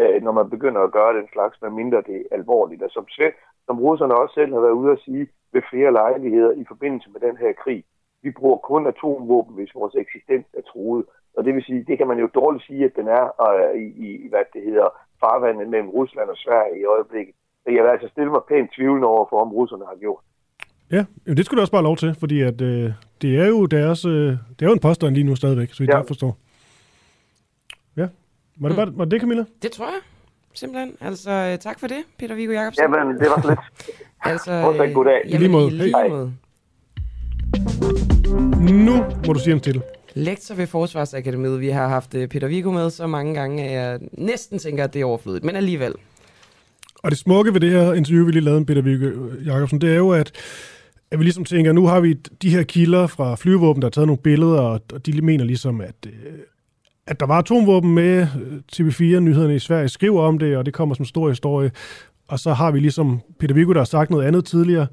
øh, 0.00 0.22
når 0.22 0.32
man 0.32 0.50
begynder 0.50 0.80
at 0.80 0.92
gøre 0.92 1.16
den 1.18 1.28
slags, 1.32 1.62
medmindre 1.62 2.02
det 2.10 2.16
er 2.16 2.34
alvorligt. 2.38 2.82
Og 2.82 2.90
som, 2.90 3.06
som 3.66 3.80
russerne 3.80 4.14
også 4.14 4.34
selv 4.34 4.52
har 4.54 4.60
været 4.60 4.80
ude 4.82 4.92
at 4.92 5.00
sige 5.04 5.28
ved 5.52 5.62
flere 5.70 5.92
lejligheder 5.92 6.52
i 6.52 6.64
forbindelse 6.68 7.10
med 7.10 7.20
den 7.20 7.36
her 7.36 7.52
krig, 7.52 7.84
vi 8.22 8.30
bruger 8.30 8.56
kun 8.56 8.86
atomvåben, 8.86 9.54
hvis 9.54 9.74
vores 9.74 9.94
eksistens 9.94 10.46
er 10.58 10.62
truet. 10.62 11.04
Og 11.36 11.44
det 11.44 11.54
vil 11.54 11.64
sige, 11.64 11.84
det 11.88 11.98
kan 11.98 12.06
man 12.08 12.18
jo 12.18 12.28
dårligt 12.34 12.64
sige, 12.64 12.84
at 12.84 12.96
den 12.96 13.08
er 13.08 13.24
øh, 13.46 13.80
i, 13.82 13.86
i, 14.24 14.28
hvad 14.28 14.44
det 14.52 14.62
hedder, 14.62 14.88
farvandet 15.20 15.68
mellem 15.68 15.88
Rusland 15.88 16.28
og 16.30 16.36
Sverige 16.36 16.80
i 16.80 16.84
øjeblikket. 16.84 17.34
Så 17.68 17.72
jeg 17.72 17.84
vil 17.84 17.90
altså 17.90 18.08
stille 18.08 18.30
mig 18.30 18.40
pænt 18.48 18.70
tvivlende 18.76 19.08
over 19.08 19.26
for, 19.30 19.40
om 19.40 19.52
russerne 19.52 19.84
har 19.84 19.96
gjort. 20.00 20.22
Ja, 20.90 21.04
det 21.36 21.44
skulle 21.44 21.58
du 21.58 21.60
også 21.60 21.72
bare 21.72 21.82
lov 21.82 21.96
til, 21.96 22.14
fordi 22.20 22.42
at, 22.42 22.60
øh, 22.60 22.92
det 23.22 23.38
er 23.38 23.46
jo 23.46 23.66
deres, 23.66 24.04
øh, 24.04 24.12
det 24.56 24.62
er 24.62 24.66
jo 24.66 24.72
en 24.72 24.78
påstand 24.78 25.14
lige 25.14 25.24
nu 25.24 25.36
stadigvæk, 25.36 25.72
så 25.72 25.82
vi 25.82 25.88
ja. 25.92 26.00
forstår. 26.00 26.36
Ja, 27.96 28.06
var 28.60 28.68
det, 28.68 28.78
mm. 28.78 28.84
bare, 28.84 28.98
var 28.98 29.04
det 29.04 29.10
det, 29.10 29.20
Camilla? 29.20 29.44
Det 29.62 29.70
tror 29.70 29.86
jeg, 29.86 30.00
simpelthen. 30.54 30.96
Altså, 31.00 31.30
øh, 31.30 31.58
tak 31.58 31.80
for 31.80 31.86
det, 31.86 32.02
Peter 32.18 32.34
Viggo 32.34 32.52
Jacobsen. 32.52 32.82
Jamen, 32.82 33.18
det 33.20 33.28
var 33.28 33.48
lidt. 33.48 33.60
altså, 34.32 34.52
øh, 34.52 34.94
goddag. 34.94 35.22
I 35.24 35.36
lige 35.36 35.48
måde. 35.48 35.70
Lige 35.70 35.94
måde. 36.08 36.32
Nu 38.86 38.94
må 39.26 39.32
du 39.32 39.38
sige 39.38 39.54
en 39.54 39.60
titel. 39.60 39.82
Lektor 40.14 40.54
ved 40.54 40.66
Forsvarsakademiet. 40.66 41.60
Vi 41.60 41.68
har 41.68 41.88
haft 41.88 42.14
øh, 42.14 42.28
Peter 42.28 42.48
Viggo 42.48 42.70
med 42.70 42.90
så 42.90 43.06
mange 43.06 43.34
gange, 43.34 43.64
at 43.64 43.72
jeg 43.72 44.00
næsten 44.12 44.58
tænker, 44.58 44.84
at 44.84 44.94
det 44.94 45.00
er 45.00 45.04
overflødigt. 45.04 45.44
Men 45.44 45.56
alligevel. 45.56 45.94
Og 47.02 47.10
det 47.10 47.18
smukke 47.18 47.54
ved 47.54 47.60
det 47.60 47.70
her 47.70 47.92
interview, 47.92 48.24
vi 48.24 48.32
lige 48.32 48.44
lavede 48.44 48.60
med 48.60 48.66
Peter 48.66 48.82
Viggo 48.82 49.06
øh, 49.06 49.46
Jacobsen, 49.46 49.80
det 49.80 49.90
er 49.90 49.96
jo, 49.96 50.10
at 50.10 50.32
at 51.10 51.18
vi 51.18 51.24
ligesom 51.24 51.44
tænker, 51.44 51.72
nu 51.72 51.86
har 51.86 52.00
vi 52.00 52.12
de 52.12 52.50
her 52.50 52.62
kilder 52.62 53.06
fra 53.06 53.34
flyvåben, 53.34 53.82
der 53.82 53.86
har 53.86 53.90
taget 53.90 54.06
nogle 54.06 54.22
billeder, 54.22 54.60
og 54.60 55.06
de 55.06 55.22
mener 55.22 55.44
ligesom, 55.44 55.80
at, 55.80 55.94
øh, 56.06 56.32
at 57.06 57.20
der 57.20 57.26
var 57.26 57.38
atomvåben 57.38 57.94
med. 57.94 58.18
Øh, 58.20 58.60
TV4-nyhederne 58.72 59.54
i 59.54 59.58
Sverige 59.58 59.88
skriver 59.88 60.22
om 60.22 60.38
det, 60.38 60.56
og 60.56 60.66
det 60.66 60.74
kommer 60.74 60.94
som 60.94 61.04
stor 61.04 61.28
historie. 61.28 61.70
Og 62.28 62.38
så 62.38 62.52
har 62.52 62.70
vi 62.70 62.80
ligesom 62.80 63.20
Peter 63.38 63.54
Viggo, 63.54 63.72
der 63.72 63.80
har 63.80 63.84
sagt 63.84 64.10
noget 64.10 64.24
andet 64.24 64.44
tidligere, 64.44 64.86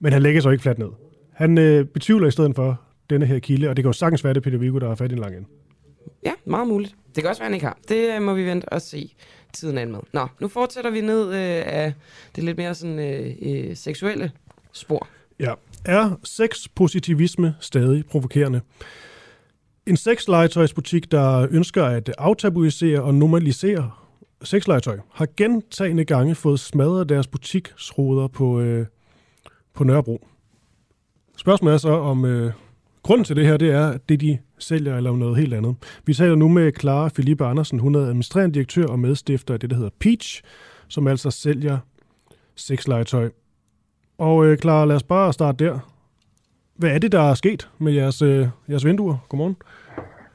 men 0.00 0.12
han 0.12 0.22
lægger 0.22 0.40
sig 0.40 0.52
ikke 0.52 0.62
fladt 0.62 0.78
ned. 0.78 0.88
Han 1.34 1.58
øh, 1.58 1.84
betvivler 1.84 2.28
i 2.28 2.30
stedet 2.30 2.54
for 2.56 2.80
denne 3.10 3.26
her 3.26 3.38
kilde, 3.38 3.68
og 3.68 3.76
det 3.76 3.82
kan 3.82 3.88
jo 3.88 3.92
sagtens 3.92 4.24
være, 4.24 4.34
det 4.34 4.42
Peter 4.42 4.58
Viggo, 4.58 4.78
der 4.78 4.88
har 4.88 4.94
fat 4.94 5.10
i 5.10 5.14
en 5.14 5.20
lang 5.20 5.36
ende. 5.36 5.48
Ja, 6.24 6.32
meget 6.44 6.68
muligt. 6.68 6.94
Det 7.14 7.22
kan 7.22 7.30
også 7.30 7.40
være, 7.40 7.46
han 7.46 7.54
ikke 7.54 7.66
har. 7.66 7.78
Det 7.88 8.22
må 8.22 8.34
vi 8.34 8.44
vente 8.44 8.68
og 8.68 8.82
se 8.82 9.14
tiden 9.52 9.78
an 9.78 9.92
med. 9.92 10.00
Nå, 10.12 10.26
nu 10.40 10.48
fortsætter 10.48 10.90
vi 10.90 11.00
ned 11.00 11.26
øh, 11.28 11.62
af 11.66 11.94
det 12.36 12.44
lidt 12.44 12.56
mere 12.56 12.74
sådan 12.74 12.98
øh, 12.98 13.34
øh, 13.42 13.76
seksuelle 13.76 14.32
spor. 14.72 15.08
Ja. 15.40 15.52
Er 15.84 16.18
sexpositivisme 16.24 17.54
stadig 17.60 18.06
provokerende? 18.06 18.60
En 19.86 19.96
sexlegetøjsbutik, 19.96 21.10
der 21.10 21.46
ønsker 21.50 21.84
at 21.84 22.10
aftabuisere 22.18 23.02
og 23.02 23.14
normalisere 23.14 23.90
sexlegetøj, 24.42 24.98
har 25.12 25.26
gentagende 25.36 26.04
gange 26.04 26.34
fået 26.34 26.60
smadret 26.60 27.08
deres 27.08 27.26
butiksruder 27.26 28.28
på, 28.28 28.60
øh, 28.60 28.86
på 29.74 29.84
Nørrebro. 29.84 30.26
Spørgsmålet 31.36 31.74
er 31.74 31.78
så, 31.78 31.90
om 31.90 32.24
øh, 32.24 32.52
grunden 33.08 33.24
til 33.24 33.36
det 33.36 33.46
her, 33.46 33.56
det 33.56 33.70
er, 33.70 33.88
at 33.88 34.08
det 34.08 34.20
de 34.20 34.38
sælger, 34.58 34.96
eller 34.96 35.12
noget 35.16 35.36
helt 35.36 35.54
andet. 35.54 35.76
Vi 36.06 36.14
taler 36.14 36.34
nu 36.34 36.48
med 36.48 36.72
Clara 36.80 37.08
Philippe 37.08 37.44
Andersen. 37.44 37.78
Hun 37.78 37.94
er 37.94 38.00
administrerende 38.00 38.54
direktør 38.54 38.86
og 38.86 38.98
medstifter 38.98 39.54
af 39.54 39.60
det, 39.60 39.70
der 39.70 39.76
hedder 39.76 39.90
Peach, 40.00 40.42
som 40.88 41.06
altså 41.06 41.30
sælger 41.30 41.78
sexlegetøj. 42.56 43.30
Og 44.18 44.46
øh, 44.46 44.58
Clara, 44.58 44.84
lad 44.84 44.96
os 44.96 45.02
bare 45.02 45.32
starte 45.32 45.64
der. 45.64 45.78
Hvad 46.74 46.90
er 46.90 46.98
det, 46.98 47.12
der 47.12 47.20
er 47.20 47.34
sket 47.34 47.70
med 47.78 47.92
jeres, 47.92 48.22
øh, 48.22 48.46
jeres 48.68 48.84
vinduer? 48.84 49.16
Godmorgen. 49.28 49.56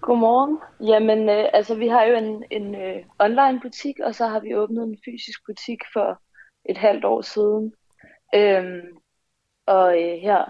Godmorgen. 0.01 0.57
Jamen, 0.87 1.29
øh, 1.29 1.45
altså 1.53 1.75
vi 1.75 1.87
har 1.87 2.03
jo 2.03 2.15
en, 2.15 2.43
en 2.51 2.75
øh, 2.75 3.03
online 3.19 3.59
butik, 3.61 3.95
og 4.05 4.15
så 4.15 4.27
har 4.27 4.39
vi 4.39 4.55
åbnet 4.55 4.83
en 4.83 4.97
fysisk 5.05 5.45
butik 5.45 5.79
for 5.93 6.21
et 6.69 6.77
halvt 6.77 7.05
år 7.05 7.21
siden. 7.21 7.73
Øhm, 8.35 8.81
og 9.65 10.01
øh, 10.01 10.17
her, 10.21 10.45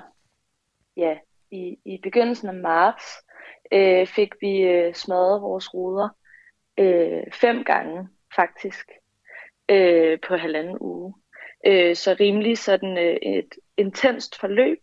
ja, 0.97 1.13
i, 1.53 1.77
i 1.85 1.99
begyndelsen 2.03 2.47
af 2.47 2.55
marts, 2.55 3.05
øh, 3.73 4.07
fik 4.07 4.29
vi 4.41 4.61
øh, 4.61 4.93
smadret 4.93 5.41
vores 5.41 5.73
ruder 5.73 6.09
øh, 6.79 7.23
fem 7.41 7.63
gange 7.63 8.07
faktisk 8.35 8.85
øh, 9.69 10.19
på 10.27 10.35
halvanden 10.35 10.77
uge. 10.81 11.13
Øh, 11.67 11.95
så 11.95 12.15
rimelig 12.19 12.57
sådan 12.57 12.97
øh, 12.97 13.17
et 13.21 13.53
intenst 13.77 14.39
forløb. 14.39 14.79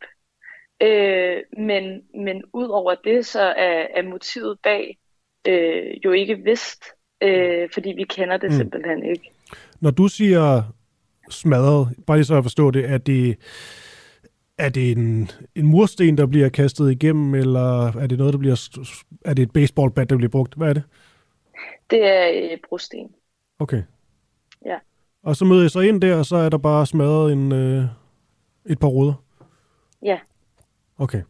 Øh, 0.82 1.36
men, 1.58 2.02
men 2.24 2.42
ud 2.52 2.68
over 2.68 2.94
det, 3.04 3.26
så 3.26 3.40
er, 3.40 3.86
er 3.94 4.02
motivet 4.02 4.58
bag 4.62 4.98
øh, 5.48 5.96
jo 6.04 6.12
ikke 6.12 6.36
vist, 6.36 6.84
øh, 7.22 7.68
fordi 7.74 7.92
vi 7.92 8.04
kender 8.04 8.36
det 8.36 8.50
mm. 8.50 8.56
simpelthen 8.56 9.04
ikke. 9.10 9.30
Når 9.80 9.90
du 9.90 10.08
siger 10.08 10.62
smadret, 11.30 11.88
bare 12.06 12.16
lige 12.16 12.24
så 12.24 12.36
at 12.36 12.44
forstå 12.44 12.70
det, 12.70 12.90
er 12.90 12.98
det, 12.98 13.36
er 14.60 14.68
det 14.68 14.92
en, 14.92 15.30
en 15.54 15.66
mursten, 15.66 16.18
der 16.18 16.26
bliver 16.26 16.48
kastet 16.48 16.90
igennem, 16.90 17.34
eller 17.34 17.86
er 17.86 18.06
det 18.06 18.18
noget, 18.18 18.32
der 18.32 18.38
bliver, 18.38 18.68
er 19.24 19.34
det 19.34 19.42
et 19.42 19.50
baseballbat, 19.50 20.10
der 20.10 20.16
bliver 20.16 20.30
brugt? 20.30 20.54
Hvad 20.54 20.68
er 20.68 20.72
det? 20.72 20.82
Det 21.90 22.06
er 22.06 22.50
øh, 22.52 22.58
brosten. 22.68 23.08
Okay. 23.58 23.82
Ja. 24.66 24.76
Og 25.22 25.36
så 25.36 25.44
møder 25.44 25.62
jeg 25.62 25.70
så 25.70 25.80
ind 25.80 26.00
der, 26.00 26.16
og 26.16 26.26
så 26.26 26.36
er 26.36 26.48
der 26.48 26.58
bare 26.58 26.86
smadret 26.86 27.32
en, 27.32 27.52
øh, 27.52 27.84
et 28.66 28.78
par 28.78 28.88
ruder? 28.88 29.14
Ja. 30.02 30.18
Okay. 30.98 31.22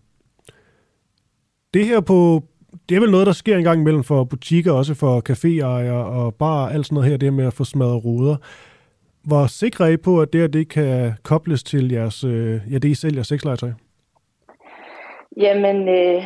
Det 1.74 1.86
her 1.86 2.00
på, 2.00 2.44
det 2.88 2.96
er 2.96 3.00
vel 3.00 3.10
noget, 3.10 3.26
der 3.26 3.32
sker 3.32 3.56
en 3.56 3.64
gang 3.64 3.80
imellem 3.80 4.04
for 4.04 4.24
butikker, 4.24 4.72
også 4.72 4.94
for 4.94 5.22
caféejere 5.30 5.92
og 5.92 6.34
bare 6.34 6.72
alt 6.72 6.86
sådan 6.86 6.94
noget 6.94 7.10
her, 7.10 7.16
det 7.16 7.32
med 7.32 7.46
at 7.46 7.52
få 7.52 7.64
smadret 7.64 8.04
ruder. 8.04 8.36
Hvor 9.24 9.46
sikre 9.46 9.88
er 9.88 9.92
I 9.92 9.96
på, 9.96 10.20
at 10.20 10.32
det 10.32 10.40
her 10.40 10.48
det 10.48 10.68
kan 10.68 11.12
kobles 11.22 11.62
til 11.62 11.92
jeres, 11.92 12.24
øh, 12.24 12.60
ja, 12.72 12.78
det 12.78 12.88
I 12.88 12.94
sælger 12.94 13.22
sexlegetøj? 13.22 13.70
Jamen, 15.36 15.88
øh, 15.88 16.24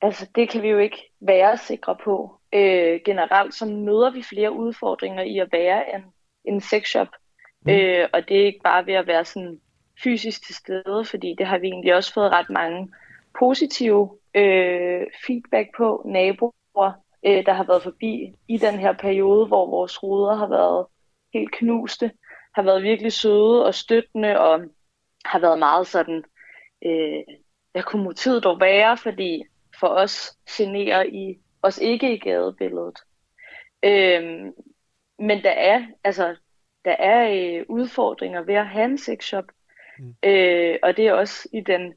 altså 0.00 0.26
det 0.34 0.48
kan 0.48 0.62
vi 0.62 0.68
jo 0.68 0.78
ikke 0.78 1.10
være 1.20 1.56
sikre 1.56 1.96
på. 2.04 2.40
Øh, 2.54 3.00
generelt 3.04 3.54
så 3.54 3.66
møder 3.66 4.10
vi 4.10 4.22
flere 4.22 4.52
udfordringer 4.52 5.22
i 5.22 5.38
at 5.38 5.48
være 5.52 5.94
en, 5.94 6.02
en 6.44 6.60
sexshop. 6.60 7.08
Mm. 7.66 7.72
Øh, 7.72 8.08
og 8.12 8.28
det 8.28 8.40
er 8.40 8.46
ikke 8.46 8.60
bare 8.64 8.86
ved 8.86 8.94
at 8.94 9.06
være 9.06 9.24
sådan 9.24 9.58
fysisk 10.04 10.46
til 10.46 10.54
stede, 10.54 11.04
fordi 11.04 11.34
det 11.38 11.46
har 11.46 11.58
vi 11.58 11.66
egentlig 11.66 11.94
også 11.94 12.12
fået 12.14 12.30
ret 12.30 12.50
mange 12.50 12.88
positive 13.38 14.10
øh, 14.34 15.02
feedback 15.26 15.68
på 15.76 16.02
naboer, 16.06 16.92
øh, 17.26 17.46
der 17.46 17.52
har 17.52 17.64
været 17.64 17.82
forbi 17.82 18.32
i 18.48 18.56
den 18.58 18.74
her 18.74 18.92
periode, 18.92 19.46
hvor 19.46 19.70
vores 19.70 20.02
ruder 20.02 20.34
har 20.34 20.48
været 20.48 20.86
helt 21.32 21.52
knuste, 21.52 22.12
har 22.54 22.62
været 22.62 22.82
virkelig 22.82 23.12
søde 23.12 23.66
og 23.66 23.74
støttende, 23.74 24.40
og 24.40 24.60
har 25.24 25.38
været 25.38 25.58
meget 25.58 25.86
sådan, 25.86 26.24
øh, 26.84 27.22
hvad 27.72 27.82
kunne 27.82 28.04
motivet 28.04 28.44
dog 28.44 28.60
være, 28.60 28.96
fordi 28.96 29.44
for 29.80 29.86
os 29.86 30.36
generer 30.50 31.02
I 31.02 31.38
os 31.62 31.78
ikke 31.78 32.14
i 32.14 32.18
gadebilledet. 32.18 32.98
Øh, 33.84 34.22
men 35.18 35.42
der 35.42 35.50
er, 35.50 35.86
altså, 36.04 36.36
der 36.84 36.96
er 36.98 37.28
øh, 37.32 37.66
udfordringer 37.68 38.42
ved 38.42 38.54
at 38.54 38.66
have 38.66 38.84
en 38.84 38.98
sexshop, 38.98 39.44
mm. 39.98 40.14
øh, 40.22 40.78
og 40.82 40.96
det 40.96 41.06
er 41.06 41.12
også 41.12 41.48
i 41.52 41.60
den 41.60 41.94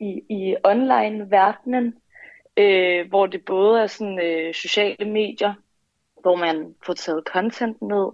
i, 0.00 0.22
i 0.28 0.56
online-verdenen, 0.64 1.94
øh, 2.56 3.08
hvor 3.08 3.26
det 3.26 3.44
både 3.44 3.82
er 3.82 3.86
sådan 3.86 4.20
øh, 4.20 4.54
sociale 4.54 5.10
medier, 5.10 5.54
hvor 6.20 6.36
man 6.36 6.74
får 6.86 6.92
taget 6.92 7.24
content 7.26 7.82
ned, 7.82 8.08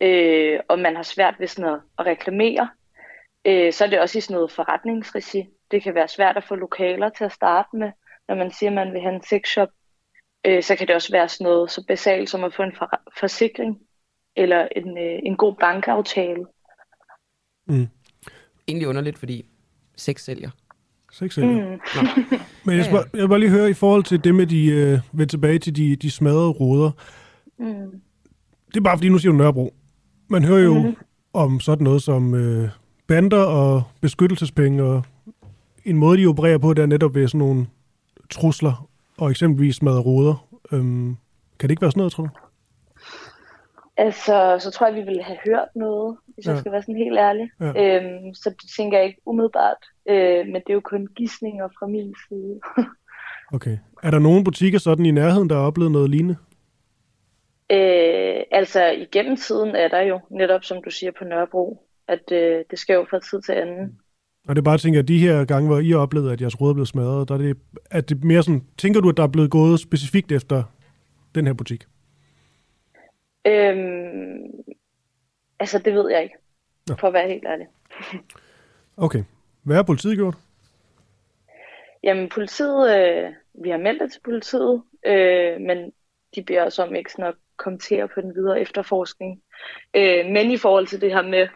øh, 0.00 0.60
og 0.68 0.78
man 0.78 0.96
har 0.96 1.02
svært 1.02 1.34
ved 1.38 1.46
sådan 1.46 1.64
noget 1.64 1.80
at 1.98 2.06
reklamere, 2.06 2.68
øh, 3.44 3.72
så 3.72 3.84
er 3.84 3.88
det 3.88 4.00
også 4.00 4.18
i 4.18 4.20
sådan 4.20 4.34
noget 4.34 4.52
forretningsregi. 4.52 5.44
Det 5.70 5.82
kan 5.82 5.94
være 5.94 6.08
svært 6.08 6.36
at 6.36 6.44
få 6.44 6.54
lokaler 6.54 7.08
til 7.08 7.24
at 7.24 7.32
starte 7.32 7.68
med, 7.72 7.90
når 8.28 8.34
man 8.34 8.52
siger, 8.52 8.70
at 8.70 8.74
man 8.74 8.92
vil 8.92 9.00
have 9.00 9.14
en 9.14 9.22
sexshop. 9.22 9.68
Øh, 10.46 10.62
så 10.62 10.76
kan 10.76 10.86
det 10.86 10.94
også 10.94 11.12
være 11.12 11.28
sådan 11.28 11.44
noget 11.44 11.70
så 11.70 11.84
basalt 11.88 12.30
som 12.30 12.44
at 12.44 12.54
få 12.54 12.62
en 12.62 12.72
for- 12.78 13.02
forsikring 13.20 13.78
eller 14.36 14.68
en, 14.76 14.98
øh, 14.98 15.18
en 15.22 15.36
god 15.36 15.54
bankaftale. 15.60 16.44
Mm. 17.66 17.88
Egentlig 18.68 18.88
underligt, 18.88 19.18
fordi 19.18 19.44
sex 19.96 20.20
sælger. 20.24 20.50
Sex 21.12 21.34
sælger. 21.34 21.70
Mm. 21.70 21.80
Men 22.64 22.76
jeg, 22.76 22.84
skal, 22.84 22.98
jeg 23.12 23.22
vil 23.22 23.28
bare 23.28 23.38
lige 23.38 23.50
høre 23.50 23.70
i 23.70 23.74
forhold 23.74 24.04
til 24.04 24.24
det 24.24 24.34
med 24.34 24.46
de, 24.46 24.66
øh, 24.66 24.98
vende 25.12 25.32
tilbage 25.32 25.58
til 25.58 25.76
de, 25.76 25.96
de 25.96 26.10
smadrede 26.10 26.48
ruder. 26.50 26.90
Mm. 27.58 28.00
Det 28.68 28.76
er 28.76 28.80
bare 28.80 28.96
fordi, 28.96 29.08
nu 29.08 29.18
siger 29.18 29.32
du 29.32 29.38
Nørrebro. 29.38 29.74
Man 30.28 30.44
hører 30.44 30.62
jo 30.64 30.74
mm. 30.74 30.96
om 31.32 31.60
sådan 31.60 31.84
noget 31.84 32.02
som 32.02 32.34
øh, 32.34 32.68
bander 33.06 33.44
og 33.44 33.82
beskyttelsespenge, 34.00 34.82
og 34.82 35.02
en 35.84 35.96
måde, 35.96 36.22
de 36.22 36.26
opererer 36.26 36.58
på, 36.58 36.74
det 36.74 36.82
er 36.82 36.86
netop 36.86 37.14
ved 37.14 37.28
sådan 37.28 37.38
nogle 37.38 37.66
trusler, 38.30 38.88
og 39.18 39.30
eksempelvis 39.30 39.76
smadre 39.76 40.00
ruder. 40.00 40.46
Øhm, 40.72 41.16
kan 41.58 41.68
det 41.68 41.70
ikke 41.70 41.82
være 41.82 41.90
sådan 41.90 42.00
noget, 42.00 42.12
tror 42.12 42.24
du? 42.24 42.30
Altså, 43.96 44.56
så 44.60 44.70
tror 44.70 44.86
jeg, 44.86 44.96
vi 44.96 45.00
ville 45.00 45.22
have 45.22 45.38
hørt 45.46 45.68
noget, 45.76 46.16
hvis. 46.34 46.46
Ja. 46.46 46.50
jeg 46.50 46.58
skal 46.58 46.72
være 46.72 46.82
sådan 46.82 46.96
helt 46.96 47.18
ærlig. 47.18 47.50
Ja. 47.60 47.66
Øhm, 47.66 48.34
så 48.34 48.50
det 48.50 48.70
tænker 48.76 48.98
jeg 48.98 49.06
ikke 49.06 49.20
umiddelbart. 49.26 49.82
Øh, 50.08 50.46
men 50.46 50.54
det 50.54 50.68
er 50.68 50.74
jo 50.74 50.80
kun 50.80 51.08
gissninger 51.16 51.68
fra 51.78 51.86
min 51.86 52.14
side. 52.28 52.60
Okay. 53.52 53.78
Er 54.02 54.10
der 54.10 54.18
nogen 54.18 54.44
butikker 54.44 54.78
sådan 54.78 55.06
i 55.06 55.10
nærheden, 55.10 55.50
der 55.50 55.56
har 55.56 55.62
oplevet 55.62 55.92
noget 55.92 56.10
lignende? 56.10 56.36
Øh, 57.70 58.42
altså, 58.50 58.86
igennem 58.86 59.36
tiden 59.36 59.76
er 59.76 59.88
der 59.88 60.00
jo, 60.00 60.20
netop 60.30 60.64
som 60.64 60.82
du 60.82 60.90
siger 60.90 61.12
på 61.18 61.24
Nørrebro, 61.24 61.88
at 62.08 62.32
øh, 62.32 62.64
det 62.70 62.78
sker 62.78 62.94
jo 62.94 63.06
fra 63.10 63.18
tid 63.18 63.42
til 63.42 63.52
anden. 63.52 63.98
Og 64.48 64.56
det 64.56 64.60
er 64.60 64.64
bare 64.64 64.74
at 64.74 64.80
tænke, 64.80 64.98
at 64.98 65.08
de 65.08 65.18
her 65.18 65.44
gange, 65.44 65.68
hvor 65.68 65.78
I 65.78 65.90
har 65.90 65.98
oplevet, 65.98 66.32
at 66.32 66.40
jeres 66.40 66.60
råd 66.60 66.70
er 66.70 66.74
blevet 66.74 66.88
smadret, 66.88 67.28
der 67.28 67.34
er 67.34 67.38
det, 67.38 67.56
er 67.90 68.00
det 68.00 68.24
mere 68.24 68.42
sådan, 68.42 68.64
tænker 68.78 69.00
du, 69.00 69.08
at 69.08 69.16
der 69.16 69.22
er 69.22 69.28
blevet 69.28 69.50
gået 69.50 69.80
specifikt 69.80 70.32
efter 70.32 70.62
den 71.34 71.46
her 71.46 71.52
butik? 71.52 71.84
Øhm, 73.46 74.64
altså, 75.60 75.78
det 75.78 75.94
ved 75.94 76.10
jeg 76.10 76.22
ikke, 76.22 76.34
Nå. 76.88 76.94
for 77.00 77.06
at 77.06 77.14
være 77.14 77.28
helt 77.28 77.44
ærlig. 77.46 77.66
Okay. 79.00 79.24
Hvad 79.62 79.76
har 79.76 79.82
politiet 79.82 80.16
gjort? 80.16 80.34
Jamen, 82.02 82.28
politiet, 82.28 82.98
øh, 82.98 83.32
vi 83.62 83.70
har 83.70 83.78
meldt 83.78 84.02
det 84.02 84.12
til 84.12 84.20
politiet, 84.24 84.82
øh, 85.06 85.60
men 85.60 85.92
de 86.34 86.42
beder 86.42 86.66
os 86.66 86.78
om 86.78 86.94
ikke 86.94 87.12
sådan 87.12 87.24
at 87.24 87.34
kommentere 87.58 88.08
på 88.08 88.20
den 88.20 88.34
videre 88.34 88.60
efterforskning. 88.60 89.40
Øh, 89.94 90.26
men 90.26 90.50
i 90.50 90.56
forhold 90.56 90.86
til 90.86 91.00
det 91.00 91.12
her 91.12 91.22
med 91.22 91.48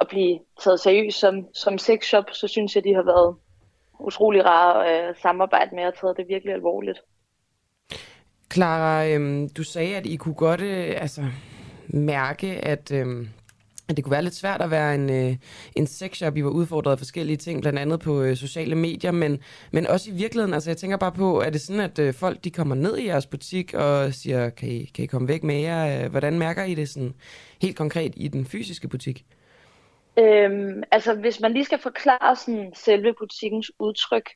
at 0.00 0.08
blive 0.08 0.38
taget 0.64 0.80
seriøst 0.80 1.18
som, 1.18 1.54
som 1.54 1.78
sexshop, 1.78 2.24
så 2.32 2.48
synes 2.48 2.76
jeg, 2.76 2.84
de 2.84 2.94
har 2.94 3.02
været 3.02 3.36
utrolig 4.00 4.44
rare 4.44 4.88
at 4.88 5.08
øh, 5.08 5.16
samarbejde 5.22 5.74
med 5.74 5.84
og 5.84 5.94
taget 5.94 6.16
det 6.16 6.28
virkelig 6.28 6.54
alvorligt. 6.54 7.00
Clara, 8.52 9.06
øhm, 9.08 9.48
du 9.48 9.62
sagde, 9.62 9.96
at 9.96 10.06
I 10.06 10.16
kunne 10.16 10.34
godt 10.34 10.60
øh, 10.60 10.94
altså, 10.96 11.22
mærke, 11.88 12.46
at, 12.46 12.92
øhm, 12.92 13.28
at 13.88 13.96
det 13.96 14.04
kunne 14.04 14.10
være 14.10 14.22
lidt 14.22 14.34
svært 14.34 14.62
at 14.62 14.70
være 14.70 14.94
en, 14.94 15.10
øh, 15.10 15.36
en 15.76 15.86
sexshop. 15.86 16.36
I 16.36 16.44
var 16.44 16.50
udfordret 16.50 16.92
af 16.92 16.98
forskellige 16.98 17.36
ting, 17.36 17.60
blandt 17.60 17.78
andet 17.78 18.00
på 18.00 18.22
øh, 18.22 18.36
sociale 18.36 18.74
medier, 18.74 19.12
men, 19.12 19.42
men 19.72 19.86
også 19.86 20.10
i 20.10 20.14
virkeligheden. 20.14 20.54
Altså, 20.54 20.70
jeg 20.70 20.76
tænker 20.76 20.96
bare 20.96 21.12
på, 21.12 21.40
er 21.40 21.50
det 21.50 21.60
sådan, 21.60 21.80
at 21.80 21.98
øh, 21.98 22.14
folk 22.14 22.44
de 22.44 22.50
kommer 22.50 22.74
ned 22.74 22.98
i 22.98 23.06
jeres 23.06 23.26
butik 23.26 23.74
og 23.74 24.14
siger, 24.14 24.50
kan 24.50 24.68
I, 24.68 24.84
kan 24.84 25.04
I 25.04 25.06
komme 25.06 25.28
væk 25.28 25.42
med 25.42 25.60
jer? 25.60 26.04
Øh, 26.04 26.10
hvordan 26.10 26.38
mærker 26.38 26.64
I 26.64 26.74
det 26.74 26.88
sådan 26.88 27.14
helt 27.62 27.76
konkret 27.76 28.12
i 28.16 28.28
den 28.28 28.46
fysiske 28.46 28.88
butik? 28.88 29.24
Øhm, 30.18 30.82
altså, 30.92 31.14
hvis 31.14 31.40
man 31.40 31.52
lige 31.52 31.64
skal 31.64 31.78
forklare 31.78 32.36
sådan, 32.36 32.72
selve 32.74 33.14
butikkens 33.18 33.72
udtryk, 33.78 34.30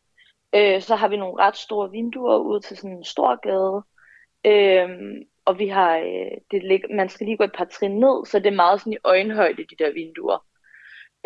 øh, 0.55 0.83
så 0.83 0.97
har 0.97 1.09
vi 1.09 1.17
nogle 1.17 1.43
ret 1.43 1.57
store 1.57 1.91
vinduer 1.91 2.37
ud 2.37 2.61
til 2.61 2.77
sådan 2.77 2.97
en 2.97 3.05
stor 3.05 3.41
gade. 3.49 3.83
Øhm, 4.45 5.23
og 5.49 5.59
vi 5.59 5.69
har, 5.69 5.97
øh, 5.99 6.31
det 6.51 6.63
lig- 6.65 6.95
man 6.97 7.09
skal 7.09 7.27
lige 7.27 7.37
gå 7.37 7.45
et 7.45 7.59
par 7.59 7.65
trin 7.65 8.01
ned, 8.01 8.27
så 8.27 8.39
det 8.39 8.47
er 8.47 8.63
meget 8.65 8.81
sådan 8.81 8.93
i 8.93 9.05
øjenhøjde, 9.05 9.65
de 9.71 9.77
der 9.79 9.93
vinduer. 9.93 10.47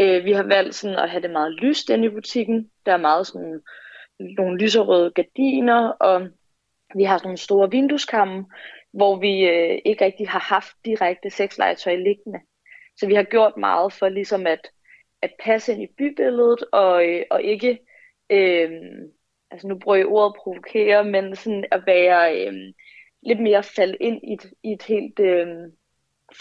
Øh, 0.01 0.25
vi 0.25 0.33
har 0.33 0.43
valgt 0.43 0.75
sådan 0.75 0.99
at 0.99 1.11
have 1.11 1.23
det 1.23 1.31
meget 1.31 1.53
lyst 1.53 1.91
inde 1.91 2.07
i 2.07 2.09
butikken. 2.09 2.71
Der 2.87 2.93
er 2.93 2.97
meget 2.97 3.27
sådan 3.27 3.61
nogle 4.19 4.59
lyserøde 4.59 5.11
gardiner, 5.11 5.89
og 5.89 6.29
vi 6.95 7.05
har 7.05 7.19
sådan 7.19 7.27
nogle 7.27 7.39
store 7.39 7.71
vindueskamme, 7.71 8.47
hvor 8.93 9.17
vi 9.21 9.49
øh, 9.49 9.79
ikke 9.85 10.05
rigtig 10.05 10.29
har 10.29 10.41
haft 10.55 10.77
direkte 10.85 11.31
sexlegetøj 11.31 11.97
liggende. 11.97 12.41
Så 12.97 13.07
vi 13.07 13.15
har 13.15 13.23
gjort 13.23 13.57
meget 13.57 13.93
for 13.93 14.09
ligesom 14.09 14.47
at, 14.47 14.71
at 15.23 15.33
passe 15.45 15.73
ind 15.73 15.83
i 15.83 15.95
bybilledet, 15.99 16.65
og, 16.73 17.09
øh, 17.09 17.23
og 17.31 17.43
ikke, 17.43 17.79
øh, 18.31 18.71
altså 19.51 19.69
nu 19.69 19.79
bruger 19.79 19.97
jeg 19.97 20.07
ordet 20.07 20.37
provokere, 20.43 21.05
men 21.05 21.37
sådan 21.37 21.65
at 21.71 21.83
være 21.87 22.47
øh, 22.47 22.73
lidt 23.23 23.41
mere 23.43 23.63
falde 23.63 23.97
ind 24.01 24.21
i 24.25 24.33
et, 24.33 24.51
i 24.63 24.73
et 24.73 24.83
helt 24.83 25.21
øh, 25.21 25.47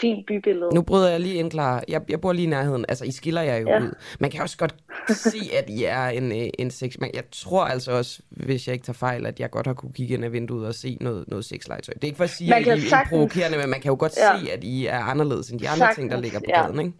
fint 0.00 0.26
bybillede. 0.26 0.74
Nu 0.74 0.82
bryder 0.82 1.10
jeg 1.10 1.20
lige 1.20 1.34
ind, 1.34 1.50
Clara. 1.50 1.82
Jeg, 1.88 2.02
jeg 2.10 2.20
bor 2.20 2.32
lige 2.32 2.46
i 2.46 2.48
nærheden. 2.48 2.84
Altså, 2.88 3.04
I 3.04 3.10
skiller 3.10 3.42
jer 3.42 3.56
jo 3.56 3.68
Ja. 3.68 3.78
ud. 3.80 3.94
Man 4.20 4.30
kan 4.30 4.42
også 4.42 4.56
godt 4.58 4.74
se, 5.10 5.38
at 5.58 5.70
I 5.70 5.84
er 5.84 6.06
en, 6.08 6.32
øh, 6.32 6.48
en 6.58 6.70
sex... 6.70 6.98
Man, 6.98 7.10
jeg 7.14 7.22
tror 7.32 7.64
altså 7.64 7.92
også, 7.92 8.22
hvis 8.30 8.66
jeg 8.66 8.72
ikke 8.72 8.84
tager 8.84 8.94
fejl, 8.94 9.26
at 9.26 9.40
jeg 9.40 9.50
godt 9.50 9.66
har 9.66 9.74
kunne 9.74 9.92
kigge 9.92 10.14
ind 10.14 10.24
ad 10.24 10.30
vinduet 10.30 10.66
og 10.66 10.74
se 10.74 10.98
noget, 11.00 11.28
noget 11.28 11.44
sexlegetøj. 11.44 11.94
Det 11.94 12.04
er 12.04 12.06
ikke 12.06 12.16
for 12.16 12.24
at 12.24 12.30
sige, 12.30 12.54
at 12.54 12.60
I 12.60 12.64
kan 12.64 12.72
er 12.72 12.76
sagtens- 12.80 13.08
provokerende, 13.10 13.58
men 13.58 13.70
man 13.70 13.80
kan 13.80 13.88
jo 13.88 13.96
godt 13.98 14.16
Ja. 14.16 14.38
se, 14.44 14.52
at 14.52 14.64
I 14.64 14.86
er 14.86 14.98
anderledes 14.98 15.50
end 15.50 15.60
de 15.60 15.68
andre 15.68 15.94
ting, 15.94 16.10
der 16.10 16.16
Sagtens, 16.16 16.22
ligger 16.22 16.38
på 16.38 16.44
ja. 16.48 16.62
gaden, 16.62 16.80
ikke? 16.86 16.92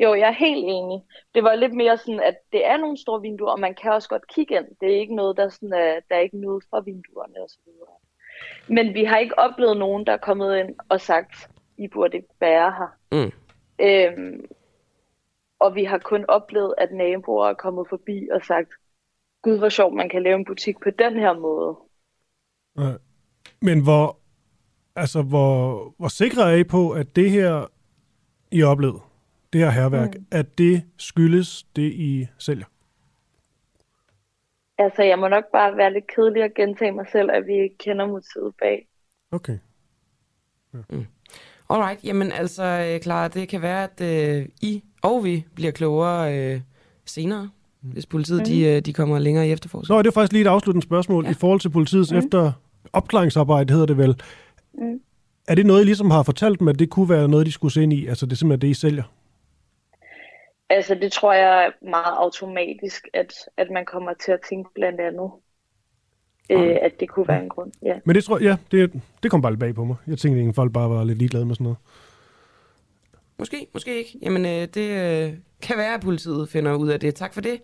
Jo, 0.00 0.14
jeg 0.14 0.28
er 0.28 0.38
helt 0.46 0.64
enig. 0.78 0.98
Det 1.34 1.42
var 1.42 1.54
lidt 1.54 1.74
mere 1.74 1.96
sådan, 1.98 2.20
at 2.20 2.36
det 2.52 2.66
er 2.66 2.76
nogle 2.76 2.98
store 3.04 3.20
vinduer, 3.20 3.50
og 3.52 3.60
man 3.60 3.74
kan 3.82 3.92
også 3.92 4.08
godt 4.08 4.26
kigge 4.34 4.54
ind. 4.56 4.66
Det 4.80 4.88
er 4.94 5.00
ikke 5.00 5.14
noget, 5.14 5.36
der, 5.36 5.48
sådan 5.48 5.72
er, 5.72 5.92
der 6.08 6.14
er 6.16 6.20
ikke 6.20 6.40
noget 6.40 6.64
fra 6.70 6.80
vinduerne 6.80 7.34
og 7.44 7.48
så 7.54 7.58
videre. 7.66 7.94
Men 8.68 8.94
vi 8.94 9.04
har 9.04 9.18
ikke 9.18 9.38
oplevet 9.38 9.76
nogen, 9.76 10.06
der 10.06 10.12
er 10.12 10.16
kommet 10.16 10.58
ind 10.58 10.74
og 10.88 11.00
sagt, 11.00 11.50
I 11.78 11.88
burde 11.88 12.16
ikke 12.16 12.28
være 12.40 12.74
her. 12.78 12.96
Mm. 13.12 13.32
Øhm, 13.80 14.44
og 15.58 15.74
vi 15.74 15.84
har 15.84 15.98
kun 15.98 16.24
oplevet, 16.28 16.74
at 16.78 16.92
naboer 16.92 17.48
er 17.48 17.54
kommet 17.54 17.86
forbi 17.88 18.28
og 18.32 18.44
sagt, 18.44 18.68
Gud, 19.42 19.58
hvor 19.58 19.68
sjovt, 19.68 19.94
man 19.94 20.08
kan 20.08 20.22
lave 20.22 20.36
en 20.36 20.44
butik 20.44 20.76
på 20.82 20.90
den 20.98 21.18
her 21.18 21.38
måde. 21.38 21.76
Nej. 22.76 22.98
Men 23.62 23.82
hvor, 23.82 24.18
altså, 24.96 25.22
hvor, 25.22 25.94
hvor 25.98 26.08
sikre 26.08 26.52
er 26.52 26.56
I 26.56 26.64
på, 26.64 26.90
at 26.90 27.16
det 27.16 27.30
her, 27.30 27.66
I 28.50 28.60
har 28.60 28.68
oplevet, 28.68 29.00
det 29.52 29.60
her 29.60 29.70
herværk, 29.70 30.14
mm. 30.14 30.26
at 30.30 30.58
det 30.58 30.82
skyldes 30.98 31.62
det, 31.62 31.92
I 31.92 32.26
sælger? 32.38 32.66
Altså, 34.78 35.02
jeg 35.02 35.18
må 35.18 35.28
nok 35.28 35.44
bare 35.52 35.76
være 35.76 35.92
lidt 35.92 36.06
kedelig 36.16 36.44
og 36.44 36.50
gentage 36.56 36.92
mig 36.92 37.06
selv, 37.12 37.30
at 37.30 37.46
vi 37.46 37.52
ikke 37.52 37.78
kender 37.78 38.06
motivet 38.06 38.54
bag. 38.62 38.86
Okay. 39.32 39.58
Alright, 41.70 42.04
jamen 42.04 42.32
altså, 42.32 42.64
øh, 42.64 43.00
Clara, 43.00 43.28
det 43.28 43.48
kan 43.48 43.62
være, 43.62 43.84
at 43.84 44.00
øh, 44.00 44.46
I 44.62 44.82
og 45.02 45.24
vi 45.24 45.44
bliver 45.54 45.70
klogere 45.72 46.38
øh, 46.38 46.60
senere, 47.04 47.50
hvis 47.80 48.06
politiet 48.06 48.38
Mm. 48.38 48.44
de, 48.44 48.64
øh, 48.64 48.80
de 48.80 48.92
kommer 48.92 49.18
længere 49.18 49.48
i 49.48 49.52
efterforskning. 49.52 49.96
Nå, 49.96 50.02
det 50.02 50.08
er 50.08 50.12
faktisk 50.12 50.32
lige 50.32 50.42
et 50.42 50.48
afsluttende 50.48 50.86
spørgsmål. 50.86 51.24
Ja. 51.24 51.30
I 51.30 51.34
forhold 51.34 51.60
til 51.60 51.68
politiets 51.68 52.12
mm. 52.12 52.18
efter 52.18 52.52
opklaringsarbejde, 52.92 53.72
hedder 53.72 53.86
det 53.86 53.98
vel. 53.98 54.22
Mm. 54.74 55.00
Er 55.48 55.54
det 55.54 55.66
noget, 55.66 55.80
I 55.82 55.84
ligesom 55.84 56.10
har 56.10 56.22
fortalt 56.22 56.60
dem, 56.60 56.68
at 56.68 56.78
det 56.78 56.90
kunne 56.90 57.08
være 57.08 57.28
noget, 57.28 57.46
de 57.46 57.52
skulle 57.52 57.72
se 57.72 57.82
ind 57.82 57.92
i? 57.92 58.06
Altså, 58.06 58.26
det 58.26 58.32
er 58.32 58.36
simpelthen 58.36 58.60
det, 58.68 58.76
I 58.76 58.80
sælger? 58.80 59.02
Altså, 60.70 60.94
det 60.94 61.12
tror 61.12 61.32
jeg 61.32 61.66
er 61.66 61.70
meget 61.90 62.14
automatisk, 62.16 63.08
at, 63.14 63.34
at 63.56 63.70
man 63.70 63.84
kommer 63.84 64.12
til 64.14 64.32
at 64.32 64.40
tænke 64.48 64.70
blandt 64.74 65.00
andet, 65.00 65.30
øh, 66.50 66.76
at 66.82 67.00
det 67.00 67.08
kunne 67.08 67.28
være 67.28 67.42
en 67.42 67.48
grund. 67.48 67.72
Ja. 67.82 67.98
Men 68.04 68.16
det 68.16 68.24
tror 68.24 68.38
jeg, 68.38 68.44
ja, 68.72 68.76
det, 68.76 69.02
det 69.22 69.30
kom 69.30 69.42
bare 69.42 69.52
lidt 69.52 69.60
bag 69.60 69.74
på 69.74 69.84
mig. 69.84 69.96
Jeg 70.06 70.18
tænkte, 70.18 70.48
at 70.48 70.54
folk 70.54 70.72
bare 70.72 70.90
var 70.90 71.04
lidt 71.04 71.18
ligeglade 71.18 71.46
med 71.46 71.54
sådan 71.54 71.64
noget. 71.64 71.78
Måske, 73.38 73.66
måske 73.72 73.98
ikke. 73.98 74.18
Jamen, 74.22 74.44
øh, 74.44 74.50
det 74.50 74.90
øh, 74.90 75.34
kan 75.62 75.76
være, 75.76 75.94
at 75.94 76.00
politiet 76.00 76.48
finder 76.48 76.74
ud 76.74 76.88
af 76.88 77.00
det. 77.00 77.14
Tak 77.14 77.34
for 77.34 77.40
det. 77.40 77.60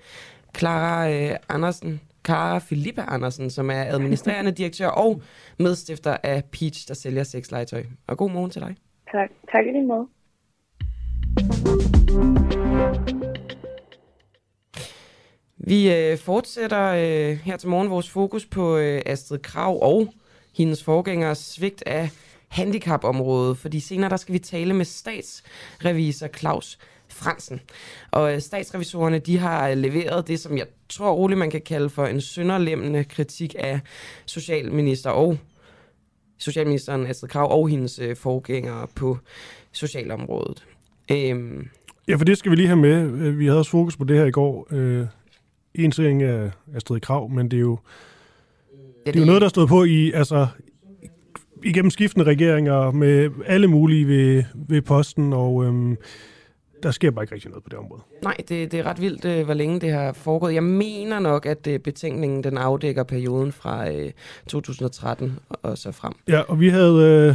Clara 0.58 1.10
øh, 1.10 1.36
Andersen, 1.48 2.00
Clara 2.26 2.58
Filippa 2.58 3.02
Andersen, 3.08 3.50
som 3.50 3.70
er 3.70 3.84
administrerende 3.84 4.52
direktør 4.52 4.88
og 4.88 5.22
medstifter 5.58 6.16
af 6.22 6.44
Peach, 6.44 6.88
der 6.88 6.94
sælger 6.94 7.22
sexlegetøj. 7.22 7.82
Og 8.06 8.16
god 8.16 8.30
morgen 8.30 8.50
til 8.50 8.62
dig. 8.62 8.76
Tak, 9.12 9.30
tak 9.52 9.66
i 9.66 9.70
lige 9.70 9.86
måde. 9.86 10.08
Vi 15.64 15.94
øh, 15.94 16.18
fortsætter 16.18 16.86
øh, 16.86 17.36
her 17.36 17.56
til 17.56 17.68
morgen 17.68 17.90
vores 17.90 18.10
fokus 18.10 18.46
på 18.46 18.76
øh, 18.76 19.02
Astrid 19.06 19.38
Krav 19.38 19.82
og 19.82 20.14
hendes 20.56 20.84
forgængers 20.84 21.38
svigt 21.38 21.82
af 21.86 22.10
handicapområdet, 22.48 23.58
fordi 23.58 23.80
senere 23.80 24.10
der 24.10 24.16
skal 24.16 24.32
vi 24.32 24.38
tale 24.38 24.74
med 24.74 24.84
statsrevisor 24.84 26.26
Claus 26.26 26.78
Fransen. 27.08 27.60
Og 28.10 28.34
øh, 28.34 28.40
statsrevisorerne 28.40 29.18
de 29.18 29.38
har 29.38 29.68
øh, 29.68 29.76
leveret 29.76 30.28
det, 30.28 30.40
som 30.40 30.58
jeg 30.58 30.66
tror 30.88 31.12
roligt 31.12 31.38
man 31.38 31.50
kan 31.50 31.60
kalde 31.60 31.90
for 31.90 32.06
en 32.06 32.20
sønderlemmende 32.20 33.04
kritik 33.04 33.54
af 33.58 33.80
socialminister 34.26 35.10
og 35.10 35.38
socialministeren 36.38 37.06
Astrid 37.06 37.28
Krav 37.28 37.52
og 37.52 37.68
hendes 37.68 37.98
øh, 37.98 38.16
forgængere 38.16 38.86
på 38.94 39.18
socialområdet. 39.72 40.64
Øhm, 41.12 41.68
Ja, 42.08 42.16
for 42.16 42.24
det 42.24 42.38
skal 42.38 42.50
vi 42.50 42.56
lige 42.56 42.66
have 42.66 42.76
med. 42.76 43.10
Øh, 43.10 43.38
Vi 43.38 43.46
havde 43.46 43.58
også 43.58 43.70
fokus 43.70 43.96
på 43.96 44.04
det 44.04 44.16
her 44.16 44.24
i 44.24 44.30
går. 44.30 44.68
Øh, 44.70 45.06
en 45.74 45.90
ting 45.90 46.22
er 46.22 46.50
Astrid 46.74 47.00
Krav, 47.00 47.30
men 47.30 47.50
det 47.50 47.56
er 47.56 47.60
jo, 47.60 47.78
det 49.06 49.16
er 49.16 49.20
jo 49.20 49.26
noget, 49.26 49.42
der 49.42 49.48
stod 49.48 49.66
på 49.66 49.84
i, 49.84 50.12
altså, 50.12 50.46
igennem 51.64 51.90
skiftende 51.90 52.26
regeringer 52.26 52.90
med 52.90 53.30
alle 53.46 53.66
mulige 53.66 54.06
ved, 54.08 54.42
ved 54.54 54.82
posten, 54.82 55.32
og 55.32 55.64
øhm, 55.64 55.96
der 56.82 56.90
sker 56.90 57.10
bare 57.10 57.22
ikke 57.24 57.34
rigtig 57.34 57.50
noget 57.50 57.62
på 57.64 57.68
det 57.70 57.78
område. 57.78 58.02
Nej, 58.22 58.36
det, 58.48 58.72
det 58.72 58.74
er 58.80 58.82
ret 58.86 59.00
vildt, 59.00 59.24
øh, 59.24 59.44
hvor 59.44 59.54
længe 59.54 59.80
det 59.80 59.92
har 59.92 60.12
foregået. 60.12 60.54
Jeg 60.54 60.64
mener 60.64 61.18
nok, 61.18 61.46
at 61.46 61.66
øh, 61.66 61.78
betænkningen 61.78 62.44
den 62.44 62.58
afdækker 62.58 63.02
perioden 63.02 63.52
fra 63.52 63.90
øh, 63.90 64.10
2013 64.48 65.38
og 65.48 65.78
så 65.78 65.92
frem. 65.92 66.12
Ja, 66.28 66.40
og 66.40 66.60
vi 66.60 66.68
havde 66.68 67.28
øh, 67.28 67.34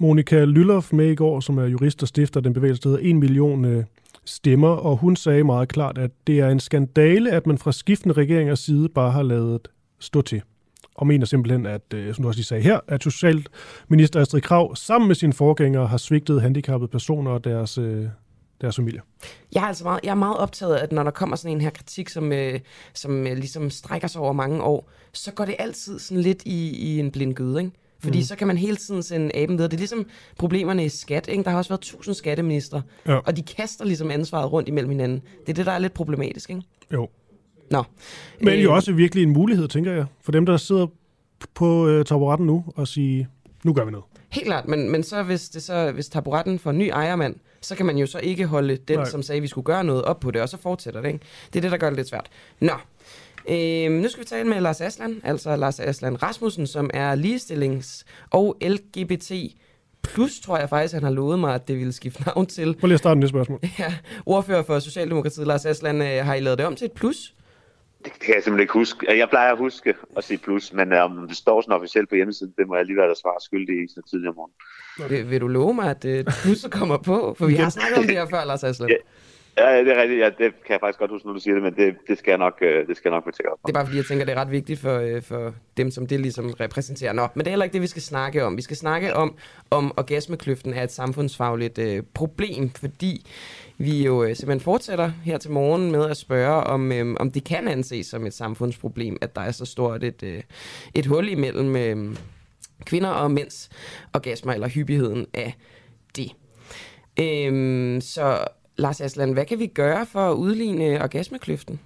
Monika 0.00 0.44
Lyllof 0.44 0.92
med 0.92 1.10
i 1.10 1.14
går, 1.14 1.40
som 1.40 1.58
er 1.58 1.64
jurist 1.64 2.02
og 2.02 2.08
stifter 2.08 2.40
den 2.40 2.52
bevægelse, 2.52 2.82
der 2.82 2.88
hedder 2.88 3.10
1 3.10 3.16
million 3.16 3.64
øh, 3.64 3.84
stemmer, 4.24 4.68
og 4.68 4.96
hun 4.96 5.16
sagde 5.16 5.44
meget 5.44 5.68
klart, 5.68 5.98
at 5.98 6.10
det 6.26 6.40
er 6.40 6.48
en 6.48 6.60
skandale, 6.60 7.30
at 7.30 7.46
man 7.46 7.58
fra 7.58 7.72
skiftende 7.72 8.14
regeringers 8.14 8.60
side 8.60 8.88
bare 8.88 9.10
har 9.10 9.22
lavet 9.22 9.68
stå 9.98 10.22
til. 10.22 10.42
og 10.94 11.06
mener 11.06 11.26
simpelthen, 11.26 11.66
at, 11.66 11.94
øh, 11.94 12.14
som 12.14 12.22
du 12.22 12.28
også 12.28 12.38
lige 12.38 12.44
sagde 12.44 12.62
her, 12.62 12.80
at 12.88 13.02
Socialminister 13.02 14.20
Astrid 14.20 14.40
Krav 14.40 14.76
sammen 14.76 15.08
med 15.08 15.14
sine 15.14 15.32
forgængere 15.32 15.86
har 15.86 15.96
svigtet 15.96 16.42
handicappede 16.42 16.88
personer 16.90 17.30
og 17.30 17.44
deres, 17.44 17.78
øh, 17.78 18.06
deres 18.60 18.76
familier. 18.76 19.02
Jeg 19.54 19.62
er 19.62 19.66
altså 19.66 19.84
meget, 19.84 20.00
jeg 20.04 20.10
er 20.10 20.14
meget 20.14 20.36
optaget 20.36 20.74
af, 20.74 20.82
at 20.82 20.92
når 20.92 21.02
der 21.02 21.10
kommer 21.10 21.36
sådan 21.36 21.56
en 21.56 21.60
her 21.60 21.70
kritik, 21.70 22.08
som, 22.08 22.32
øh, 22.32 22.60
som 22.94 23.26
øh, 23.26 23.36
ligesom 23.36 23.70
strækker 23.70 24.08
sig 24.08 24.20
over 24.20 24.32
mange 24.32 24.62
år, 24.62 24.90
så 25.12 25.32
går 25.32 25.44
det 25.44 25.56
altid 25.58 25.98
sådan 25.98 26.22
lidt 26.22 26.42
i, 26.44 26.70
i 26.70 27.00
en 27.00 27.10
blind 27.10 27.34
gøde, 27.34 27.60
ikke? 27.60 27.72
Fordi 27.98 28.18
mm. 28.18 28.24
så 28.24 28.36
kan 28.36 28.46
man 28.46 28.58
hele 28.58 28.76
tiden 28.76 29.02
sende 29.02 29.36
aben 29.36 29.58
videre. 29.58 29.68
Det 29.70 29.76
er 29.76 29.78
ligesom 29.78 30.06
problemerne 30.38 30.84
i 30.84 30.88
skat. 30.88 31.28
Ikke? 31.28 31.44
Der 31.44 31.50
har 31.50 31.58
også 31.58 31.70
været 31.70 31.80
tusind 31.80 32.14
skatteminister, 32.14 32.82
ja. 33.06 33.16
og 33.16 33.36
de 33.36 33.42
kaster 33.42 33.84
ligesom 33.84 34.10
ansvaret 34.10 34.52
rundt 34.52 34.68
imellem 34.68 34.90
hinanden. 34.90 35.22
Det 35.40 35.48
er 35.48 35.54
det, 35.54 35.66
der 35.66 35.72
er 35.72 35.78
lidt 35.78 35.94
problematisk, 35.94 36.50
ikke? 36.50 36.62
Jo. 36.92 37.08
Nå. 37.70 37.84
Men 38.40 38.54
øh, 38.54 38.64
jo 38.64 38.74
også 38.74 38.92
virkelig 38.92 39.22
en 39.22 39.32
mulighed, 39.32 39.68
tænker 39.68 39.92
jeg, 39.92 40.06
for 40.20 40.32
dem, 40.32 40.46
der 40.46 40.56
sidder 40.56 40.86
på 41.54 41.88
øh, 41.88 42.04
taburetten 42.04 42.46
nu 42.46 42.64
og 42.76 42.88
sige, 42.88 43.28
nu 43.64 43.72
gør 43.72 43.84
vi 43.84 43.90
noget. 43.90 44.04
Helt 44.28 44.46
klart, 44.46 44.68
men, 44.68 44.90
men 44.90 45.02
så 45.02 45.22
hvis, 45.22 45.48
det 45.48 45.62
så, 45.62 45.92
hvis 45.92 46.08
taburetten 46.08 46.58
får 46.58 46.70
en 46.70 46.78
ny 46.78 46.88
ejermand, 46.88 47.34
så 47.60 47.74
kan 47.74 47.86
man 47.86 47.98
jo 47.98 48.06
så 48.06 48.18
ikke 48.18 48.46
holde 48.46 48.76
den, 48.76 48.98
Nej. 48.98 49.08
som 49.08 49.22
sagde, 49.22 49.36
at 49.36 49.42
vi 49.42 49.48
skulle 49.48 49.64
gøre 49.64 49.84
noget 49.84 50.02
op 50.02 50.20
på 50.20 50.30
det, 50.30 50.42
og 50.42 50.48
så 50.48 50.56
fortsætter 50.56 51.00
det. 51.00 51.08
Ikke? 51.08 51.20
Det 51.52 51.58
er 51.58 51.60
det, 51.60 51.70
der 51.70 51.76
gør 51.76 51.90
det 51.90 51.96
lidt 51.96 52.08
svært. 52.08 52.26
Nå, 52.60 52.72
Øhm, 53.50 53.92
nu 53.92 54.08
skal 54.08 54.20
vi 54.20 54.26
tale 54.26 54.48
med 54.48 54.60
Lars 54.60 54.80
Aslan, 54.80 55.20
altså 55.24 55.56
Lars 55.56 55.80
Aslan 55.80 56.22
Rasmussen, 56.22 56.66
som 56.66 56.90
er 56.94 57.16
ligestillings- 57.16 58.04
og 58.30 58.56
LGBT 58.62 59.32
plus, 60.02 60.40
tror 60.40 60.58
jeg 60.58 60.68
faktisk, 60.68 60.94
han 60.94 61.02
har 61.02 61.10
lovet 61.10 61.38
mig, 61.38 61.54
at 61.54 61.68
det 61.68 61.76
ville 61.76 61.92
skifte 61.92 62.22
navn 62.26 62.46
til. 62.46 62.76
Prøv 62.80 62.86
lige 62.86 62.94
at 62.94 62.98
starte 62.98 63.20
det 63.20 63.28
spørgsmål. 63.28 63.60
Ja, 63.78 63.94
ordfører 64.26 64.62
for 64.62 64.78
Socialdemokratiet, 64.78 65.46
Lars 65.46 65.66
Aslan, 65.66 66.02
øh, 66.02 66.24
har 66.24 66.34
I 66.34 66.40
lavet 66.40 66.58
det 66.58 66.66
om 66.66 66.76
til 66.76 66.84
et 66.84 66.92
plus? 66.92 67.34
Det 68.04 68.12
kan 68.12 68.34
jeg 68.34 68.42
simpelthen 68.42 68.60
ikke 68.60 68.72
huske. 68.72 69.18
Jeg 69.18 69.28
plejer 69.28 69.52
at 69.52 69.58
huske 69.58 69.94
at 70.16 70.24
sige 70.24 70.38
plus, 70.38 70.72
men 70.72 70.92
øh, 70.92 71.04
om 71.04 71.28
det 71.28 71.36
står 71.36 71.60
sådan 71.60 71.74
officielt 71.74 72.08
på 72.08 72.14
hjemmesiden, 72.14 72.54
det 72.58 72.68
må 72.68 72.76
jeg 72.76 72.84
lige 72.84 72.96
være 72.96 73.08
der 73.08 73.14
svar 73.14 73.36
skyldig 73.40 73.84
i 73.84 73.88
sådan 73.88 74.02
tidligere 74.10 74.34
morgen. 74.34 74.52
Vil, 75.10 75.30
vil 75.30 75.40
du 75.40 75.48
love 75.48 75.74
mig, 75.74 75.90
at 75.90 76.04
uh, 76.04 76.32
plusset 76.42 76.70
kommer 76.70 76.96
på? 76.98 77.34
For 77.38 77.46
vi 77.46 77.54
har 77.54 77.70
snakket 77.70 77.98
om 77.98 78.04
det 78.04 78.16
her 78.16 78.26
før, 78.30 78.44
Lars 78.44 78.64
Aslan. 78.70 78.88
Ja, 78.88 78.96
Ja, 79.58 79.78
det 79.84 79.92
er 79.92 80.02
rigtigt. 80.02 80.20
Ja, 80.20 80.26
det 80.26 80.38
kan 80.38 80.72
jeg 80.72 80.80
faktisk 80.80 80.98
godt 80.98 81.10
huske, 81.10 81.26
når 81.26 81.34
du 81.34 81.40
siger 81.40 81.54
det, 81.54 81.62
men 81.62 81.74
det, 81.76 81.96
det 82.08 82.18
skal 82.18 82.30
jeg 82.30 82.38
nok, 82.38 82.58
øh, 82.60 82.86
det 82.88 82.96
skal 82.96 83.08
jeg 83.08 83.16
nok 83.16 83.24
fortælle 83.24 83.52
op. 83.52 83.58
Det 83.62 83.68
er 83.68 83.74
bare 83.74 83.86
fordi, 83.86 83.96
jeg 83.96 84.04
tænker, 84.04 84.24
det 84.24 84.32
er 84.32 84.40
ret 84.40 84.50
vigtigt 84.50 84.80
for, 84.80 84.98
øh, 84.98 85.22
for 85.22 85.54
dem, 85.76 85.90
som 85.90 86.06
det 86.06 86.20
ligesom 86.20 86.50
repræsenterer. 86.60 87.12
Nå, 87.12 87.28
men 87.34 87.38
det 87.38 87.46
er 87.46 87.50
heller 87.50 87.64
ikke 87.64 87.72
det, 87.72 87.82
vi 87.82 87.86
skal 87.86 88.02
snakke 88.02 88.44
om. 88.44 88.56
Vi 88.56 88.62
skal 88.62 88.76
snakke 88.76 89.14
om, 89.14 89.36
om 89.70 89.92
orgasmekløften 89.96 90.74
er 90.74 90.82
et 90.82 90.92
samfundsfagligt 90.92 91.78
øh, 91.78 92.02
problem, 92.14 92.70
fordi 92.70 93.26
vi 93.78 94.04
jo 94.04 94.22
øh, 94.24 94.36
simpelthen 94.36 94.60
fortsætter 94.60 95.10
her 95.24 95.38
til 95.38 95.50
morgen 95.50 95.90
med 95.90 96.10
at 96.10 96.16
spørge, 96.16 96.64
om, 96.64 96.92
øh, 96.92 97.16
om 97.20 97.30
det 97.30 97.44
kan 97.44 97.68
anses 97.68 98.06
som 98.06 98.26
et 98.26 98.34
samfundsproblem, 98.34 99.16
at 99.20 99.36
der 99.36 99.42
er 99.42 99.50
så 99.50 99.64
stort 99.64 100.04
et, 100.04 100.22
øh, 100.22 100.42
et 100.94 101.06
hul 101.06 101.28
imellem 101.28 101.76
øh, 101.76 102.16
kvinder 102.84 103.10
og 103.10 103.30
mænds 103.30 103.70
orgasmer, 104.14 104.52
eller 104.52 104.68
hyppigheden 104.68 105.26
af 105.34 105.54
det. 106.16 106.32
Øhm, 107.20 108.00
så 108.00 108.44
Lars 108.76 109.00
Aslan, 109.00 109.32
hvad 109.32 109.46
kan 109.46 109.58
vi 109.58 109.66
gøre 109.66 110.06
for 110.06 110.20
at 110.20 110.34
udligne 110.34 111.02
orgasmekløften? 111.02 111.80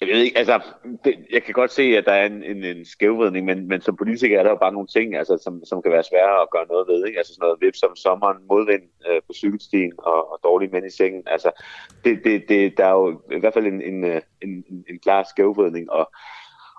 Jeg 0.00 0.08
ved 0.08 0.22
ikke, 0.22 0.38
altså, 0.38 0.60
det, 1.04 1.14
jeg 1.32 1.42
kan 1.42 1.54
godt 1.54 1.72
se, 1.72 1.82
at 1.82 2.04
der 2.04 2.12
er 2.12 2.26
en, 2.26 2.42
en, 2.42 2.64
en 2.64 2.84
skævvridning, 2.84 3.46
men, 3.46 3.68
men 3.68 3.80
som 3.80 3.96
politiker 3.96 4.38
er 4.38 4.42
der 4.42 4.50
jo 4.50 4.56
bare 4.56 4.72
nogle 4.72 4.88
ting, 4.88 5.16
altså, 5.16 5.38
som, 5.44 5.64
som 5.64 5.82
kan 5.82 5.92
være 5.92 6.02
svære 6.02 6.42
at 6.42 6.50
gøre 6.50 6.66
noget 6.66 6.88
ved. 6.88 7.06
Ikke? 7.06 7.18
Altså 7.18 7.34
sådan 7.34 7.44
noget 7.44 7.60
vip 7.60 7.76
som 7.76 7.96
sommeren, 7.96 8.38
modvind 8.48 8.82
øh, 9.08 9.20
på 9.26 9.32
cykelstien 9.32 9.92
og, 9.98 10.32
og 10.32 10.40
dårlige 10.44 10.70
mænd 10.72 10.86
i 10.86 10.90
sengen. 10.90 11.22
Altså, 11.26 11.50
det, 12.04 12.20
det, 12.24 12.44
det, 12.48 12.78
der 12.78 12.86
er 12.86 12.90
jo 12.90 13.22
i 13.32 13.38
hvert 13.38 13.54
fald 13.54 13.66
en, 13.66 13.82
en, 13.82 14.04
øh, 14.04 14.20
en, 14.42 14.64
en, 14.88 14.98
klar 14.98 15.22
skævvridning, 15.30 15.90
og 15.90 16.12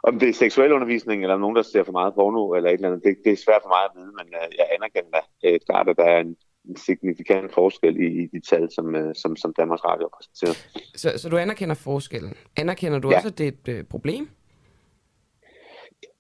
om 0.04 0.20
det 0.20 0.30
er 0.30 0.34
seksuel 0.34 0.72
undervisning, 0.72 1.22
eller 1.22 1.38
nogen, 1.38 1.56
der 1.56 1.62
ser 1.62 1.84
for 1.84 1.92
meget 1.92 2.14
porno, 2.14 2.54
eller 2.54 2.70
et 2.70 2.74
eller 2.74 2.88
andet, 2.88 3.04
det, 3.04 3.18
det 3.26 3.32
er 3.32 3.44
svært 3.46 3.62
for 3.64 3.70
mig 3.76 3.84
at 3.86 3.96
vide, 3.96 4.12
men 4.20 4.28
øh, 4.40 4.58
jeg 4.58 4.68
anerkender 4.76 5.22
øh, 5.46 5.60
klart, 5.68 5.90
at 5.90 5.98
der 5.98 6.04
er 6.04 6.20
en, 6.20 6.36
en 6.70 6.76
signifikant 6.76 7.54
forskel 7.54 7.98
i, 7.98 8.24
i 8.24 8.28
de 8.28 8.40
tal, 8.50 8.72
som, 8.72 8.96
øh, 8.96 9.16
som, 9.16 9.36
som 9.36 9.54
Danmarks 9.54 9.84
Radio 9.86 10.10
præsenterer. 10.18 10.54
Så, 10.96 11.14
så 11.18 11.30
du 11.30 11.38
anerkender 11.38 11.76
forskellen. 11.76 12.34
Anerkender 12.58 13.00
du 13.00 13.10
ja. 13.10 13.16
også, 13.16 13.28
at 13.28 13.38
det 13.38 13.44
er 13.44 13.52
et 13.52 13.68
øh, 13.68 13.84
problem? 13.84 14.30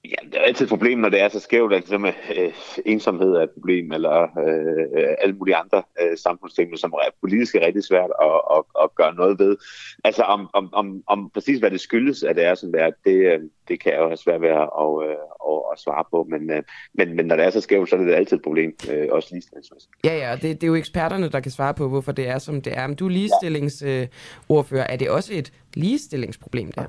Ja, 0.05 0.15
det 0.25 0.35
er 0.35 0.41
altid 0.41 0.65
et 0.65 0.69
problem, 0.69 0.99
når 0.99 1.09
det 1.09 1.21
er 1.21 1.29
så 1.29 1.39
skævt, 1.39 1.73
altså 1.73 1.95
at 1.95 2.01
med, 2.01 2.13
øh, 2.37 2.53
ensomhed 2.85 3.33
er 3.33 3.43
et 3.43 3.49
problem, 3.49 3.91
eller 3.91 4.21
øh, 4.21 5.03
øh, 5.03 5.15
alle 5.21 5.35
mulige 5.35 5.55
andre 5.55 5.83
øh, 6.01 6.17
samfundsting, 6.17 6.77
som 6.77 6.91
er 6.91 7.09
politisk 7.21 7.55
er 7.55 7.65
rigtig 7.65 7.83
svært 7.83 8.09
at, 8.21 8.41
at, 8.55 8.63
at 8.83 8.95
gøre 8.95 9.15
noget 9.15 9.39
ved. 9.39 9.57
Altså 10.03 10.23
om, 10.23 10.49
om, 10.53 10.73
om, 10.73 11.03
om 11.07 11.29
præcis 11.33 11.59
hvad 11.59 11.71
det 11.71 11.81
skyldes, 11.81 12.23
at 12.23 12.35
det 12.35 12.45
er 12.45 12.55
sådan 12.55 12.73
det, 12.73 12.81
er, 12.81 13.33
øh, 13.33 13.39
det 13.67 13.79
kan 13.79 13.91
jeg 13.91 13.99
jo 13.99 14.07
have 14.07 14.17
svært 14.17 14.41
ved 14.41 14.49
at, 14.49 14.69
at, 14.83 14.91
at, 15.49 15.59
at 15.73 15.79
svare 15.79 16.03
på, 16.11 16.27
men, 16.29 16.51
øh, 16.51 16.63
men, 16.93 17.15
men 17.15 17.25
når 17.25 17.35
det 17.35 17.45
er 17.45 17.49
så 17.49 17.61
skævt, 17.61 17.89
så 17.89 17.95
er 17.95 17.99
det 17.99 18.13
altid 18.13 18.37
et 18.37 18.43
problem, 18.43 18.75
øh, 18.91 19.07
også 19.11 19.29
ligestillingsmæssigt. 19.31 19.91
Ja, 20.05 20.17
ja, 20.17 20.35
det, 20.35 20.61
det 20.61 20.63
er 20.63 20.67
jo 20.67 20.75
eksperterne, 20.75 21.29
der 21.29 21.39
kan 21.39 21.51
svare 21.51 21.73
på, 21.73 21.89
hvorfor 21.89 22.11
det 22.11 22.27
er, 22.27 22.37
som 22.37 22.61
det 22.61 22.77
er. 22.77 22.87
Men 22.87 22.95
du 22.95 23.05
er 23.05 23.09
ligestillingsordfører. 23.09 24.87
Er 24.89 24.95
det 24.95 25.09
også 25.09 25.33
et 25.33 25.53
ligestillingsproblem, 25.73 26.71
der? 26.71 26.85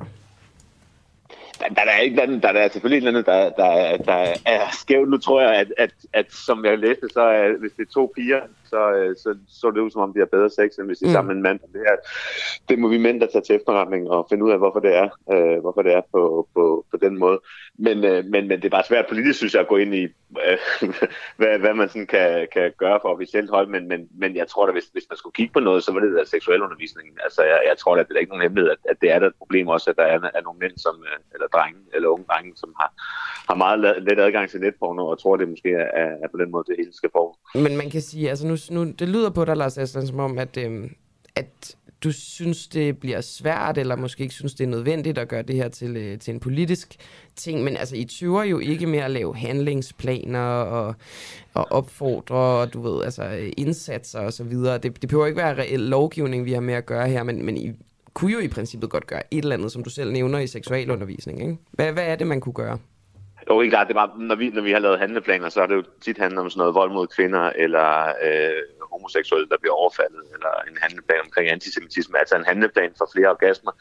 Der, 1.68 1.84
der, 1.84 1.90
er 1.90 2.00
ikke 2.00 2.22
andet, 2.22 2.42
der, 2.42 2.52
der 2.52 2.60
er 2.60 2.68
selvfølgelig 2.68 2.96
et 2.96 3.06
eller 3.06 3.20
andet, 3.20 3.26
der, 3.26 3.64
der, 3.64 3.96
der 3.96 4.34
er 4.46 4.70
skævt. 4.72 5.08
Nu 5.10 5.18
tror 5.18 5.40
jeg, 5.40 5.54
at, 5.54 5.72
at, 5.78 5.90
at 6.12 6.32
som 6.32 6.64
jeg 6.64 6.78
læste, 6.78 7.08
så 7.12 7.20
er, 7.20 7.58
hvis 7.60 7.72
det 7.76 7.82
er 7.88 7.92
to 7.92 8.12
piger, 8.16 8.40
så, 8.72 8.92
øh, 8.92 9.16
så 9.16 9.36
så 9.48 9.70
det 9.70 9.80
ud 9.80 9.90
som 9.90 10.00
om, 10.00 10.12
de 10.12 10.18
har 10.18 10.26
bedre 10.26 10.50
sex, 10.50 10.68
end 10.78 10.86
hvis 10.86 10.98
de 10.98 11.04
er 11.04 11.08
mm. 11.08 11.12
sammen 11.12 11.28
med 11.28 11.36
en 11.36 11.42
mand. 11.42 11.60
Det, 11.72 11.82
er, 11.92 11.96
det 12.68 12.78
må 12.78 12.88
vi 12.88 12.98
mænd 12.98 13.20
der 13.20 13.26
tage 13.26 13.42
til 13.42 13.56
efterretning 13.56 14.10
og 14.10 14.26
finde 14.30 14.44
ud 14.44 14.50
af, 14.50 14.58
hvorfor 14.58 14.80
det 14.80 14.94
er, 14.96 15.08
øh, 15.32 15.60
hvorfor 15.60 15.82
det 15.82 15.92
er 15.94 16.02
på, 16.12 16.48
på, 16.54 16.84
på 16.90 16.96
den 16.96 17.18
måde. 17.18 17.38
Men, 17.78 18.04
øh, 18.04 18.24
men, 18.24 18.48
men 18.48 18.56
det 18.58 18.64
er 18.64 18.76
bare 18.78 18.88
svært 18.88 19.06
politisk, 19.08 19.38
synes 19.38 19.54
jeg, 19.54 19.60
at 19.60 19.68
gå 19.68 19.76
ind 19.76 19.94
i, 19.94 20.08
hvad, 21.38 21.58
hvad 21.58 21.74
man 21.74 21.88
sådan 21.88 22.06
kan, 22.06 22.48
kan 22.52 22.72
gøre 22.78 22.98
for 23.02 23.08
officielt 23.08 23.50
hold. 23.50 23.68
Men, 23.68 23.88
men, 23.88 24.08
men 24.14 24.36
jeg 24.36 24.48
tror 24.48 24.66
da, 24.66 24.72
hvis, 24.72 24.88
hvis 24.92 25.06
man 25.10 25.16
skulle 25.16 25.34
kigge 25.34 25.52
på 25.52 25.60
noget, 25.60 25.84
så 25.84 25.92
var 25.92 26.00
det 26.00 26.12
der 26.12 26.24
seksuel 26.24 26.62
undervisning. 26.62 27.08
Altså, 27.24 27.42
jeg, 27.42 27.60
jeg 27.68 27.78
tror 27.78 27.96
da, 27.96 28.02
det 28.02 28.10
er 28.14 28.18
ikke 28.18 28.32
nogen 28.32 28.42
hemmelighed, 28.42 28.70
at, 28.70 28.78
at 28.90 28.96
det 29.00 29.10
er 29.10 29.18
der 29.18 29.26
et 29.26 29.34
problem 29.38 29.68
også, 29.68 29.90
at 29.90 29.96
der 29.96 30.02
er, 30.02 30.18
er 30.34 30.42
nogle 30.42 30.58
mænd, 30.58 30.76
som, 30.76 31.04
øh, 31.10 31.18
eller 31.34 31.46
drenge, 31.46 31.80
eller 31.94 32.08
unge 32.08 32.24
drenge, 32.30 32.52
som 32.56 32.74
har, 32.80 32.90
har 33.48 33.54
meget 33.54 33.78
let 34.02 34.20
adgang 34.20 34.50
til 34.50 34.60
netporno, 34.60 35.06
og 35.06 35.18
tror, 35.18 35.36
det 35.36 35.48
måske 35.48 35.70
er, 35.72 36.10
er 36.24 36.28
på 36.30 36.36
den 36.36 36.50
måde, 36.50 36.64
det 36.68 36.76
hele 36.78 36.92
skal 36.92 37.10
få. 37.12 37.36
Men 37.54 37.76
man 37.76 37.90
kan 37.90 38.00
sige, 38.00 38.30
altså 38.30 38.46
nu, 38.46 38.56
nu 38.70 38.90
det 38.98 39.08
lyder 39.08 39.30
på 39.30 39.44
dig, 39.44 39.56
Lars 39.56 39.78
Aslan, 39.78 40.06
som 40.06 40.20
om, 40.20 40.38
at, 40.38 40.56
øhm, 40.56 40.94
at 41.36 41.76
du 42.04 42.12
synes, 42.12 42.68
det 42.68 42.98
bliver 42.98 43.20
svært, 43.20 43.78
eller 43.78 43.96
måske 43.96 44.22
ikke 44.22 44.34
synes, 44.34 44.54
det 44.54 44.64
er 44.64 44.68
nødvendigt 44.68 45.18
at 45.18 45.28
gøre 45.28 45.42
det 45.42 45.56
her 45.56 45.68
til, 45.68 45.96
øh, 45.96 46.18
til 46.18 46.34
en 46.34 46.40
politisk 46.40 46.96
ting, 47.36 47.64
men 47.64 47.76
altså, 47.76 47.96
I 47.96 48.04
tyver 48.04 48.42
jo 48.42 48.58
ikke 48.58 48.86
med 48.86 48.98
at 48.98 49.10
lave 49.10 49.36
handlingsplaner 49.36 50.40
og, 50.40 50.94
og 51.54 51.72
opfordre, 51.72 52.36
og 52.36 52.72
du 52.72 52.82
ved, 52.82 53.04
altså 53.04 53.50
indsatser 53.56 54.20
og 54.20 54.32
så 54.32 54.44
videre. 54.44 54.78
Det, 54.78 55.02
det 55.02 55.08
behøver 55.08 55.26
ikke 55.26 55.38
være 55.38 55.58
reel 55.58 55.80
lovgivning, 55.80 56.44
vi 56.44 56.52
har 56.52 56.60
med 56.60 56.74
at 56.74 56.86
gøre 56.86 57.08
her, 57.08 57.22
men, 57.22 57.44
men 57.44 57.56
I 57.56 57.72
kunne 58.14 58.32
jo 58.32 58.38
i 58.38 58.48
princippet 58.48 58.90
godt 58.90 59.06
gøre 59.06 59.22
et 59.30 59.42
eller 59.42 59.56
andet, 59.56 59.72
som 59.72 59.84
du 59.84 59.90
selv 59.90 60.12
nævner 60.12 60.38
i 60.38 60.46
seksualundervisning, 60.46 61.40
ikke? 61.42 61.56
Hvad, 61.72 61.92
hvad 61.92 62.04
er 62.04 62.16
det, 62.16 62.26
man 62.26 62.40
kunne 62.40 62.52
gøre? 62.52 62.78
Jo, 63.50 63.60
ikke 63.60 63.72
klart. 63.72 63.88
Det 63.88 63.96
var, 63.96 64.14
når, 64.18 64.34
vi, 64.34 64.50
når 64.50 64.62
vi 64.62 64.72
har 64.72 64.78
lavet 64.78 64.98
handleplaner, 64.98 65.48
så 65.48 65.62
er 65.62 65.66
det 65.66 65.74
jo 65.74 65.84
tit 66.00 66.18
handlet 66.18 66.40
om 66.40 66.50
sådan 66.50 66.58
noget 66.58 66.74
vold 66.74 66.92
mod 66.92 67.06
kvinder, 67.06 67.52
eller 67.54 68.12
øh, 68.22 68.62
homoseksuelle, 68.92 69.48
der 69.48 69.56
bliver 69.60 69.74
overfaldet, 69.74 70.22
eller 70.34 70.52
en 70.70 70.78
handleplan 70.82 71.20
omkring 71.24 71.50
antisemitisme. 71.50 72.18
Altså 72.18 72.36
en 72.36 72.44
handleplan 72.44 72.92
for 72.98 73.08
flere 73.14 73.30
orgasmer, 73.30 73.72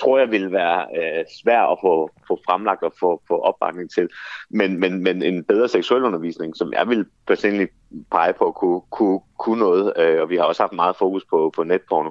tror 0.00 0.18
jeg 0.18 0.30
ville 0.30 0.52
være 0.52 0.86
øh, 0.96 1.24
svær 1.42 1.62
at 1.62 1.78
få, 1.80 2.10
få 2.28 2.40
fremlagt 2.46 2.82
og 2.82 2.92
få, 3.00 3.22
få 3.28 3.38
opbakning 3.40 3.90
til. 3.90 4.08
Men, 4.50 4.80
men, 4.80 5.02
men 5.02 5.22
en 5.22 5.44
bedre 5.44 5.68
seksuel 5.68 6.04
undervisning, 6.04 6.56
som 6.56 6.72
jeg 6.72 6.88
vil 6.88 7.06
personligt 7.26 7.72
pege 8.10 8.32
på, 8.32 8.52
kunne, 8.52 8.80
kunne, 8.90 9.20
kunne 9.38 9.58
noget, 9.58 9.92
øh, 9.96 10.22
og 10.22 10.30
vi 10.30 10.36
har 10.36 10.44
også 10.44 10.62
haft 10.62 10.72
meget 10.72 10.96
fokus 10.96 11.24
på, 11.24 11.52
på 11.56 11.62
netporno. 11.62 12.10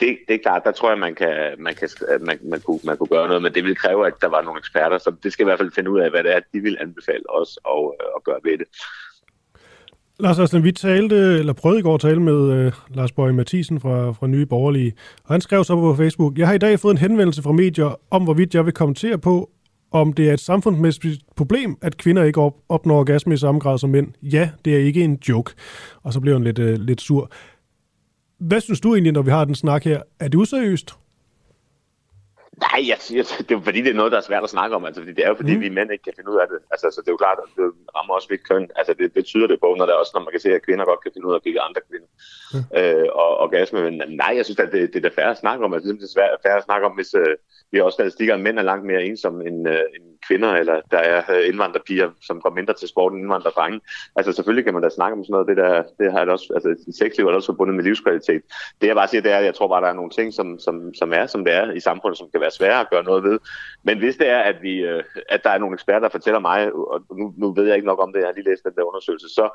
Det, 0.00 0.18
det 0.28 0.34
er 0.34 0.42
klart, 0.42 0.64
der 0.64 0.72
tror 0.72 0.90
jeg, 0.90 0.98
man, 0.98 1.14
kan, 1.14 1.54
man, 1.58 1.74
kan, 1.74 1.88
man, 2.20 2.38
man, 2.42 2.60
kunne, 2.60 2.80
man 2.84 2.96
kunne 2.96 3.08
gøre 3.08 3.26
noget, 3.26 3.42
men 3.42 3.54
det 3.54 3.64
vil 3.64 3.76
kræve, 3.76 4.06
at 4.06 4.14
der 4.20 4.28
var 4.28 4.42
nogle 4.42 4.58
eksperter, 4.58 4.98
så 4.98 5.14
det 5.22 5.32
skal 5.32 5.42
i 5.44 5.48
hvert 5.48 5.58
fald 5.58 5.72
finde 5.72 5.90
ud 5.90 6.00
af, 6.00 6.10
hvad 6.10 6.24
det 6.24 6.36
er, 6.36 6.40
de 6.52 6.60
vil 6.60 6.76
anbefale 6.80 7.30
os 7.30 7.58
at, 7.68 7.92
øh, 8.00 8.06
at 8.16 8.24
gøre 8.24 8.40
ved 8.44 8.58
det. 8.58 8.66
Lars 10.20 10.38
Aslan, 10.38 10.64
vi 10.64 10.72
talte, 10.72 11.16
eller 11.16 11.52
prøvede 11.52 11.78
i 11.78 11.82
går 11.82 11.94
at 11.94 12.00
tale 12.00 12.22
med 12.22 12.52
øh, 12.52 12.72
Lars 12.94 13.12
Bøge 13.12 13.32
Mathisen 13.32 13.80
fra, 13.80 14.12
fra 14.12 14.26
Nye 14.26 14.46
Borgerlige, 14.46 14.92
og 15.24 15.34
han 15.34 15.40
skrev 15.40 15.64
så 15.64 15.76
på 15.76 15.94
Facebook, 15.94 16.38
jeg 16.38 16.46
har 16.46 16.54
i 16.54 16.58
dag 16.58 16.80
fået 16.80 16.92
en 16.92 16.98
henvendelse 16.98 17.42
fra 17.42 17.52
medier 17.52 18.00
om, 18.10 18.24
hvorvidt 18.24 18.54
jeg 18.54 18.64
vil 18.64 18.72
kommentere 18.72 19.18
på, 19.18 19.50
om 19.90 20.12
det 20.12 20.28
er 20.28 20.32
et 20.32 20.40
samfundsmæssigt 20.40 21.22
problem, 21.36 21.78
at 21.82 21.96
kvinder 21.96 22.22
ikke 22.22 22.40
op, 22.40 22.54
opnår 22.68 22.98
orgasme 22.98 23.34
i 23.34 23.36
samme 23.36 23.60
grad 23.60 23.78
som 23.78 23.90
mænd. 23.90 24.08
Ja, 24.22 24.50
det 24.64 24.74
er 24.74 24.78
ikke 24.78 25.04
en 25.04 25.18
joke. 25.28 25.52
Og 26.02 26.12
så 26.12 26.20
blev 26.20 26.34
han 26.34 26.44
lidt, 26.44 26.58
øh, 26.58 26.78
lidt 26.78 27.00
sur. 27.00 27.30
Hvad 28.38 28.60
synes 28.60 28.80
du 28.80 28.94
egentlig, 28.94 29.12
når 29.12 29.22
vi 29.22 29.30
har 29.30 29.44
den 29.44 29.54
snak 29.54 29.84
her? 29.84 30.02
Er 30.20 30.28
det 30.28 30.38
useriøst? 30.38 30.94
Nej, 32.64 32.80
jeg, 32.90 32.98
jeg, 33.18 33.24
det 33.46 33.50
er 33.52 33.58
jo 33.58 33.64
fordi, 33.68 33.80
det 33.84 33.90
er 33.92 34.00
noget, 34.00 34.12
der 34.12 34.18
er 34.18 34.28
svært 34.30 34.44
at 34.44 34.54
snakke 34.56 34.76
om. 34.76 34.84
Altså, 34.84 35.00
fordi 35.00 35.14
det 35.16 35.24
er 35.24 35.28
jo 35.32 35.40
fordi, 35.40 35.54
mm. 35.54 35.60
vi 35.60 35.68
mænd 35.68 35.92
ikke 35.92 36.06
kan 36.08 36.16
finde 36.16 36.30
ud 36.32 36.38
af 36.42 36.46
det. 36.52 36.58
Altså, 36.72 36.86
så 36.94 36.98
det 37.00 37.08
er 37.08 37.16
jo 37.16 37.24
klart, 37.24 37.38
at 37.44 37.50
det 37.56 37.66
rammer 37.96 38.14
også 38.14 38.28
vidt 38.28 38.48
køn. 38.48 38.70
Altså, 38.76 38.92
det 39.00 39.12
betyder 39.12 39.46
det 39.46 39.58
på, 39.60 39.68
når, 39.78 39.86
der 39.86 39.94
også, 40.02 40.12
når 40.14 40.24
man 40.24 40.32
kan 40.34 40.40
se, 40.40 40.50
at 40.54 40.66
kvinder 40.66 40.84
godt 40.84 41.02
kan 41.02 41.12
finde 41.14 41.26
ud 41.28 41.34
af 41.34 41.38
at 41.38 41.44
give 41.46 41.66
andre 41.68 41.80
kvinder 41.88 42.08
mm. 42.54 42.64
øh, 42.80 43.08
og 43.20 43.30
orgasme. 43.44 43.78
Men 43.86 43.94
nej, 44.22 44.32
jeg 44.36 44.44
synes, 44.44 44.60
at 44.60 44.72
det, 44.72 44.82
det 44.92 44.98
er 44.98 45.08
da 45.08 45.20
færre 45.20 45.34
at 45.36 45.42
snakke 45.44 45.64
om. 45.64 45.74
Altså, 45.74 45.86
det 45.92 46.02
er 46.02 46.16
svært, 46.16 46.42
færre 46.46 46.60
at 46.60 46.68
snakke 46.68 46.86
om, 46.88 46.94
hvis 46.98 47.14
øh, 47.14 47.34
vi 47.70 47.78
har 47.78 47.84
også 47.84 47.96
statistikker, 47.96 48.34
at 48.34 48.40
mænd 48.40 48.58
er 48.58 48.70
langt 48.70 48.86
mere 48.86 49.04
ensomme 49.04 49.46
end, 49.48 49.68
øh, 49.68 49.84
end 49.94 50.04
kvinder, 50.28 50.52
eller 50.52 50.80
der 50.90 50.98
er 50.98 51.38
indvandrerpiger, 51.38 52.10
som 52.22 52.40
går 52.40 52.50
mindre 52.50 52.74
til 52.74 52.88
sport 52.88 53.12
end 53.12 53.20
indvandrerdrenge. 53.22 53.80
Altså 54.16 54.32
selvfølgelig 54.32 54.64
kan 54.64 54.74
man 54.74 54.82
da 54.82 54.88
snakke 54.88 55.16
om 55.16 55.24
sådan 55.24 55.32
noget, 55.32 55.48
det 55.48 55.56
der, 55.56 55.82
det 55.98 56.12
har 56.12 56.26
også, 56.26 56.52
altså 56.54 56.92
sexliv 56.98 57.26
er 57.26 57.32
også 57.32 57.52
forbundet 57.52 57.76
med 57.76 57.84
livskvalitet. 57.84 58.42
Det 58.80 58.86
jeg 58.86 58.96
bare 58.96 59.08
siger, 59.08 59.22
det 59.22 59.32
er, 59.32 59.38
at 59.38 59.44
jeg 59.44 59.54
tror 59.54 59.68
bare, 59.68 59.82
der 59.82 59.88
er 59.88 60.00
nogle 60.00 60.10
ting, 60.10 60.34
som, 60.34 60.58
som, 60.58 60.94
som 60.94 61.12
er, 61.12 61.26
som 61.26 61.44
det 61.44 61.54
er 61.54 61.72
i 61.72 61.80
samfundet, 61.80 62.18
som 62.18 62.28
kan 62.32 62.40
være 62.40 62.50
svære 62.50 62.80
at 62.80 62.90
gøre 62.90 63.04
noget 63.04 63.24
ved. 63.24 63.38
Men 63.82 63.98
hvis 63.98 64.16
det 64.16 64.28
er, 64.28 64.38
at, 64.40 64.56
vi, 64.62 64.74
øh, 64.78 65.02
at 65.28 65.44
der 65.44 65.50
er 65.50 65.58
nogle 65.58 65.74
eksperter, 65.74 66.00
der 66.00 66.08
fortæller 66.08 66.40
mig, 66.40 66.72
og 66.72 67.06
nu, 67.18 67.34
nu 67.36 67.52
ved 67.52 67.66
jeg 67.66 67.76
ikke 67.76 67.86
nok 67.86 68.02
om 68.02 68.12
det, 68.12 68.20
jeg 68.20 68.28
har 68.28 68.34
lige 68.34 68.50
læst 68.50 68.64
den 68.64 68.74
der 68.76 68.82
undersøgelse, 68.82 69.28
så 69.28 69.46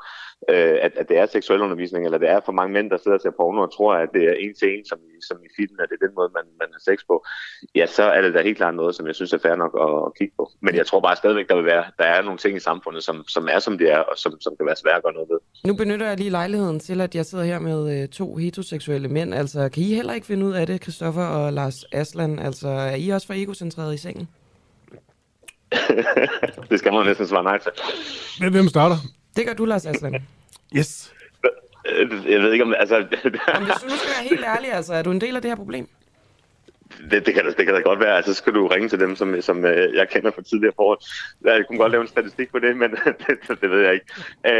øh, 0.48 0.76
at, 0.82 0.92
at 0.96 1.08
det 1.08 1.18
er 1.18 1.26
seksuel 1.26 1.60
undervisning, 1.60 2.04
eller 2.04 2.18
det 2.18 2.30
er 2.30 2.40
for 2.44 2.52
mange 2.52 2.72
mænd, 2.72 2.90
der 2.90 2.96
sidder 2.96 3.16
og 3.18 3.20
ser 3.20 3.30
porno 3.30 3.62
og 3.62 3.72
tror, 3.76 3.94
at 3.94 4.08
det 4.14 4.24
er 4.28 4.32
en 4.32 4.54
til 4.54 4.78
en, 4.78 4.84
som, 4.86 4.98
som 5.28 5.38
i 5.44 5.50
filmen, 5.56 5.80
at 5.80 5.88
det 5.88 5.96
er 6.00 6.06
den 6.06 6.14
måde, 6.14 6.30
man, 6.34 6.44
man 6.60 6.68
har 6.72 6.82
sex 6.90 6.98
på, 7.08 7.24
ja, 7.74 7.86
så 7.86 8.02
er 8.02 8.20
det 8.22 8.34
da 8.34 8.42
helt 8.42 8.56
klart 8.56 8.74
noget, 8.74 8.94
som 8.94 9.06
jeg 9.06 9.14
synes 9.14 9.32
er 9.32 9.38
fair 9.38 9.54
nok 9.54 9.74
at, 9.84 9.92
at 10.06 10.14
kigge 10.18 10.34
på. 10.36 10.44
Men 10.62 10.74
jeg 10.74 10.86
tror 10.86 11.00
bare 11.00 11.16
stadigvæk, 11.16 11.48
der 11.48 11.56
vil 11.56 11.64
være, 11.64 11.84
der 11.98 12.04
er 12.04 12.22
nogle 12.22 12.38
ting 12.38 12.56
i 12.56 12.60
samfundet, 12.60 13.04
som, 13.04 13.24
som 13.28 13.48
er, 13.50 13.58
som 13.58 13.78
det 13.78 13.92
er, 13.92 13.98
og 13.98 14.18
som, 14.18 14.40
som 14.40 14.56
kan 14.56 14.66
være 14.66 14.76
svære 14.76 14.96
at 14.96 15.02
gøre 15.02 15.12
noget 15.12 15.28
ved. 15.28 15.38
Nu 15.64 15.74
benytter 15.74 16.06
jeg 16.08 16.16
lige 16.18 16.30
lejligheden 16.30 16.80
til, 16.80 17.00
at 17.00 17.14
jeg 17.14 17.26
sidder 17.26 17.44
her 17.44 17.58
med 17.58 18.02
øh, 18.02 18.08
to 18.08 18.36
heteroseksuelle 18.36 19.08
mænd. 19.08 19.34
Altså, 19.34 19.68
kan 19.68 19.82
I 19.82 19.94
heller 19.94 20.12
ikke 20.12 20.26
finde 20.26 20.46
ud 20.46 20.52
af 20.52 20.66
det, 20.66 20.82
Christoffer 20.82 21.22
og 21.24 21.52
Lars 21.52 21.84
Aslan? 21.92 22.38
Altså, 22.38 22.68
er 22.68 22.94
I 22.94 23.08
også 23.08 23.26
for 23.26 23.34
egocentreret 23.34 23.94
i 23.94 23.98
sengen? 23.98 24.28
det 26.70 26.78
skal 26.78 26.92
man 26.92 27.06
næsten 27.06 27.26
svare 27.26 27.42
nej 27.44 27.58
til. 27.58 27.72
Hvem- 28.38 28.52
Hvem 28.52 28.68
starter? 28.68 28.96
Det 29.36 29.46
gør 29.46 29.54
du, 29.54 29.64
Lars 29.64 29.86
Aslan. 29.86 30.22
Yes. 30.76 31.12
Øh, 31.86 32.30
Jeg 32.32 32.40
ved 32.42 32.52
ikke 32.52 32.64
om, 32.64 32.74
altså, 32.78 32.94
Jamen, 32.96 33.08
hvis 33.64 33.74
du 33.82 33.88
nu 33.88 33.96
skal 33.96 34.10
være 34.18 34.28
helt 34.30 34.44
ærlig, 34.56 34.72
altså, 34.72 34.94
er 34.94 35.02
du 35.02 35.10
en 35.10 35.20
del 35.20 35.36
af 35.36 35.42
det 35.42 35.50
her 35.50 35.56
problem? 35.56 35.88
Det, 37.10 37.26
det, 37.26 37.34
kan, 37.34 37.44
da- 37.44 37.50
det 37.50 37.64
kan 37.66 37.74
da 37.74 37.80
godt 37.80 38.00
være, 38.00 38.16
altså 38.16 38.32
så 38.34 38.38
skal 38.38 38.54
du 38.54 38.66
ringe 38.66 38.88
til 38.88 39.00
dem, 39.00 39.16
som, 39.16 39.42
som 39.42 39.64
øh, 39.64 39.94
jeg 39.94 40.08
kender 40.08 40.30
fra 40.30 40.42
tidligere 40.42 40.72
forhold. 40.76 40.98
Jeg 41.44 41.64
kunne 41.68 41.78
godt 41.78 41.92
lave 41.92 42.02
en 42.02 42.08
statistik 42.08 42.50
på 42.52 42.58
det, 42.58 42.76
men 42.76 42.90
det, 43.26 43.60
det 43.60 43.70
ved 43.70 43.80
jeg 43.80 43.92
ikke. 43.94 44.06
Øh, 44.46 44.52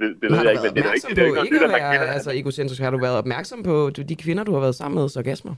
det, 0.00 0.16
det 0.22 0.30
ved 0.30 0.38
jeg 0.42 0.50
ikke, 0.50 0.62
men 0.62 0.74
det 0.74 0.86
er 0.86 0.92
ikke, 0.92 1.08
det 1.08 1.18
er 1.18 1.26
ikke, 1.26 1.40
ikke 1.44 1.56
noget 1.56 1.72
være 1.72 1.92
kender. 1.92 2.12
altså, 2.12 2.30
egocentrisk. 2.30 2.82
Har 2.82 2.90
du 2.90 2.98
været 2.98 3.18
opmærksom 3.18 3.62
på 3.62 3.90
de 3.90 4.16
kvinder, 4.16 4.44
du 4.44 4.52
har 4.52 4.60
været 4.60 4.74
sammen 4.74 4.94
med, 4.94 5.16
orgasmer? 5.16 5.54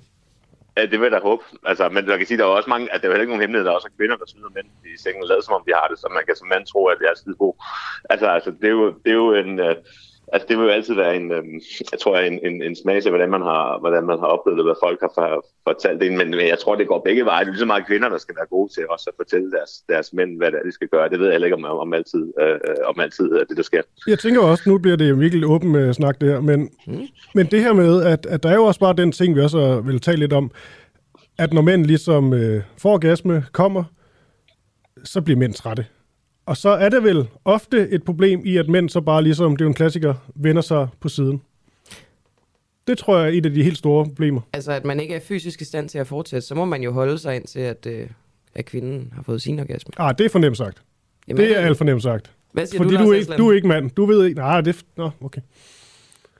Ja, 0.76 0.82
det 0.82 0.90
vil 1.00 1.06
jeg 1.08 1.12
da 1.12 1.18
håbe. 1.18 1.42
Altså, 1.66 1.88
men 1.88 2.08
jeg 2.08 2.18
kan 2.18 2.26
sige, 2.26 2.38
der 2.38 2.44
er 2.44 2.48
også 2.48 2.70
mange, 2.70 2.94
at 2.94 3.00
der 3.00 3.06
er 3.08 3.12
heller 3.12 3.20
ikke 3.26 3.30
nogen 3.32 3.40
hemmelighed, 3.40 3.64
der 3.64 3.70
er 3.72 3.76
også 3.76 3.90
kvinder, 3.98 4.16
der 4.16 4.24
snyder 4.28 4.50
mænd 4.54 4.66
i 4.84 4.98
sengen 5.02 5.22
og 5.22 5.28
lader 5.28 5.40
som 5.40 5.54
om 5.54 5.62
de 5.66 5.72
har 5.80 5.86
det, 5.90 5.98
så 5.98 6.06
man 6.16 6.22
kan 6.26 6.36
som 6.36 6.48
mand 6.48 6.66
tro, 6.66 6.86
at 6.86 6.96
det 7.00 7.06
er 7.10 7.14
skide 7.16 7.34
god. 7.44 7.54
Altså, 8.12 8.26
altså, 8.26 8.50
det 8.60 8.64
er 8.72 8.76
jo, 8.80 8.86
det 9.04 9.10
er 9.10 9.18
jo 9.24 9.34
en... 9.34 9.60
Øh, 9.60 9.74
Altså, 10.32 10.46
det 10.48 10.58
vil 10.58 10.64
jo 10.64 10.70
altid 10.70 10.94
være 10.94 11.16
en, 11.16 11.32
øh, 11.32 11.44
jeg 11.92 11.98
tror, 12.00 12.18
en, 12.18 12.46
en, 12.46 12.62
en 12.62 12.76
smag 12.76 13.02
til, 13.02 13.10
hvordan 13.10 13.30
man 13.30 13.42
har, 13.42 13.78
hvordan 13.80 14.04
man 14.04 14.18
har 14.18 14.26
oplevet 14.26 14.58
det, 14.58 14.66
hvad 14.66 14.74
folk 14.84 15.00
har 15.00 15.12
for, 15.14 15.46
fortalt 15.68 16.00
det. 16.00 16.12
Men, 16.12 16.30
men 16.30 16.46
jeg 16.48 16.58
tror, 16.58 16.74
det 16.74 16.88
går 16.88 17.02
begge 17.04 17.24
veje. 17.24 17.40
Det 17.40 17.48
er 17.48 17.52
lige 17.52 17.58
så 17.58 17.66
meget 17.66 17.86
kvinder, 17.86 18.08
der 18.08 18.18
skal 18.18 18.36
være 18.36 18.46
gode 18.46 18.72
til 18.74 18.82
også 18.90 19.06
at 19.10 19.14
fortælle 19.16 19.50
deres, 19.50 19.70
deres 19.88 20.12
mænd, 20.12 20.36
hvad 20.36 20.50
det 20.50 20.58
er, 20.58 20.62
de 20.62 20.72
skal 20.72 20.88
gøre. 20.88 21.08
Det 21.08 21.18
ved 21.18 21.26
jeg 21.26 21.34
heller 21.34 21.46
ikke 21.46 21.56
om, 21.56 21.64
om 21.64 21.92
altid, 21.92 22.32
øh, 22.40 22.58
om 22.86 23.00
altid 23.00 23.24
er 23.24 23.44
det, 23.44 23.56
der 23.56 23.62
sker. 23.62 23.82
Jeg 24.06 24.18
tænker 24.18 24.40
også, 24.40 24.62
nu 24.66 24.78
bliver 24.78 24.96
det 24.96 25.10
jo 25.10 25.14
virkelig 25.14 25.46
åben 25.46 25.72
med 25.72 25.92
snak 25.94 26.20
det 26.20 26.28
her, 26.28 26.40
men, 26.40 26.70
mm. 26.86 27.08
men 27.34 27.46
det 27.46 27.60
her 27.62 27.72
med, 27.72 28.02
at, 28.02 28.26
at 28.26 28.42
der 28.42 28.48
er 28.48 28.54
jo 28.54 28.64
også 28.64 28.80
bare 28.80 28.94
den 28.96 29.12
ting, 29.12 29.36
vi 29.36 29.40
også 29.40 29.80
vil 29.80 30.00
tale 30.00 30.18
lidt 30.18 30.32
om, 30.32 30.50
at 31.38 31.52
når 31.52 31.62
mænd 31.62 31.86
ligesom 31.86 32.34
øh, 32.34 32.62
får 32.78 32.92
orgasme, 32.92 33.44
kommer, 33.52 33.84
så 35.04 35.20
bliver 35.22 35.38
mænd 35.38 35.54
trætte. 35.54 35.86
Og 36.50 36.56
så 36.56 36.68
er 36.68 36.88
det 36.88 37.04
vel 37.04 37.28
ofte 37.44 37.88
et 37.88 38.02
problem 38.02 38.42
i, 38.44 38.56
at 38.56 38.68
mænd 38.68 38.88
så 38.88 39.00
bare 39.00 39.22
ligesom, 39.22 39.56
det 39.56 39.60
er 39.60 39.64
jo 39.64 39.68
en 39.68 39.74
klassiker, 39.74 40.14
vender 40.34 40.62
sig 40.62 40.88
på 41.00 41.08
siden. 41.08 41.42
Det 42.86 42.98
tror 42.98 43.18
jeg 43.18 43.24
er 43.26 43.38
et 43.38 43.46
af 43.46 43.52
de 43.52 43.62
helt 43.62 43.78
store 43.78 44.04
problemer. 44.04 44.40
Altså, 44.52 44.72
at 44.72 44.84
man 44.84 45.00
ikke 45.00 45.14
er 45.14 45.20
fysisk 45.20 45.62
i 45.62 45.64
stand 45.64 45.88
til 45.88 45.98
at 45.98 46.06
fortsætte, 46.06 46.46
så 46.46 46.54
må 46.54 46.64
man 46.64 46.82
jo 46.82 46.92
holde 46.92 47.18
sig 47.18 47.36
ind 47.36 47.44
til, 47.44 47.60
at, 47.60 47.86
øh, 47.86 48.06
at 48.54 48.64
kvinden 48.64 49.12
har 49.14 49.22
fået 49.22 49.42
sin 49.42 49.60
orgasme. 49.60 49.92
Ah, 49.96 50.14
det 50.18 50.24
er 50.24 50.28
for 50.28 50.38
nemt 50.38 50.56
sagt. 50.56 50.82
Jamen, 51.28 51.42
det 51.42 51.56
er 51.56 51.60
alt 51.60 51.78
for 51.78 51.84
nemt 51.84 52.02
sagt. 52.02 52.32
Hvad 52.52 52.66
siger 52.66 52.82
Fordi 52.82 52.96
du, 52.96 53.04
du, 53.04 53.10
er 53.10 53.16
ikke, 53.16 53.36
du 53.36 53.50
er 53.50 53.54
ikke 53.54 53.68
mand. 53.68 53.90
Du 53.90 54.06
ved 54.06 54.24
ikke. 54.24 54.40
Nej, 54.40 54.60
det 54.60 54.76
er... 54.76 54.82
Nå, 54.96 55.10
okay. 55.20 55.40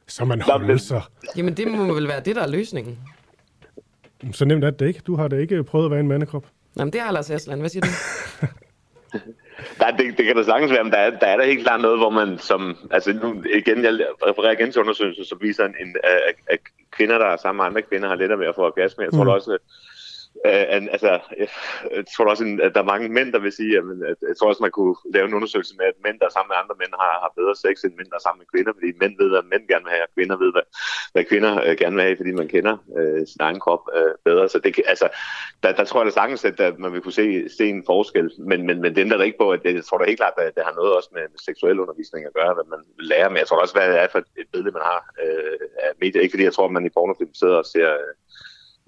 Så 0.08 0.24
man 0.24 0.40
holder 0.40 0.76
sig. 0.76 1.02
Jamen, 1.36 1.54
det 1.54 1.68
må 1.68 1.94
vel 1.94 2.08
være 2.08 2.20
det, 2.24 2.36
der 2.36 2.42
er 2.42 2.48
løsningen. 2.48 2.98
Så 4.32 4.44
nemt 4.44 4.64
er 4.64 4.70
det 4.70 4.88
ikke. 4.88 5.00
Du 5.06 5.16
har 5.16 5.28
da 5.28 5.36
ikke 5.36 5.64
prøvet 5.64 5.84
at 5.84 5.90
være 5.90 6.00
en 6.00 6.08
mandekrop. 6.08 6.46
Jamen, 6.78 6.92
det 6.92 7.00
har 7.00 7.12
Lars 7.12 7.30
Aslan. 7.30 7.61
Hvad 7.61 7.70
siger 7.70 7.86
du? 7.86 7.90
Der, 9.78 9.90
det, 9.90 10.18
det 10.18 10.26
kan 10.26 10.36
da 10.36 10.42
sagtens 10.42 10.72
være, 10.72 10.84
men 10.84 10.92
der 10.92 10.98
er, 10.98 11.11
der 11.11 11.26
er 11.26 11.36
der 11.36 11.44
helt 11.44 11.62
klart 11.62 11.80
noget, 11.80 11.98
hvor 11.98 12.11
man 12.11 12.38
som... 12.38 12.76
Altså 12.90 13.12
nu 13.12 13.44
igen, 13.54 13.84
jeg 13.84 13.92
refererer 14.26 14.52
igen 14.52 14.72
til 14.72 14.80
undersøgelser, 14.80 15.24
som 15.24 15.38
viser, 15.40 15.64
en, 15.64 15.74
en, 15.80 15.96
at, 16.04 16.34
at 16.46 16.58
kvinder, 16.90 17.18
der 17.18 17.26
er 17.26 17.36
sammen 17.36 17.58
med 17.58 17.66
andre 17.66 17.82
kvinder, 17.82 18.08
har 18.08 18.14
lettere 18.14 18.38
ved 18.38 18.46
at 18.46 18.54
få 18.54 18.62
orgasme. 18.66 19.04
Jeg 19.04 19.12
tror 19.12 19.24
mm. 19.24 19.30
også, 19.30 19.58
øh, 20.47 20.66
en, 20.76 20.89
altså, 20.97 21.11
jeg, 21.39 21.49
tror 22.14 22.31
også, 22.31 22.45
at 22.62 22.74
der 22.74 22.81
er 22.83 22.93
mange 22.93 23.09
mænd, 23.09 23.33
der 23.33 23.39
vil 23.39 23.53
sige, 23.53 23.72
at, 23.78 23.85
at 24.11 24.16
jeg 24.31 24.37
tror 24.37 24.49
også, 24.49 24.62
man 24.62 24.76
kunne 24.78 24.97
lave 25.14 25.26
en 25.28 25.35
undersøgelse 25.39 25.74
med, 25.78 25.87
at 25.87 25.99
mænd, 26.05 26.18
der 26.20 26.26
er 26.26 26.35
sammen 26.37 26.51
med 26.53 26.61
andre 26.62 26.74
mænd, 26.83 26.93
har, 27.03 27.14
har 27.24 27.33
bedre 27.41 27.55
sex 27.64 27.74
end 27.85 27.95
mænd, 27.99 28.11
der 28.11 28.18
er 28.18 28.26
sammen 28.26 28.41
med 28.43 28.51
kvinder, 28.53 28.72
fordi 28.76 28.91
mænd 29.03 29.14
ved, 29.20 29.28
hvad 29.33 29.45
mænd 29.53 29.64
gerne 29.72 29.85
vil 29.87 29.95
have, 29.97 30.07
og 30.09 30.12
kvinder 30.16 30.37
ved, 30.43 30.51
hvad, 30.55 30.66
hvad 31.14 31.24
kvinder 31.31 31.53
øh, 31.66 31.74
gerne 31.83 31.97
vil 31.97 32.05
have, 32.07 32.20
fordi 32.20 32.33
man 32.41 32.49
kender 32.55 32.74
øh, 32.99 33.22
sin 33.33 33.43
egen 33.47 33.61
krop 33.64 33.83
øh, 33.99 34.14
bedre. 34.28 34.45
Så 34.53 34.59
det, 34.64 34.72
altså, 34.93 35.07
der, 35.62 35.70
der 35.78 35.85
tror 35.85 36.01
jeg 36.01 36.09
da 36.09 36.12
sagtens, 36.20 36.45
at, 36.51 36.59
der, 36.61 36.68
man 36.85 36.93
vil 36.93 37.03
kunne 37.05 37.20
se, 37.22 37.26
se 37.59 37.64
en 37.74 37.83
forskel, 37.93 38.26
men, 38.51 38.61
men, 38.68 38.76
men 38.83 38.91
det 38.95 39.01
ændrer 39.05 39.18
da 39.18 39.24
ikke 39.28 39.43
på, 39.45 39.49
at 39.57 39.62
det, 39.64 39.74
jeg 39.74 39.85
tror 39.85 39.99
da 39.99 40.05
helt 40.05 40.22
klart, 40.22 40.37
at 40.37 40.55
det 40.57 40.64
har 40.68 40.74
noget 40.81 40.93
også 40.99 41.11
med, 41.16 41.24
med 41.33 41.41
seksuel 41.49 41.81
undervisning 41.85 42.22
at 42.26 42.37
gøre, 42.39 42.55
hvad 42.55 42.66
man 42.74 42.83
lærer, 43.11 43.28
men 43.28 43.39
jeg 43.39 43.47
tror 43.47 43.61
også, 43.64 43.74
hvad 43.74 43.89
det 43.93 43.99
er 44.03 44.09
for 44.12 44.18
et 44.43 44.49
billede, 44.53 44.72
man 44.78 44.87
har 44.93 45.01
øh, 45.24 45.66
af 45.87 45.93
medier. 46.01 46.22
Ikke 46.22 46.33
fordi 46.33 46.45
jeg 46.45 46.55
tror, 46.55 46.66
at 46.66 46.76
man 46.76 46.87
i 46.87 46.97
pornofilm 46.97 47.35
sidder 47.35 47.59
og 47.62 47.66
ser, 47.66 47.91
øh, 47.93 48.12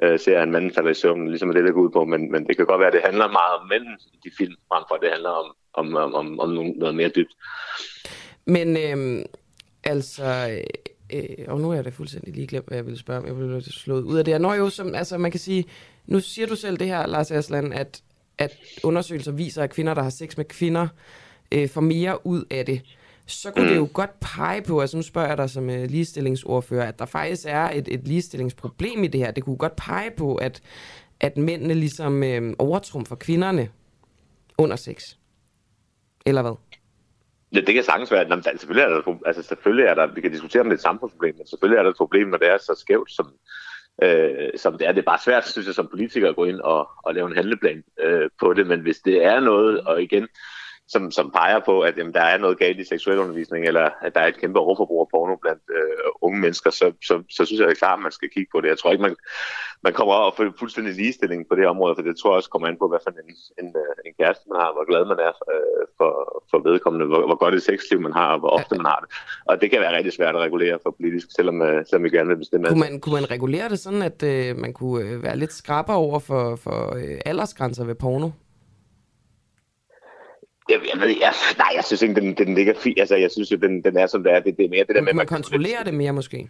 øh, 0.02 0.20
ser 0.20 0.38
at 0.38 0.42
en 0.42 0.52
mand 0.52 0.74
falder 0.74 0.90
i 0.90 0.94
søvn, 0.94 1.28
ligesom 1.28 1.52
det, 1.54 1.64
der 1.64 1.72
går 1.72 1.80
ud 1.80 1.90
på, 1.90 2.04
men, 2.04 2.32
men 2.32 2.46
det 2.46 2.56
kan 2.56 2.66
godt 2.66 2.78
være, 2.78 2.88
at 2.88 2.92
det 2.94 3.02
handler 3.04 3.28
meget 3.28 3.54
om 3.60 3.68
mænd 3.68 3.84
i 4.12 4.18
de 4.24 4.30
film, 4.38 4.54
frem 4.68 4.84
for 4.88 4.94
at 4.94 5.00
det 5.02 5.10
handler 5.10 5.30
om, 5.30 5.54
om, 5.74 5.96
om, 5.96 6.14
om, 6.14 6.40
om 6.40 6.48
noget- 6.50 6.76
noget 6.76 6.94
mere 6.94 7.08
dybt. 7.08 7.32
Men 8.46 8.76
øhm, 8.76 9.22
altså, 9.84 10.24
øh, 10.24 10.62
altså, 11.12 11.32
øh, 11.40 11.44
og 11.48 11.60
nu 11.60 11.70
er 11.70 11.74
jeg 11.74 11.84
da 11.84 11.90
fuldstændig 11.90 12.34
lige 12.34 12.46
glemt, 12.46 12.66
hvad 12.68 12.78
jeg 12.78 12.86
ville 12.86 12.98
spørge 12.98 13.20
om. 13.20 13.26
Jeg 13.26 13.38
ville 13.38 13.62
slået 13.72 14.02
ud 14.02 14.18
af 14.18 14.24
det 14.24 14.34
her. 14.34 14.38
Når 14.38 14.54
jo, 14.54 14.70
som, 14.70 14.94
altså 14.94 15.18
man 15.18 15.30
kan 15.30 15.40
sige, 15.40 15.64
nu 16.06 16.20
siger 16.20 16.46
du 16.46 16.56
selv 16.56 16.76
det 16.76 16.86
her, 16.86 17.06
Lars 17.06 17.30
Aslan, 17.30 17.72
at, 17.72 18.02
at 18.38 18.52
undersøgelser 18.84 19.32
viser, 19.32 19.62
at 19.62 19.70
kvinder, 19.70 19.94
der 19.94 20.02
har 20.02 20.10
sex 20.10 20.36
med 20.36 20.44
kvinder, 20.44 20.88
øh, 21.54 21.68
får 21.68 21.80
mere 21.80 22.26
ud 22.26 22.44
af 22.50 22.66
det. 22.66 22.80
Så 23.26 23.50
kunne 23.50 23.68
det 23.70 23.76
jo 23.76 23.88
godt 23.92 24.20
pege 24.20 24.62
på, 24.62 24.80
altså 24.80 24.96
nu 24.96 25.02
spørger 25.02 25.28
jeg 25.28 25.38
dig 25.38 25.50
som 25.50 25.70
øh, 25.70 25.84
ligestillingsordfører, 25.84 26.88
at 26.88 26.98
der 26.98 27.06
faktisk 27.06 27.42
er 27.48 27.70
et, 27.70 27.88
et 27.88 28.08
ligestillingsproblem 28.08 29.04
i 29.04 29.06
det 29.06 29.20
her. 29.20 29.30
Det 29.30 29.44
kunne 29.44 29.56
godt 29.56 29.76
pege 29.76 30.10
på, 30.16 30.34
at, 30.34 30.60
at 31.20 31.36
mændene 31.36 31.74
ligesom 31.74 32.22
øh, 32.22 32.54
overtrumfer 32.58 33.16
kvinderne 33.16 33.68
under 34.58 34.76
sex. 34.76 35.02
Eller 36.26 36.42
hvad? 36.42 36.52
Ja, 37.54 37.60
det 37.60 37.74
kan 37.74 37.84
sagtens 37.84 38.10
være. 38.12 38.28
Nå, 38.28 38.34
men 38.34 38.44
der- 38.44 38.50
selvfølgelig 38.58 38.82
er 38.82 38.88
der, 38.88 39.18
altså 39.26 39.42
selvfølgelig 39.42 39.84
er 39.86 39.94
der, 39.94 40.14
vi 40.14 40.20
kan 40.20 40.32
diskutere 40.32 40.60
om 40.60 40.66
det 40.66 40.72
er 40.72 40.76
et 40.76 40.82
samfundsproblem, 40.82 41.34
men 41.36 41.46
selvfølgelig 41.46 41.78
er 41.78 41.82
der 41.82 41.90
et 41.90 41.96
problem, 41.96 42.28
når 42.28 42.38
det 42.38 42.48
er 42.48 42.58
så 42.58 42.74
skævt, 42.80 43.10
som, 43.12 43.32
øh, 44.02 44.50
som 44.56 44.78
det 44.78 44.86
er. 44.86 44.92
Det 44.92 44.98
er 45.00 45.10
bare 45.12 45.18
svært, 45.24 45.48
synes 45.48 45.66
jeg, 45.66 45.74
som 45.74 45.88
politiker 45.90 46.28
at 46.28 46.36
gå 46.36 46.44
ind 46.44 46.60
og, 46.60 46.88
og 47.04 47.14
lave 47.14 47.26
en 47.30 47.36
handleplan 47.36 47.82
øh, 48.00 48.30
på 48.40 48.52
det, 48.52 48.66
men 48.66 48.80
hvis 48.80 48.98
det 48.98 49.24
er 49.24 49.40
noget, 49.40 49.80
og 49.80 50.02
igen, 50.02 50.28
som, 50.92 51.10
som 51.10 51.30
peger 51.30 51.60
på, 51.68 51.74
at 51.80 51.94
jamen, 51.98 52.14
der 52.14 52.20
er 52.32 52.38
noget 52.38 52.58
galt 52.58 52.80
i 52.80 52.84
seksuel 52.84 53.18
undervisning, 53.18 53.66
eller 53.66 53.90
at 54.06 54.14
der 54.14 54.20
er 54.20 54.26
et 54.26 54.40
kæmpe 54.40 54.58
overforbrug 54.58 55.00
af 55.00 55.08
porno 55.10 55.36
blandt 55.36 55.62
øh, 55.78 56.08
unge 56.26 56.40
mennesker, 56.40 56.70
så, 56.70 56.86
så, 57.08 57.14
så 57.36 57.44
synes 57.44 57.58
jeg 57.60 57.68
det 57.68 57.74
er 57.74 57.84
klart, 57.84 57.98
at 57.98 58.02
man 58.02 58.12
skal 58.18 58.30
kigge 58.34 58.50
på 58.54 58.60
det. 58.60 58.68
Jeg 58.68 58.78
tror 58.78 58.92
ikke, 58.92 59.06
man, 59.08 59.16
man 59.86 59.92
kommer 59.92 60.14
op 60.14 60.32
og 60.32 60.36
får 60.36 60.58
fuldstændig 60.58 60.94
ligestilling 60.94 61.40
på 61.48 61.54
det 61.58 61.66
område, 61.72 61.94
for 61.96 62.02
det 62.02 62.16
tror 62.16 62.30
jeg 62.30 62.36
også 62.40 62.50
kommer 62.50 62.68
an 62.68 62.80
på, 62.82 62.88
hvad 62.88 63.00
for 63.04 63.10
en, 63.10 63.36
en, 63.62 63.68
øh, 63.82 63.94
en 64.06 64.12
kæreste 64.20 64.44
man 64.50 64.60
har, 64.62 64.70
hvor 64.76 64.86
glad 64.90 65.02
man 65.12 65.18
er 65.28 65.32
øh, 65.52 65.84
for, 65.98 66.12
for 66.50 66.58
vedkommende, 66.68 67.06
hvor, 67.06 67.22
hvor 67.28 67.38
godt 67.42 67.54
et 67.54 67.62
sexliv 67.62 68.00
man 68.00 68.14
har, 68.20 68.28
og 68.34 68.38
hvor 68.42 68.52
ofte 68.58 68.74
man 68.76 68.86
har 68.92 68.98
det. 69.02 69.08
Og 69.50 69.54
det 69.60 69.70
kan 69.70 69.80
være 69.80 69.96
rigtig 69.96 70.12
svært 70.18 70.34
at 70.36 70.40
regulere 70.46 70.78
for 70.82 70.90
politisk, 70.98 71.28
selvom, 71.38 71.62
øh, 71.62 71.86
selvom 71.86 72.04
vi 72.04 72.10
gerne 72.16 72.28
vil 72.28 72.40
bestemme. 72.44 72.68
Kunne 72.68 72.86
man, 72.86 73.00
kunne 73.00 73.16
man 73.20 73.30
regulere 73.30 73.68
det 73.68 73.78
sådan, 73.78 74.02
at 74.02 74.22
øh, 74.22 74.58
man 74.64 74.72
kunne 74.72 74.98
øh, 75.04 75.22
være 75.22 75.36
lidt 75.36 75.52
skrapper 75.52 75.94
over 75.94 76.18
for, 76.18 76.56
for 76.56 76.78
øh, 76.94 77.18
aldersgrænser 77.30 77.84
ved 77.84 77.94
porno? 77.94 78.28
Jeg, 80.72 80.80
jeg 80.92 81.00
ved, 81.00 81.08
jeg, 81.08 81.32
nej, 81.58 81.68
jeg 81.76 81.84
synes 81.84 82.02
ikke, 82.02 82.14
den, 82.20 82.34
den 82.34 82.54
ligger 82.54 82.74
fint. 82.74 82.98
Altså, 83.00 83.16
jeg 83.16 83.30
synes 83.30 83.52
jo, 83.52 83.56
den, 83.56 83.84
den 83.84 83.96
er 83.96 84.06
som 84.06 84.22
det 84.22 84.32
er. 84.32 84.40
Det, 84.40 84.56
det 84.56 84.64
er 84.64 84.68
mere 84.68 84.80
det 84.80 84.88
der 84.88 84.94
Kunne 84.94 85.04
med, 85.04 85.14
man 85.14 85.26
kontrollere 85.26 85.84
det 85.84 85.94
mere 85.94 86.12
måske? 86.12 86.48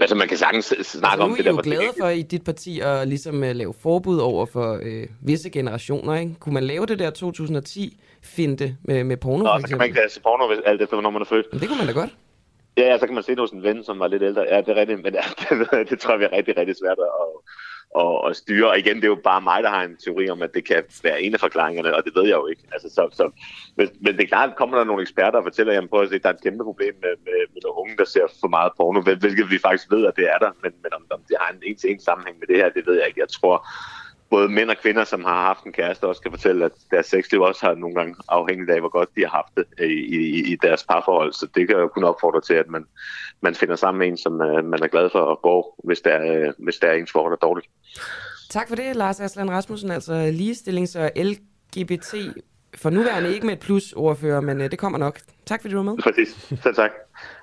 Altså, 0.00 0.14
man 0.16 0.28
kan 0.28 0.36
sagens 0.36 0.66
snakke 0.66 0.84
Altså, 1.06 1.22
om 1.22 1.30
nu 1.30 1.34
er 1.34 1.36
det 1.36 1.40
I 1.40 1.44
der. 1.44 1.50
jo 1.50 1.54
hvor 1.54 1.62
det 1.62 1.72
glade 1.72 1.92
for 2.00 2.08
i 2.08 2.22
dit 2.22 2.44
parti 2.44 2.80
at 2.80 3.08
ligesom 3.08 3.34
uh, 3.34 3.50
lave 3.62 3.74
forbud 3.82 4.18
over 4.18 4.46
for 4.46 4.80
øh, 4.82 5.06
visse 5.22 5.50
generationer, 5.50 6.14
ikke? 6.14 6.34
Kunne 6.40 6.54
man 6.54 6.64
lave 6.64 6.86
det 6.86 6.98
der 6.98 7.10
2010-finte 7.10 8.76
med, 8.82 9.04
med 9.04 9.16
porno, 9.16 9.42
Nå, 9.44 9.44
for 9.44 9.60
så 9.60 9.68
kan 9.68 9.78
man 9.78 9.86
eksempel? 9.86 10.02
ikke 10.02 10.14
se 10.14 10.20
porno, 10.20 10.46
hvis, 10.48 10.58
alt 10.66 10.82
efter, 10.82 10.96
hvornår 10.96 11.10
man 11.10 11.22
er 11.22 11.26
født. 11.26 11.46
Men 11.52 11.60
det 11.60 11.68
kunne 11.68 11.78
man 11.78 11.86
da 11.86 11.92
godt. 11.92 12.10
Ja, 12.78 12.84
ja, 12.90 12.98
så 12.98 13.06
kan 13.06 13.14
man 13.14 13.22
se 13.24 13.30
det 13.30 13.38
hos 13.40 13.50
en 13.50 13.62
ven, 13.62 13.84
som 13.84 13.98
var 13.98 14.08
lidt 14.08 14.22
ældre. 14.22 14.42
Ja, 14.50 14.56
det 14.56 14.68
er 14.68 14.74
rigtigt, 14.74 15.02
men 15.02 15.14
ja, 15.14 15.24
det, 15.80 15.90
det 15.90 16.00
tror 16.00 16.10
jeg 16.12 16.18
bliver 16.18 16.32
rigtig, 16.32 16.56
rigtig 16.56 16.76
svært 16.82 16.98
at, 16.98 17.10
og, 17.96 18.24
og 18.24 18.36
styre. 18.36 18.68
Og 18.68 18.78
igen, 18.78 18.96
det 18.96 19.04
er 19.04 19.14
jo 19.16 19.20
bare 19.24 19.40
mig, 19.40 19.62
der 19.62 19.70
har 19.70 19.82
en 19.82 19.96
teori 20.04 20.28
om, 20.30 20.42
at 20.42 20.54
det 20.54 20.64
kan 20.64 20.82
være 21.02 21.22
en 21.22 21.34
af 21.34 21.40
forklaringerne, 21.40 21.96
og 21.96 22.04
det 22.04 22.12
ved 22.16 22.22
jeg 22.22 22.38
jo 22.42 22.46
ikke. 22.46 22.62
Altså, 22.72 22.88
så, 22.88 23.08
så, 23.12 23.30
men, 23.76 23.88
men 24.00 24.12
det 24.16 24.22
er 24.22 24.32
klart, 24.34 24.56
kommer 24.56 24.76
der 24.78 24.84
nogle 24.84 25.02
eksperter 25.02 25.38
og 25.38 25.44
fortæller, 25.44 25.72
jamen 25.72 25.88
prøv 25.88 26.02
at 26.02 26.08
se, 26.08 26.18
der 26.18 26.28
er 26.28 26.32
et 26.32 26.42
kæmpe 26.42 26.64
problem 26.64 26.94
med, 27.02 27.14
med, 27.24 27.38
med 27.52 27.60
nogle 27.64 27.80
unge, 27.82 27.96
der 27.96 28.04
ser 28.04 28.26
for 28.40 28.48
meget 28.48 28.72
porno, 28.76 29.00
hvilket 29.00 29.50
vi 29.50 29.58
faktisk 29.58 29.90
ved, 29.90 30.06
at 30.06 30.16
det 30.16 30.26
er 30.34 30.38
der, 30.38 30.50
men, 30.62 30.72
men 30.82 30.90
om, 30.96 31.02
om 31.10 31.20
det 31.28 31.36
har 31.40 31.52
en 31.52 31.62
en-til-en 31.62 32.00
sammenhæng 32.00 32.36
med 32.38 32.46
det 32.46 32.56
her, 32.56 32.68
det 32.68 32.86
ved 32.86 32.94
jeg 32.98 33.06
ikke. 33.08 33.20
Jeg 33.20 33.28
tror, 33.28 33.56
både 34.30 34.48
mænd 34.48 34.70
og 34.70 34.76
kvinder, 34.82 35.04
som 35.04 35.24
har 35.24 35.46
haft 35.46 35.64
en 35.64 35.72
kæreste, 35.72 36.04
også 36.04 36.22
kan 36.22 36.30
fortælle, 36.30 36.64
at 36.64 36.72
deres 36.90 37.06
sexliv 37.06 37.40
også 37.40 37.66
har 37.66 37.74
nogle 37.74 37.94
gange 37.94 38.14
afhængigt 38.28 38.70
af, 38.70 38.80
hvor 38.80 38.88
godt 38.88 39.08
de 39.16 39.20
har 39.20 39.28
haft 39.28 39.56
det 39.56 39.86
i, 39.86 40.16
i, 40.16 40.52
i 40.52 40.56
deres 40.62 40.84
parforhold. 40.84 41.32
Så 41.32 41.46
det 41.54 41.68
kan 41.68 41.76
jo 41.76 41.88
kun 41.88 42.04
opfordre 42.04 42.40
til, 42.40 42.54
at 42.54 42.68
man, 42.68 42.84
man 43.40 43.54
finder 43.54 43.76
sammen 43.76 43.98
med 43.98 44.08
en, 44.08 44.16
som 44.16 44.32
uh, 44.32 44.64
man 44.64 44.82
er 44.82 44.86
glad 44.86 45.10
for 45.12 45.32
at 45.32 45.38
gå, 45.42 45.74
hvis 45.84 46.00
der 46.00 46.10
er, 46.10 46.52
hvis 46.58 46.76
der 46.76 46.88
er 46.88 46.92
ens 46.92 47.12
forhold 47.12 47.32
er 47.32 47.36
dårligt. 47.36 47.68
Tak 48.50 48.68
for 48.68 48.76
det, 48.76 48.96
Lars 48.96 49.20
Aslan 49.20 49.50
Rasmussen, 49.50 49.90
altså 49.90 50.30
ligestillings- 50.30 50.98
og 50.98 51.10
LGBT 51.16 52.14
for 52.74 52.90
nuværende 52.90 53.34
ikke 53.34 53.46
med 53.46 53.54
et 53.54 53.60
plus 53.60 53.92
ordfører, 53.92 54.40
men 54.40 54.60
uh, 54.60 54.66
det 54.66 54.78
kommer 54.78 54.98
nok. 54.98 55.20
Tak 55.46 55.60
fordi 55.60 55.72
du 55.72 55.78
var 55.78 55.84
med. 55.84 55.96
Præcis. 56.02 56.28
Selv 56.62 56.74
tak. 56.74 56.90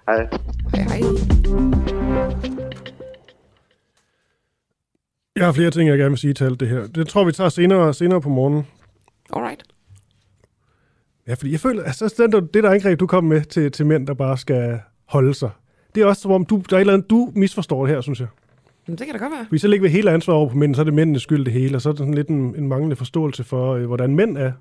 Hej. 0.08 0.28
Hej, 0.76 0.84
hej. 0.84 2.73
Jeg 5.36 5.46
har 5.46 5.52
flere 5.54 5.72
ting, 5.72 5.90
jeg 5.90 5.98
gerne 5.98 6.10
vil 6.10 6.18
sige 6.18 6.34
til 6.34 6.44
alt 6.46 6.60
det 6.60 6.68
her. 6.70 6.88
Det 6.88 7.08
tror 7.08 7.24
vi 7.24 7.32
tager 7.32 7.50
senere, 7.50 7.94
senere 7.94 8.22
på 8.22 8.30
morgenen. 8.30 8.68
Alright. 9.36 9.64
Ja, 11.28 11.34
fordi 11.34 11.52
jeg 11.52 11.60
føler, 11.60 11.84
altså 11.84 12.14
det, 12.34 12.54
det 12.54 12.64
der 12.64 12.70
angreb, 12.72 13.00
du 13.00 13.08
kom 13.08 13.24
med 13.24 13.42
til, 13.42 13.72
til 13.72 13.86
mænd, 13.86 14.08
der 14.08 14.14
bare 14.14 14.38
skal 14.38 14.80
holde 15.06 15.34
sig, 15.34 15.50
det 15.96 16.04
er 16.04 16.06
også 16.08 16.22
som 16.22 16.32
om, 16.32 16.46
du, 16.46 16.62
der 16.70 16.76
er 16.76 16.78
et 16.78 16.82
eller 16.82 16.94
andet, 16.94 17.10
du 17.10 17.32
misforstår 17.36 17.86
det 17.86 17.96
her, 17.96 18.02
synes 18.02 18.20
jeg. 18.20 18.28
Men 18.88 18.98
det 18.98 19.06
kan 19.08 19.16
da 19.16 19.20
godt 19.24 19.32
være. 19.32 19.46
Vi 19.52 19.58
så 19.58 19.68
lægger 19.68 19.82
vi 19.88 19.90
hele 19.90 20.12
ansvaret 20.12 20.38
over 20.40 20.50
på 20.50 20.58
mænd, 20.58 20.76
så 20.76 20.82
er 20.82 20.86
det 20.86 20.94
mændenes 20.94 21.22
skyld 21.24 21.46
det 21.46 21.54
hele, 21.54 21.78
og 21.78 21.82
så 21.82 21.90
er 21.90 21.94
det 21.94 21.98
sådan 22.00 22.14
lidt 22.14 22.28
en, 22.28 22.56
en 22.58 22.68
manglende 22.68 22.96
forståelse 22.96 23.44
for, 23.44 23.74
øh, 23.74 23.86
hvordan 23.86 24.16
mænd 24.16 24.38
er. 24.38 24.52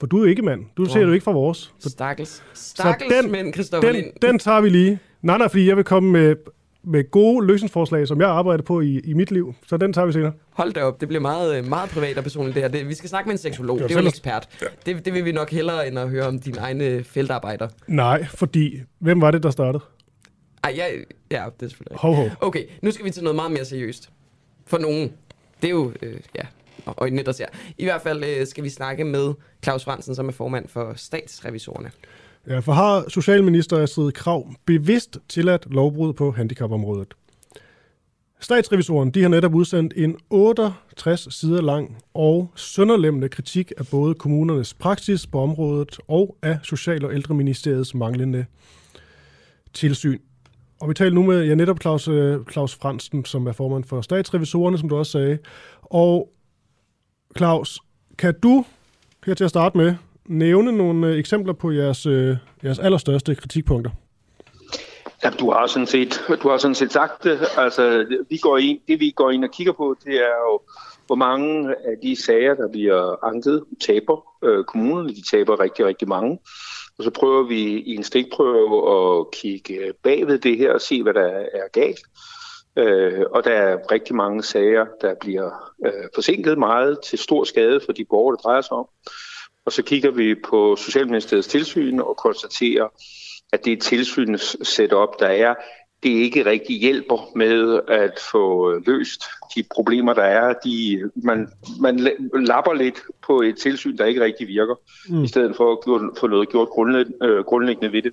For 0.00 0.06
du 0.06 0.16
er 0.16 0.20
jo 0.20 0.26
ikke 0.26 0.42
mand. 0.42 0.64
Du 0.76 0.84
ser 0.84 1.00
jo 1.00 1.12
ikke 1.12 1.24
fra 1.24 1.32
vores. 1.32 1.74
Så, 1.78 1.90
Stakkels. 1.90 2.42
Stakkels 2.54 3.14
den- 3.22 3.32
mænd, 3.32 3.54
Christoffer 3.54 3.92
den, 3.92 4.04
den 4.22 4.38
tager 4.38 4.60
vi 4.60 4.68
lige. 4.68 4.98
Nej, 5.22 5.38
nej, 5.38 5.48
fordi 5.48 5.68
jeg 5.68 5.76
vil 5.76 5.84
komme 5.84 6.10
med, 6.12 6.36
med 6.82 7.10
gode 7.10 7.46
løsningsforslag, 7.46 8.08
som 8.08 8.20
jeg 8.20 8.28
arbejder 8.28 8.62
på 8.62 8.80
i, 8.80 9.00
i 9.04 9.12
mit 9.12 9.30
liv. 9.30 9.54
Så 9.66 9.76
den 9.76 9.92
tager 9.92 10.06
vi 10.06 10.12
senere. 10.12 10.32
Hold 10.50 10.72
da 10.72 10.82
op, 10.82 11.00
det 11.00 11.08
bliver 11.08 11.20
meget, 11.20 11.58
øh, 11.58 11.64
meget 11.68 11.90
privat 11.90 12.18
og 12.18 12.22
personligt 12.22 12.54
det 12.54 12.62
her. 12.62 12.68
Det, 12.68 12.88
vi 12.88 12.94
skal 12.94 13.08
snakke 13.08 13.28
med 13.28 13.34
en 13.34 13.38
seksolog, 13.38 13.78
Det 13.78 13.90
er 13.90 13.94
jo 13.94 14.00
en 14.00 14.06
ekspert. 14.06 14.48
Det, 14.86 15.04
det 15.04 15.14
vil 15.14 15.24
vi 15.24 15.32
nok 15.32 15.50
hellere, 15.50 15.88
end 15.88 15.98
at 15.98 16.08
høre 16.08 16.26
om 16.26 16.38
dine 16.38 16.58
egne 16.58 17.04
feltarbejder. 17.04 17.68
Nej, 17.86 18.24
fordi 18.24 18.80
hvem 18.98 19.20
var 19.20 19.30
det, 19.30 19.42
der 19.42 19.50
startede? 19.50 19.84
Ej, 20.64 20.72
ja, 20.76 20.86
ja, 21.30 21.44
det 21.60 21.66
er 21.66 21.68
selvfølgelig 21.68 21.98
Ho, 21.98 22.12
ho. 22.12 22.28
Okay, 22.40 22.64
nu 22.82 22.90
skal 22.90 23.04
vi 23.04 23.10
til 23.10 23.22
noget 23.22 23.36
meget 23.36 23.52
mere 23.52 23.64
seriøst. 23.64 24.10
For 24.66 24.78
nogen. 24.78 25.12
Det 25.62 25.68
er 25.68 25.72
jo, 25.72 25.92
øh, 26.02 26.16
ja, 26.34 26.42
øjnene, 26.96 27.22
der 27.22 27.32
ser. 27.32 27.46
I 27.78 27.84
hvert 27.84 28.02
fald 28.02 28.24
øh, 28.24 28.46
skal 28.46 28.64
vi 28.64 28.68
snakke 28.68 29.04
med 29.04 29.34
Claus 29.64 29.84
Fransen, 29.84 30.14
som 30.14 30.28
er 30.28 30.32
formand 30.32 30.68
for 30.68 30.92
statsrevisorerne. 30.96 31.90
Ja, 32.46 32.58
for 32.58 32.72
har 32.72 33.04
Socialminister 33.08 33.78
Astrid 33.78 34.12
Krav 34.12 34.54
bevidst 34.66 35.18
tilladt 35.28 35.66
lovbrud 35.70 36.12
på 36.12 36.30
handicapområdet? 36.30 37.14
Statsrevisoren 38.40 39.10
de 39.10 39.22
har 39.22 39.28
netop 39.28 39.54
udsendt 39.54 39.94
en 39.96 40.16
68 40.30 41.34
sider 41.34 41.62
lang 41.62 41.96
og 42.14 42.52
sønderlemmende 42.56 43.28
kritik 43.28 43.72
af 43.78 43.86
både 43.90 44.14
kommunernes 44.14 44.74
praksis 44.74 45.26
på 45.26 45.40
området 45.40 45.98
og 46.08 46.36
af 46.42 46.58
Social- 46.62 47.04
og 47.04 47.14
Ældreministeriets 47.14 47.94
manglende 47.94 48.46
tilsyn. 49.72 50.18
Og 50.80 50.88
vi 50.88 50.94
taler 50.94 51.14
nu 51.14 51.22
med 51.22 51.44
ja, 51.44 51.54
netop 51.54 51.80
Claus, 51.80 52.08
øh, 52.08 52.40
Claus 52.52 52.74
Fransen, 52.74 53.24
som 53.24 53.46
er 53.46 53.52
formand 53.52 53.84
for 53.84 54.00
statsrevisorerne, 54.00 54.78
som 54.78 54.88
du 54.88 54.96
også 54.96 55.12
sagde. 55.12 55.38
Og 55.80 56.32
Claus, 57.36 57.80
kan 58.18 58.34
du 58.42 58.64
her 59.26 59.34
til 59.34 59.44
at 59.44 59.50
starte 59.50 59.76
med 59.76 59.94
nævne 60.30 60.72
nogle 60.72 61.06
øh, 61.06 61.18
eksempler 61.18 61.52
på 61.52 61.70
jeres, 61.70 62.06
øh, 62.06 62.36
jeres 62.64 62.78
allerstørste 62.78 63.34
kritikpunkter? 63.34 63.90
Ja, 65.24 65.30
du 65.30 65.50
har 65.50 65.66
sådan 65.66 65.86
set, 65.86 66.20
du 66.42 66.48
har 66.48 66.56
sådan 66.56 66.74
set 66.74 66.92
sagt 66.92 67.24
det. 67.24 67.38
Altså, 67.56 68.06
vi 68.30 68.36
går 68.36 68.58
ind, 68.58 68.78
det 68.88 69.00
vi 69.00 69.10
går 69.10 69.30
ind 69.30 69.44
og 69.44 69.50
kigger 69.50 69.72
på, 69.72 69.96
det 70.04 70.14
er 70.14 70.36
jo, 70.50 70.60
hvor 71.06 71.16
mange 71.16 71.68
af 71.68 71.94
de 72.02 72.22
sager, 72.22 72.54
der 72.54 72.68
bliver 72.68 73.24
anket, 73.24 73.64
taber 73.86 74.26
øh, 74.44 74.64
kommunerne. 74.64 75.08
De 75.08 75.30
taber 75.30 75.60
rigtig, 75.60 75.86
rigtig 75.86 76.08
mange. 76.08 76.38
Og 76.98 77.04
så 77.04 77.10
prøver 77.10 77.42
vi 77.42 77.62
i 77.62 77.96
en 77.96 78.02
stikprøve 78.02 78.76
at 79.20 79.26
kigge 79.32 79.92
bagved 80.02 80.38
det 80.38 80.58
her 80.58 80.72
og 80.72 80.80
se, 80.80 81.02
hvad 81.02 81.14
der 81.14 81.26
er 81.52 81.68
galt. 81.72 82.00
Øh, 82.76 83.24
og 83.30 83.44
der 83.44 83.50
er 83.50 83.92
rigtig 83.92 84.14
mange 84.14 84.42
sager, 84.42 84.86
der 85.00 85.14
bliver 85.20 85.50
øh, 85.86 86.08
forsinket 86.14 86.58
meget 86.58 86.98
til 87.04 87.18
stor 87.18 87.44
skade 87.44 87.80
for 87.84 87.92
de 87.92 88.04
borgere, 88.04 88.36
det 88.36 88.44
drejer 88.44 88.60
sig 88.60 88.72
om. 88.72 88.86
Og 89.70 89.74
så 89.74 89.82
kigger 89.82 90.10
vi 90.10 90.34
på 90.48 90.76
Socialministeriets 90.76 91.48
tilsyn 91.48 91.98
og 91.98 92.16
konstaterer, 92.16 92.86
at 93.52 93.64
det 93.64 93.80
tilsynets 93.80 94.68
setup, 94.68 95.08
der 95.20 95.26
er, 95.26 95.54
det 96.02 96.08
ikke 96.08 96.46
rigtig 96.46 96.80
hjælper 96.80 97.30
med 97.36 97.80
at 97.88 98.12
få 98.32 98.72
løst 98.86 99.22
de 99.56 99.64
problemer, 99.74 100.12
der 100.14 100.22
er. 100.22 100.54
De, 100.64 101.00
man, 101.16 101.48
man 101.80 101.98
la- 101.98 102.38
lapper 102.38 102.72
lidt 102.74 103.00
på 103.26 103.40
et 103.40 103.56
tilsyn, 103.62 103.96
der 103.96 104.04
ikke 104.04 104.24
rigtig 104.24 104.48
virker, 104.48 104.74
mm. 105.08 105.24
i 105.24 105.28
stedet 105.28 105.56
for 105.56 105.72
at 105.72 105.78
få 106.18 106.26
noget 106.26 106.48
gjort 106.48 106.68
grundlæg- 106.68 107.24
øh, 107.24 107.44
grundlæggende 107.44 107.92
ved 107.92 108.02
det. 108.02 108.12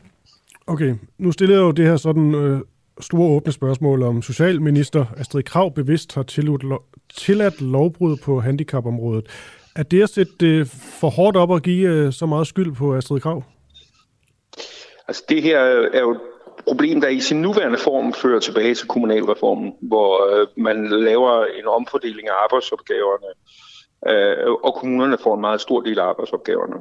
Okay, 0.68 0.96
nu 1.18 1.32
stiller 1.32 1.56
jeg 1.56 1.62
jo 1.62 1.72
det 1.72 1.86
her 1.86 1.98
sådan 1.98 2.36
øh, 2.36 2.60
store 3.02 3.30
åbne 3.30 3.52
spørgsmål 3.52 4.04
om 4.04 4.22
Socialminister 4.22 5.06
Astrid 5.18 5.44
Krav 5.44 5.74
bevidst 5.74 6.16
har 6.16 6.24
tilladt, 6.24 6.64
lo- 6.64 6.84
tilladt 7.18 7.62
lovbrud 7.62 8.18
på 8.18 8.40
handicapområdet. 8.40 9.28
Er 9.78 9.84
det 9.84 10.04
at 10.04 10.10
sætte 10.10 10.34
det 10.40 10.68
for 11.00 11.10
hårdt 11.10 11.38
op 11.38 11.50
og 11.50 11.62
give 11.62 11.90
øh, 11.90 12.14
så 12.14 12.26
meget 12.26 12.48
skyld 12.48 12.76
på 12.76 12.96
Astrid 12.96 13.20
Krav? 13.20 13.44
Altså 15.08 15.24
det 15.30 15.44
her 15.44 15.80
øh, 15.80 15.90
er 15.94 16.00
jo 16.00 16.12
et 16.12 16.20
problem, 16.68 17.02
der 17.02 17.08
i 17.08 17.20
sin 17.20 17.42
nuværende 17.42 17.78
form 17.78 18.14
fører 18.14 18.40
tilbage 18.40 18.76
til 18.76 18.88
kommunalreformen, 18.88 19.74
hvor 19.82 20.36
øh, 20.36 20.48
man 20.58 20.88
laver 20.88 21.46
en 21.46 21.68
omfordeling 21.68 22.28
af 22.28 22.34
arbejdsopgaverne, 22.44 23.28
øh, 24.08 24.54
og 24.64 24.74
kommunerne 24.74 25.18
får 25.18 25.36
en 25.36 25.42
meget 25.42 25.62
stor 25.62 25.82
del 25.82 26.00
af 26.00 26.04
arbejdsopgaverne. 26.04 26.76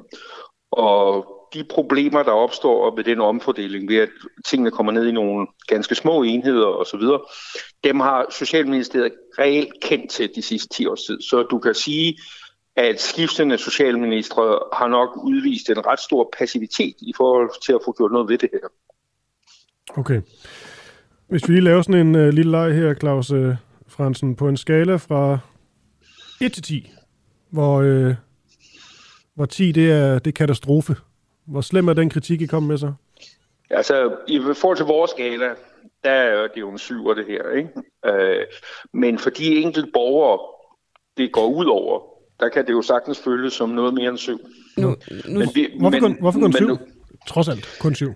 Og 0.73 1.27
de 1.55 1.65
problemer, 1.65 2.23
der 2.23 2.33
opstår 2.33 2.97
ved 2.97 3.05
den 3.05 3.21
omfordeling, 3.21 3.89
ved 3.89 3.97
at 3.97 4.09
tingene 4.47 4.71
kommer 4.71 4.93
ned 4.93 5.07
i 5.07 5.13
nogle 5.13 5.47
ganske 5.69 5.95
små 5.95 6.23
enheder 6.23 6.67
osv., 6.67 7.03
dem 7.85 8.01
har 8.01 8.27
Socialministeriet 8.31 9.13
reelt 9.39 9.73
kendt 9.83 10.11
til 10.11 10.31
de 10.35 10.43
sidste 10.43 10.69
10 10.69 10.87
års 10.87 11.03
tid. 11.03 11.21
Så 11.21 11.43
du 11.43 11.59
kan 11.59 11.75
sige, 11.75 12.17
at 12.77 13.01
skiftende 13.01 13.59
socialministre 13.59 14.59
har 14.73 14.89
nok 14.89 15.17
udvist 15.17 15.71
en 15.71 15.87
ret 15.87 16.01
stor 16.01 16.35
passivitet 16.39 16.95
i 16.99 17.13
forhold 17.17 17.51
til 17.63 17.73
at 17.73 17.81
få 17.85 17.93
gjort 17.93 18.13
noget 18.13 18.29
ved 18.29 18.39
det 18.39 18.51
her. 18.53 18.69
Okay. 19.99 20.23
Hvis 21.29 21.49
vi 21.49 21.53
lige 21.53 21.65
laver 21.65 21.83
sådan 21.83 22.07
en 22.07 22.15
øh, 22.15 22.29
lille 22.29 22.51
leg 22.51 22.75
her, 22.75 22.95
Claus 22.95 23.31
øh, 23.31 23.55
Fransen, 23.89 24.37
på 24.37 24.49
en 24.49 24.57
skala 24.57 24.97
fra 24.97 25.39
1 26.41 26.53
til 26.53 26.63
10, 26.63 26.93
hvor, 27.51 27.81
øh, 27.81 28.15
hvor 29.35 29.47
10 29.47 29.73
det 29.73 29.93
er, 29.93 30.19
det 30.19 30.31
er 30.31 30.33
katastrofe. 30.33 30.97
Hvor 31.47 31.61
slem 31.61 31.89
er 31.89 31.93
den 31.93 32.11
kritik, 32.11 32.41
I 32.41 32.47
kom 32.47 32.63
med 32.63 32.79
så? 32.79 32.93
Altså, 33.71 34.17
i 34.29 34.41
forhold 34.55 34.77
til 34.77 34.87
vores 34.87 35.11
skala, 35.11 35.55
der 36.05 36.11
er 36.11 36.47
det 36.47 36.61
jo 36.61 36.71
en 36.71 36.79
syver, 36.79 37.15
det 37.15 37.27
her, 37.27 37.51
ikke? 37.51 37.71
Øh, 38.07 38.47
men 38.93 39.19
for 39.19 39.31
de 39.31 39.57
enkelte 39.57 39.91
borgere, 39.93 40.39
det 41.17 41.33
går 41.33 41.47
ud 41.47 41.67
over, 41.67 42.16
der 42.41 42.49
kan 42.49 42.67
det 42.67 42.73
jo 42.73 42.83
sagtens 42.83 43.19
føles 43.19 43.53
som 43.53 43.69
noget 43.69 43.95
mere 43.95 44.09
end 44.11 44.19
syv. 44.19 44.39
Nu, 44.77 44.89
nu, 44.89 45.39
Men 45.39 45.49
vi, 45.55 45.69
Hvorfor, 45.81 45.99
kun, 45.99 46.17
hvorfor 46.21 46.39
kun 46.39 46.43
men 46.43 46.53
7? 46.53 46.67
nu- 46.69 46.79
Trods 47.29 47.49
alt, 47.49 47.77
kun 47.81 47.95
7. 47.95 48.15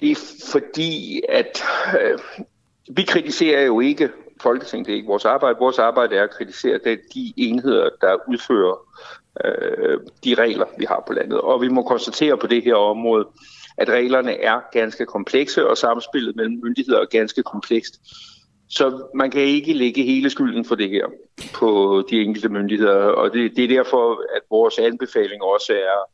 Det 0.00 0.10
er 0.10 0.16
fordi, 0.52 1.22
at 1.28 1.62
øh, 2.02 2.18
vi 2.96 3.02
kritiserer 3.02 3.62
jo 3.62 3.80
ikke 3.80 4.10
Folketinget, 4.40 4.86
det 4.86 4.92
er 4.92 4.96
ikke 4.96 5.06
vores 5.08 5.24
arbejde. 5.24 5.58
Vores 5.58 5.78
arbejde 5.78 6.16
er 6.16 6.22
at 6.22 6.30
kritisere 6.30 6.78
det, 6.84 7.00
de 7.14 7.32
enheder, 7.36 7.88
der 8.00 8.16
udfører 8.28 8.74
øh, 9.44 9.98
de 10.24 10.34
regler, 10.34 10.66
vi 10.78 10.84
har 10.84 11.04
på 11.06 11.12
landet. 11.12 11.40
Og 11.40 11.62
vi 11.62 11.68
må 11.68 11.82
konstatere 11.82 12.38
på 12.38 12.46
det 12.46 12.62
her 12.64 12.74
område, 12.74 13.28
at 13.76 13.88
reglerne 13.88 14.40
er 14.40 14.60
ganske 14.72 15.06
komplekse, 15.06 15.68
og 15.68 15.78
samspillet 15.78 16.36
mellem 16.36 16.60
myndigheder 16.62 17.00
er 17.00 17.04
ganske 17.04 17.42
komplekst. 17.42 18.00
Så 18.72 19.08
man 19.14 19.30
kan 19.30 19.42
ikke 19.42 19.72
lægge 19.72 20.02
hele 20.02 20.30
skylden 20.30 20.64
for 20.64 20.74
det 20.74 20.90
her 20.90 21.06
på 21.54 22.02
de 22.10 22.22
enkelte 22.22 22.48
myndigheder, 22.48 22.94
og 22.94 23.32
det, 23.32 23.56
det 23.56 23.64
er 23.64 23.68
derfor, 23.68 24.12
at 24.36 24.42
vores 24.50 24.78
anbefaling 24.78 25.42
også 25.42 25.72
er, 25.72 26.10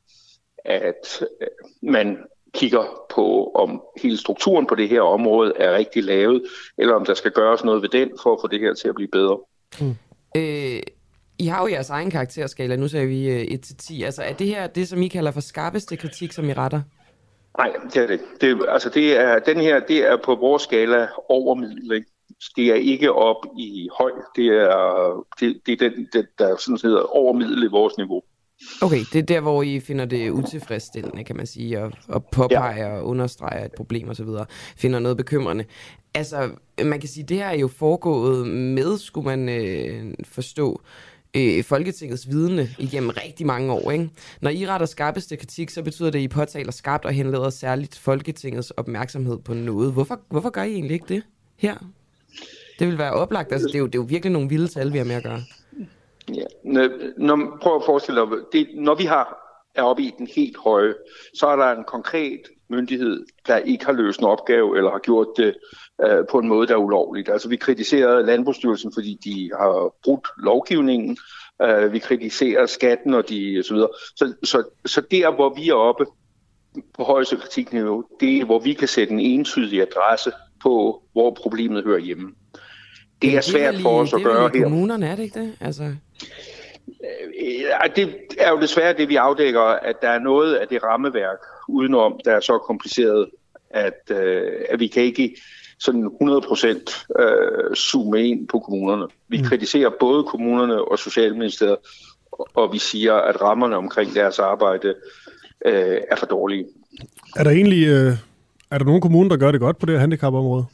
at 0.64 1.22
øh, 1.40 1.48
man 1.82 2.18
kigger 2.54 3.06
på, 3.10 3.50
om 3.54 3.82
hele 4.02 4.16
strukturen 4.16 4.66
på 4.66 4.74
det 4.74 4.88
her 4.88 5.00
område 5.00 5.52
er 5.56 5.76
rigtig 5.76 6.04
lavet, 6.04 6.42
eller 6.78 6.94
om 6.94 7.04
der 7.04 7.14
skal 7.14 7.30
gøres 7.30 7.64
noget 7.64 7.82
ved 7.82 7.88
den, 7.88 8.10
for 8.22 8.32
at 8.32 8.38
få 8.40 8.46
det 8.46 8.60
her 8.60 8.74
til 8.74 8.88
at 8.88 8.94
blive 8.94 9.08
bedre. 9.08 9.38
øh, 10.36 10.82
I 11.38 11.46
har 11.46 11.62
jo 11.62 11.68
jeres 11.68 11.90
egen 11.90 12.10
karakterskala, 12.10 12.76
nu 12.76 12.88
ser 12.88 13.04
vi 13.04 13.28
øh, 13.28 13.42
1-10. 13.42 14.04
Altså, 14.04 14.22
er 14.22 14.32
det 14.32 14.46
her 14.46 14.66
det, 14.66 14.88
som 14.88 15.02
I 15.02 15.08
kalder 15.08 15.30
for 15.30 15.40
skarpeste 15.40 15.96
kritik, 15.96 16.32
som 16.32 16.48
I 16.48 16.52
retter? 16.52 16.80
Nej, 17.58 17.72
det 17.94 17.96
er 17.96 18.06
det. 18.06 18.20
det 18.40 18.66
altså 18.68 18.88
det 18.88 19.16
er, 19.16 19.38
den 19.38 19.60
her, 19.60 19.80
det 19.80 20.06
er 20.10 20.16
på 20.24 20.34
vores 20.34 20.62
skala 20.62 21.08
over 21.28 21.54
middel, 21.54 21.92
ikke? 21.92 22.06
Det 22.56 22.66
er 22.66 22.74
ikke 22.74 23.12
op 23.12 23.46
i 23.58 23.88
høj. 23.98 24.10
Det 24.36 24.46
er, 24.46 25.24
det, 25.40 25.60
det 25.66 25.82
er 25.82 25.88
den, 25.88 26.08
det, 26.12 26.26
der 26.38 26.56
sådan 26.56 26.78
hedder 26.82 27.16
overmiddel 27.16 27.62
i 27.62 27.66
vores 27.70 27.96
niveau. 27.96 28.22
Okay, 28.82 29.00
det 29.12 29.18
er 29.18 29.22
der, 29.22 29.40
hvor 29.40 29.62
I 29.62 29.80
finder 29.80 30.04
det 30.04 30.30
utilfredsstillende, 30.30 31.24
kan 31.24 31.36
man 31.36 31.46
sige, 31.46 31.82
og, 31.82 31.92
og 32.08 32.24
påpeger 32.24 32.86
ja. 32.86 32.96
og 32.96 33.06
understreger 33.06 33.64
et 33.64 33.72
problem 33.72 34.08
osv., 34.08 34.28
finder 34.76 34.98
noget 34.98 35.16
bekymrende. 35.16 35.64
Altså, 36.14 36.50
man 36.84 37.00
kan 37.00 37.08
sige, 37.08 37.24
det 37.24 37.36
her 37.36 37.46
er 37.46 37.56
jo 37.56 37.68
foregået 37.68 38.46
med, 38.48 38.98
skulle 38.98 39.36
man 39.36 39.48
øh, 39.48 40.14
forstå, 40.24 40.80
øh, 41.36 41.64
Folketingets 41.64 42.28
vidne 42.28 42.68
igennem 42.78 43.10
rigtig 43.10 43.46
mange 43.46 43.72
år. 43.72 43.90
Ikke? 43.90 44.10
Når 44.40 44.50
I 44.50 44.66
retter 44.66 44.86
skarpeste 44.86 45.36
kritik, 45.36 45.70
så 45.70 45.82
betyder 45.82 46.10
det, 46.10 46.18
at 46.18 46.22
I 46.22 46.28
påtaler 46.28 46.72
skarpt 46.72 47.04
og 47.04 47.12
henleder 47.12 47.50
særligt 47.50 47.98
Folketingets 47.98 48.70
opmærksomhed 48.70 49.38
på 49.38 49.54
noget. 49.54 49.92
Hvorfor, 49.92 50.20
hvorfor 50.30 50.50
gør 50.50 50.62
I 50.62 50.72
egentlig 50.72 50.94
ikke 50.94 51.14
det 51.14 51.22
her? 51.56 51.76
Det 52.78 52.86
vil 52.86 52.98
være 52.98 53.12
oplagt. 53.12 53.52
Altså, 53.52 53.66
det, 53.66 53.74
er 53.74 53.78
jo, 53.78 53.86
det 53.86 53.94
er 53.94 53.98
jo 53.98 54.06
virkelig 54.08 54.32
nogle 54.32 54.48
vilde 54.48 54.68
tal, 54.68 54.92
vi 54.92 54.98
har 54.98 55.04
med 55.04 55.14
at 55.14 55.22
gøre. 55.22 55.40
Ja. 56.34 56.44
Når, 57.18 57.58
prøv 57.62 57.76
at 57.76 57.82
forestille 57.86 58.20
dig, 58.20 58.28
det, 58.52 58.68
når 58.74 58.94
vi 58.94 59.04
har 59.04 59.48
er 59.74 59.82
oppe 59.82 60.02
i 60.02 60.14
den 60.18 60.28
helt 60.36 60.56
høje, 60.56 60.94
så 61.34 61.46
er 61.46 61.56
der 61.56 61.72
en 61.72 61.84
konkret 61.84 62.40
myndighed, 62.70 63.26
der 63.46 63.56
ikke 63.56 63.84
har 63.84 63.92
løst 63.92 64.20
en 64.20 64.26
opgave 64.26 64.76
eller 64.76 64.90
har 64.90 64.98
gjort 64.98 65.26
det 65.36 65.54
øh, 66.04 66.26
på 66.30 66.38
en 66.38 66.48
måde, 66.48 66.66
der 66.66 66.74
er 66.74 66.78
ulovligt. 66.78 67.28
Altså 67.28 67.48
vi 67.48 67.56
kritiserer 67.56 68.22
Landbrugsstyrelsen, 68.22 68.92
fordi 68.94 69.18
de 69.24 69.50
har 69.58 69.94
brudt 70.04 70.28
lovgivningen. 70.38 71.16
Øh, 71.62 71.92
vi 71.92 71.98
kritiserer 71.98 72.66
skatten 72.66 73.14
og 73.14 73.28
de 73.28 73.62
så 73.62 73.74
videre. 73.74 73.88
Så, 74.16 74.34
så, 74.44 74.62
så 74.86 75.00
der, 75.10 75.34
hvor 75.34 75.54
vi 75.54 75.68
er 75.68 75.74
oppe 75.74 76.06
på 76.94 77.04
højeste 77.04 77.36
kritikniveau, 77.36 78.04
det 78.20 78.36
er, 78.36 78.44
hvor 78.44 78.58
vi 78.58 78.72
kan 78.72 78.88
sætte 78.88 79.12
en 79.12 79.20
entydig 79.20 79.82
adresse 79.82 80.32
på, 80.62 81.02
hvor 81.12 81.30
problemet 81.30 81.84
hører 81.84 81.98
hjemme. 81.98 82.34
Det 83.22 83.36
er 83.36 83.40
svært 83.40 83.74
for 83.82 84.00
os 84.00 84.14
at 84.14 84.22
gøre 84.22 84.40
her. 84.40 84.48
Det 84.48 84.60
er 84.60 84.62
kommunerne, 84.62 85.06
er 85.06 85.16
det 85.16 85.22
ikke 85.22 85.40
det? 85.40 85.52
Altså... 85.60 85.84
Øh, 85.84 85.94
det 87.96 88.14
er 88.38 88.50
jo 88.50 88.60
desværre 88.60 88.92
det, 88.92 89.08
vi 89.08 89.16
afdækker, 89.16 89.60
at 89.60 89.96
der 90.02 90.08
er 90.08 90.18
noget 90.18 90.54
af 90.54 90.68
det 90.68 90.82
rammeværk 90.82 91.38
udenom, 91.68 92.20
der 92.24 92.32
er 92.32 92.40
så 92.40 92.58
kompliceret, 92.58 93.28
at, 93.70 94.10
øh, 94.10 94.52
at 94.68 94.80
vi 94.80 94.86
kan 94.86 95.02
ikke 95.02 95.36
sådan 95.78 96.10
100% 96.22 97.22
øh, 97.22 97.76
zoome 97.76 98.28
ind 98.28 98.48
på 98.48 98.58
kommunerne. 98.58 99.06
Vi 99.28 99.38
mm. 99.38 99.44
kritiserer 99.44 99.90
både 100.00 100.24
kommunerne 100.24 100.90
og 100.90 100.98
Socialministeriet, 100.98 101.76
og 102.32 102.72
vi 102.72 102.78
siger, 102.78 103.14
at 103.14 103.42
rammerne 103.42 103.76
omkring 103.76 104.14
deres 104.14 104.38
arbejde 104.38 104.94
øh, 105.64 105.98
er 106.10 106.16
for 106.16 106.26
dårlige. 106.26 106.66
Er 107.36 107.44
der 107.44 107.50
egentlig 107.50 107.88
øh, 107.88 108.12
er 108.70 108.78
der 108.78 108.84
nogen 108.84 109.00
kommuner, 109.00 109.28
der 109.28 109.36
gør 109.36 109.50
det 109.50 109.60
godt 109.60 109.78
på 109.78 109.86
det 109.86 109.94
her 109.94 110.00
handicapområde? 110.00 110.64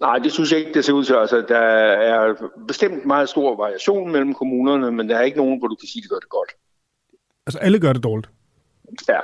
Nej, 0.00 0.18
det 0.18 0.32
synes 0.32 0.52
jeg 0.52 0.60
ikke, 0.60 0.74
det 0.74 0.84
ser 0.84 0.92
ud 0.92 1.04
til. 1.04 1.14
Altså, 1.14 1.44
der 1.48 1.58
er 1.58 2.34
bestemt 2.66 3.06
meget 3.06 3.28
stor 3.28 3.56
variation 3.56 4.12
mellem 4.12 4.34
kommunerne, 4.34 4.92
men 4.92 5.08
der 5.08 5.16
er 5.16 5.22
ikke 5.22 5.36
nogen, 5.38 5.58
hvor 5.58 5.68
du 5.68 5.74
kan 5.74 5.88
sige, 5.88 6.00
at 6.00 6.04
de 6.04 6.08
gør 6.08 6.18
det 6.18 6.28
godt. 6.28 6.50
Altså 7.46 7.58
alle 7.58 7.78
gør 7.80 7.92
det 7.92 8.02
dårligt? 8.02 8.30
Ja, 9.08 9.20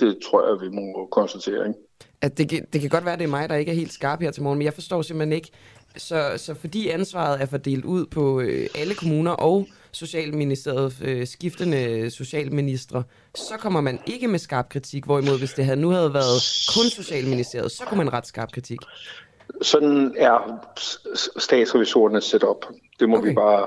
det 0.00 0.18
tror 0.30 0.48
jeg, 0.48 0.60
vi 0.60 0.76
må 0.76 1.08
konstatere. 1.12 1.68
Ikke? 1.68 1.78
At 2.20 2.38
det, 2.38 2.50
det 2.72 2.80
kan 2.80 2.90
godt 2.90 3.04
være, 3.04 3.12
at 3.12 3.18
det 3.18 3.24
er 3.24 3.30
mig, 3.30 3.48
der 3.48 3.54
ikke 3.54 3.70
er 3.70 3.76
helt 3.76 3.92
skarp 3.92 4.20
her 4.20 4.30
til 4.30 4.42
morgen, 4.42 4.58
men 4.58 4.64
jeg 4.64 4.74
forstår 4.74 5.02
simpelthen 5.02 5.32
ikke, 5.32 5.50
så, 5.96 6.32
så 6.36 6.54
fordi 6.54 6.88
ansvaret 6.88 7.42
er 7.42 7.46
fordelt 7.46 7.84
ud 7.84 8.06
på 8.06 8.40
øh, 8.40 8.66
alle 8.74 8.94
kommuner 8.94 9.32
og 9.32 9.66
Socialministeriet, 9.92 11.02
øh, 11.04 11.26
skiftende 11.26 12.10
socialministre, 12.10 13.02
så 13.34 13.54
kommer 13.58 13.80
man 13.80 13.98
ikke 14.06 14.28
med 14.28 14.38
skarp 14.38 14.68
kritik, 14.68 15.04
hvorimod 15.04 15.38
hvis 15.38 15.52
det 15.52 15.64
havde, 15.64 15.80
nu 15.80 15.88
havde 15.90 16.14
været 16.14 16.66
kun 16.74 16.90
Socialministeriet, 16.90 17.72
så 17.72 17.84
kunne 17.84 17.98
man 17.98 18.12
ret 18.12 18.26
skarp 18.26 18.52
kritik. 18.52 18.78
Sådan 19.62 20.14
er 20.16 20.58
statsrevisorernes 21.38 22.24
setup. 22.24 22.66
Det 23.00 23.08
må 23.08 23.16
okay. 23.16 23.28
vi 23.28 23.34
bare 23.34 23.66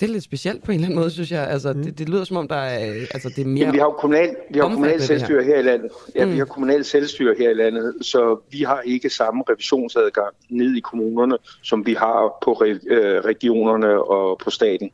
det 0.00 0.08
er 0.08 0.12
lidt 0.12 0.24
specielt 0.24 0.64
på 0.64 0.72
en 0.72 0.74
eller 0.74 0.86
anden 0.86 0.98
måde, 0.98 1.10
synes 1.10 1.30
jeg. 1.30 1.48
Altså, 1.48 1.72
mm. 1.72 1.82
det, 1.82 1.98
det 1.98 2.08
lyder 2.08 2.24
som 2.24 2.36
om, 2.36 2.48
der 2.48 2.56
er, 2.56 3.06
altså, 3.14 3.28
det 3.28 3.38
er 3.38 3.46
mere 3.46 3.58
Jamen, 3.58 3.72
vi 3.72 3.78
har 3.78 3.86
jo 3.86 3.92
kommunal, 3.92 4.36
vi 4.50 4.58
har 4.58 4.68
kommunal 4.68 5.02
selvstyre 5.02 5.44
her. 5.44 5.54
her 5.54 5.60
i 5.60 5.62
landet. 5.62 5.90
Ja, 6.14 6.24
mm. 6.24 6.32
vi 6.32 6.38
har 6.38 6.44
kommunal 6.44 6.84
selvstyre 6.84 7.34
her 7.38 7.50
i 7.50 7.54
landet, 7.54 7.94
så 8.02 8.40
vi 8.50 8.62
har 8.62 8.80
ikke 8.80 9.10
samme 9.10 9.44
revisionsadgang 9.50 10.34
ned 10.50 10.76
i 10.76 10.80
kommunerne, 10.80 11.38
som 11.62 11.86
vi 11.86 11.94
har 11.94 12.38
på 12.42 12.52
re, 12.52 12.78
øh, 12.86 13.20
regionerne 13.24 14.02
og 14.02 14.38
på 14.38 14.50
staten. 14.50 14.90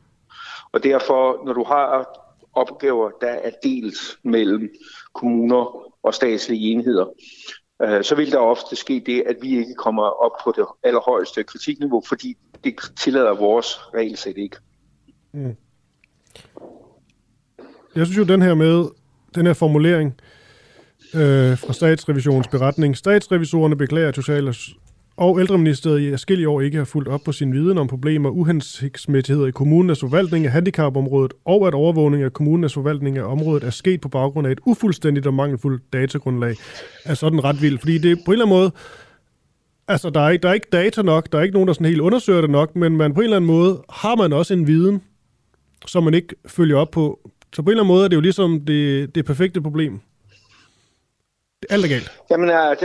Og 0.71 0.83
derfor, 0.83 1.45
når 1.45 1.53
du 1.53 1.63
har 1.63 2.19
opgaver, 2.53 3.09
der 3.21 3.27
er 3.27 3.51
delt 3.63 4.17
mellem 4.23 4.69
kommuner 5.13 5.91
og 6.03 6.13
statslige 6.13 6.71
enheder, 6.71 7.05
øh, 7.81 8.03
så 8.03 8.15
vil 8.15 8.31
der 8.31 8.37
ofte 8.37 8.75
ske 8.75 9.03
det, 9.05 9.23
at 9.25 9.35
vi 9.41 9.57
ikke 9.57 9.73
kommer 9.73 10.03
op 10.03 10.31
på 10.43 10.53
det 10.57 10.65
allerhøjeste 10.83 11.43
kritikniveau, 11.43 12.03
fordi 12.07 12.37
det 12.63 12.75
tillader 12.99 13.35
vores 13.35 13.79
regelsæt 13.93 14.37
ikke. 14.37 14.57
Mm. 15.33 15.55
Jeg 17.95 18.05
synes 18.05 18.17
jo, 18.17 18.23
den 18.23 18.41
her 18.41 18.53
med, 18.53 18.85
den 19.35 19.45
her 19.45 19.53
formulering 19.53 20.19
øh, 21.13 21.57
fra 21.57 21.73
statsrevisionens 21.73 22.47
beretning. 22.47 22.97
Statsrevisorerne 22.97 23.77
beklager, 23.77 24.07
at 24.07 24.15
Social- 24.15 24.75
og 25.17 25.39
ældreministeriet 25.39 26.07
i 26.07 26.11
forskellige 26.11 26.49
år 26.49 26.61
ikke 26.61 26.77
har 26.77 26.85
fulgt 26.85 27.09
op 27.09 27.21
på 27.25 27.31
sin 27.31 27.53
viden 27.53 27.77
om 27.77 27.87
problemer 27.87 28.29
og 28.29 28.37
uhensigtsmæssigheder 28.37 29.47
i 29.47 29.51
kommunernes 29.51 29.99
forvaltning 29.99 30.45
af 30.45 30.51
handicapområdet, 30.51 31.33
og 31.45 31.67
at 31.67 31.73
overvågning 31.73 32.23
af 32.23 32.33
kommunernes 32.33 32.73
forvaltning 32.73 33.17
af 33.17 33.23
området 33.23 33.63
er 33.63 33.69
sket 33.69 34.01
på 34.01 34.09
baggrund 34.09 34.47
af 34.47 34.51
et 34.51 34.59
ufuldstændigt 34.65 35.27
og 35.27 35.33
mangelfuldt 35.33 35.93
datagrundlag, 35.93 36.55
er 37.05 37.13
sådan 37.13 37.43
ret 37.43 37.61
vildt. 37.61 37.79
Fordi 37.79 37.97
det 37.97 38.17
på 38.25 38.31
en 38.31 38.33
eller 38.33 38.45
anden 38.45 38.57
måde, 38.57 38.71
altså 39.87 40.09
der 40.09 40.19
er, 40.19 40.29
ikke, 40.29 40.43
der 40.43 40.49
er 40.49 40.53
ikke 40.53 40.67
data 40.71 41.01
nok, 41.01 41.31
der 41.31 41.37
er 41.37 41.43
ikke 41.43 41.53
nogen, 41.53 41.67
der 41.67 41.73
sådan 41.73 41.87
helt 41.87 42.01
undersøger 42.01 42.41
det 42.41 42.49
nok, 42.49 42.75
men 42.75 42.97
man 42.97 43.13
på 43.13 43.19
en 43.19 43.23
eller 43.23 43.37
anden 43.37 43.47
måde 43.47 43.83
har 43.89 44.15
man 44.15 44.33
også 44.33 44.53
en 44.53 44.67
viden, 44.67 45.01
som 45.87 46.03
man 46.03 46.13
ikke 46.13 46.35
følger 46.47 46.77
op 46.77 46.91
på. 46.91 47.19
Så 47.53 47.61
på 47.61 47.69
en 47.69 47.71
eller 47.71 47.83
anden 47.83 47.93
måde 47.93 48.05
er 48.05 48.07
det 48.07 48.15
jo 48.15 48.21
ligesom 48.21 48.61
det, 48.61 49.15
det 49.15 49.25
perfekte 49.25 49.61
problem. 49.61 49.99
Alt 51.69 51.85
er 51.85 51.89
galt. 51.89 52.11
Jamen, 52.29 52.49
øh, 52.49 52.75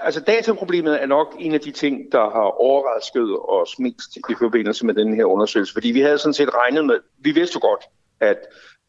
altså 0.00 0.20
dataproblemet 0.20 1.02
er 1.02 1.06
nok 1.06 1.36
en 1.38 1.54
af 1.54 1.60
de 1.60 1.70
ting, 1.70 2.12
der 2.12 2.30
har 2.30 2.60
overrasket 2.60 3.38
os 3.48 3.78
mest 3.78 4.16
i 4.16 4.34
forbindelse 4.38 4.86
med 4.86 4.94
den 4.94 5.14
her 5.14 5.24
undersøgelse. 5.24 5.72
Fordi 5.72 5.88
vi 5.88 6.00
havde 6.00 6.18
sådan 6.18 6.34
set 6.34 6.54
regnet 6.54 6.84
med, 6.84 6.98
vi 7.18 7.30
vidste 7.30 7.54
jo 7.54 7.68
godt, 7.68 7.84
at 8.20 8.38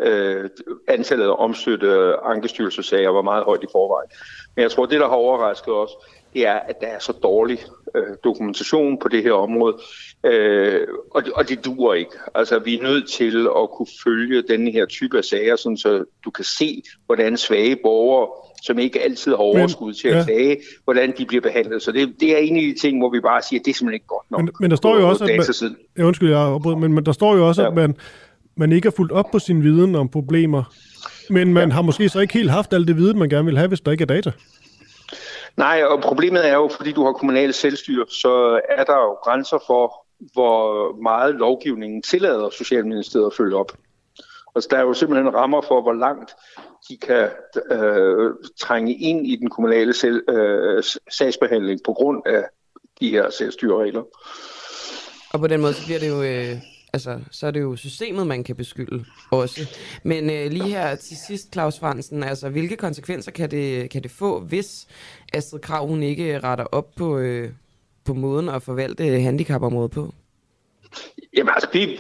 øh, 0.01 0.49
antallet 0.87 1.25
af 1.25 1.35
omstøtte 1.37 2.13
ankestyrelsesager 2.23 3.09
var 3.09 3.21
meget 3.21 3.43
højt 3.43 3.63
i 3.63 3.67
forvejen. 3.71 4.09
Men 4.55 4.63
jeg 4.63 4.71
tror, 4.71 4.85
det, 4.85 4.99
der 4.99 5.07
har 5.07 5.15
overrasket 5.15 5.73
os, 5.73 5.91
det 6.33 6.47
er, 6.47 6.53
at 6.53 6.81
der 6.81 6.87
er 6.87 6.99
så 6.99 7.11
dårlig 7.11 7.59
øh, 7.95 8.17
dokumentation 8.23 8.99
på 8.99 9.07
det 9.07 9.23
her 9.23 9.31
område, 9.31 9.77
øh, 10.23 10.87
og, 11.11 11.23
og 11.35 11.49
det 11.49 11.65
duer 11.65 11.93
ikke. 11.93 12.11
Altså, 12.35 12.59
vi 12.59 12.77
er 12.77 12.83
nødt 12.83 13.09
til 13.09 13.47
at 13.57 13.69
kunne 13.69 13.87
følge 14.03 14.41
denne 14.41 14.71
her 14.71 14.85
type 14.85 15.17
af 15.17 15.23
sager, 15.23 15.55
sådan 15.55 15.77
så 15.77 16.05
du 16.25 16.31
kan 16.31 16.45
se, 16.45 16.83
hvordan 17.05 17.37
svage 17.37 17.75
borgere, 17.75 18.27
som 18.61 18.79
ikke 18.79 19.01
altid 19.01 19.31
har 19.31 19.37
overskud 19.37 19.93
til 19.93 20.07
at 20.07 20.17
ja. 20.17 20.23
klage, 20.23 20.57
hvordan 20.83 21.13
de 21.17 21.25
bliver 21.25 21.41
behandlet. 21.41 21.81
Så 21.81 21.91
det, 21.91 22.13
det 22.19 22.31
er 22.31 22.37
en 22.37 22.55
af 22.55 22.61
de 22.61 22.75
ting, 22.81 22.99
hvor 22.99 23.09
vi 23.09 23.19
bare 23.19 23.41
siger, 23.41 23.59
at 23.59 23.65
det 23.65 23.71
er 23.71 23.75
simpelthen 23.75 23.93
ikke 23.93 24.07
godt 24.07 24.31
nok. 24.31 24.41
Men, 24.41 24.49
men 24.59 24.71
der 24.71 24.77
står 24.77 24.99
jo 24.99 25.09
også, 25.09 25.23
at 25.23 25.29
man, 25.37 25.65
ja, 25.97 26.03
undskyld, 26.03 26.29
jeg 26.29 26.59
men, 26.79 26.93
men 26.93 27.05
der 27.05 27.11
står 27.11 27.35
jo 27.35 27.47
også, 27.47 27.61
ja. 27.61 27.67
at 27.67 27.73
man, 27.73 27.95
man 28.55 28.71
ikke 28.71 28.85
har 28.85 28.93
fulgt 28.97 29.11
op 29.11 29.31
på 29.31 29.39
sin 29.39 29.63
viden 29.63 29.95
om 29.95 30.09
problemer, 30.09 30.63
men 31.29 31.53
man 31.53 31.69
ja. 31.69 31.75
har 31.75 31.81
måske 31.81 32.09
så 32.09 32.19
ikke 32.19 32.33
helt 32.33 32.51
haft 32.51 32.73
alt 32.73 32.87
det 32.87 32.97
viden, 32.97 33.19
man 33.19 33.29
gerne 33.29 33.45
vil 33.45 33.57
have, 33.57 33.67
hvis 33.67 33.81
der 33.81 33.91
ikke 33.91 34.01
er 34.01 34.05
data. 34.05 34.31
Nej, 35.57 35.83
og 35.89 36.01
problemet 36.01 36.49
er 36.49 36.53
jo, 36.53 36.69
fordi 36.77 36.91
du 36.91 37.05
har 37.05 37.11
kommunale 37.11 37.53
selvstyre, 37.53 38.05
så 38.09 38.59
er 38.77 38.83
der 38.83 38.93
jo 38.93 39.11
grænser 39.23 39.57
for, 39.67 40.05
hvor 40.33 40.95
meget 41.01 41.35
lovgivningen 41.35 42.01
tillader 42.01 42.49
Socialministeriet 42.49 43.25
at 43.25 43.33
følge 43.37 43.55
op. 43.55 43.71
Altså, 44.55 44.67
der 44.71 44.77
er 44.77 44.81
jo 44.81 44.93
simpelthen 44.93 45.33
rammer 45.33 45.61
for, 45.61 45.81
hvor 45.81 45.93
langt 45.93 46.35
de 46.89 46.97
kan 46.97 47.29
øh, 47.71 48.31
trænge 48.59 48.95
ind 48.95 49.27
i 49.27 49.35
den 49.35 49.49
kommunale 49.49 49.93
selv, 49.93 50.29
øh, 50.29 50.83
sagsbehandling 51.09 51.79
på 51.85 51.93
grund 51.93 52.21
af 52.25 52.43
de 52.99 53.09
her 53.09 53.29
selvstyreregler. 53.29 54.03
Og 55.33 55.39
på 55.39 55.47
den 55.47 55.61
måde 55.61 55.73
så 55.73 55.85
bliver 55.85 55.99
det 55.99 56.09
jo 56.09 56.23
øh, 56.23 56.61
altså, 56.93 57.19
så 57.31 57.47
er 57.47 57.51
det 57.51 57.61
jo 57.61 57.75
systemet, 57.75 58.27
man 58.27 58.43
kan 58.43 58.55
beskylde 58.55 59.05
også. 59.31 59.61
Men 60.03 60.29
øh, 60.29 60.51
lige 60.51 60.69
her 60.69 60.95
til 60.95 61.17
sidst, 61.27 61.53
Claus 61.53 61.79
Fransen, 61.79 62.23
altså, 62.23 62.49
hvilke 62.49 62.75
konsekvenser 62.75 63.31
kan 63.31 63.51
det, 63.51 63.89
kan 63.89 64.03
det 64.03 64.11
få, 64.11 64.39
hvis 64.39 64.87
Astrid 65.33 65.59
Krav 65.59 65.87
hun 65.87 66.03
ikke 66.03 66.39
retter 66.39 66.65
op 66.65 66.95
på, 66.95 67.17
øh, 67.17 67.49
på 68.05 68.13
måden 68.13 68.49
at 68.49 68.63
forvalte 68.63 69.19
handicapområdet 69.19 69.91
på? 69.91 70.13
Jamen 71.37 71.53
altså, 71.53 71.69
vi, 71.73 71.99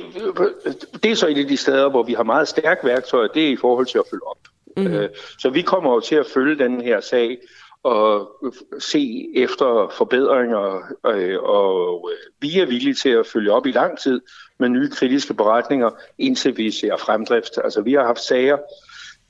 det 1.03 1.11
er 1.11 1.15
så 1.15 1.27
et 1.27 1.37
af 1.37 1.47
de 1.47 1.57
steder, 1.57 1.89
hvor 1.89 2.03
vi 2.03 2.13
har 2.13 2.23
meget 2.23 2.47
stærke 2.47 2.87
værktøjer, 2.87 3.27
det 3.27 3.47
er 3.47 3.51
i 3.51 3.55
forhold 3.55 3.85
til 3.85 3.97
at 3.97 4.05
følge 4.09 4.27
op. 4.27 4.37
Mm. 4.77 4.87
Øh, 4.87 5.09
så 5.39 5.49
vi 5.49 5.61
kommer 5.61 5.93
jo 5.93 5.99
til 5.99 6.15
at 6.15 6.25
følge 6.33 6.63
den 6.63 6.81
her 6.81 7.01
sag 7.01 7.37
og 7.83 8.29
se 8.79 9.27
efter 9.35 9.93
forbedringer, 9.97 10.81
øh, 11.07 11.39
og 11.43 12.09
vi 12.39 12.59
er 12.59 12.65
villige 12.65 12.93
til 12.93 13.09
at 13.09 13.27
følge 13.27 13.51
op 13.51 13.65
i 13.65 13.71
lang 13.71 13.99
tid 13.99 14.21
med 14.57 14.69
nye 14.69 14.89
kritiske 14.89 15.33
beretninger, 15.33 15.89
indtil 16.17 16.57
vi 16.57 16.71
ser 16.71 16.97
fremdrift. 16.97 17.57
Altså 17.63 17.81
vi 17.81 17.93
har 17.93 18.05
haft 18.05 18.19
sager, 18.19 18.57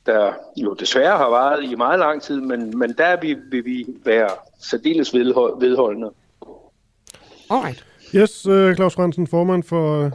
der 0.05 0.33
jo 0.57 0.73
desværre 0.73 1.17
har 1.17 1.29
varet 1.29 1.63
i 1.63 1.75
meget 1.75 1.99
lang 1.99 2.21
tid, 2.21 2.41
men, 2.41 2.77
men 2.77 2.93
der 2.93 3.19
vil, 3.19 3.37
vil 3.51 3.65
vi 3.65 3.85
være 4.05 4.29
særdeles 4.61 5.13
vedholdende. 5.13 6.11
Alright. 7.49 7.85
Yes, 8.15 8.47
uh, 8.47 8.75
Claus 8.75 8.93
Fransen, 8.93 9.27
formand 9.27 9.63
for 9.63 10.05
uh, 10.05 10.11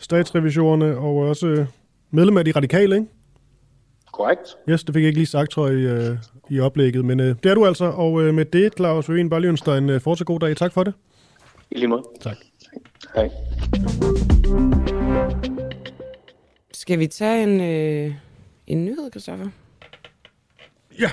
statsrevisionerne 0.00 0.96
og 0.96 1.16
også 1.16 1.46
uh, 1.46 1.66
medlem 2.10 2.36
af 2.36 2.44
de 2.44 2.52
radikale, 2.52 2.94
ikke? 2.96 3.06
Korrekt. 4.12 4.56
Yes, 4.68 4.84
det 4.84 4.94
fik 4.94 5.02
jeg 5.02 5.08
ikke 5.08 5.18
lige 5.18 5.26
sagt, 5.26 5.50
tror 5.50 5.68
jeg, 5.68 5.78
i, 5.78 5.82
øh, 5.82 6.16
i 6.50 6.60
oplægget. 6.60 7.04
Men 7.04 7.20
øh, 7.20 7.36
det 7.42 7.50
er 7.50 7.54
du 7.54 7.66
altså, 7.66 7.84
og 7.84 8.22
øh, 8.22 8.34
med 8.34 8.44
det, 8.44 8.72
Claus 8.76 9.08
Øen, 9.08 9.30
bare 9.30 9.40
lige 9.40 9.48
ønsker 9.48 9.72
dig 9.72 9.78
en 9.78 9.90
øh, 9.90 10.00
fortsat 10.00 10.26
god 10.26 10.40
dag. 10.40 10.56
Tak 10.56 10.72
for 10.72 10.84
det. 10.84 10.94
I 11.70 11.74
lige 11.78 11.88
måde. 11.88 12.02
Tak. 12.20 12.36
Hej. 13.14 13.30
Skal 16.72 16.98
vi 16.98 17.06
tage 17.06 17.42
en, 17.42 17.60
øh, 17.60 18.14
en 18.66 18.84
nyhed, 18.84 19.10
Christoffer? 19.10 19.46
Ja. 20.98 21.10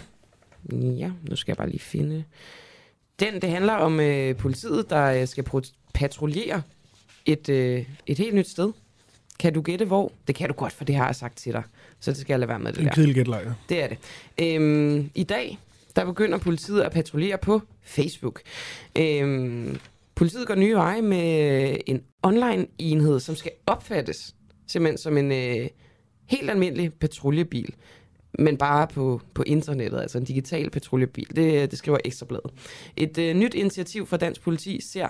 Ja, 0.72 1.12
nu 1.30 1.36
skal 1.36 1.52
jeg 1.52 1.58
bare 1.58 1.70
lige 1.70 1.80
finde 1.80 2.24
den. 3.20 3.42
Det 3.42 3.50
handler 3.50 3.74
om 3.74 4.00
øh, 4.00 4.36
politiet, 4.36 4.90
der 4.90 5.22
øh, 5.22 5.28
skal 5.28 5.44
pro- 5.54 5.81
patruljere 5.94 6.62
et, 7.26 7.50
øh, 7.50 7.86
et 8.08 8.18
helt 8.18 8.36
nyt 8.36 8.50
sted. 8.50 8.72
Kan 9.40 9.54
du 9.54 9.62
gætte 9.62 9.86
hvor? 9.86 10.12
Det 10.28 10.36
kan 10.36 10.48
du 10.48 10.54
godt, 10.54 10.74
for 10.74 10.86
det 10.86 10.96
har 10.96 11.06
jeg 11.06 11.16
sagt 11.16 11.38
til 11.38 11.54
dig. 11.54 11.64
Så 12.00 12.12
det 12.12 12.20
skal 12.20 12.34
jeg 12.34 12.40
lade 12.40 12.50
være 12.50 12.60
med 12.60 12.74
det 12.74 12.80
En 12.80 12.86
der. 12.86 12.94
kedelig 12.94 13.16
gætlejr. 13.16 13.54
Det 13.70 13.84
er 13.84 13.88
det. 13.88 13.98
Øhm, 14.42 15.10
I 15.16 15.24
dag, 15.24 15.58
der 15.96 16.06
begynder 16.06 16.38
politiet 16.38 16.82
at 16.82 16.92
patruljere 16.92 17.38
på 17.38 17.62
Facebook. 17.84 18.42
Øhm, 18.98 19.80
politiet 20.16 20.48
går 20.48 20.56
nye 20.56 20.76
veje 20.76 21.02
med 21.02 21.76
en 21.86 22.02
online-enhed, 22.24 23.20
som 23.20 23.36
skal 23.36 23.52
opfattes 23.66 24.36
simpelthen 24.68 24.98
som 24.98 25.18
en 25.18 25.32
øh, 25.32 25.68
helt 26.26 26.50
almindelig 26.50 26.94
patruljebil. 26.94 27.74
Men 28.42 28.58
bare 28.58 28.88
på, 28.88 29.22
på 29.34 29.44
internettet, 29.44 30.02
altså 30.02 30.18
en 30.18 30.24
digital 30.24 30.70
patruljebil. 30.70 31.28
Det, 31.36 31.72
det 31.72 31.80
skriver 31.80 31.98
Ekstrabladet. 32.06 32.52
Et 32.98 33.18
øh, 33.18 33.36
nyt 33.36 33.54
initiativ 33.54 34.08
fra 34.08 34.18
Dansk 34.18 34.42
Politi 34.42 34.82
ser 34.82 35.08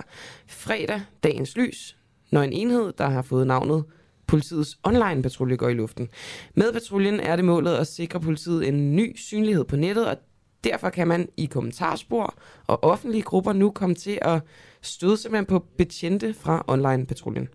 fredag 0.48 1.02
dagens 1.24 1.58
lys, 1.58 1.98
når 2.32 2.42
en 2.42 2.54
enhed, 2.54 2.94
der 2.98 3.10
har 3.10 3.22
fået 3.22 3.48
navnet 3.48 3.84
politiets 4.28 4.78
online-patrulje 4.84 5.56
går 5.56 5.70
i 5.70 5.74
luften. 5.74 6.10
Med 6.56 6.74
patruljen 6.74 7.20
er 7.20 7.36
det 7.36 7.46
målet 7.46 7.76
at 7.76 7.88
sikre 7.88 8.20
politiet 8.20 8.68
en 8.68 8.96
ny 8.96 9.18
synlighed 9.18 9.64
på 9.64 9.76
nettet, 9.76 10.08
og 10.08 10.18
derfor 10.64 10.90
kan 10.90 11.08
man 11.08 11.30
i 11.38 11.46
kommentarspor 11.46 12.36
og 12.68 12.84
offentlige 12.84 13.22
grupper 13.22 13.54
nu 13.54 13.72
komme 13.72 13.96
til 13.96 14.20
at 14.22 14.42
støde 14.82 15.18
simpelthen 15.18 15.46
på 15.46 15.66
betjente 15.78 16.34
fra 16.34 16.66
online-patruljen. 16.68 17.48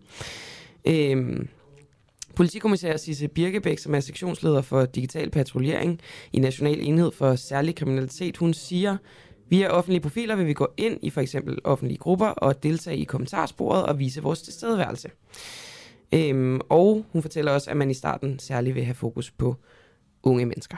Øhm, 0.89 1.49
Politikommissær 2.37 2.97
Sisse 2.97 3.29
Birkebæk, 3.29 3.79
som 3.79 3.95
er 3.95 4.01
sektionsleder 4.01 4.63
for 4.63 4.85
digital 4.85 5.31
patruljering 5.31 6.01
i 6.33 6.39
National 6.39 6.81
Enhed 6.81 7.13
for 7.13 7.35
Særlig 7.35 7.75
Kriminalitet, 7.75 8.37
hun 8.37 8.55
siger, 8.55 8.97
via 9.49 9.69
offentlige 9.69 10.01
profiler 10.01 10.37
vil 10.37 10.47
vi 10.47 10.53
gå 10.53 10.69
ind 10.77 10.99
i 11.03 11.11
for 11.11 11.21
eksempel 11.21 11.59
offentlige 11.65 11.99
grupper 11.99 12.27
og 12.27 12.63
deltage 12.63 12.97
i 12.97 13.05
kommentarsporet 13.05 13.87
og 13.87 13.99
vise 13.99 14.23
vores 14.23 14.43
tilstedeværelse. 14.43 15.11
Øhm, 16.15 16.61
og 16.69 17.05
hun 17.13 17.23
fortæller 17.23 17.53
også, 17.53 17.71
at 17.71 17.77
man 17.77 17.91
i 17.91 17.95
starten 17.95 18.39
særligt 18.39 18.75
vil 18.75 18.85
have 18.85 18.95
fokus 18.95 19.31
på 19.31 19.57
unge 20.23 20.47
mennesker. 20.47 20.77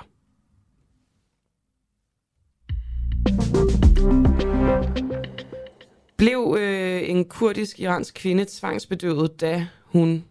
Blev 6.16 6.56
øh, 6.58 7.08
en 7.10 7.24
kurdisk-iransk 7.24 8.14
kvinde 8.14 8.44
tvangsbedøvet, 8.48 9.40
da 9.40 9.66
hun 9.84 10.24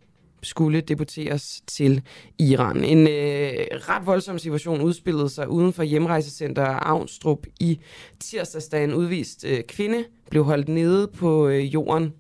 skulle 0.47 0.81
deporteres 0.81 1.61
til 1.67 2.01
Iran. 2.39 2.83
En 2.83 3.07
øh, 3.07 3.53
ret 3.71 4.05
voldsom 4.05 4.39
situation 4.39 4.81
udspillede 4.81 5.29
sig 5.29 5.49
uden 5.49 5.73
for 5.73 5.83
hjemrejsecenter 5.83 6.65
Avnstrup 6.65 7.47
i 7.59 7.79
tirsdags, 8.19 8.67
da 8.67 8.83
en 8.83 8.93
udvist 8.93 9.45
øh, 9.45 9.63
kvinde 9.63 10.03
blev 10.29 10.43
holdt 10.43 10.69
nede 10.69 11.07
på 11.07 11.47
øh, 11.47 11.73
jorden 11.73 12.13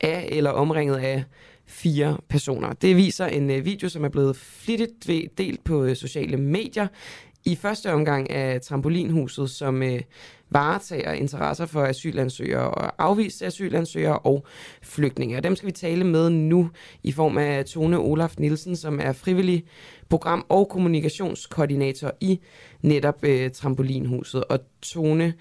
af 0.00 0.28
eller 0.32 0.50
omringet 0.50 0.96
af 0.96 1.24
fire 1.66 2.18
personer. 2.28 2.72
Det 2.72 2.96
viser 2.96 3.26
en 3.26 3.50
øh, 3.50 3.64
video, 3.64 3.88
som 3.88 4.04
er 4.04 4.08
blevet 4.08 4.36
flittigt 4.36 5.06
delt 5.38 5.64
på 5.64 5.84
øh, 5.84 5.96
sociale 5.96 6.36
medier. 6.36 6.86
I 7.44 7.56
første 7.56 7.92
omgang 7.92 8.30
af 8.30 8.60
Trampolinhuset, 8.60 9.50
som 9.50 9.82
øh, 9.82 10.00
varetager 10.50 11.12
interesser 11.12 11.66
for 11.66 11.82
asylansøgere 11.82 12.70
og 12.70 12.92
afviste 12.98 13.46
asylansøgere 13.46 14.18
og 14.18 14.46
flygtninge. 14.82 15.36
Og 15.36 15.42
dem 15.42 15.56
skal 15.56 15.66
vi 15.66 15.72
tale 15.72 16.04
med 16.04 16.30
nu 16.30 16.70
i 17.02 17.12
form 17.12 17.38
af 17.38 17.64
Tone 17.64 17.98
Olaf 17.98 18.34
Nielsen, 18.38 18.76
som 18.76 19.00
er 19.02 19.12
frivillig 19.12 19.64
program- 20.08 20.46
og 20.48 20.68
kommunikationskoordinator 20.68 22.12
i 22.20 22.40
netop 22.82 23.24
øh, 23.24 23.50
Trampolinhuset. 23.50 24.44
Og 24.44 24.58
Tone, 24.82 25.34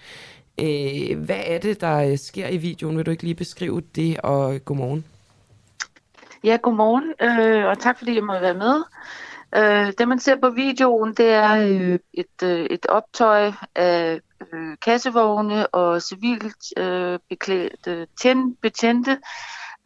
øh, 0.62 1.20
hvad 1.20 1.42
er 1.46 1.58
det, 1.58 1.82
der 1.82 1.98
øh, 1.98 2.18
sker 2.18 2.48
i 2.48 2.58
videoen? 2.58 2.98
Vil 2.98 3.06
du 3.06 3.12
ikke 3.12 3.24
lige 3.24 3.36
beskrive 3.36 3.82
det, 3.96 4.18
og 4.20 4.66
godmorgen? 4.66 5.06
Ja, 6.44 6.58
godmorgen, 6.62 7.14
øh, 7.22 7.66
og 7.66 7.80
tak 7.80 7.98
fordi 7.98 8.16
jeg 8.16 8.24
må 8.24 8.40
være 8.40 8.54
med. 8.54 8.84
Øh, 9.56 9.94
det 9.98 10.08
man 10.08 10.20
ser 10.20 10.36
på 10.42 10.50
videoen, 10.50 11.14
det 11.14 11.30
er 11.30 11.52
øh, 11.56 12.00
et, 12.14 12.44
øh, 12.44 12.66
et 12.66 12.86
optøj 12.86 13.52
af 13.76 14.20
øh, 14.42 14.78
kassevogne 14.82 15.68
og 15.68 16.02
civilt 16.02 16.78
øh, 16.78 17.20
beklædte 17.30 18.08
tjen, 18.22 18.56
betjente, 18.56 19.12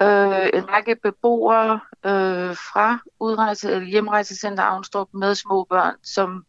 øh, 0.02 0.50
en 0.54 0.70
række 0.70 0.96
beboere 1.04 1.80
øh, 2.06 2.56
fra 2.56 3.00
udrejse, 3.20 3.72
eller 3.72 3.88
hjemrejsecenter 3.88 4.64
Avnstrup 4.64 5.08
med 5.14 5.36
små 5.36 5.64
børn, 5.64 5.96
som 6.04 6.46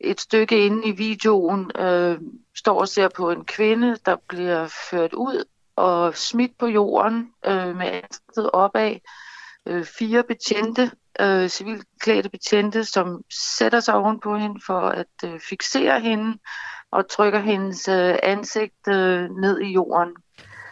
et 0.00 0.20
stykke 0.20 0.66
inde 0.66 0.88
i 0.88 0.90
videoen 0.90 1.70
øh, 1.76 2.18
står 2.56 2.80
og 2.80 2.88
ser 2.88 3.08
på 3.08 3.30
en 3.30 3.44
kvinde, 3.44 3.96
der 4.06 4.16
bliver 4.28 4.68
ført 4.90 5.12
ud 5.12 5.44
og 5.76 6.16
smidt 6.16 6.58
på 6.58 6.66
jorden 6.66 7.32
øh, 7.46 7.76
med 7.76 7.86
ansigtet 7.86 8.50
opad. 8.52 8.96
Øh, 9.66 9.84
fire 9.84 10.22
betjente, 10.22 10.90
øh, 11.20 11.48
civilt 11.48 11.86
klædte 12.00 12.28
betjente, 12.28 12.84
som 12.84 13.22
sætter 13.30 13.80
sig 13.80 13.94
ovenpå 13.94 14.36
hende 14.36 14.60
for 14.66 14.80
at 14.80 15.06
øh, 15.24 15.40
fixere 15.48 16.00
hende 16.00 16.38
og 16.92 17.08
trykker 17.10 17.38
hendes 17.38 17.88
øh, 17.88 18.18
ansigt 18.22 18.88
øh, 18.88 19.30
ned 19.30 19.60
i 19.60 19.72
jorden. 19.72 20.14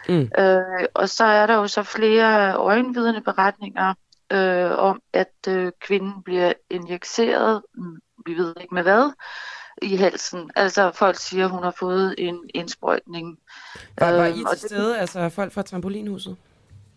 Mm. 0.09 0.29
Øh, 0.39 0.85
og 0.93 1.09
så 1.09 1.23
er 1.23 1.45
der 1.45 1.55
jo 1.55 1.67
så 1.67 1.83
flere 1.83 2.55
øjenvidende 2.55 3.21
beretninger 3.21 3.93
øh, 4.31 4.71
om, 4.71 5.01
at 5.13 5.33
øh, 5.47 5.71
kvinden 5.81 6.23
bliver 6.23 6.53
injiceret, 6.69 7.61
mm, 7.75 7.99
vi 8.25 8.33
ved 8.33 8.53
ikke 8.61 8.75
med 8.75 8.83
hvad, 8.83 9.11
i 9.81 9.95
halsen. 9.95 10.51
Altså 10.55 10.91
folk 10.91 11.15
siger, 11.19 11.45
at 11.45 11.51
hun 11.51 11.63
har 11.63 11.75
fået 11.79 12.15
en 12.17 12.39
indsprøjtning. 12.53 13.37
Var, 13.99 14.11
var 14.11 14.25
I 14.25 14.29
Øhm, 14.31 14.45
og 14.45 14.57
til 14.57 14.61
det- 14.69 14.77
stede, 14.77 14.99
altså 14.99 15.29
folk 15.29 15.53
fra 15.53 15.61
Trampolinhuset? 15.61 16.37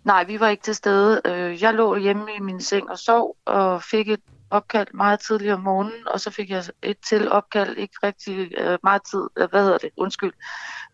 Nej, 0.04 0.24
vi 0.24 0.40
var 0.40 0.48
ikke 0.48 0.62
til 0.62 0.74
stede. 0.74 1.20
Øh, 1.24 1.62
Jeg 1.62 1.74
lå 1.74 1.96
hjemme 1.96 2.26
i 2.36 2.40
min 2.40 2.60
seng 2.60 2.90
og 2.90 2.98
sov, 2.98 3.36
og 3.44 3.82
fik 3.82 4.08
et 4.08 4.20
opkald 4.52 4.88
meget 4.94 5.20
tidligt 5.20 5.52
om 5.52 5.60
morgenen, 5.60 6.08
og 6.08 6.20
så 6.20 6.30
fik 6.30 6.50
jeg 6.50 6.64
et 6.82 6.96
til 7.08 7.32
opkald, 7.32 7.76
ikke 7.76 7.94
rigtig 8.02 8.52
øh, 8.58 8.78
meget 8.82 9.02
tid, 9.10 9.28
øh, 9.36 9.50
hvad 9.50 9.62
hedder 9.62 9.78
det, 9.78 9.90
undskyld, 9.96 10.32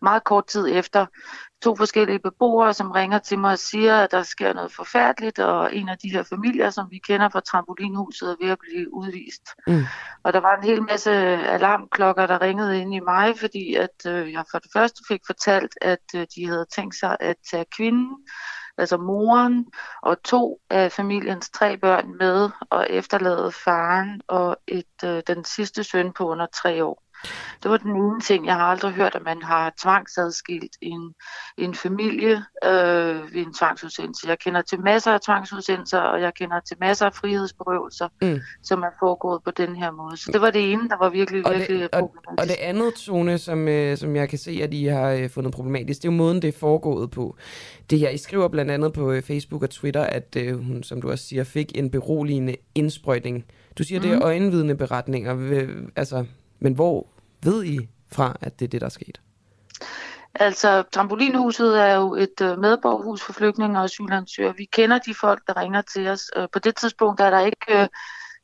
meget 0.01 0.23
kort 0.23 0.47
tid 0.47 0.67
efter. 0.71 1.05
To 1.61 1.75
forskellige 1.75 2.19
beboere, 2.19 2.73
som 2.73 2.91
ringer 2.91 3.19
til 3.19 3.39
mig 3.39 3.51
og 3.51 3.59
siger, 3.59 3.97
at 3.97 4.11
der 4.11 4.23
sker 4.23 4.53
noget 4.53 4.71
forfærdeligt, 4.71 5.39
og 5.39 5.75
en 5.75 5.89
af 5.89 5.97
de 5.97 6.09
her 6.09 6.23
familier, 6.23 6.69
som 6.69 6.87
vi 6.91 6.97
kender 6.97 7.29
fra 7.29 7.39
trampolinhuset, 7.39 8.31
er 8.31 8.35
ved 8.41 8.51
at 8.51 8.57
blive 8.59 8.93
udvist. 8.93 9.43
Mm. 9.67 9.83
Og 10.23 10.33
der 10.33 10.39
var 10.39 10.57
en 10.57 10.63
hel 10.63 10.83
masse 10.83 11.11
alarmklokker, 11.55 12.27
der 12.27 12.41
ringede 12.41 12.81
ind 12.81 12.95
i 12.95 12.99
mig, 12.99 13.37
fordi 13.39 13.75
at 13.75 14.05
øh, 14.07 14.31
jeg 14.31 14.43
for 14.51 14.59
det 14.59 14.71
første 14.73 15.01
fik 15.07 15.21
fortalt, 15.25 15.77
at 15.81 16.05
øh, 16.15 16.27
de 16.35 16.47
havde 16.47 16.65
tænkt 16.75 16.95
sig 16.95 17.17
at 17.19 17.35
tage 17.51 17.65
kvinden, 17.77 18.17
altså 18.79 18.97
moren, 18.97 19.65
og 20.01 20.23
to 20.23 20.59
af 20.69 20.91
familiens 20.91 21.49
tre 21.49 21.77
børn 21.77 22.17
med, 22.17 22.49
og 22.69 22.87
efterlade 22.89 23.51
faren 23.51 24.21
og 24.27 24.57
et, 24.67 25.03
øh, 25.05 25.23
den 25.27 25.43
sidste 25.43 25.83
søn 25.83 26.13
på 26.13 26.29
under 26.29 26.45
tre 26.45 26.83
år. 26.83 27.03
Det 27.63 27.71
var 27.71 27.77
den 27.77 27.95
ene 27.95 28.21
ting. 28.21 28.45
Jeg 28.45 28.53
har 28.55 28.61
aldrig 28.63 28.91
hørt, 28.91 29.15
at 29.15 29.21
man 29.25 29.41
har 29.41 29.73
tvangsadskilt 29.81 30.77
en, 30.81 31.13
en 31.57 31.75
familie 31.75 32.31
øh, 32.65 33.33
ved 33.33 33.41
en 33.47 33.53
tvangsudsendelse. 33.53 34.27
Jeg 34.27 34.39
kender 34.39 34.61
til 34.61 34.79
masser 34.81 35.11
af 35.11 35.21
tvangsudsendelser, 35.21 35.99
og 35.99 36.21
jeg 36.21 36.33
kender 36.33 36.59
til 36.59 36.77
masser 36.79 37.05
af 37.05 37.13
frihedsberøvelser, 37.13 38.07
Mm. 38.21 38.39
som 38.63 38.81
er 38.81 38.89
foregået 38.99 39.43
på 39.43 39.51
den 39.51 39.75
her 39.75 39.91
måde. 39.91 40.17
Så 40.17 40.31
det 40.31 40.41
var 40.41 40.51
det 40.51 40.71
ene, 40.71 40.89
der 40.89 40.97
var 40.97 41.09
virkelig, 41.09 41.45
Og 41.45 41.53
virkelig 41.53 41.79
det, 41.79 41.89
og, 41.93 41.99
problematisk. 41.99 42.41
og 42.41 42.47
det 42.47 42.55
andet, 42.59 42.93
Tone, 42.93 43.37
som, 43.37 43.67
øh, 43.67 43.97
som 43.97 44.15
jeg 44.15 44.29
kan 44.29 44.37
se, 44.39 44.59
at 44.63 44.73
I 44.73 44.85
har 44.85 45.09
øh, 45.09 45.29
fundet 45.29 45.53
problematisk, 45.53 46.01
det 46.01 46.07
er 46.07 46.11
jo 46.11 46.17
måden, 46.17 46.41
det 46.41 46.47
er 46.47 46.59
foregået 46.59 47.11
på. 47.11 47.35
Det 47.89 47.99
her, 47.99 48.09
I 48.09 48.17
skriver 48.17 48.47
blandt 48.47 48.71
andet 48.71 48.93
på 48.93 49.11
øh, 49.11 49.21
Facebook 49.23 49.63
og 49.63 49.69
Twitter, 49.69 50.03
at 50.03 50.35
øh, 50.37 50.57
hun, 50.65 50.83
som 50.83 51.01
du 51.01 51.11
også 51.11 51.23
siger, 51.25 51.43
fik 51.43 51.77
en 51.77 51.91
beroligende 51.91 52.55
indsprøjtning. 52.75 53.45
Du 53.77 53.83
siger, 53.83 53.99
mm. 53.99 54.03
det 54.07 54.13
er 54.13 54.23
øjenvidende 54.23 54.75
beretninger. 54.75 55.33
Ved- 55.33 55.91
Altså, 55.95 56.25
men 56.59 56.73
hvor 56.73 57.07
ved 57.43 57.63
I 57.63 57.89
fra, 58.11 58.37
at 58.41 58.59
det 58.59 58.65
er 58.65 58.69
det, 58.69 58.81
der 58.81 58.87
er 58.87 58.91
sket? 58.91 59.21
Altså, 60.35 60.83
trampolinhuset 60.91 61.81
er 61.81 61.95
jo 61.95 62.15
et 62.15 62.41
øh, 62.41 62.59
medborgerhus 62.59 63.21
for 63.21 63.33
flygtninge 63.33 63.79
og 63.79 63.83
asylansøgere. 63.83 64.55
Vi 64.57 64.65
kender 64.65 64.97
de 64.97 65.13
folk, 65.13 65.41
der 65.47 65.57
ringer 65.57 65.81
til 65.81 66.07
os. 66.07 66.31
Øh, 66.35 66.47
på 66.53 66.59
det 66.59 66.75
tidspunkt 66.75 67.21
er 67.21 67.29
der 67.29 67.39
ikke 67.39 67.81
øh, 67.81 67.87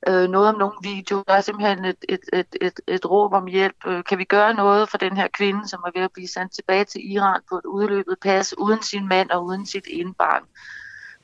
øh, 0.08 0.30
noget 0.30 0.50
om 0.50 0.58
nogen 0.58 0.78
video. 0.82 1.24
Der 1.28 1.34
er 1.34 1.42
simpelthen 1.42 1.86
et, 1.86 2.06
et, 2.10 2.20
et, 2.34 2.56
et, 2.62 2.80
et 2.88 3.06
råb 3.06 3.34
om 3.34 3.46
hjælp. 3.46 3.76
Øh, 3.88 4.04
kan 4.04 4.18
vi 4.18 4.24
gøre 4.24 4.54
noget 4.54 4.90
for 4.90 4.98
den 4.98 5.18
her 5.18 5.28
kvinde, 5.28 5.68
som 5.68 5.84
er 5.86 5.92
ved 5.96 6.04
at 6.04 6.12
blive 6.14 6.28
sendt 6.28 6.54
tilbage 6.54 6.86
til 6.86 7.12
Iran 7.12 7.42
på 7.50 7.58
et 7.58 7.66
udløbet 7.66 8.16
pas, 8.22 8.54
uden 8.58 8.82
sin 8.82 9.08
mand 9.08 9.30
og 9.30 9.46
uden 9.46 9.66
sit 9.66 9.86
ene 9.90 10.14
barn? 10.14 10.44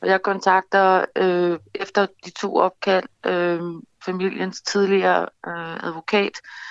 Og 0.01 0.07
jeg 0.07 0.21
kontakter 0.21 1.05
øh, 1.15 1.59
efter 1.75 2.07
de 2.25 2.31
to 2.31 2.55
opkald 2.55 3.07
øh, 3.25 3.61
familiens 4.05 4.61
tidligere 4.61 5.27
øh, 5.47 5.87
advokat 5.87 6.31
øh, 6.35 6.70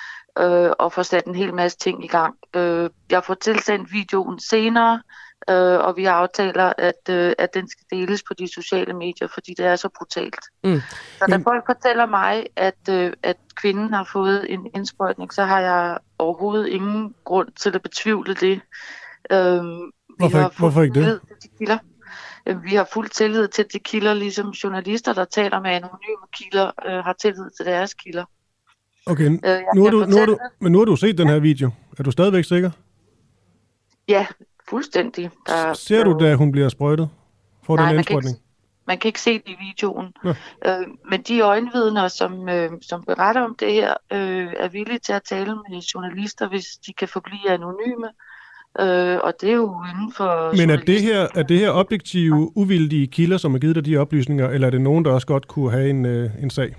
og 0.79 0.93
får 0.93 1.03
sat 1.03 1.25
en 1.25 1.35
hel 1.35 1.53
masse 1.53 1.77
ting 1.77 2.03
i 2.05 2.07
gang. 2.07 2.35
Øh, 2.55 2.89
jeg 3.11 3.23
får 3.23 3.33
tilsendt 3.33 3.91
videoen 3.93 4.39
senere, 4.39 5.01
øh, 5.49 5.79
og 5.79 5.97
vi 5.97 6.05
aftaler, 6.05 6.73
at, 6.77 7.09
øh, 7.09 7.33
at 7.37 7.53
den 7.53 7.67
skal 7.69 7.85
deles 7.91 8.23
på 8.27 8.33
de 8.33 8.53
sociale 8.53 8.93
medier, 8.93 9.27
fordi 9.27 9.53
det 9.57 9.65
er 9.65 9.75
så 9.75 9.89
brutalt. 9.97 10.39
Mm. 10.63 10.81
Så 11.19 11.25
da 11.29 11.37
folk 11.37 11.65
fortæller 11.65 12.05
mig, 12.05 12.45
at, 12.55 12.89
øh, 12.89 13.13
at 13.23 13.37
kvinden 13.55 13.93
har 13.93 14.03
fået 14.13 14.53
en 14.53 14.67
indsprøjtning, 14.75 15.33
så 15.33 15.43
har 15.43 15.59
jeg 15.59 15.97
overhovedet 16.19 16.67
ingen 16.67 17.15
grund 17.23 17.47
til 17.51 17.75
at 17.75 17.81
betvivle 17.81 18.33
det. 18.33 18.61
Øh, 19.31 19.63
Hvorfor 20.19 20.37
ikke- 20.45 20.59
hvorfor 20.59 20.81
ikke 20.81 20.99
det? 21.01 21.19
til 21.41 21.49
de 21.51 21.57
kilder. 21.57 21.77
Øh, 22.45 22.63
Vi 22.63 22.75
har 22.75 22.87
fuld 22.93 23.09
tillid 23.09 23.47
til 23.47 23.65
de 23.73 23.79
kilder, 23.79 24.13
ligesom 24.13 24.49
journalister, 24.49 25.13
der 25.13 25.25
taler 25.25 25.59
med 25.59 25.71
anonyme 25.71 26.25
kilder, 26.33 26.71
øh, 26.85 27.03
har 27.03 27.13
tillid 27.13 27.49
til 27.57 27.65
deres 27.65 27.93
kilder. 27.93 28.25
Okay, 29.05 29.25
Øh, 29.25 29.59
nu 29.75 29.83
har 29.83 29.91
du, 29.91 30.05
nu 30.05 30.17
har 30.17 30.25
du, 30.25 30.37
men 30.59 30.71
nu 30.71 30.77
har 30.77 30.85
du 30.85 30.95
set 30.95 31.17
den 31.17 31.27
her 31.27 31.39
video. 31.39 31.69
Er 31.97 32.03
du 32.03 32.11
stadigvæk 32.11 32.43
sikker? 32.43 32.71
Ja, 34.07 34.25
fuldstændig. 34.69 35.29
Der, 35.47 35.73
Ser 35.73 36.03
du, 36.03 36.17
da 36.19 36.35
hun 36.35 36.51
bliver 36.51 36.69
sprøjtet? 36.69 37.09
Får 37.63 37.75
Nej, 37.75 37.89
den 37.89 37.95
indsprøjtning? 37.97 38.37
man 38.87 38.97
kan 38.97 39.09
ikke 39.09 39.21
se 39.21 39.33
det 39.33 39.47
i 39.47 39.55
videoen. 39.67 40.07
Øh, 40.65 40.87
men 41.09 41.21
de 41.21 41.39
øjenvidner, 41.39 42.07
som, 42.07 42.49
øh, 42.49 42.69
som 42.81 43.03
beretter 43.07 43.41
om 43.41 43.55
det 43.59 43.73
her, 43.73 43.93
øh, 44.13 44.47
er 44.59 44.69
villige 44.69 44.99
til 44.99 45.13
at 45.13 45.21
tale 45.23 45.55
med 45.55 45.81
journalister, 45.81 46.49
hvis 46.49 46.65
de 46.87 46.93
kan 46.93 47.07
forblive 47.07 47.49
anonyme. 47.49 48.07
Øh, 48.79 49.19
og 49.23 49.33
det 49.41 49.49
er 49.49 49.53
jo 49.53 49.83
inden 49.93 50.13
for... 50.17 50.57
Men 50.57 50.69
er 50.69 50.77
det 50.77 51.01
her, 51.01 51.27
er 51.35 51.43
det 51.43 51.59
her 51.59 51.71
objektive, 51.71 52.57
uvildige 52.57 53.07
kilder, 53.07 53.37
som 53.37 53.51
har 53.51 53.59
givet 53.59 53.75
dig 53.75 53.85
de 53.85 53.97
oplysninger, 53.97 54.49
eller 54.49 54.67
er 54.67 54.71
det 54.71 54.81
nogen, 54.81 55.05
der 55.05 55.11
også 55.11 55.27
godt 55.27 55.47
kunne 55.47 55.71
have 55.71 55.89
en, 55.89 56.05
øh, 56.05 56.29
en 56.41 56.49
sag? 56.49 56.75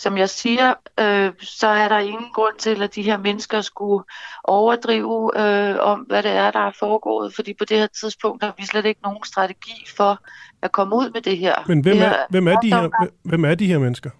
Som 0.00 0.18
jeg 0.18 0.28
siger, 0.28 0.74
øh, 1.00 1.32
så 1.40 1.66
er 1.66 1.88
der 1.88 1.98
ingen 1.98 2.30
grund 2.34 2.54
til, 2.58 2.82
at 2.82 2.94
de 2.94 3.02
her 3.02 3.18
mennesker 3.18 3.60
skulle 3.60 4.04
overdrive 4.44 5.30
øh, 5.36 5.76
om, 5.80 5.98
hvad 5.98 6.22
det 6.22 6.30
er, 6.30 6.50
der 6.50 6.58
er 6.58 6.72
foregået. 6.78 7.34
Fordi 7.34 7.54
på 7.54 7.64
det 7.64 7.76
her 7.76 7.86
tidspunkt 8.00 8.44
har 8.44 8.54
vi 8.58 8.66
slet 8.66 8.86
ikke 8.86 9.00
nogen 9.02 9.24
strategi 9.24 9.86
for 9.96 10.18
at 10.62 10.72
komme 10.72 10.96
ud 10.96 11.10
med 11.10 11.20
det 11.20 11.38
her. 11.38 11.54
Men 11.66 11.80
hvem 11.80 11.98
er, 11.98 12.12
hvem 12.30 12.48
er, 12.48 12.56
de, 12.56 12.68
her, 12.68 13.08
hvem 13.22 13.44
er 13.44 13.54
de 13.54 13.66
her 13.66 13.78
mennesker? 13.78 14.10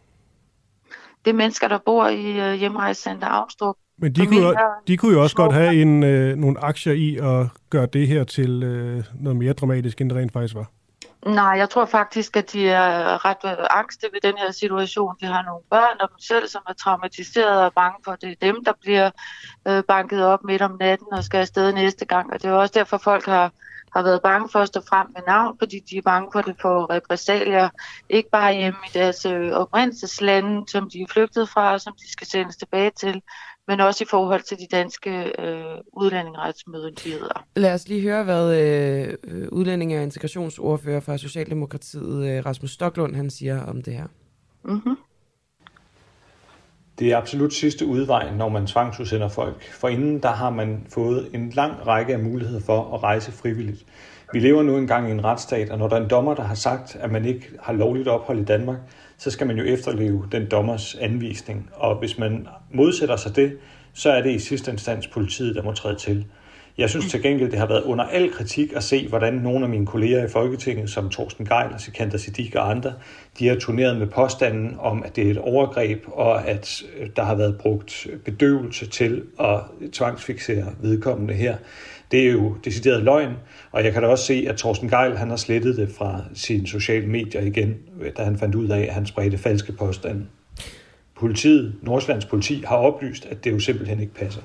Det 1.24 1.30
er 1.30 1.34
mennesker, 1.34 1.68
der 1.68 1.78
bor 1.86 2.08
i 2.08 2.40
øh, 2.40 2.54
hjemrejsecenter 2.54 3.26
Avnstrup. 3.26 3.76
Men 3.98 4.12
de 4.12 4.26
kunne, 4.26 4.40
jo, 4.40 4.54
de 4.86 4.96
kunne 4.96 5.12
jo 5.12 5.22
også 5.22 5.34
små 5.34 5.44
godt 5.44 5.54
have 5.54 5.82
en, 5.82 6.02
øh, 6.02 6.36
nogle 6.36 6.64
aktier 6.64 6.92
i 6.92 7.16
at 7.16 7.46
gøre 7.70 7.86
det 7.86 8.08
her 8.08 8.24
til 8.24 8.62
øh, 8.62 9.04
noget 9.14 9.36
mere 9.36 9.52
dramatisk, 9.52 10.00
end 10.00 10.10
det 10.10 10.18
rent 10.18 10.32
faktisk 10.32 10.54
var. 10.54 10.70
Nej, 11.26 11.44
jeg 11.44 11.70
tror 11.70 11.84
faktisk, 11.84 12.36
at 12.36 12.52
de 12.52 12.68
er 12.68 13.24
ret 13.24 13.58
øh, 13.58 13.66
angste 13.70 14.06
ved 14.12 14.20
den 14.20 14.38
her 14.38 14.50
situation. 14.50 15.16
De 15.20 15.26
har 15.26 15.42
nogle 15.42 15.62
børn 15.70 16.00
og 16.00 16.08
dem 16.08 16.18
selv, 16.18 16.48
som 16.48 16.62
er 16.68 16.72
traumatiseret 16.72 17.64
og 17.64 17.72
bange 17.74 17.98
for, 18.04 18.12
at 18.12 18.20
det 18.20 18.30
er 18.30 18.34
dem, 18.40 18.64
der 18.64 18.72
bliver 18.80 19.10
øh, 19.68 19.84
banket 19.84 20.24
op 20.24 20.44
midt 20.44 20.62
om 20.62 20.76
natten 20.80 21.06
og 21.12 21.24
skal 21.24 21.38
afsted 21.38 21.72
næste 21.72 22.04
gang. 22.04 22.32
Og 22.32 22.42
det 22.42 22.50
er 22.50 22.54
også 22.54 22.72
derfor, 22.74 22.98
folk 22.98 23.26
har, 23.26 23.52
har 23.96 24.02
været 24.02 24.22
bange 24.22 24.48
for 24.52 24.58
at 24.58 24.68
stå 24.68 24.80
frem 24.88 25.06
med 25.14 25.22
navn, 25.26 25.56
fordi 25.58 25.80
de 25.90 25.96
er 25.96 26.02
bange 26.02 26.28
for, 26.32 26.38
at 26.38 26.46
det 26.46 26.56
får 26.62 26.90
repræsalier, 26.90 27.68
ikke 28.08 28.30
bare 28.30 28.54
hjemme 28.54 28.78
i 28.86 28.98
deres 28.98 29.26
øh, 29.26 29.52
oprindelseslande, 29.52 30.68
som 30.68 30.90
de 30.90 31.00
er 31.02 31.06
flygtet 31.10 31.48
fra, 31.48 31.72
og 31.72 31.80
som 31.80 31.92
de 32.00 32.12
skal 32.12 32.26
sendes 32.26 32.56
tilbage 32.56 32.90
til, 32.90 33.22
men 33.70 33.80
også 33.80 34.04
i 34.04 34.06
forhold 34.10 34.42
til 34.42 34.56
de 34.58 34.66
danske 34.72 35.10
øh, 35.38 35.64
udlændingeretsmyndigheder. 35.92 37.46
Lad 37.56 37.74
os 37.74 37.88
lige 37.88 38.00
høre, 38.00 38.24
hvad 38.24 38.60
øh, 38.60 39.48
udlændinge- 39.52 39.98
og 39.98 40.02
integrationsordfører 40.02 41.00
fra 41.00 41.18
Socialdemokratiet, 41.18 42.26
øh, 42.28 42.46
Rasmus 42.46 42.70
Stoklund, 42.70 43.16
han 43.16 43.30
siger 43.30 43.62
om 43.62 43.82
det 43.82 43.94
her. 43.94 44.06
Mm-hmm. 44.64 44.96
Det 46.98 47.12
er 47.12 47.16
absolut 47.16 47.54
sidste 47.54 47.86
udvej, 47.86 48.34
når 48.36 48.48
man 48.48 48.66
tvangsudsender 48.66 49.28
folk. 49.28 49.62
For 49.72 49.88
inden 49.88 50.22
der 50.22 50.32
har 50.32 50.50
man 50.50 50.86
fået 50.94 51.30
en 51.34 51.50
lang 51.50 51.86
række 51.86 52.12
af 52.12 52.18
muligheder 52.18 52.60
for 52.60 52.94
at 52.94 53.02
rejse 53.02 53.32
frivilligt. 53.32 53.86
Vi 54.32 54.38
lever 54.38 54.62
nu 54.62 54.76
engang 54.76 55.08
i 55.08 55.12
en 55.12 55.24
retsstat, 55.24 55.70
og 55.70 55.78
når 55.78 55.88
der 55.88 55.96
er 55.96 56.00
en 56.02 56.10
dommer, 56.10 56.34
der 56.34 56.42
har 56.42 56.54
sagt, 56.54 56.96
at 56.96 57.10
man 57.10 57.24
ikke 57.24 57.46
har 57.62 57.72
lovligt 57.72 58.08
ophold 58.08 58.38
i 58.38 58.44
Danmark, 58.44 58.78
så 59.20 59.30
skal 59.30 59.46
man 59.46 59.58
jo 59.58 59.64
efterleve 59.64 60.28
den 60.32 60.46
dommers 60.50 60.94
anvisning. 60.94 61.70
Og 61.72 61.98
hvis 61.98 62.18
man 62.18 62.46
modsætter 62.72 63.16
sig 63.16 63.36
det, 63.36 63.58
så 63.94 64.10
er 64.10 64.22
det 64.22 64.30
i 64.30 64.38
sidste 64.38 64.70
instans 64.70 65.06
politiet, 65.06 65.54
der 65.54 65.62
må 65.62 65.72
træde 65.72 65.96
til. 65.96 66.24
Jeg 66.78 66.90
synes 66.90 67.10
til 67.10 67.22
gengæld, 67.22 67.50
det 67.50 67.58
har 67.58 67.66
været 67.66 67.82
under 67.82 68.04
al 68.04 68.32
kritik 68.32 68.72
at 68.72 68.84
se, 68.84 69.08
hvordan 69.08 69.34
nogle 69.34 69.64
af 69.64 69.68
mine 69.68 69.86
kolleger 69.86 70.24
i 70.24 70.28
Folketinget, 70.28 70.90
som 70.90 71.10
Torsten 71.10 71.46
Geil 71.46 71.72
og 71.72 71.80
Sikander 71.80 72.18
Siddiq 72.18 72.56
og 72.56 72.70
andre, 72.70 72.92
de 73.38 73.48
har 73.48 73.56
turneret 73.56 73.96
med 73.96 74.06
påstanden 74.06 74.76
om, 74.78 75.02
at 75.02 75.16
det 75.16 75.26
er 75.26 75.30
et 75.30 75.38
overgreb, 75.38 76.04
og 76.06 76.48
at 76.48 76.82
øh, 76.98 77.08
der 77.16 77.22
har 77.22 77.34
været 77.34 77.58
brugt 77.58 78.06
bedøvelse 78.24 78.86
til 78.86 79.22
at 79.40 79.60
tvangsfixere 79.92 80.66
vedkommende 80.82 81.34
her. 81.34 81.56
Det 82.10 82.26
er 82.26 82.32
jo 82.32 82.56
decideret 82.64 83.02
løgn, 83.02 83.32
og 83.72 83.84
jeg 83.84 83.92
kan 83.92 84.02
da 84.02 84.08
også 84.08 84.24
se, 84.24 84.44
at 84.48 84.56
Thorsten 84.56 84.88
Geil 84.88 85.16
han 85.16 85.30
har 85.30 85.36
slettet 85.36 85.76
det 85.76 85.88
fra 85.98 86.24
sine 86.34 86.66
sociale 86.66 87.06
medier 87.06 87.40
igen, 87.42 87.74
øh, 88.00 88.12
da 88.16 88.24
han 88.24 88.38
fandt 88.38 88.54
ud 88.54 88.68
af, 88.68 88.80
at 88.80 88.94
han 88.94 89.06
spredte 89.06 89.38
falske 89.38 89.72
påstande. 89.72 90.26
Politiet, 91.16 91.74
Nordsjællands 91.82 92.24
politi, 92.24 92.62
har 92.66 92.76
oplyst, 92.76 93.26
at 93.26 93.44
det 93.44 93.52
jo 93.52 93.58
simpelthen 93.58 94.00
ikke 94.00 94.14
passer. 94.14 94.42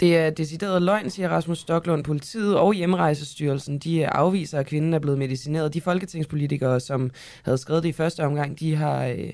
Det 0.00 0.16
er 0.16 0.30
decideret 0.30 0.82
løgn, 0.82 1.10
siger 1.10 1.28
Rasmus 1.28 1.58
Stoklund. 1.58 2.04
Politiet 2.04 2.58
og 2.58 2.74
Hjemrejsestyrelsen, 2.74 3.78
de 3.78 4.06
afviser, 4.06 4.58
at 4.58 4.66
kvinden 4.66 4.94
er 4.94 4.98
blevet 4.98 5.18
medicineret. 5.18 5.74
De 5.74 5.80
folketingspolitikere, 5.80 6.80
som 6.80 7.10
havde 7.42 7.58
skrevet 7.58 7.82
det 7.82 7.88
i 7.88 7.92
første 7.92 8.24
omgang, 8.24 8.60
de 8.60 8.76
har 8.76 9.06
øh, 9.06 9.30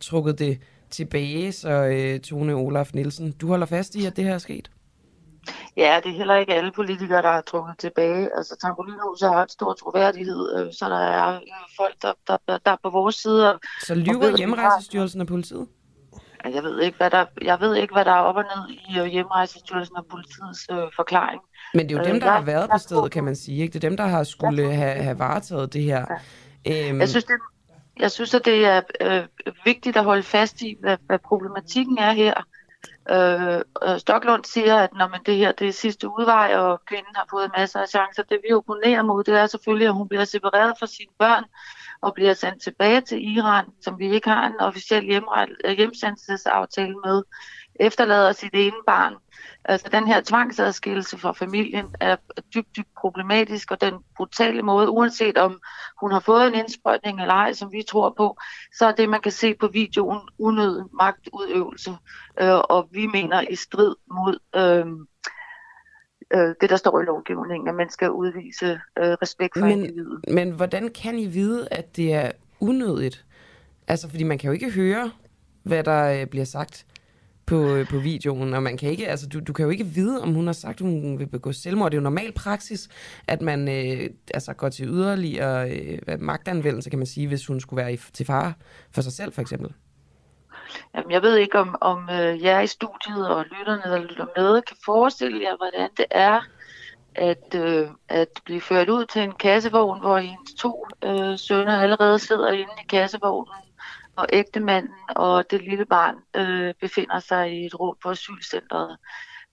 trukket 0.00 0.38
det 0.38 0.58
tilbage. 0.90 1.52
Så 1.52 1.70
øh, 1.70 2.20
Tone 2.20 2.54
Olaf 2.54 2.90
Nielsen, 2.94 3.32
du 3.32 3.46
holder 3.46 3.66
fast 3.66 3.94
i, 3.94 4.06
at 4.06 4.16
det 4.16 4.24
her 4.24 4.34
er 4.34 4.38
sket? 4.38 4.70
Ja, 5.76 6.00
det 6.04 6.10
er 6.12 6.16
heller 6.16 6.34
ikke 6.36 6.54
alle 6.54 6.72
politikere, 6.72 7.22
der 7.22 7.30
har 7.32 7.40
trukket 7.40 7.74
tilbage. 7.78 8.28
Altså, 8.36 8.56
Tambolinhuset 8.62 9.28
har 9.28 9.42
et 9.42 9.50
stor 9.52 9.72
troværdighed, 9.72 10.58
øh, 10.58 10.72
så 10.72 10.88
der 10.88 10.98
er 10.98 11.34
øh, 11.34 11.40
folk, 11.76 11.94
der, 12.02 12.12
der, 12.26 12.36
der, 12.48 12.58
der 12.58 12.70
er 12.72 12.76
på 12.82 12.90
vores 12.90 13.14
side. 13.16 13.54
Og, 13.54 13.60
Så 13.86 13.94
lyver 13.94 14.36
Hjemrejsestyrelsen 14.36 15.20
og 15.20 15.26
politiet? 15.26 15.66
Jeg 16.44 16.62
ved 16.62 16.80
ikke, 16.80 16.96
hvad 16.96 17.10
der, 17.10 17.24
jeg 17.42 17.60
ved 17.60 17.74
ikke, 17.76 17.94
hvad 17.94 18.04
der 18.04 18.10
er 18.12 18.18
op 18.20 18.36
og 18.36 18.42
ned 18.44 18.76
i 18.88 18.98
øh, 18.98 19.06
hjemrejsestyrelsen 19.06 19.96
og 19.96 20.06
politiets 20.10 20.66
øh, 20.70 20.78
forklaring. 20.96 21.40
Men 21.74 21.88
det 21.88 21.94
er 21.94 21.98
jo 21.98 22.04
dem, 22.12 22.20
der 22.20 22.26
jeg- 22.26 22.34
har 22.34 22.42
været 22.42 22.70
på 22.70 22.78
stedet, 22.78 23.10
kan 23.10 23.24
man 23.24 23.36
sige. 23.36 23.62
Ikke? 23.62 23.72
Det 23.72 23.84
er 23.84 23.88
dem, 23.88 23.96
der 23.96 24.06
har 24.06 24.24
skulle 24.24 24.72
have, 24.74 25.02
have 25.02 25.18
varetaget 25.18 25.72
det 25.72 25.82
her. 25.82 26.06
Øhm, 26.68 27.00
Jeg 27.00 27.08
synes, 27.08 27.24
det, 27.24 27.34
jeg 27.98 28.10
synes, 28.10 28.34
at 28.34 28.44
det 28.44 28.66
er 28.66 28.80
øh, 29.00 29.22
vigtigt 29.64 29.96
at 29.96 30.04
holde 30.04 30.22
fast 30.22 30.62
i, 30.62 30.76
hvad, 30.80 30.96
hvad 31.06 31.18
problematikken 31.18 31.98
er 31.98 32.12
her. 32.12 32.34
Øh, 33.10 33.62
øh, 33.82 33.98
Stoklund 33.98 34.44
siger, 34.44 34.76
at 34.76 34.90
når 34.92 35.08
man 35.08 35.20
det 35.26 35.36
her 35.36 35.52
det 35.52 35.68
er 35.68 35.72
sidste 35.72 36.08
udvej, 36.08 36.54
og 36.56 36.80
kvinden 36.84 37.16
har 37.16 37.26
fået 37.30 37.50
masser 37.56 37.80
af 37.80 37.88
chancer, 37.88 38.22
det 38.22 38.40
vi 38.48 38.54
opponerer 38.54 39.02
mod, 39.02 39.24
det 39.24 39.34
er 39.34 39.46
selvfølgelig, 39.46 39.88
at 39.88 39.94
hun 39.94 40.08
bliver 40.08 40.24
separeret 40.24 40.74
fra 40.78 40.86
sine 40.86 41.12
børn 41.18 41.44
og 42.00 42.14
bliver 42.14 42.34
sendt 42.34 42.62
tilbage 42.62 43.00
til 43.00 43.36
Iran, 43.36 43.64
som 43.80 43.98
vi 43.98 44.14
ikke 44.14 44.30
har 44.30 44.46
en 44.46 44.60
officiel 44.60 45.04
hjemsendelsesaftale 45.76 46.94
med, 47.04 47.22
efterlader 47.74 48.32
sit 48.32 48.54
ene 48.54 48.76
barn. 48.86 49.14
Altså 49.64 49.88
den 49.92 50.06
her 50.06 50.20
tvangsadskillelse 50.20 51.18
fra 51.18 51.32
familien 51.32 51.86
er 52.00 52.16
dybt, 52.54 52.76
dybt 52.76 52.88
problematisk, 53.00 53.70
og 53.70 53.80
den 53.80 53.94
brutale 54.16 54.62
måde, 54.62 54.90
uanset 54.90 55.38
om 55.38 55.60
hun 56.00 56.12
har 56.12 56.20
fået 56.20 56.46
en 56.46 56.54
indsprøjtning 56.54 57.20
eller 57.20 57.34
ej, 57.34 57.52
som 57.52 57.72
vi 57.72 57.82
tror 57.88 58.14
på, 58.16 58.36
så 58.78 58.86
er 58.86 58.92
det, 58.92 59.08
man 59.08 59.20
kan 59.20 59.32
se 59.32 59.54
på 59.54 59.68
videoen, 59.68 60.20
unødig 60.38 60.84
magtudøvelse, 60.92 61.90
øh, 62.40 62.58
og 62.58 62.88
vi 62.92 63.06
mener 63.06 63.40
i 63.50 63.54
strid 63.54 63.94
mod 64.10 64.38
øh, 64.56 64.86
øh, 66.40 66.54
det, 66.60 66.70
der 66.70 66.76
står 66.76 67.00
i 67.00 67.04
lovgivningen, 67.04 67.68
at 67.68 67.74
man 67.74 67.90
skal 67.90 68.10
udvise 68.10 68.80
øh, 68.98 69.12
respekt 69.22 69.58
for 69.58 69.66
men, 69.66 69.78
individet. 69.78 70.20
men 70.28 70.50
hvordan 70.50 70.88
kan 70.88 71.18
I 71.18 71.26
vide, 71.26 71.68
at 71.70 71.96
det 71.96 72.14
er 72.14 72.32
unødigt? 72.60 73.24
Altså, 73.88 74.08
fordi 74.08 74.22
man 74.22 74.38
kan 74.38 74.48
jo 74.48 74.52
ikke 74.52 74.70
høre, 74.70 75.10
hvad 75.62 75.84
der 75.84 76.20
øh, 76.20 76.26
bliver 76.26 76.44
sagt 76.44 76.86
på, 77.50 77.74
øh, 77.74 77.88
på 77.88 77.98
videoen, 77.98 78.54
og 78.54 78.62
man 78.62 78.76
kan 78.76 78.90
ikke, 78.90 79.08
altså, 79.08 79.26
du, 79.28 79.40
du 79.40 79.52
kan 79.52 79.64
jo 79.64 79.70
ikke 79.70 79.84
vide, 79.84 80.22
om 80.22 80.34
hun 80.34 80.46
har 80.46 80.52
sagt, 80.52 80.80
at 80.80 80.86
hun 80.86 81.18
vil 81.18 81.26
begå 81.26 81.52
selvmord. 81.52 81.90
Det 81.90 81.96
er 81.96 82.00
jo 82.00 82.10
normal 82.10 82.32
praksis, 82.32 82.88
at 83.28 83.42
man 83.42 83.68
øh, 83.68 84.10
altså, 84.34 84.52
går 84.52 84.68
til 84.68 84.86
yderligere 84.86 85.70
øh, 85.70 86.20
magtanvendelse, 86.20 86.90
kan 86.90 86.98
man 86.98 87.06
sige, 87.06 87.28
hvis 87.28 87.46
hun 87.46 87.60
skulle 87.60 87.82
være 87.82 87.92
i, 87.92 87.96
til 87.96 88.26
fare 88.26 88.52
for 88.94 89.00
sig 89.00 89.12
selv, 89.12 89.32
for 89.32 89.42
eksempel. 89.42 89.72
Jamen, 90.94 91.10
jeg 91.10 91.22
ved 91.22 91.36
ikke, 91.36 91.58
om, 91.58 91.76
om 91.80 92.08
øh, 92.10 92.42
jer 92.42 92.60
i 92.60 92.66
studiet 92.66 93.28
og 93.28 93.44
lytterne, 93.58 93.82
der 93.82 93.98
lytter 93.98 94.26
med, 94.36 94.62
kan 94.62 94.76
forestille 94.84 95.40
jer, 95.42 95.56
hvordan 95.56 95.88
det 95.96 96.06
er 96.10 96.40
at, 97.14 97.54
øh, 97.54 97.88
at 98.08 98.28
blive 98.44 98.60
ført 98.60 98.88
ud 98.88 99.06
til 99.06 99.22
en 99.22 99.32
kassevogn, 99.32 100.00
hvor 100.00 100.18
ens 100.18 100.54
to 100.58 100.86
øh, 101.04 101.38
sønner 101.38 101.80
allerede 101.80 102.18
sidder 102.18 102.52
inde 102.52 102.72
i 102.84 102.86
kassevognen, 102.88 103.54
og 104.20 104.26
ægtemanden 104.32 104.94
og 105.16 105.50
det 105.50 105.62
lille 105.62 105.84
barn 105.84 106.16
øh, 106.36 106.74
befinder 106.80 107.20
sig 107.20 107.52
i 107.52 107.66
et 107.66 107.80
rum 107.80 107.96
på 108.02 108.10
asylcentret. 108.10 108.96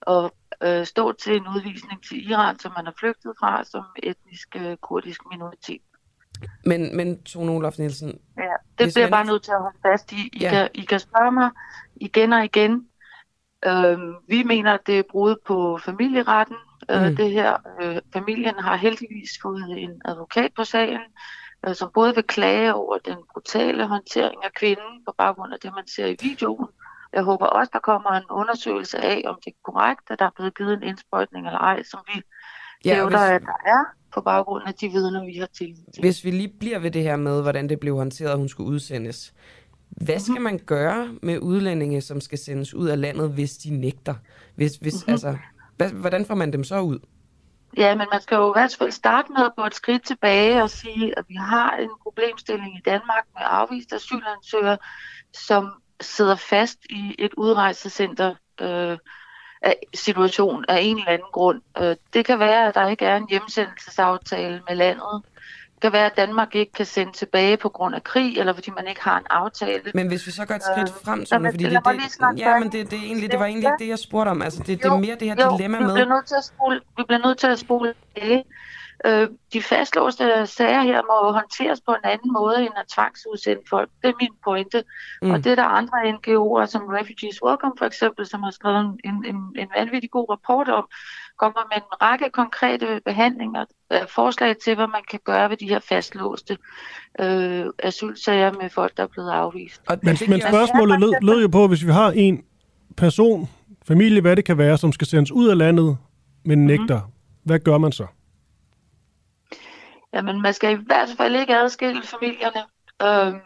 Og 0.01 0.35
øh, 0.63 0.85
stå 0.85 1.11
til 1.11 1.35
en 1.35 1.47
udvisning 1.55 2.03
til 2.03 2.29
Iran, 2.29 2.59
som 2.59 2.71
man 2.77 2.87
er 2.87 2.91
flygtet 2.99 3.33
fra 3.39 3.63
som 3.63 3.83
etnisk 4.03 4.55
øh, 4.55 4.77
kurdisk 4.77 5.21
minoritet. 5.31 5.81
Men, 6.65 6.97
men 6.97 7.23
Tone 7.23 7.51
Olof 7.51 7.77
Nielsen... 7.77 8.19
Ja, 8.37 8.43
det 8.79 8.93
bliver 8.93 9.01
jeg 9.05 9.11
bare 9.11 9.25
nødt 9.25 9.43
til 9.43 9.51
at 9.51 9.61
holde 9.61 9.77
fast 9.81 10.11
i. 10.11 10.29
I, 10.33 10.39
ja. 10.41 10.49
kan, 10.49 10.69
I 10.73 10.81
kan 10.81 10.99
spørge 10.99 11.31
mig 11.31 11.49
igen 11.95 12.33
og 12.33 12.45
igen. 12.45 12.87
Øhm, 13.65 14.15
vi 14.27 14.43
mener, 14.43 14.73
at 14.73 14.87
det 14.87 14.99
er 14.99 15.03
brud 15.11 15.35
på 15.45 15.79
familieretten. 15.85 16.55
Øh, 16.89 17.01
mm. 17.01 17.05
Øh, 17.05 17.17
det 17.17 17.31
her, 17.31 17.57
øh, 17.81 18.01
familien 18.13 18.55
har 18.59 18.75
heldigvis 18.75 19.29
fået 19.41 19.65
en 19.77 20.01
advokat 20.05 20.51
på 20.55 20.63
sagen, 20.63 21.01
øh, 21.67 21.75
som 21.75 21.89
både 21.93 22.15
vil 22.15 22.23
klage 22.23 22.73
over 22.73 22.97
den 22.97 23.17
brutale 23.33 23.87
håndtering 23.87 24.43
af 24.43 24.53
kvinden 24.53 25.05
på 25.07 25.13
baggrund 25.17 25.53
af 25.53 25.59
det, 25.59 25.71
man 25.75 25.87
ser 25.87 26.05
i 26.05 26.17
videoen. 26.21 26.67
Jeg 27.13 27.23
håber 27.23 27.45
også, 27.45 27.69
der 27.73 27.79
kommer 27.79 28.11
en 28.11 28.23
undersøgelse 28.31 28.97
af, 28.97 29.21
om 29.25 29.39
det 29.45 29.51
er 29.51 29.57
korrekt, 29.63 30.11
at 30.11 30.19
der 30.19 30.25
er 30.25 30.29
blevet 30.35 30.57
givet 30.57 30.73
en 30.73 30.83
indsprøjtning 30.83 31.45
eller 31.45 31.59
ej, 31.59 31.83
som 31.83 31.99
vi 32.07 32.21
ja, 32.85 32.95
hævder, 32.95 33.09
hvis... 33.09 33.35
at 33.35 33.41
der 33.41 33.59
er 33.65 33.83
på 34.13 34.21
baggrund 34.21 34.63
af 34.67 34.73
de 34.73 34.89
vidner, 34.89 35.25
vi 35.25 35.37
har 35.37 35.45
til. 35.45 35.75
Hvis 35.99 36.25
vi 36.25 36.31
lige 36.31 36.53
bliver 36.59 36.79
ved 36.79 36.91
det 36.91 37.03
her 37.03 37.15
med, 37.15 37.41
hvordan 37.41 37.69
det 37.69 37.79
blev 37.79 37.95
håndteret, 37.95 38.31
at 38.31 38.37
hun 38.37 38.49
skulle 38.49 38.69
udsendes. 38.69 39.33
Hvad 39.89 40.19
skal 40.19 40.33
mhm. 40.33 40.43
man 40.43 40.59
gøre 40.65 41.09
med 41.21 41.39
udlændinge, 41.39 42.01
som 42.01 42.21
skal 42.21 42.37
sendes 42.37 42.73
ud 42.73 42.87
af 42.87 43.01
landet, 43.01 43.29
hvis 43.29 43.57
de 43.57 43.69
nægter? 43.69 44.15
Hvis, 44.55 44.75
hvis, 44.75 44.93
mm-hmm. 44.93 45.11
altså, 45.11 45.37
hvad, 45.77 45.89
hvordan 45.89 46.25
får 46.25 46.35
man 46.35 46.53
dem 46.53 46.63
så 46.63 46.79
ud? 46.79 46.99
Ja, 47.77 47.95
men 47.95 48.07
man 48.11 48.21
skal 48.21 48.35
jo 48.35 48.53
i 48.53 48.55
hvert 48.55 48.75
fald 48.79 48.91
starte 48.91 49.31
med 49.31 49.45
at 49.45 49.55
gå 49.55 49.65
et 49.65 49.75
skridt 49.75 50.05
tilbage 50.05 50.63
og 50.63 50.69
sige, 50.69 51.17
at 51.19 51.25
vi 51.27 51.35
har 51.35 51.71
en 51.71 51.89
problemstilling 52.03 52.77
i 52.77 52.81
Danmark 52.85 53.25
med 53.33 53.43
afviste 53.45 53.95
asylansøgere, 53.95 54.77
som 55.33 55.81
sidder 56.01 56.35
fast 56.35 56.77
i 56.89 57.15
et 57.19 57.33
udrejsecenter 57.33 58.35
øh, 58.61 58.97
situation 59.93 60.65
af 60.67 60.79
en 60.81 60.97
eller 60.97 61.11
anden 61.11 61.27
grund. 61.33 61.61
Øh, 61.77 61.95
det 62.13 62.25
kan 62.25 62.39
være, 62.39 62.67
at 62.67 62.75
der 62.75 62.87
ikke 62.87 63.05
er 63.05 63.15
en 63.15 63.29
hjemsendelsesaftale 63.29 64.61
med 64.67 64.75
landet. 64.75 65.23
Kan 65.81 65.93
være, 65.93 66.05
at 66.05 66.17
Danmark 66.17 66.55
ikke 66.55 66.71
kan 66.71 66.85
sende 66.85 67.11
tilbage 67.11 67.57
på 67.57 67.69
grund 67.69 67.95
af 67.95 68.03
krig, 68.03 68.37
eller 68.37 68.53
fordi 68.53 68.71
man 68.71 68.87
ikke 68.87 69.01
har 69.01 69.17
en 69.17 69.25
aftale. 69.29 69.91
Men 69.93 70.07
hvis 70.07 70.27
vi 70.27 70.31
så 70.31 70.45
går 70.45 70.55
et 70.55 70.63
skridt 70.63 70.89
øh, 70.89 71.05
frem, 71.05 71.25
så 71.25 71.35
fordi 71.51 71.63
det, 71.63 71.79
det, 71.85 72.39
ja, 72.39 72.59
men 72.59 72.71
det, 72.71 72.91
det, 72.91 72.99
egentlig, 72.99 73.31
det 73.31 73.39
var 73.39 73.45
egentlig 73.45 73.67
ikke 73.67 73.83
det, 73.83 73.89
jeg 73.89 73.99
spurgte 73.99 74.29
om. 74.29 74.41
Altså, 74.41 74.59
det, 74.59 74.83
det 74.83 74.85
er 74.85 74.97
mere 74.97 75.15
det 75.15 75.27
her 75.27 75.45
jo, 75.45 75.57
dilemma 75.57 75.79
med... 75.79 75.87
Vi 75.87 75.93
bliver 75.93 76.09
nødt 76.15 76.25
til 76.27 76.35
at 76.35 76.43
spole, 76.43 76.81
vi 76.97 77.03
bliver 77.07 77.27
nødt 77.27 77.37
til 77.37 77.47
at 77.47 77.59
spole 77.59 77.93
Øh, 79.05 79.27
de 79.53 79.61
fastlåste 79.61 80.45
sager 80.45 80.81
her 80.81 81.01
må 81.11 81.31
håndteres 81.31 81.81
på 81.81 81.91
en 81.91 82.09
anden 82.11 82.33
måde 82.33 82.61
end 82.61 82.73
at 82.77 82.85
tvangsudsende 82.95 83.61
folk. 83.69 83.89
Det 84.01 84.09
er 84.09 84.13
min 84.21 84.35
pointe. 84.43 84.83
Mm. 85.21 85.31
Og 85.31 85.43
det 85.43 85.51
er 85.51 85.55
der 85.55 85.63
andre 85.63 85.97
NGO'er, 86.15 86.65
som 86.65 86.81
Refugees 86.81 87.43
Welcome 87.43 87.73
for 87.77 87.85
eksempel, 87.85 88.25
som 88.25 88.43
har 88.43 88.51
skrevet 88.51 88.79
en, 88.79 89.25
en, 89.25 89.35
en 89.55 89.67
vanvittig 89.77 90.11
god 90.11 90.29
rapport 90.29 90.69
om, 90.69 90.85
kommer 91.37 91.61
med 91.71 91.77
en 91.77 92.01
række 92.01 92.29
konkrete 92.33 93.01
behandlinger, 93.05 93.65
øh, 93.93 93.99
forslag 94.09 94.57
til, 94.57 94.75
hvad 94.75 94.87
man 94.87 95.01
kan 95.11 95.19
gøre 95.23 95.49
ved 95.49 95.57
de 95.57 95.69
her 95.69 95.79
fastlåste 95.79 96.57
øh, 97.19 97.65
asylsager 97.79 98.51
med 98.61 98.69
folk, 98.69 98.97
der 98.97 99.03
er 99.03 99.07
blevet 99.07 99.31
afvist. 99.31 99.81
Og, 99.89 99.97
men, 100.03 100.17
men 100.27 100.41
spørgsmålet 100.41 100.99
lød, 100.99 101.13
lød 101.21 101.41
jo 101.41 101.47
på, 101.47 101.67
hvis 101.67 101.85
vi 101.85 101.91
har 101.91 102.11
en 102.11 102.43
person, 102.97 103.49
familie, 103.87 104.21
hvad 104.21 104.35
det 104.35 104.45
kan 104.45 104.57
være, 104.57 104.77
som 104.77 104.91
skal 104.91 105.07
sendes 105.07 105.31
ud 105.31 105.47
af 105.47 105.57
landet, 105.57 105.97
men 106.45 106.65
nægter, 106.65 107.01
mm. 107.01 107.11
hvad 107.43 107.59
gør 107.59 107.77
man 107.77 107.91
så? 107.91 108.05
Jamen, 110.13 110.41
man 110.41 110.53
skal 110.53 110.79
i 110.79 110.83
hvert 110.85 111.09
fald 111.17 111.35
ikke 111.35 111.55
adskille 111.55 112.01
familierne. 112.03 112.63
Øh, 113.01 113.41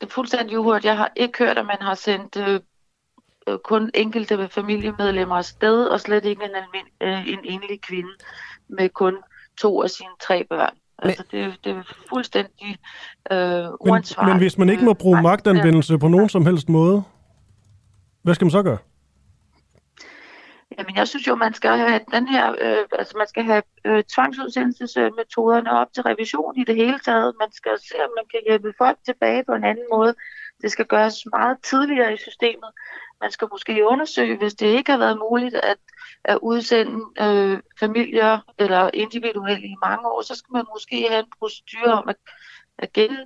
det 0.00 0.06
er 0.06 0.10
fuldstændig 0.10 0.58
uhørt. 0.58 0.84
Jeg 0.84 0.96
har 0.96 1.12
ikke 1.16 1.38
hørt, 1.38 1.58
at 1.58 1.66
man 1.66 1.76
har 1.80 1.94
sendt 1.94 2.36
øh, 2.36 2.60
øh, 3.48 3.58
kun 3.58 3.90
enkelte 3.94 4.48
familiemedlemmer 4.48 5.36
afsted, 5.36 5.86
og 5.86 6.00
slet 6.00 6.24
ikke 6.24 6.44
en, 6.44 6.50
almin, 6.50 6.86
øh, 7.00 7.28
en 7.28 7.38
enlig 7.44 7.80
kvinde 7.80 8.10
med 8.68 8.88
kun 8.88 9.16
to 9.58 9.82
af 9.82 9.90
sine 9.90 10.10
tre 10.22 10.44
børn. 10.44 10.74
Men, 11.02 11.08
altså, 11.08 11.24
det, 11.30 11.58
det 11.64 11.76
er 11.76 11.82
fuldstændig 12.08 12.78
øh, 13.30 13.38
uansvarligt. 13.80 14.18
Men, 14.18 14.26
men 14.26 14.38
hvis 14.38 14.58
man 14.58 14.68
ikke 14.68 14.84
må 14.84 14.92
bruge 14.92 15.22
magtanvendelse 15.22 15.98
på 15.98 16.08
nogen 16.08 16.28
som 16.28 16.46
helst 16.46 16.68
måde, 16.68 17.02
hvad 18.22 18.34
skal 18.34 18.44
man 18.44 18.50
så 18.50 18.62
gøre? 18.62 18.78
Jamen, 20.78 20.96
jeg 20.96 21.08
synes 21.08 21.26
jo, 21.26 21.34
man 21.34 21.54
skal 21.54 21.78
have 21.78 22.00
den 22.12 22.28
her, 22.28 22.54
øh, 22.60 22.84
altså 22.98 23.18
man 23.18 23.26
skal 23.26 23.44
have 23.44 23.62
øh, 23.84 24.04
tvangsudsendelsesmetoderne 24.04 25.70
op 25.70 25.92
til 25.94 26.02
revision 26.02 26.56
i 26.56 26.64
det 26.64 26.76
hele 26.76 26.98
taget. 26.98 27.34
Man 27.40 27.52
skal 27.52 27.78
se, 27.78 27.94
om 28.04 28.10
man 28.18 28.24
kan 28.30 28.40
hjælpe 28.46 28.74
folk 28.78 28.98
tilbage 29.04 29.44
på 29.44 29.52
en 29.52 29.64
anden 29.64 29.84
måde. 29.92 30.14
Det 30.62 30.70
skal 30.72 30.86
gøres 30.86 31.26
meget 31.26 31.56
tidligere 31.62 32.14
i 32.14 32.16
systemet. 32.16 32.70
Man 33.20 33.30
skal 33.30 33.48
måske 33.50 33.86
undersøge, 33.86 34.36
hvis 34.36 34.54
det 34.54 34.66
ikke 34.66 34.90
har 34.90 34.98
været 34.98 35.18
muligt 35.18 35.54
at, 35.54 35.76
at 36.24 36.38
udsende 36.42 37.04
øh, 37.20 37.60
familier 37.80 38.38
eller 38.58 38.90
individuelle 38.94 39.66
i 39.66 39.76
mange 39.86 40.08
år, 40.08 40.22
så 40.22 40.34
skal 40.34 40.52
man 40.52 40.64
måske 40.74 41.06
have 41.10 41.20
en 41.20 41.32
procedure 41.38 41.92
om 41.92 42.08
at 42.08 42.16
at 42.78 42.92
gen, 42.92 43.16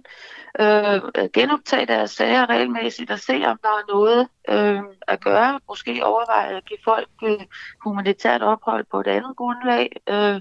øh, 0.61 1.31
genoptage 1.35 1.87
deres 1.87 2.11
sager 2.11 2.49
regelmæssigt 2.49 3.11
og 3.11 3.19
se, 3.19 3.33
om 3.33 3.59
der 3.63 3.69
er 3.69 3.93
noget 3.93 4.29
øh, 4.49 4.83
at 5.09 5.21
gøre. 5.21 5.61
Måske 5.69 6.07
overveje 6.07 6.57
at 6.57 6.65
give 6.65 6.79
folk 6.85 7.09
øh, 7.25 7.41
humanitært 7.85 8.43
ophold 8.43 8.85
på 8.91 9.01
et 9.01 9.07
andet 9.07 9.37
grundlag. 9.37 9.91
Øh, 10.09 10.41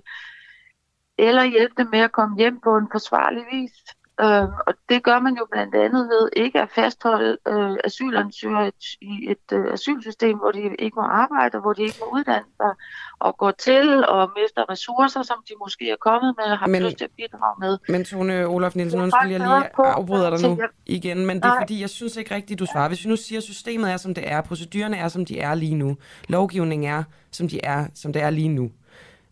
eller 1.17 1.43
hjælpe 1.43 1.73
dem 1.77 1.88
med 1.91 1.99
at 1.99 2.11
komme 2.11 2.38
hjem 2.38 2.59
på 2.59 2.77
en 2.77 2.88
forsvarlig 2.91 3.45
vis. 3.51 3.71
Øh, 4.22 4.44
og 4.68 4.73
det 4.89 5.03
gør 5.03 5.19
man 5.19 5.35
jo 5.38 5.45
blandt 5.52 5.76
andet 5.76 6.10
ved 6.10 6.30
ikke 6.35 6.61
at 6.61 6.69
fastholde 6.76 7.38
øh, 7.48 7.77
asylansøgere 7.84 8.72
i 9.02 9.14
et 9.31 9.48
øh, 9.53 9.73
asylsystem, 9.73 10.38
hvor 10.38 10.52
de 10.52 10.60
ikke 10.80 10.95
må 10.95 11.02
arbejde, 11.02 11.60
hvor 11.60 11.73
de 11.73 11.81
ikke 11.81 11.98
må 11.99 12.18
uddanne 12.18 12.52
sig 12.57 12.73
og 13.19 13.38
gå 13.38 13.52
til 13.52 14.06
og 14.07 14.31
mister 14.38 14.69
ressourcer, 14.69 15.23
som 15.23 15.38
de 15.49 15.53
måske 15.60 15.91
er 15.91 15.95
kommet 16.02 16.35
med 16.38 16.45
og 16.45 16.57
har 16.57 16.68
men, 16.68 16.84
lyst 16.84 16.98
til 16.98 17.03
at 17.06 17.11
bidrage 17.18 17.56
med. 17.60 17.77
Men 17.89 18.06
Tone 18.06 18.48
Olof 18.48 18.76
Nielsen, 18.76 19.02
undskyld, 19.02 19.31
jeg 19.31 19.39
lige 19.39 19.69
afbryder 19.77 20.30
dig 20.30 20.49
nu 20.49 20.60
igen, 20.85 21.26
men 21.26 21.38
det 21.38 21.45
er 21.45 21.60
fordi, 21.61 21.81
jeg 21.81 21.89
synes 21.89 22.18
ikke 22.18 22.35
rigtigt, 22.35 22.60
du 22.60 22.65
svarer. 22.65 22.88
Hvis 22.88 23.06
vi 23.06 23.10
nu 23.10 23.15
siger, 23.15 23.39
at 23.39 23.44
systemet 23.44 23.91
er, 23.91 23.98
som 23.98 24.14
det 24.14 24.31
er, 24.31 24.41
procedurerne 24.41 24.98
er, 24.98 25.07
som 25.07 25.26
de 25.26 25.39
er 25.39 25.56
lige 25.56 25.76
nu, 25.76 25.98
lovgivningen 26.27 26.89
er, 26.91 27.03
som 27.31 27.48
de 27.48 27.65
er, 27.65 27.88
som 27.95 28.14
det 28.14 28.22
er 28.22 28.30
lige 28.30 28.49
nu, 28.49 28.72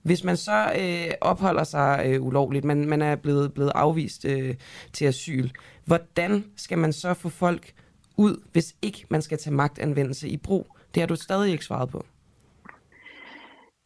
hvis 0.05 0.23
man 0.23 0.37
så 0.37 0.71
øh, 0.79 1.13
opholder 1.21 1.63
sig 1.63 2.03
øh, 2.05 2.23
ulovligt, 2.23 2.65
man, 2.65 2.89
man 2.89 3.01
er 3.01 3.15
blevet, 3.15 3.53
blevet 3.53 3.71
afvist 3.75 4.25
øh, 4.25 4.55
til 4.93 5.05
asyl, 5.05 5.49
hvordan 5.85 6.45
skal 6.57 6.77
man 6.77 6.93
så 6.93 7.13
få 7.13 7.29
folk 7.29 7.73
ud, 8.17 8.41
hvis 8.51 8.75
ikke 8.81 9.05
man 9.09 9.21
skal 9.21 9.37
tage 9.37 9.53
magtanvendelse 9.53 10.29
i 10.29 10.37
brug? 10.37 10.77
Det 10.93 11.01
har 11.01 11.07
du 11.07 11.15
stadig 11.15 11.51
ikke 11.51 11.65
svaret 11.65 11.89
på. 11.89 12.05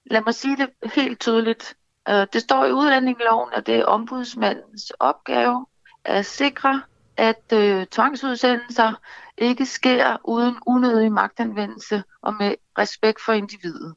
Lad 0.05 0.21
mig 0.25 0.33
sige 0.33 0.57
det 0.57 0.69
helt 0.95 1.19
tydeligt. 1.19 1.75
Øh, 2.09 2.27
det 2.33 2.41
står 2.41 2.65
i 2.65 2.71
udlændingeloven, 2.71 3.49
at 3.53 3.67
det 3.67 3.75
er 3.75 3.85
ombudsmandens 3.85 4.91
opgave 4.99 5.65
at 6.05 6.25
sikre, 6.25 6.81
at 7.17 7.53
øh, 7.53 7.85
tvangsudsendelser 7.85 8.93
ikke 9.37 9.65
sker 9.65 10.17
uden 10.23 10.55
unødig 10.67 11.11
magtanvendelse 11.11 12.03
og 12.21 12.33
med 12.39 12.55
respekt 12.77 13.21
for 13.25 13.33
individet. 13.33 13.95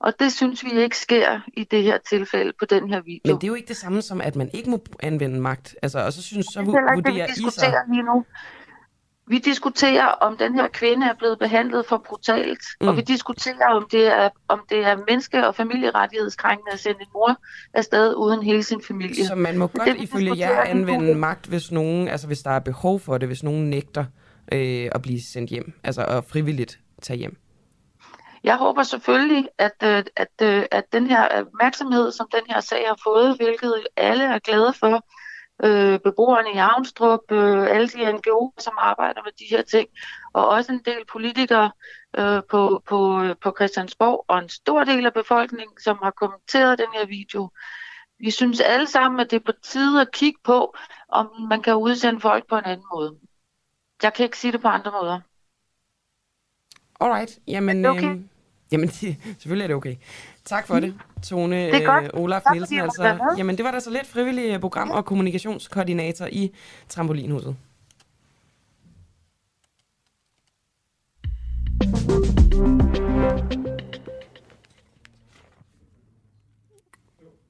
Og 0.00 0.12
det 0.18 0.32
synes 0.32 0.64
vi 0.64 0.70
ikke 0.80 0.98
sker 0.98 1.40
i 1.56 1.64
det 1.64 1.82
her 1.82 1.98
tilfælde 2.08 2.52
på 2.58 2.64
den 2.64 2.88
her 2.88 3.00
video. 3.00 3.20
Men 3.24 3.36
det 3.36 3.44
er 3.44 3.48
jo 3.48 3.54
ikke 3.54 3.68
det 3.68 3.76
samme 3.76 4.02
som, 4.02 4.20
at 4.20 4.36
man 4.36 4.50
ikke 4.52 4.70
må 4.70 4.84
anvende 5.00 5.40
magt. 5.40 5.76
Altså, 5.82 5.98
og 5.98 6.12
så 6.12 6.22
synes 6.22 6.46
så 6.46 6.60
det 6.60 6.68
er 6.68 6.72
vurderer 6.72 6.96
det, 6.96 7.14
vi 7.14 7.20
diskuterer 7.34 7.82
I 7.88 7.94
lige 7.94 8.02
nu. 8.02 8.24
Vi 9.28 9.38
diskuterer, 9.38 10.06
om 10.06 10.36
den 10.36 10.54
her 10.54 10.68
kvinde 10.68 11.06
er 11.06 11.14
blevet 11.18 11.38
behandlet 11.38 11.86
for 11.86 12.02
brutalt, 12.08 12.62
mm. 12.80 12.88
og 12.88 12.96
vi 12.96 13.00
diskuterer, 13.00 13.66
om 13.68 13.86
det 13.92 14.06
er, 14.06 14.28
om 14.48 14.60
det 14.70 14.78
er 14.78 14.96
menneske- 15.08 15.46
og 15.46 15.54
familierettighedskrænkende 15.54 16.72
at 16.72 16.80
sende 16.80 17.00
en 17.00 17.06
mor 17.14 17.36
afsted 17.74 18.14
uden 18.14 18.42
hele 18.42 18.62
sin 18.62 18.82
familie. 18.88 19.26
Så 19.26 19.34
man 19.34 19.58
må 19.58 19.66
godt 19.66 19.88
det, 19.88 19.96
ifølge 19.96 20.38
jer 20.38 20.62
anvende 20.62 21.14
magt, 21.14 21.46
hvis 21.46 21.72
nogen, 21.72 22.08
altså 22.08 22.26
hvis 22.26 22.38
der 22.38 22.50
er 22.50 22.58
behov 22.60 23.00
for 23.00 23.18
det, 23.18 23.28
hvis 23.28 23.42
nogen 23.42 23.70
nægter 23.70 24.04
øh, 24.52 24.88
at 24.92 25.02
blive 25.02 25.20
sendt 25.20 25.50
hjem, 25.50 25.72
altså 25.84 26.04
at 26.04 26.24
frivilligt 26.24 26.78
tage 27.02 27.18
hjem. 27.18 27.36
Jeg 28.46 28.56
håber 28.56 28.82
selvfølgelig, 28.82 29.48
at, 29.58 29.76
øh, 29.82 30.04
at, 30.16 30.28
øh, 30.42 30.64
at 30.70 30.92
den 30.92 31.06
her 31.06 31.28
opmærksomhed, 31.28 32.12
som 32.12 32.28
den 32.32 32.42
her 32.48 32.60
sag 32.60 32.88
har 32.88 32.98
fået, 33.04 33.36
hvilket 33.36 33.86
alle 33.96 34.24
er 34.24 34.38
glade 34.38 34.72
for, 34.72 35.04
øh, 35.64 36.00
beboerne 36.00 36.48
i 36.54 36.58
Avnstrup, 36.58 37.32
øh, 37.32 37.66
alle 37.70 37.88
de 37.88 38.10
NGO'er, 38.12 38.52
som 38.58 38.74
arbejder 38.78 39.22
med 39.24 39.32
de 39.38 39.44
her 39.50 39.62
ting, 39.62 39.88
og 40.32 40.48
også 40.48 40.72
en 40.72 40.82
del 40.84 41.04
politikere 41.12 41.70
øh, 42.18 42.42
på, 42.50 42.82
på, 42.88 43.22
på 43.42 43.52
Christiansborg, 43.56 44.24
og 44.28 44.38
en 44.38 44.48
stor 44.48 44.84
del 44.84 45.06
af 45.06 45.14
befolkningen, 45.14 45.80
som 45.80 45.98
har 46.02 46.10
kommenteret 46.10 46.78
den 46.78 46.92
her 46.94 47.06
video. 47.06 47.50
Vi 48.18 48.30
synes 48.30 48.60
alle 48.60 48.86
sammen, 48.86 49.20
at 49.20 49.30
det 49.30 49.36
er 49.36 49.44
på 49.46 49.52
tide 49.62 50.00
at 50.00 50.12
kigge 50.12 50.38
på, 50.44 50.74
om 51.08 51.30
man 51.48 51.62
kan 51.62 51.74
udsende 51.74 52.20
folk 52.20 52.48
på 52.48 52.56
en 52.56 52.64
anden 52.64 52.86
måde. 52.94 53.16
Jeg 54.02 54.14
kan 54.14 54.24
ikke 54.24 54.38
sige 54.38 54.52
det 54.52 54.60
på 54.60 54.68
andre 54.68 54.90
måder. 54.90 55.20
Alright, 57.00 57.38
jamen... 57.46 57.84
Er 57.84 57.90
det 57.90 57.98
okay? 57.98 58.14
Øh... 58.14 58.35
Jamen, 58.72 58.88
det, 58.88 59.16
selvfølgelig 59.38 59.62
er 59.62 59.66
det 59.66 59.76
okay. 59.76 59.96
Tak 60.44 60.66
for 60.66 60.80
det, 60.80 60.94
Tone 61.22 61.56
det 61.56 61.84
er 61.84 62.02
øh, 62.02 62.08
Olaf 62.14 62.42
tak, 62.42 62.52
Nielsen. 62.52 62.78
Altså, 62.78 63.34
jamen, 63.38 63.56
det 63.56 63.64
var 63.64 63.70
da 63.70 63.80
så 63.80 63.90
lidt 63.90 64.06
frivillig 64.06 64.60
program- 64.60 64.90
og 64.90 65.04
kommunikationskoordinator 65.04 66.26
i 66.32 66.52
Trampolinhuset. 66.88 67.56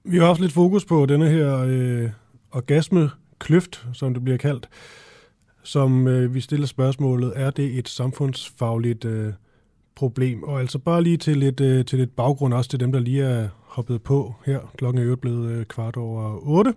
Vi 0.09 0.19
har 0.19 0.27
haft 0.27 0.41
lidt 0.41 0.53
fokus 0.53 0.85
på 0.85 1.07
denne 1.07 1.29
her 1.29 1.65
øh, 1.67 2.11
orgasme 2.53 3.11
kløft, 3.39 3.87
som 3.93 4.15
det 4.15 4.25
bliver 4.25 4.39
kaldt, 4.39 4.69
som 5.63 6.09
øh, 6.09 6.35
vi 6.35 6.41
stiller 6.41 6.67
spørgsmålet, 6.67 7.33
er 7.37 7.51
det 7.51 7.79
et 7.79 7.89
samfundsfagligt 7.89 9.05
øh, 9.05 9.33
problem? 9.97 10.43
Og 10.43 10.61
altså 10.61 10.79
bare 10.79 11.03
lige 11.03 11.17
til 11.17 11.37
lidt, 11.37 11.61
øh, 11.61 11.85
til 11.85 11.99
lidt 11.99 12.17
baggrund 12.17 12.55
også 12.55 12.71
til 12.71 12.81
dem, 12.81 12.93
der 12.93 13.01
lige 13.01 13.23
er 13.23 13.49
hoppet 13.63 14.03
på 14.03 14.35
her. 14.47 14.73
Klokken 14.79 15.03
er 15.03 15.07
jo 15.07 15.17
blevet 15.17 15.51
øh, 15.51 15.65
kvart 15.65 15.97
over 15.97 16.39
otte. 16.43 16.75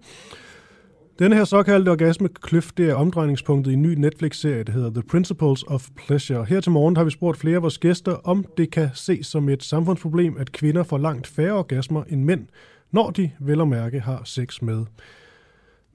Den 1.20 1.34
her 1.34 1.44
såkaldte 1.44 1.90
orgasmekløft, 1.90 2.78
det 2.78 2.90
er 2.90 2.96
omdrejningspunktet 2.96 3.72
i 3.72 3.74
en 3.74 3.82
ny 3.82 3.94
Netflix-serie, 3.94 4.64
der 4.64 4.72
hedder 4.72 4.90
The 4.90 5.04
Principles 5.04 5.64
of 5.68 5.90
Pleasure. 5.96 6.46
Her 6.46 6.62
til 6.62 6.72
morgen 6.72 6.98
har 6.98 7.04
vi 7.04 7.10
spurgt 7.10 7.38
flere 7.38 7.56
af 7.56 7.62
vores 7.62 7.78
gæster, 7.78 8.12
om 8.12 8.46
det 8.58 8.72
kan 8.72 8.90
ses 8.94 9.28
som 9.28 9.50
et 9.50 9.64
samfundsproblem, 9.64 10.38
at 10.38 10.52
kvinder 10.52 10.84
får 10.84 10.98
langt 10.98 11.28
færre 11.28 11.54
orgasmer 11.54 12.04
end 12.10 12.24
mænd, 12.24 12.48
når 12.92 13.10
de 13.10 13.32
vel 13.40 13.62
og 13.62 13.68
mærke 13.68 14.00
har 14.00 14.22
sex 14.26 14.62
med 14.62 14.86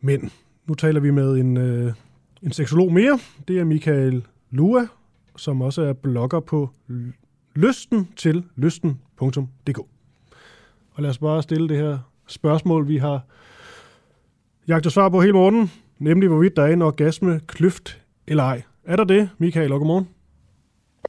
mænd. 0.00 0.30
Nu 0.66 0.74
taler 0.74 1.00
vi 1.00 1.10
med 1.10 1.36
en, 1.36 1.56
øh, 1.56 1.92
en 2.42 2.52
seksolog 2.52 2.92
mere. 2.92 3.18
Det 3.48 3.58
er 3.58 3.64
Michael 3.64 4.24
Lua, 4.50 4.86
som 5.36 5.62
også 5.62 5.82
er 5.82 5.92
blogger 5.92 6.40
på 6.40 6.70
lysten 7.54 8.08
til 8.16 8.44
lysten.dk. 8.56 9.78
Og 10.94 11.02
lad 11.02 11.10
os 11.10 11.18
bare 11.18 11.42
stille 11.42 11.68
det 11.68 11.76
her 11.76 11.98
spørgsmål, 12.26 12.88
vi 12.88 12.96
har 12.96 13.20
jagtet 14.68 14.92
svar 14.92 15.08
på 15.08 15.20
hele 15.20 15.32
morgen, 15.32 15.70
nemlig 15.98 16.28
hvorvidt 16.28 16.56
der 16.56 16.62
er 16.62 16.72
en 16.72 16.82
orgasme 16.82 17.40
kløft 17.46 18.02
eller 18.26 18.42
ej. 18.42 18.62
Er 18.84 18.96
der 18.96 19.04
det, 19.04 19.30
Michael, 19.38 19.72
og 19.72 19.78
godmorgen? 19.78 20.08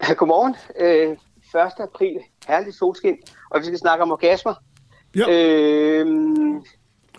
Ja, 0.08 0.14
godmorgen. 0.14 0.56
Øh, 0.80 1.18
1. 1.56 1.72
april, 1.80 2.20
herlig 2.48 2.74
solskin, 2.74 3.18
og 3.50 3.60
vi 3.60 3.66
skal 3.66 3.78
snakke 3.78 4.04
om 4.04 4.12
orgasmer. 4.12 4.54
Ja. 5.16 5.22
Øh, 5.30 6.08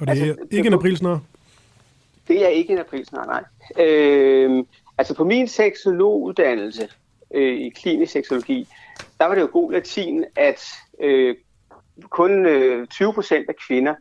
og 0.00 0.06
det 0.06 0.08
altså, 0.08 0.24
er 0.24 0.34
ikke 0.50 0.66
en 0.66 0.74
april 0.74 0.96
snart? 0.96 1.20
Det 2.28 2.44
er 2.44 2.48
ikke 2.48 2.72
en 2.72 2.78
april 2.78 3.06
snart, 3.06 3.26
nej. 3.26 3.44
Øh, 3.84 4.64
altså 4.98 5.14
på 5.14 5.24
min 5.24 5.48
seksologuddannelse 5.48 6.89
øh, 7.35 7.56
i 7.60 7.68
klinisk 7.68 8.12
seksologi, 8.12 8.68
der 9.18 9.27
var 9.27 9.35
det 9.35 9.43
jo 9.43 9.48
god 9.52 9.73
latin, 9.73 10.24
at 10.36 10.64
øh, 11.01 11.36
kun 12.10 12.47
øh, 12.47 12.86
20 12.86 13.12
procent 13.12 13.48
af 13.48 13.55
kvinder, 13.66 13.94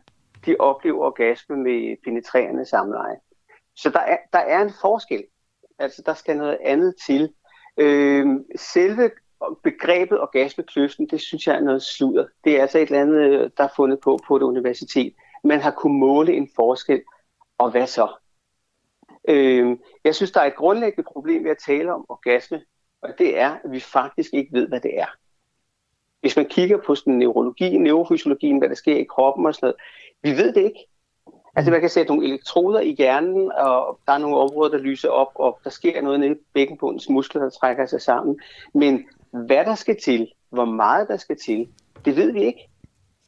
de 0.46 0.56
oplever 0.58 1.04
orgasme 1.04 1.56
med 1.56 1.96
penetrerende 2.04 2.66
samleje. 2.66 3.16
Så 3.76 3.90
der 3.90 4.00
er, 4.00 4.16
der 4.32 4.38
er 4.38 4.62
en 4.62 4.72
forskel. 4.80 5.24
Altså, 5.78 6.02
der 6.06 6.14
skal 6.14 6.36
noget 6.36 6.58
andet 6.64 6.94
til. 7.06 7.32
Øh, 7.76 8.26
selve 8.56 9.10
begrebet 9.64 10.20
orgasmekløften, 10.20 11.08
det 11.10 11.20
synes 11.20 11.46
jeg 11.46 11.56
er 11.56 11.60
noget 11.60 11.82
sludder. 11.82 12.26
Det 12.44 12.56
er 12.56 12.62
altså 12.62 12.78
et 12.78 12.88
eller 12.88 13.00
andet, 13.00 13.20
øh, 13.20 13.50
der 13.56 13.64
er 13.64 13.68
fundet 13.76 14.00
på 14.00 14.18
på 14.28 14.36
et 14.36 14.42
universitet. 14.42 15.14
Man 15.44 15.60
har 15.60 15.70
kunnet 15.70 15.98
måle 15.98 16.32
en 16.32 16.48
forskel, 16.56 17.02
og 17.58 17.70
hvad 17.70 17.86
så? 17.86 18.08
Øh, 19.28 19.76
jeg 20.04 20.14
synes, 20.14 20.30
der 20.30 20.40
er 20.40 20.44
et 20.44 20.56
grundlæggende 20.56 21.08
problem 21.12 21.44
ved 21.44 21.50
at 21.50 21.58
tale 21.66 21.94
om 21.94 22.04
orgasme, 22.08 22.62
og 23.02 23.18
det 23.18 23.38
er, 23.38 23.50
at 23.64 23.72
vi 23.72 23.80
faktisk 23.80 24.34
ikke 24.34 24.52
ved, 24.52 24.68
hvad 24.68 24.80
det 24.80 24.98
er. 25.00 25.06
Hvis 26.20 26.36
man 26.36 26.46
kigger 26.46 26.76
på 26.86 26.94
sådan 26.94 27.12
neurologi, 27.12 27.78
neurofysiologien, 27.78 28.58
hvad 28.58 28.68
der 28.68 28.74
sker 28.74 28.96
i 28.96 29.04
kroppen 29.04 29.46
og 29.46 29.54
sådan 29.54 29.66
noget, 29.66 29.76
vi 30.22 30.42
ved 30.42 30.52
det 30.52 30.62
ikke. 30.62 30.86
Altså 31.56 31.70
man 31.70 31.80
kan 31.80 31.90
sætte 31.90 32.12
nogle 32.12 32.28
elektroder 32.28 32.80
i 32.80 32.94
hjernen, 32.98 33.52
og 33.52 33.98
der 34.06 34.12
er 34.12 34.18
nogle 34.18 34.36
områder, 34.36 34.70
der 34.70 34.78
lyser 34.78 35.08
op, 35.08 35.32
og 35.34 35.58
der 35.64 35.70
sker 35.70 36.02
noget 36.02 36.20
nede 36.20 36.32
i 36.32 36.34
bækkenbundens 36.54 37.08
muskler, 37.08 37.42
der 37.42 37.50
trækker 37.50 37.86
sig 37.86 38.00
sammen. 38.00 38.40
Men 38.74 39.06
hvad 39.30 39.64
der 39.64 39.74
skal 39.74 40.00
til, 40.00 40.32
hvor 40.50 40.64
meget 40.64 41.08
der 41.08 41.16
skal 41.16 41.36
til, 41.44 41.68
det 42.04 42.16
ved 42.16 42.32
vi 42.32 42.42
ikke. 42.42 42.68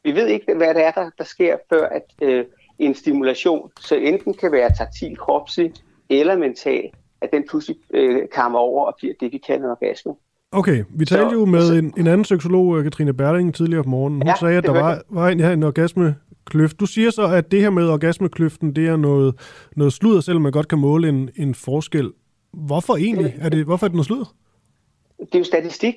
Vi 0.03 0.15
ved 0.15 0.27
ikke, 0.27 0.53
hvad 0.53 0.73
det 0.73 0.83
er, 0.85 0.91
der, 0.91 1.09
der 1.17 1.23
sker, 1.23 1.57
før 1.69 1.89
at 1.89 2.03
øh, 2.21 2.45
en 2.79 2.95
stimulation, 2.95 3.71
så 3.79 3.95
enten 3.95 4.33
kan 4.33 4.51
være 4.51 4.73
taktil, 4.77 5.17
kropslig 5.17 5.73
eller 6.09 6.37
mental, 6.37 6.89
at 7.21 7.29
den 7.33 7.45
pludselig 7.49 7.77
øh, 7.93 8.27
kommer 8.27 8.59
over 8.59 8.85
og 8.85 8.95
bliver 8.97 9.13
det, 9.19 9.31
vi 9.31 9.37
kalder 9.37 9.71
orgasme. 9.71 10.13
Okay, 10.51 10.83
vi 10.89 11.05
talte 11.05 11.29
så, 11.29 11.35
jo 11.35 11.45
med 11.45 11.69
en, 11.79 11.93
en 11.97 12.07
anden 12.07 12.25
seksolog, 12.25 12.77
øh, 12.77 12.83
Katrine 12.83 13.13
Berling, 13.13 13.55
tidligere 13.55 13.83
på 13.83 13.89
morgenen. 13.89 14.21
Hun 14.21 14.27
ja, 14.27 14.35
sagde, 14.39 14.57
at 14.57 14.63
der 14.63 14.71
var, 14.71 15.01
var 15.09 15.29
en, 15.29 15.39
ja, 15.39 15.53
en 15.53 15.63
orgasmekløft. 15.63 16.79
Du 16.79 16.85
siger 16.85 17.09
så, 17.09 17.27
at 17.27 17.51
det 17.51 17.61
her 17.61 17.69
med 17.69 17.89
orgasmekløften, 17.89 18.75
det 18.75 18.87
er 18.87 18.97
noget, 18.97 19.39
noget 19.75 19.93
sludder, 19.93 20.21
selvom 20.21 20.41
man 20.41 20.51
godt 20.51 20.67
kan 20.67 20.79
måle 20.79 21.09
en, 21.09 21.29
en 21.35 21.55
forskel. 21.55 22.11
Hvorfor 22.53 22.95
egentlig? 22.95 23.37
Er 23.41 23.49
det, 23.49 23.65
hvorfor 23.65 23.85
er 23.85 23.87
det 23.87 23.95
noget 23.95 24.05
sludder? 24.05 24.35
Det 25.19 25.35
er 25.35 25.39
jo 25.39 25.45
statistik. 25.45 25.95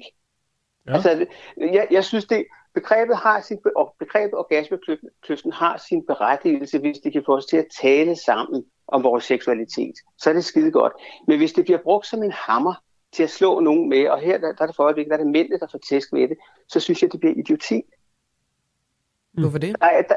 Ja. 0.86 0.94
Altså, 0.94 1.26
jeg, 1.56 1.86
jeg 1.90 2.04
synes, 2.04 2.24
det, 2.24 2.44
begrebet, 2.74 3.16
har 3.16 3.40
sin, 3.40 3.58
begrebet 3.98 4.34
orgasmekløften 4.34 5.52
har 5.52 5.82
sin 5.88 6.06
berettigelse, 6.06 6.78
hvis 6.78 6.98
det 6.98 7.12
kan 7.12 7.22
få 7.26 7.36
os 7.36 7.46
til 7.46 7.56
at 7.56 7.66
tale 7.82 8.16
sammen 8.16 8.64
om 8.88 9.02
vores 9.02 9.24
seksualitet. 9.24 9.94
Så 10.18 10.30
er 10.30 10.34
det 10.34 10.44
skide 10.44 10.70
godt. 10.70 10.92
Men 11.28 11.38
hvis 11.38 11.52
det 11.52 11.64
bliver 11.64 11.78
brugt 11.82 12.06
som 12.06 12.22
en 12.22 12.32
hammer, 12.32 12.74
til 13.12 13.22
at 13.22 13.30
slå 13.30 13.60
nogen 13.60 13.88
med, 13.88 14.08
og 14.08 14.20
her 14.20 14.38
der, 14.38 14.52
der 14.52 14.62
er 14.62 14.66
det 14.66 14.76
for 14.76 14.82
øjeblikket, 14.82 15.10
der 15.10 15.16
er 15.16 15.22
det 15.22 15.32
mændene, 15.32 15.58
der 15.58 15.66
får 15.70 15.78
tæsk 15.88 16.12
med 16.12 16.28
det, 16.28 16.36
så 16.68 16.80
synes 16.80 17.02
jeg, 17.02 17.12
det 17.12 17.20
bliver 17.20 17.34
idioti. 17.34 17.82
Mm. 19.34 19.42
Hvorfor 19.42 19.58
det? 19.58 19.76
Nej, 19.80 20.04
der, 20.08 20.16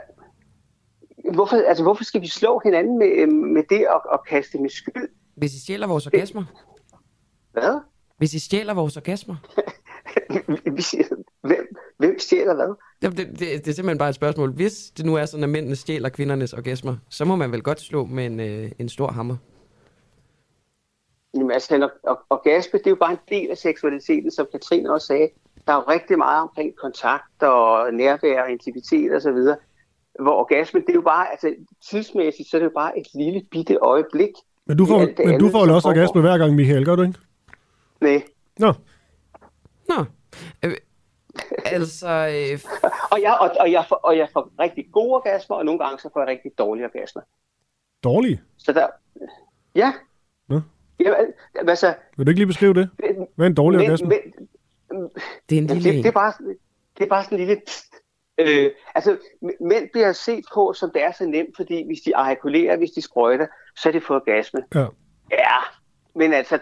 hvorfor, 1.33 1.55
altså, 1.55 1.83
hvorfor 1.83 2.03
skal 2.03 2.21
vi 2.21 2.27
slå 2.27 2.61
hinanden 2.63 2.99
med, 2.99 3.27
med 3.27 3.63
det 3.69 3.87
og, 3.87 4.01
og 4.09 4.25
kaste 4.27 4.57
med 4.57 4.69
skyld? 4.69 5.09
Hvis 5.35 5.53
I 5.53 5.61
stjæler 5.61 5.87
vores 5.87 6.07
orgasmer? 6.07 6.43
Hvad? 7.51 7.79
Hvis 8.17 8.33
I 8.33 8.39
stjæler 8.39 8.73
vores 8.73 8.97
orgasmer? 8.97 9.35
hvem, 11.47 11.67
hvem 11.97 12.19
stjæler 12.19 12.55
hvad? 12.55 12.75
Jamen, 13.05 13.17
det, 13.17 13.27
det, 13.27 13.39
det 13.39 13.67
er 13.67 13.73
simpelthen 13.73 13.97
bare 13.97 14.09
et 14.09 14.15
spørgsmål. 14.15 14.51
Hvis 14.51 14.91
det 14.97 15.05
nu 15.05 15.15
er 15.15 15.25
sådan, 15.25 15.43
at 15.43 15.49
mændene 15.49 15.75
stjæler 15.75 16.09
kvindernes 16.09 16.53
orgasmer, 16.53 16.95
så 17.09 17.25
må 17.25 17.35
man 17.35 17.51
vel 17.51 17.61
godt 17.61 17.81
slå 17.81 18.05
med 18.05 18.25
en, 18.25 18.39
øh, 18.39 18.71
en 18.79 18.89
stor 18.89 19.07
hammer? 19.07 19.35
Jamen, 21.35 21.51
altså, 21.51 21.75
en 21.75 21.83
orgasme, 22.29 22.79
det 22.79 22.87
er 22.87 22.91
jo 22.91 22.95
bare 22.95 23.11
en 23.11 23.17
del 23.29 23.51
af 23.51 23.57
seksualiteten, 23.57 24.31
som 24.31 24.47
Katrine 24.51 24.93
også 24.93 25.07
sagde. 25.07 25.29
Der 25.67 25.73
er 25.73 25.77
jo 25.77 25.83
rigtig 25.87 26.17
meget 26.17 26.41
omkring 26.41 26.75
kontakt 26.75 27.43
og 27.43 27.93
nærvær 27.93 28.43
og 28.43 28.51
intimitet 28.51 29.11
og 29.11 29.21
så 29.21 29.31
videre. 29.31 29.57
Hvor 30.19 30.31
orgasme, 30.31 30.79
det 30.79 30.89
er 30.89 30.93
jo 30.93 31.01
bare, 31.01 31.31
altså 31.31 31.55
tidsmæssigt, 31.89 32.49
så 32.49 32.57
er 32.57 32.59
det 32.59 32.65
jo 32.65 32.73
bare 32.75 32.99
et 32.99 33.07
lille 33.15 33.41
bitte 33.51 33.75
øjeblik. 33.75 34.31
Men 34.65 34.77
du 34.77 34.85
får, 34.85 34.99
men 34.99 35.09
andet, 35.19 35.39
du 35.39 35.49
får 35.49 35.67
jo 35.67 35.75
også 35.75 35.87
orgasme 35.87 36.21
hver 36.21 36.37
gang, 36.37 36.55
Michael, 36.55 36.85
gør 36.85 36.95
du 36.95 37.01
ikke? 37.01 37.19
Nej. 38.01 38.23
Nå. 38.59 38.73
Nå. 39.89 40.05
Øh, 41.51 41.73
altså... 41.73 42.07
Øh... 42.07 42.59
og, 43.13 43.21
jeg, 43.21 43.37
og, 43.41 43.51
og, 43.59 43.71
jeg 43.71 43.85
får, 43.89 43.95
og 43.95 44.17
jeg 44.17 44.29
får 44.33 44.51
rigtig 44.59 44.85
gode 44.91 45.13
orgasmer, 45.13 45.55
og 45.55 45.65
nogle 45.65 45.79
gange 45.79 45.99
så 45.99 46.09
får 46.13 46.19
jeg 46.19 46.27
rigtig 46.27 46.51
dårlige 46.57 46.85
orgasmer. 46.85 47.21
Dårlige? 48.03 48.41
Så 48.57 48.73
der... 48.73 48.87
Ja. 49.75 49.93
Nå. 50.49 50.61
Ja, 50.99 51.13
altså, 51.67 51.93
Vil 52.17 52.25
du 52.25 52.29
ikke 52.29 52.39
lige 52.39 52.47
beskrive 52.47 52.73
det? 52.73 52.89
Hvad 53.35 53.45
er 53.45 53.49
en 53.49 53.55
dårlig 53.55 53.77
men, 53.77 53.85
orgasme? 53.85 54.07
Men, 54.07 54.19
det 55.49 55.57
er 55.57 55.61
en 55.61 55.67
lille 55.67 55.89
det, 55.89 56.03
det, 56.03 56.05
er 56.05 56.11
bare, 56.11 56.33
det 56.97 57.03
er 57.03 57.09
bare 57.09 57.23
sådan 57.23 57.39
en 57.39 57.47
lille... 57.47 57.61
Øh, 58.37 58.71
altså, 58.95 59.17
mænd 59.41 59.89
bliver 59.93 60.13
set 60.13 60.45
på, 60.53 60.73
som 60.73 60.91
det 60.93 61.03
er 61.03 61.11
så 61.11 61.25
nemt, 61.25 61.55
fordi 61.55 61.85
hvis 61.85 61.99
de 62.01 62.15
artikulerer, 62.15 62.77
hvis 62.77 62.91
de 62.91 63.01
sprøjter, 63.01 63.47
så 63.75 63.89
er 63.89 63.93
det 63.93 64.03
for 64.03 64.15
orgasme. 64.15 64.63
Ja. 64.75 64.85
Ja, 65.31 65.57
men 66.15 66.33
altså, 66.33 66.59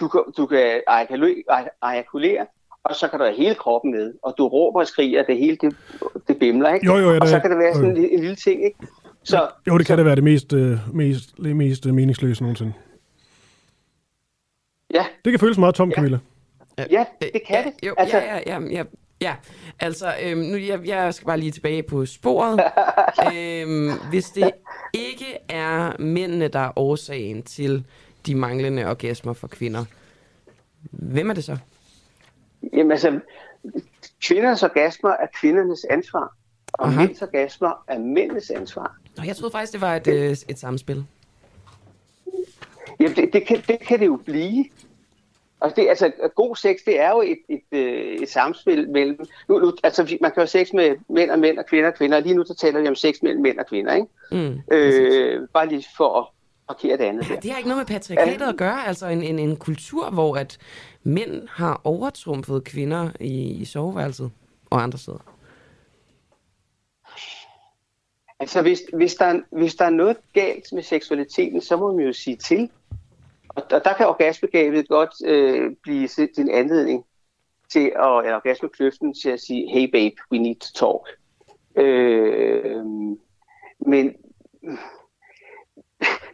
du 0.00 0.08
kan, 0.08 0.20
du 0.36 0.46
kan 0.46 0.82
artikulere, 1.80 2.46
og 2.84 2.94
så 2.94 3.08
kan 3.08 3.18
du 3.18 3.24
have 3.24 3.36
hele 3.36 3.54
kroppen 3.54 3.90
med, 3.90 4.14
og 4.22 4.34
du 4.38 4.48
råber 4.48 4.80
og 4.80 4.86
skriger, 4.86 5.22
det 5.22 5.38
hele 5.38 5.56
det, 5.60 5.76
det 6.28 6.38
bimler, 6.38 6.74
ikke? 6.74 6.86
Jo, 6.86 6.96
jo, 6.96 7.12
ja, 7.12 7.18
og 7.20 7.28
så 7.28 7.40
kan 7.40 7.50
det 7.50 7.58
være 7.58 7.74
sådan 7.74 7.96
en, 7.96 7.96
en 7.96 8.20
lille 8.20 8.36
ting, 8.36 8.64
ikke? 8.64 8.78
Så, 9.22 9.48
jo, 9.66 9.78
det 9.78 9.86
kan 9.86 9.94
så, 9.94 9.96
det 9.96 10.04
være 10.04 10.14
det 10.14 10.24
mest, 10.24 10.52
øh, 10.52 10.78
mest, 10.94 11.38
mest 11.38 11.86
meningsløse 11.86 12.42
nogensinde. 12.42 12.72
Ja. 14.94 15.06
Det 15.24 15.32
kan 15.32 15.40
føles 15.40 15.58
meget 15.58 15.74
tomt, 15.74 15.90
ja. 15.90 15.94
Camilla. 15.94 16.18
Ja, 16.90 17.04
det 17.20 17.42
kan 17.46 17.64
det. 17.64 17.72
Jo, 17.86 17.94
altså, 17.98 18.16
ja, 18.16 18.40
ja, 18.46 18.60
ja, 18.70 18.84
ja. 19.20 19.34
Altså, 19.80 20.14
øhm, 20.22 20.38
nu, 20.38 20.56
jeg, 20.56 20.86
jeg 20.86 21.14
skal 21.14 21.26
bare 21.26 21.38
lige 21.38 21.50
tilbage 21.50 21.82
på 21.82 22.06
sporet. 22.06 22.60
øhm, 23.36 23.90
hvis 24.10 24.30
det 24.30 24.50
ikke 24.94 25.38
er 25.48 25.92
mændene, 25.98 26.48
der 26.48 26.58
er 26.58 26.78
årsagen 26.78 27.42
til 27.42 27.84
de 28.26 28.34
manglende 28.34 28.86
orgasmer 28.86 29.32
for 29.32 29.46
kvinder, 29.46 29.84
hvem 30.90 31.30
er 31.30 31.34
det 31.34 31.44
så? 31.44 31.56
Jamen 32.72 32.92
altså, 32.92 33.20
kvinders 34.22 34.62
orgasmer 34.62 35.10
er 35.10 35.26
kvindernes 35.40 35.86
ansvar, 35.90 36.36
og 36.72 36.86
Aha. 36.86 37.06
mænds 37.06 37.22
orgasmer 37.22 37.84
er 37.88 37.98
mændenes 37.98 38.50
ansvar. 38.50 38.96
Nå, 39.16 39.24
jeg 39.24 39.36
troede 39.36 39.52
faktisk, 39.52 39.72
det 39.72 39.80
var 39.80 39.96
et, 39.96 40.06
øh, 40.06 40.30
et 40.48 40.58
samspil. 40.58 41.04
Jamen, 43.00 43.16
det, 43.16 43.32
det, 43.32 43.46
kan, 43.46 43.62
det 43.68 43.80
kan 43.80 44.00
det 44.00 44.06
jo 44.06 44.16
blive. 44.16 44.64
Altså, 45.60 45.80
det, 45.80 45.88
altså, 45.88 46.12
god 46.34 46.56
sex, 46.56 46.76
det 46.86 47.00
er 47.00 47.10
jo 47.10 47.20
et, 47.20 47.38
et, 47.48 47.60
et, 47.72 47.78
øh, 47.78 48.16
et 48.22 48.28
samspil 48.28 48.90
mellem... 48.90 49.18
Nu, 49.48 49.58
nu, 49.58 49.72
altså, 49.82 50.02
man 50.02 50.30
kan 50.30 50.36
jo 50.36 50.40
have 50.40 50.46
sex 50.46 50.72
med 50.72 50.96
mænd 51.08 51.30
og 51.30 51.38
mænd 51.38 51.58
og 51.58 51.66
kvinder 51.66 51.88
og 51.90 51.94
kvinder, 51.94 52.16
og 52.16 52.22
lige 52.22 52.34
nu 52.34 52.44
så 52.44 52.54
taler 52.54 52.80
vi 52.80 52.88
om 52.88 52.94
sex 52.94 53.22
mellem 53.22 53.42
mænd 53.42 53.58
og 53.58 53.66
kvinder, 53.66 53.94
ikke? 53.94 54.06
Mm, 54.32 54.60
øh, 54.72 55.48
bare 55.54 55.68
lige 55.68 55.86
for 55.96 56.18
at 56.20 56.26
parkere 56.70 56.96
det 56.96 57.04
andet 57.04 57.30
ja, 57.30 57.36
Det 57.36 57.50
har 57.50 57.58
ikke 57.58 57.68
noget 57.68 57.80
med 57.80 57.96
patriarkatet 57.96 58.48
at 58.48 58.56
gøre, 58.56 58.86
altså 58.86 59.06
en, 59.06 59.22
en, 59.22 59.38
en 59.38 59.56
kultur, 59.56 60.10
hvor 60.10 60.36
at 60.36 60.58
mænd 61.02 61.48
har 61.48 61.80
overtrumfet 61.84 62.64
kvinder 62.64 63.10
i, 63.20 63.50
i 63.50 63.64
soveværelset 63.64 64.30
og 64.70 64.82
andre 64.82 64.98
steder. 64.98 65.18
Altså, 68.40 68.62
hvis, 68.62 68.82
hvis, 68.92 69.14
der, 69.14 69.40
hvis 69.50 69.74
der 69.74 69.84
er 69.84 69.90
noget 69.90 70.16
galt 70.32 70.72
med 70.72 70.82
seksualiteten, 70.82 71.60
så 71.60 71.76
må 71.76 71.92
man 71.96 72.06
jo 72.06 72.12
sige 72.12 72.36
til. 72.36 72.70
Og, 73.48 73.62
og 73.72 73.84
der 73.84 73.92
kan 73.92 74.06
orgasmegabet 74.06 74.88
godt 74.88 75.10
øh, 75.24 75.72
blive 75.82 76.08
en 76.38 76.50
anledning 76.50 77.04
til 77.72 77.80
at, 77.80 78.24
eller 78.24 78.36
orgasmekløften 78.36 79.14
til 79.14 79.30
at 79.30 79.40
sige, 79.40 79.70
hey 79.72 79.90
babe, 79.90 80.16
we 80.32 80.38
need 80.38 80.56
to 80.56 80.68
talk. 80.74 81.08
Øh, 81.76 82.84
men 83.86 84.14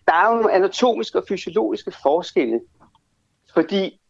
der 0.06 0.12
er 0.12 0.28
jo 0.28 0.34
nogle 0.34 0.52
anatomiske 0.52 1.18
og 1.18 1.24
fysiologiske 1.28 1.92
forskelle, 2.02 2.60
fordi 3.54 4.00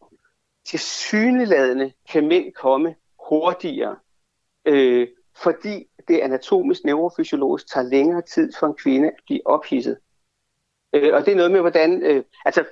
til 0.65 0.79
syneladende 0.79 1.93
kan 2.11 2.27
mænd 2.27 2.53
komme 2.53 2.95
hurtigere, 3.29 3.95
øh, 4.65 5.07
fordi 5.43 5.85
det 6.07 6.19
anatomisk 6.19 6.83
neurofysiologisk 6.83 7.73
tager 7.73 7.87
længere 7.87 8.21
tid 8.21 8.53
for 8.59 8.67
en 8.67 8.75
kvinde 8.75 9.07
at 9.07 9.13
blive 9.25 9.47
ophidset. 9.47 9.97
Øh, 10.93 11.13
og 11.13 11.25
det 11.25 11.31
er 11.31 11.35
noget 11.35 11.51
med, 11.51 11.59
hvordan... 11.59 12.01
Øh, 12.03 12.23
altså, 12.45 12.65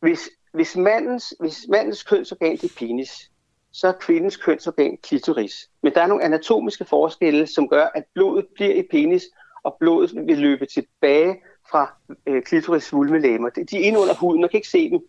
hvis, 0.00 0.30
hvis, 0.52 0.76
mandens, 0.76 1.34
hvis 1.40 1.66
mandens 1.68 2.02
kønsorgan 2.02 2.58
er 2.62 2.72
penis, 2.78 3.30
så 3.72 3.88
er 3.88 3.92
kvindens 3.92 4.36
kønsorgan 4.36 4.98
klitoris. 5.02 5.70
Men 5.82 5.94
der 5.94 6.02
er 6.02 6.06
nogle 6.06 6.24
anatomiske 6.24 6.84
forskelle, 6.84 7.46
som 7.46 7.68
gør, 7.68 7.86
at 7.94 8.04
blodet 8.14 8.46
bliver 8.54 8.74
i 8.74 8.82
penis, 8.90 9.24
og 9.62 9.76
blodet 9.80 10.26
vil 10.26 10.38
løbe 10.38 10.66
tilbage 10.66 11.36
fra 11.70 11.92
øh, 12.26 12.42
klitoris 12.42 12.84
svulmelæmer. 12.84 13.48
De 13.48 13.76
er 13.76 13.86
inde 13.86 13.98
under 13.98 14.14
huden, 14.14 14.40
man 14.40 14.50
kan 14.50 14.58
ikke 14.58 14.68
se 14.68 14.90
dem. 14.90 15.00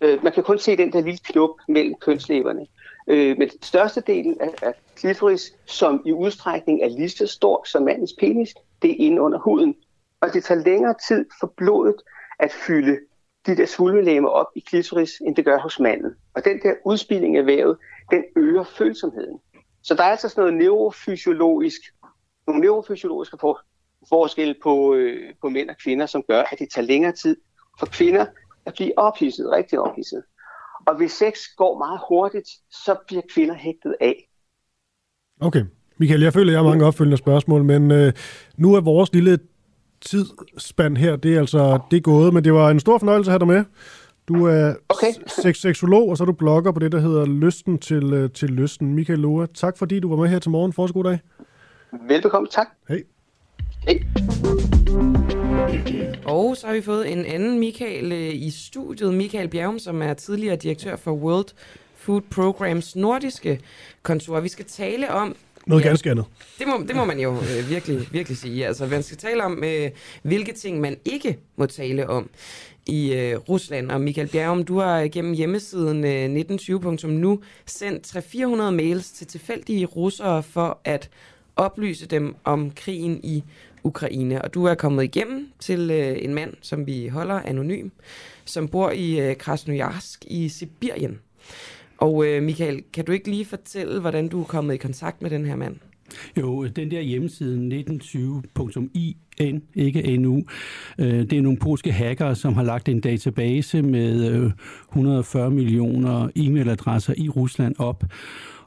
Øh, 0.00 0.24
man 0.24 0.32
kan 0.32 0.42
kun 0.42 0.58
se 0.58 0.76
den 0.76 0.92
der 0.92 1.00
lille 1.00 1.18
knop 1.24 1.50
mellem 1.68 1.94
kønslæberne. 2.00 2.66
Øh, 3.08 3.38
men 3.38 3.50
største 3.62 4.00
delen 4.00 4.40
af, 4.40 4.54
af 4.62 4.74
klitoris, 4.96 5.54
som 5.66 6.02
i 6.06 6.12
udstrækning 6.12 6.82
er 6.82 6.88
lige 6.88 7.08
så 7.08 7.26
stor 7.26 7.64
som 7.66 7.82
mandens 7.82 8.14
penis, 8.18 8.54
det 8.82 8.90
er 8.90 8.96
inde 8.98 9.22
under 9.22 9.38
huden. 9.38 9.74
Og 10.20 10.32
det 10.34 10.44
tager 10.44 10.64
længere 10.64 10.94
tid 11.08 11.24
for 11.40 11.52
blodet 11.56 11.96
at 12.38 12.52
fylde 12.52 12.98
de 13.46 13.56
der 13.56 13.66
svulmelæmer 13.66 14.28
op 14.28 14.46
i 14.56 14.60
klitoris, 14.60 15.10
end 15.26 15.36
det 15.36 15.44
gør 15.44 15.58
hos 15.58 15.80
manden. 15.80 16.14
Og 16.34 16.44
den 16.44 16.62
der 16.62 16.74
udspilling 16.84 17.36
af 17.36 17.46
vævet, 17.46 17.76
den 18.10 18.24
øger 18.36 18.64
følsomheden. 18.64 19.38
Så 19.82 19.94
der 19.94 20.02
er 20.02 20.10
altså 20.10 20.28
sådan 20.28 20.42
noget 20.42 20.64
neurofysiologisk, 20.64 21.80
nogle 22.46 22.60
neurofysiologiske 22.60 23.36
for, 23.40 23.60
forskelle 24.08 24.54
på, 24.62 24.94
øh, 24.94 25.34
på 25.40 25.48
mænd 25.48 25.70
og 25.70 25.76
kvinder, 25.84 26.06
som 26.06 26.22
gør, 26.28 26.42
at 26.42 26.58
det 26.58 26.68
tager 26.74 26.86
længere 26.86 27.12
tid 27.12 27.36
for 27.78 27.86
kvinder 27.86 28.26
at 28.66 28.74
blive 28.74 28.98
ophidset, 28.98 29.50
rigtig 29.50 29.80
ophidset. 29.80 30.22
Og 30.86 30.96
hvis 30.96 31.12
sex 31.12 31.38
går 31.56 31.78
meget 31.78 32.00
hurtigt, 32.08 32.48
så 32.70 32.96
bliver 33.06 33.22
kvinder 33.34 33.54
hægtet 33.54 33.94
af. 34.00 34.28
Okay. 35.40 35.64
Michael, 35.98 36.22
jeg 36.22 36.32
føler, 36.32 36.52
jeg 36.52 36.60
har 36.60 36.68
mange 36.68 36.86
opfølgende 36.86 37.16
spørgsmål, 37.16 37.64
men 37.64 37.90
øh, 37.90 38.12
nu 38.56 38.74
er 38.74 38.80
vores 38.80 39.12
lille 39.12 39.38
tidsspand 40.00 40.96
her, 40.96 41.16
det 41.16 41.34
er 41.34 41.38
altså 41.38 41.78
det 41.90 41.96
er 41.96 42.00
gået, 42.00 42.34
men 42.34 42.44
det 42.44 42.54
var 42.54 42.70
en 42.70 42.80
stor 42.80 42.98
fornøjelse 42.98 43.30
at 43.30 43.32
have 43.32 43.38
dig 43.38 43.46
med. 43.46 43.64
Du 44.28 44.46
er 44.46 44.74
okay. 44.88 45.12
sex 45.42 45.56
seksolog, 45.56 46.08
og 46.08 46.16
så 46.16 46.24
er 46.24 46.26
du 46.26 46.32
blogger 46.32 46.72
på 46.72 46.80
det, 46.80 46.92
der 46.92 47.00
hedder 47.00 47.26
Lysten 47.26 47.78
til, 47.78 48.12
øh, 48.12 48.30
til 48.30 48.50
Lysten. 48.50 48.94
Michael 48.94 49.18
Loa, 49.18 49.46
tak 49.54 49.78
fordi 49.78 50.00
du 50.00 50.08
var 50.08 50.16
med 50.16 50.28
her 50.28 50.38
til 50.38 50.50
morgen. 50.50 50.72
Fortsat 50.72 50.94
god 50.94 51.04
dag. 51.04 51.18
Velbekomme, 52.08 52.48
tak. 52.48 52.66
Hej. 52.88 53.02
Hej. 53.86 54.00
Og 56.24 56.56
så 56.56 56.66
har 56.66 56.74
vi 56.74 56.82
fået 56.82 57.12
en 57.12 57.26
anden 57.26 57.58
Michael 57.58 58.12
øh, 58.12 58.34
i 58.34 58.50
studiet. 58.50 59.14
Michael 59.14 59.48
Bjergum, 59.48 59.78
som 59.78 60.02
er 60.02 60.14
tidligere 60.14 60.56
direktør 60.56 60.96
for 60.96 61.12
World 61.12 61.46
Food 61.96 62.20
Programs 62.20 62.96
nordiske 62.96 63.60
kontor. 64.02 64.40
Vi 64.40 64.48
skal 64.48 64.64
tale 64.64 65.10
om 65.10 65.36
noget 65.66 65.84
ja, 65.84 65.88
ganske 65.88 66.10
andet. 66.10 66.24
Det 66.58 66.66
må, 66.68 66.84
det 66.88 66.96
må 66.96 67.04
man 67.04 67.18
jo 67.18 67.34
øh, 67.34 67.70
virkelig, 67.70 68.08
virkelig 68.12 68.38
sige. 68.38 68.66
Altså, 68.66 68.86
man 68.86 69.02
skal 69.02 69.16
tale 69.16 69.44
om, 69.44 69.64
øh, 69.64 69.90
hvilke 70.22 70.52
ting 70.52 70.80
man 70.80 70.96
ikke 71.04 71.38
må 71.56 71.66
tale 71.66 72.08
om 72.08 72.30
i 72.86 73.12
øh, 73.12 73.36
Rusland. 73.36 73.90
Og 73.90 74.00
Michael 74.00 74.28
Bjergum, 74.28 74.64
du 74.64 74.78
har 74.78 75.08
gennem 75.08 75.32
hjemmesiden 75.32 76.04
øh, 76.04 76.40
1920.nu 76.40 77.40
sendt 77.66 78.16
300-400 78.16 78.70
mails 78.70 79.10
til 79.10 79.26
tilfældige 79.26 79.86
russere 79.86 80.42
for 80.42 80.80
at 80.84 81.10
oplyse 81.56 82.06
dem 82.06 82.36
om 82.44 82.70
krigen 82.70 83.20
i 83.22 83.44
Ukraine. 83.84 84.42
Og 84.42 84.54
du 84.54 84.64
er 84.64 84.74
kommet 84.74 85.04
igennem 85.04 85.48
til 85.58 85.90
øh, 85.90 86.16
en 86.18 86.34
mand, 86.34 86.54
som 86.60 86.86
vi 86.86 87.08
holder 87.08 87.34
anonym, 87.34 87.88
som 88.44 88.68
bor 88.68 88.90
i 88.90 89.20
øh, 89.20 89.36
Krasnojarsk 89.36 90.24
i 90.26 90.48
Sibirien. 90.48 91.18
Og 91.98 92.26
øh, 92.26 92.42
Michael, 92.42 92.82
kan 92.92 93.04
du 93.04 93.12
ikke 93.12 93.30
lige 93.30 93.44
fortælle, 93.44 94.00
hvordan 94.00 94.28
du 94.28 94.40
er 94.40 94.44
kommet 94.44 94.74
i 94.74 94.76
kontakt 94.76 95.22
med 95.22 95.30
den 95.30 95.46
her 95.46 95.56
mand? 95.56 95.76
Jo, 96.36 96.66
den 96.66 96.90
der 96.90 97.00
hjemmeside 97.00 97.84
1920.in, 97.84 99.62
ikke 99.74 100.16
NU, 100.16 100.42
øh, 100.98 101.06
det 101.06 101.32
er 101.32 101.42
nogle 101.42 101.58
polske 101.58 101.92
hackere, 101.92 102.34
som 102.34 102.54
har 102.54 102.62
lagt 102.62 102.88
en 102.88 103.00
database 103.00 103.82
med 103.82 104.30
øh, 104.30 104.50
140 104.88 105.50
millioner 105.50 106.28
e-mailadresser 106.36 107.14
i 107.16 107.28
Rusland 107.28 107.74
op 107.78 108.04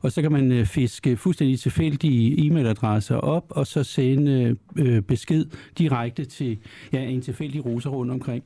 og 0.02 0.12
så 0.12 0.22
kan 0.22 0.32
man 0.32 0.52
øh, 0.52 0.66
fiske 0.66 1.18
fuldstændig 1.18 1.60
tilfældige 1.60 2.38
e-mailadresser 2.38 3.16
op, 3.16 3.46
og 3.50 3.68
så 3.68 3.84
sende 3.84 4.56
øh, 4.76 5.02
besked 5.02 5.46
direkte 5.78 6.26
til 6.26 6.58
ja, 6.94 7.04
en 7.04 7.22
tilfældig 7.22 7.66
russer 7.66 7.90
rundt 7.90 8.12
omkring. 8.12 8.44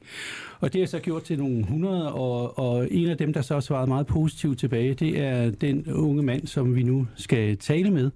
Og 0.59 0.73
det 0.73 0.81
er 0.81 0.85
så 0.85 0.99
gjort 0.99 1.23
til 1.23 1.39
nogle 1.39 1.65
hundrede, 1.65 2.13
og, 2.13 2.59
og 2.59 2.87
en 2.91 3.09
af 3.09 3.17
dem, 3.17 3.33
der 3.33 3.41
så 3.41 3.53
har 3.53 3.61
svaret 3.61 3.87
meget 3.87 4.07
positivt 4.07 4.59
tilbage, 4.59 4.93
det 4.93 5.19
er 5.19 5.49
den 5.49 5.91
unge 5.91 6.23
mand, 6.23 6.47
som 6.47 6.75
vi 6.75 6.83
nu 6.83 7.07
skal 7.15 7.57
tale 7.57 7.91
med, 7.91 8.11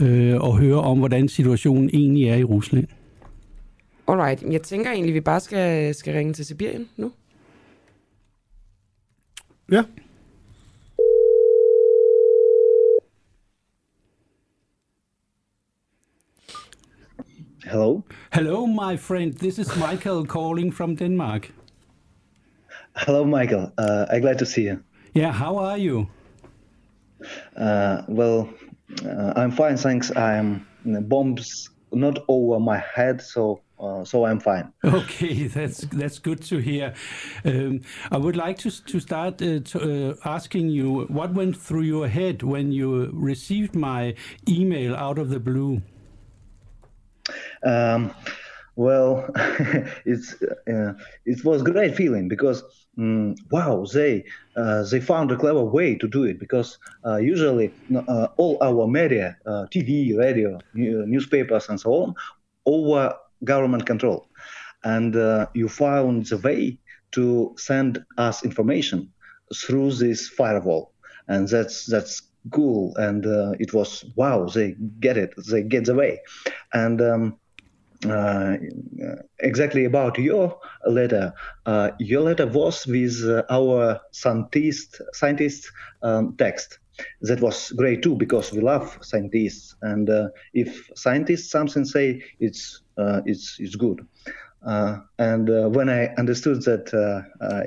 øh, 0.00 0.40
og 0.40 0.58
høre 0.58 0.80
om, 0.80 0.98
hvordan 0.98 1.28
situationen 1.28 1.90
egentlig 1.92 2.28
er 2.28 2.36
i 2.36 2.44
Rusland. 2.44 2.86
Alright, 4.08 4.42
jeg 4.50 4.62
tænker 4.62 4.90
egentlig, 4.90 5.10
at 5.10 5.14
vi 5.14 5.20
bare 5.20 5.40
skal, 5.40 5.94
skal 5.94 6.14
ringe 6.14 6.32
til 6.32 6.44
Sibirien 6.44 6.88
nu. 6.96 7.12
Ja. 9.72 9.82
Hello. 17.66 18.04
Hello, 18.32 18.66
my 18.66 18.96
friend. 18.96 19.32
This 19.32 19.58
is 19.58 19.74
Michael 19.76 20.26
calling 20.26 20.70
from 20.70 20.96
Denmark. 20.96 21.50
Hello, 22.94 23.24
Michael. 23.24 23.72
Uh, 23.78 24.04
I'm 24.10 24.20
glad 24.20 24.38
to 24.40 24.46
see 24.46 24.64
you. 24.64 24.84
Yeah, 25.14 25.32
how 25.32 25.56
are 25.56 25.78
you? 25.78 26.08
Uh, 27.56 28.02
well, 28.06 28.50
uh, 29.06 29.32
I'm 29.36 29.50
fine, 29.50 29.78
thanks. 29.78 30.14
I'm 30.14 30.66
bombs 30.84 31.70
not 31.90 32.18
over 32.28 32.60
my 32.60 32.78
head, 32.78 33.22
so 33.22 33.60
uh, 33.80 34.04
so 34.04 34.26
I'm 34.26 34.40
fine. 34.40 34.72
Okay, 34.84 35.46
that's 35.54 35.78
that's 35.90 36.18
good 36.18 36.42
to 36.42 36.58
hear. 36.58 36.92
Um, 37.44 37.80
I 38.10 38.18
would 38.18 38.36
like 38.36 38.58
to 38.58 38.70
to 38.70 39.00
start 39.00 39.40
uh, 39.42 39.60
to, 39.60 39.78
uh, 39.80 40.14
asking 40.24 40.68
you 40.68 41.06
what 41.08 41.32
went 41.32 41.56
through 41.56 41.84
your 41.84 42.08
head 42.08 42.42
when 42.42 42.72
you 42.72 43.10
received 43.14 43.74
my 43.74 44.14
email 44.46 44.94
out 44.94 45.18
of 45.18 45.30
the 45.30 45.40
blue. 45.40 45.80
Um, 47.64 48.14
well, 48.76 49.28
it's 50.04 50.34
uh, 50.68 50.94
it 51.24 51.44
was 51.44 51.62
great 51.62 51.94
feeling 51.94 52.28
because 52.28 52.62
um, 52.98 53.34
wow, 53.50 53.86
they 53.92 54.24
uh, 54.56 54.82
they 54.84 55.00
found 55.00 55.30
a 55.30 55.36
clever 55.36 55.64
way 55.64 55.94
to 55.96 56.08
do 56.08 56.24
it 56.24 56.38
because 56.38 56.78
uh, 57.06 57.16
usually 57.16 57.72
uh, 58.08 58.28
all 58.36 58.58
our 58.62 58.86
media, 58.88 59.36
uh, 59.46 59.66
TV, 59.70 60.16
radio, 60.16 60.58
newspapers, 60.74 61.68
and 61.68 61.80
so 61.80 61.92
on, 61.92 62.14
over 62.66 63.14
government 63.44 63.86
control, 63.86 64.28
and 64.82 65.14
uh, 65.16 65.46
you 65.54 65.68
found 65.68 66.26
the 66.26 66.38
way 66.38 66.78
to 67.12 67.54
send 67.56 68.04
us 68.18 68.44
information 68.44 69.12
through 69.54 69.92
this 69.92 70.28
firewall, 70.28 70.92
and 71.28 71.48
that's 71.48 71.86
that's 71.86 72.22
cool, 72.50 72.94
and 72.96 73.24
it 73.60 73.72
was 73.72 74.04
wow, 74.16 74.46
they 74.46 74.74
get 74.98 75.16
it, 75.16 75.32
they 75.48 75.62
get 75.62 75.84
the 75.84 75.94
way, 75.94 76.20
and. 76.72 77.00
Um, 77.00 77.38
uh, 78.10 78.56
exactly 79.40 79.84
about 79.84 80.18
your 80.18 80.58
letter. 80.86 81.32
Uh, 81.66 81.90
your 81.98 82.22
letter 82.22 82.46
was 82.46 82.86
with 82.86 83.22
uh, 83.24 83.42
our 83.50 84.00
scientist 84.12 85.00
scientist 85.12 85.70
um, 86.02 86.34
text. 86.36 86.78
That 87.22 87.40
was 87.40 87.72
great 87.72 88.02
too 88.02 88.14
because 88.14 88.52
we 88.52 88.60
love 88.60 88.98
scientists, 89.02 89.74
and 89.82 90.08
uh, 90.08 90.28
if 90.52 90.88
scientists 90.94 91.50
something 91.50 91.84
say, 91.84 92.22
it's 92.38 92.82
uh, 92.98 93.20
it's 93.26 93.56
it's 93.58 93.74
good. 93.74 94.06
Uh, 94.64 94.98
and 95.18 95.48
when 95.74 95.90
I 95.90 96.06
understood 96.16 96.62
that 96.62 96.90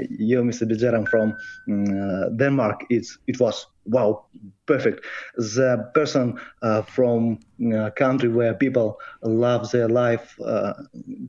you, 0.10 0.42
Mr. 0.42 0.64
Bijaram 0.68 1.08
from 1.08 1.36
um, 1.68 2.38
Denmark, 2.38 2.86
it's, 2.90 3.20
it 3.28 3.40
was 3.40 3.68
wow, 3.88 4.26
perfect. 4.66 5.06
The 5.36 5.90
person 5.94 6.40
uh, 6.62 6.82
from 6.84 7.40
a 7.74 7.92
country 7.92 8.30
where 8.30 8.54
people 8.54 9.00
love 9.24 9.72
their 9.72 9.90
life 9.90 10.40
uh, 10.46 10.74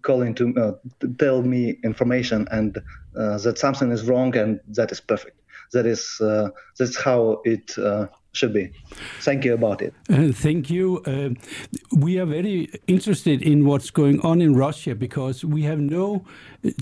calling 0.03 0.35
to, 0.35 0.55
uh, 0.57 0.73
to, 1.01 1.15
tell 1.19 1.43
me 1.43 1.79
information 1.85 2.47
and 2.51 2.79
that 3.15 3.59
something 3.59 3.91
is 3.91 4.05
wrong 4.05 4.37
and 4.37 4.61
that 4.69 4.93
is 4.93 5.01
perfect. 5.01 5.41
That 5.73 5.87
is 5.87 6.21
that's 6.79 6.97
how 7.01 7.41
it 7.45 7.73
should 8.39 8.55
be. 8.55 8.71
Thank 9.21 9.45
you 9.45 9.55
about 9.55 9.83
it. 9.83 9.93
Uh, 10.09 10.33
thank 10.33 10.71
you. 10.71 11.03
Uh, 11.05 11.31
we 11.97 12.19
are 12.19 12.25
very 12.27 12.71
interested 12.87 13.43
in 13.43 13.65
what's 13.67 13.91
going 13.91 14.21
on 14.21 14.41
in 14.41 14.55
Russia 14.55 14.95
because 14.95 15.45
we 15.45 15.63
have 15.63 15.81
no 15.81 16.25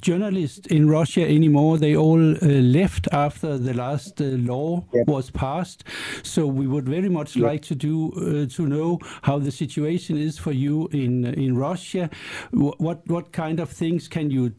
journalists 0.01 0.67
in 0.67 0.89
Russia 0.89 1.23
anymore. 1.23 1.79
They 1.79 1.97
all 1.97 2.37
uh, 2.37 2.47
left 2.47 3.09
after 3.13 3.59
the 3.59 3.75
last 3.75 4.21
uh, 4.21 4.25
law 4.25 4.85
yep. 4.93 5.07
was 5.07 5.31
passed. 5.31 5.85
So 6.23 6.47
we 6.47 6.67
would 6.67 6.89
very 6.89 7.09
much 7.09 7.37
yep. 7.37 7.47
like 7.47 7.63
to 7.63 7.75
do 7.75 8.13
uh, 8.13 8.55
to 8.57 8.67
know 8.67 8.99
how 9.23 9.39
the 9.39 9.51
situation 9.51 10.19
is 10.19 10.39
for 10.39 10.53
you 10.53 10.89
in 10.93 11.25
in 11.25 11.57
Russia. 11.57 12.11
what 12.53 12.99
what 13.09 13.33
kind 13.33 13.61
of 13.61 13.71
things 13.71 14.09
can 14.09 14.31
you 14.31 14.53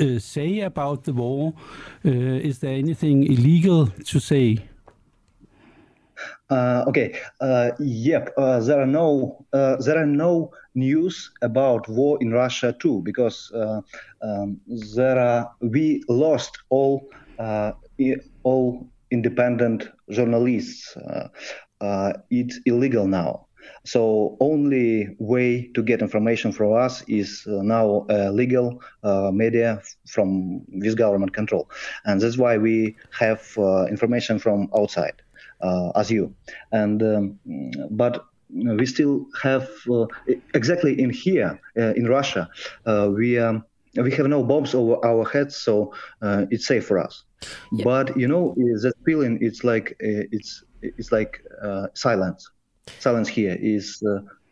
uh, 0.00 0.18
say 0.18 0.60
about 0.60 1.04
the 1.04 1.12
war? 1.12 1.52
is 2.04 2.58
there 2.58 2.76
anything 2.78 3.24
illegal 3.24 3.86
to 4.04 4.20
say? 4.20 4.58
Uh, 6.50 6.84
okay. 6.86 7.18
Uh, 7.40 7.70
yep. 7.80 8.32
Uh, 8.36 8.60
there 8.60 8.80
are 8.80 8.86
no 8.86 9.44
uh, 9.52 9.76
there 9.76 9.98
are 9.98 10.06
no 10.06 10.50
news 10.74 11.30
about 11.42 11.88
war 11.88 12.18
in 12.20 12.32
Russia 12.32 12.74
too 12.78 13.00
because 13.02 13.50
uh, 13.54 13.80
um, 14.22 14.60
there 14.94 15.18
are 15.18 15.50
we 15.60 16.02
lost 16.08 16.58
all 16.68 17.08
uh, 17.38 17.72
all 18.42 18.86
independent 19.10 19.88
journalists. 20.10 20.96
it's 22.30 22.60
illegal 22.66 23.06
now. 23.06 23.46
So 23.86 24.36
only 24.40 25.16
way 25.18 25.70
to 25.74 25.82
get 25.82 26.02
information 26.02 26.52
from 26.52 26.74
us 26.74 27.02
is 27.08 27.44
now 27.46 28.06
legal 28.30 28.82
media 29.32 29.80
from 30.06 30.60
this 30.68 30.94
government 30.94 31.32
control, 31.32 31.70
and 32.04 32.20
that's 32.20 32.36
why 32.36 32.58
we 32.58 32.96
have 33.18 33.40
information 33.88 34.38
from 34.38 34.68
outside. 34.76 35.23
Uh, 35.64 35.90
as 35.94 36.10
you. 36.10 36.34
And 36.72 37.02
um, 37.02 37.38
but 37.90 38.26
we 38.50 38.84
still 38.84 39.26
have 39.42 39.66
uh, 39.90 40.04
exactly 40.52 41.00
in 41.00 41.08
here 41.08 41.58
uh, 41.78 41.94
in 41.94 42.06
Russia 42.06 42.48
we. 42.86 43.38
Um, 43.38 43.64
we 43.96 44.10
have 44.10 44.26
no 44.26 44.42
bombs 44.42 44.74
over 44.74 44.96
our 45.06 45.24
heads, 45.24 45.54
so 45.54 45.94
uh, 46.20 46.46
it's 46.50 46.66
safe 46.66 46.84
for 46.84 46.98
us. 46.98 47.22
Yeah. 47.70 47.84
But 47.84 48.16
you 48.16 48.26
know, 48.26 48.52
that 48.56 48.94
feeling 49.06 49.38
it's 49.40 49.62
like 49.62 49.92
uh, 50.02 50.26
it's 50.32 50.64
it's 50.82 51.12
like 51.12 51.40
uh, 51.62 51.86
silence. 51.94 52.50
Silence 52.98 53.28
here 53.28 53.56
is 53.60 54.02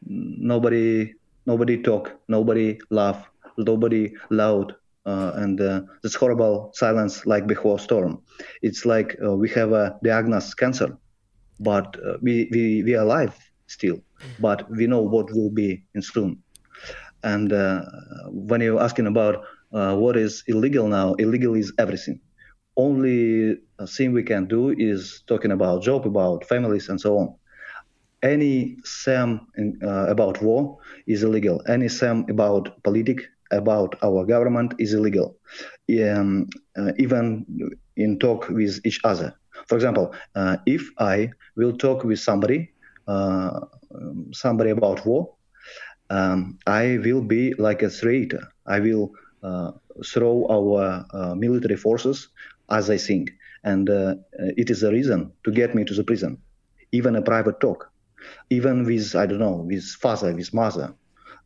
nobody 0.07 1.13
nobody 1.45 1.83
talk, 1.83 2.13
nobody 2.29 2.79
laugh, 2.91 3.29
nobody 3.59 4.15
loud, 4.31 4.77
uh, 5.07 5.33
and 5.37 5.61
uh, 5.61 5.83
this 6.03 6.15
horrible 6.15 6.71
silence 6.75 7.27
like 7.27 7.47
before 7.47 7.79
storm. 7.79 8.23
It's 8.63 8.87
like 8.87 9.17
uh, 9.25 9.35
we 9.35 9.49
have 9.51 9.73
a 9.73 9.99
diagnosis 10.05 10.55
cancer, 10.55 10.97
but 11.63 11.97
uh, 12.07 12.17
we, 12.23 12.49
we 12.53 12.83
we 12.83 12.95
are 12.95 13.03
alive 13.03 13.35
still, 13.67 13.99
but 14.41 14.69
we 14.71 14.87
know 14.87 15.03
what 15.03 15.31
will 15.33 15.51
be 15.51 15.85
in 15.95 16.03
soon. 16.03 16.43
And 17.25 17.53
uh, 17.53 17.83
when 18.29 18.61
you're 18.61 18.83
asking 18.83 19.07
about 19.07 19.45
uh, 19.73 19.95
what 19.97 20.17
is 20.17 20.43
illegal 20.49 20.89
now, 20.89 21.15
illegal 21.15 21.55
is 21.55 21.73
everything. 21.79 22.21
Only 22.77 23.59
thing 23.97 24.13
we 24.13 24.23
can 24.23 24.47
do 24.47 24.71
is 24.71 25.23
talking 25.27 25.53
about 25.53 25.83
job, 25.83 26.07
about 26.07 26.45
families, 26.47 26.89
and 26.89 27.01
so 27.01 27.19
on 27.19 27.35
any 28.23 28.77
sam 28.85 29.47
in, 29.57 29.79
uh, 29.83 30.07
about 30.09 30.41
war 30.43 30.79
is 31.07 31.23
illegal. 31.23 31.63
Any 31.69 31.89
sam 31.89 32.25
about 32.29 32.83
politics 32.83 33.25
about 33.51 33.97
our 34.03 34.25
government 34.25 34.75
is 34.79 34.95
illegal, 34.95 35.37
um, 36.01 36.49
uh, 36.79 36.93
even 36.99 37.45
in 37.97 38.19
talk 38.19 38.49
with 38.49 38.81
each 38.85 39.01
other. 39.05 39.35
For 39.73 39.77
example, 39.77 40.13
uh, 40.35 40.59
if 40.67 40.91
I 40.99 41.31
will 41.57 41.73
talk 41.79 42.05
with 42.05 42.21
somebody, 42.21 42.73
uh, 43.09 43.61
somebody 44.33 44.69
about 44.69 45.07
war, 45.07 45.33
um, 46.11 46.59
I 46.67 46.99
will 47.03 47.23
be 47.23 47.55
like 47.55 47.81
a 47.83 47.89
traitor. 47.89 48.53
I 48.67 48.81
will 48.81 49.13
uh, 49.43 49.71
throw 50.05 50.47
our 50.51 51.07
uh, 51.15 51.35
military 51.35 51.77
forces 51.77 52.29
as 52.69 52.91
I 52.91 52.99
think, 52.99 53.31
and 53.65 53.89
uh, 53.89 54.17
it 54.59 54.69
is 54.69 54.83
a 54.83 54.93
reason 54.93 55.33
to 55.45 55.51
get 55.51 55.75
me 55.75 55.85
to 55.85 55.95
the 55.95 56.05
prison. 56.05 56.37
Even 56.93 57.17
a 57.17 57.23
private 57.23 57.59
talk, 57.59 57.91
even 58.51 58.85
with 58.85 59.17
I 59.17 59.25
don't 59.25 59.39
know, 59.39 59.65
with 59.67 59.85
father, 60.03 60.35
with 60.35 60.53
mother, 60.53 60.95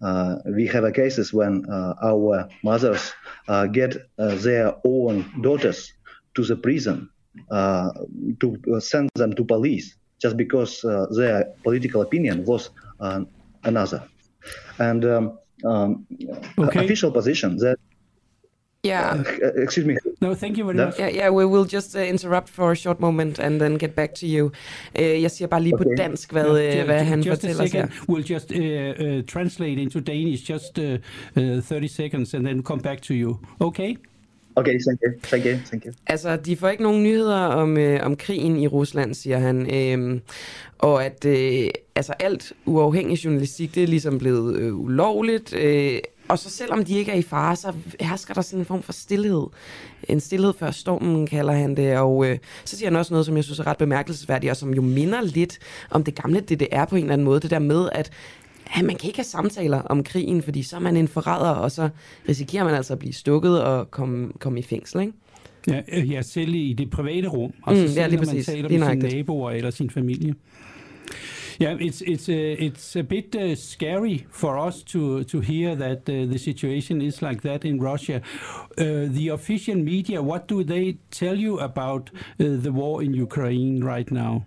uh, 0.03 0.39
we 0.47 0.67
have 0.67 0.83
a 0.83 0.91
cases 0.91 1.33
when 1.33 1.65
uh, 1.71 1.95
our 2.03 2.49
mothers 2.65 3.13
uh, 3.47 3.67
get 3.67 3.97
their 4.19 4.75
own 4.85 5.31
daughters 5.43 5.93
to 6.35 6.43
the 6.43 6.57
prison 6.57 7.09
to 7.51 8.81
send 8.81 9.11
them 9.15 9.33
to 9.35 9.45
police 9.45 9.97
just 10.23 10.37
because 10.37 10.81
their 11.11 11.45
political 11.63 12.03
opinion 12.03 12.45
was 12.45 12.71
another. 13.65 14.03
And 14.79 15.05
um, 15.05 15.39
um, 15.65 16.07
okay. 16.59 16.85
official 16.85 17.11
position 17.11 17.57
that 17.59 17.79
Yeah. 18.85 19.25
Uh, 19.43 19.63
excuse 19.63 19.87
me. 19.87 19.97
No, 20.21 20.35
thank 20.35 20.57
you 20.57 20.65
very 20.65 20.77
much. 20.77 20.99
Yeah, 20.99 21.09
yeah, 21.09 21.31
we 21.31 21.45
will 21.45 21.65
just 21.65 21.97
uh, 21.97 22.01
interrupt 22.01 22.49
for 22.49 22.71
a 22.71 22.77
short 22.77 23.01
moment 23.01 23.39
and 23.39 23.61
then 23.61 23.79
get 23.79 23.95
back 23.97 24.15
to 24.15 24.27
you. 24.27 24.53
Uh, 24.99 25.23
jeg 25.23 25.31
siger 25.31 25.49
bare 25.49 25.63
lige 25.63 25.75
okay. 25.75 25.85
på 25.85 25.91
dansk, 25.97 26.33
hvad, 26.33 26.59
yeah, 26.59 26.79
uh, 26.79 26.85
hvad 26.85 27.05
han 27.05 27.21
just 27.21 27.43
fortæller 27.43 27.65
a 27.65 27.67
second. 27.67 27.91
We'll 28.09 28.33
just 28.33 28.53
uh, 28.53 28.59
uh, 28.59 29.23
translate 29.23 29.83
into 29.83 30.01
Danish, 30.01 30.45
just 30.45 30.79
uh, 30.79 30.99
uh, 31.37 31.63
30 31.63 31.89
seconds, 31.89 32.35
and 32.35 32.47
then 32.47 32.63
come 32.63 32.83
back 32.83 33.03
to 33.03 33.15
you. 33.15 33.37
Okay? 33.61 33.97
Okay, 34.57 34.79
thank 34.87 35.01
you. 35.07 35.13
Thank 35.23 35.45
you. 35.45 35.59
Thank 35.67 35.85
you. 35.85 35.93
Altså, 36.07 36.37
de 36.37 36.57
får 36.57 36.69
ikke 36.69 36.83
nogen 36.83 37.03
nyheder 37.03 37.37
om, 37.37 37.79
øh, 37.79 38.01
om 38.03 38.17
krigen 38.17 38.57
i 38.57 38.67
Rusland, 38.67 39.15
siger 39.15 39.39
han. 39.39 39.75
Øhm, 39.75 40.21
og 40.79 41.05
at 41.05 41.25
øh, 41.25 41.71
altså, 41.95 42.13
alt 42.13 42.53
uafhængig 42.65 43.25
journalistik, 43.25 43.75
det 43.75 43.83
er 43.83 43.87
ligesom 43.87 44.19
blevet 44.19 44.57
øh, 44.57 44.77
ulovligt. 44.77 45.55
Øh, 45.55 45.99
og 46.29 46.39
så 46.39 46.51
selvom 46.51 46.85
de 46.85 46.99
ikke 46.99 47.13
er 47.13 47.17
i 47.17 47.23
fare, 47.23 47.57
så 47.57 47.73
hersker 48.01 48.35
der 48.35 48.43
sådan 48.43 48.59
en 48.59 48.65
form 48.65 48.83
for 48.83 48.93
stillhed. 48.93 49.47
En 50.09 50.21
stillhed 50.21 50.53
før 50.59 50.71
stormen, 50.71 51.27
kalder 51.27 51.53
han 51.53 51.77
det. 51.77 51.99
Og 51.99 52.27
øh, 52.27 52.39
så 52.65 52.77
siger 52.77 52.91
han 52.91 52.97
også 52.97 53.15
noget, 53.15 53.27
som 53.27 53.37
jeg 53.37 53.45
synes 53.45 53.59
er 53.59 53.67
ret 53.67 53.79
bemærkelsesværdigt, 53.79 54.51
og 54.51 54.57
som 54.57 54.75
jo 54.75 54.83
minder 54.83 55.21
lidt 55.21 55.59
om 55.91 56.05
det 56.05 56.15
gamle 56.15 56.41
DDR 56.41 56.85
på 56.85 56.97
en 56.97 57.03
eller 57.03 57.13
anden 57.13 57.25
måde. 57.25 57.41
Det 57.41 57.51
der 57.51 57.59
med, 57.59 57.89
at 57.93 58.11
ja, 58.77 58.83
man 58.83 58.97
kan 58.97 59.07
ikke 59.07 59.19
have 59.19 59.25
samtaler 59.25 59.79
om 59.79 60.05
krigen, 60.05 60.43
fordi 60.43 60.63
så 60.63 60.77
er 60.77 60.81
man 60.81 60.97
en 60.97 61.09
forræder, 61.09 61.51
og 61.51 61.71
så 61.71 61.89
risikerer 62.29 62.65
man 62.65 62.75
altså 62.75 62.93
at 62.93 62.99
blive 62.99 63.13
stukket 63.13 63.63
og 63.63 63.91
komme, 63.91 64.33
komme 64.39 64.59
i 64.59 64.63
fængsel, 64.63 65.01
ikke? 65.01 65.13
Ja, 65.69 65.81
øh, 65.93 66.11
ja, 66.11 66.23
selv 66.23 66.55
i 66.55 66.73
det 66.73 66.91
private 66.91 67.29
rum. 67.29 67.53
Altså 67.67 67.87
mm, 67.87 67.93
ja, 67.93 68.07
lige 68.07 68.21
når 68.21 68.35
man 68.35 68.43
taler 68.43 68.69
med 68.69 69.01
sine 69.01 69.17
naboer 69.17 69.51
eller 69.51 69.71
sin 69.71 69.91
familie. 69.91 70.35
Yeah, 71.59 71.81
it's 71.81 72.03
it's 72.03 72.29
uh, 72.29 72.67
it's 72.67 72.97
a 72.97 73.03
bit 73.03 73.35
uh, 73.35 73.55
scary 73.55 74.27
for 74.31 74.59
us 74.69 74.83
to 74.83 75.23
to 75.23 75.41
hear 75.41 75.75
that 75.75 76.09
uh, 76.09 76.27
the 76.27 76.39
situation 76.39 77.01
is 77.01 77.23
like 77.23 77.41
that 77.41 77.65
in 77.65 77.81
Russia. 77.81 78.21
Uh, 78.79 79.09
the 79.09 79.29
official 79.33 79.77
media, 79.77 80.21
what 80.21 80.49
do 80.49 80.63
they 80.65 80.99
tell 81.11 81.35
you 81.35 81.59
about 81.59 82.11
uh, 82.41 82.61
the 82.63 82.73
war 82.73 83.03
in 83.03 83.15
Ukraine 83.15 83.83
right 83.83 84.11
now? 84.11 84.45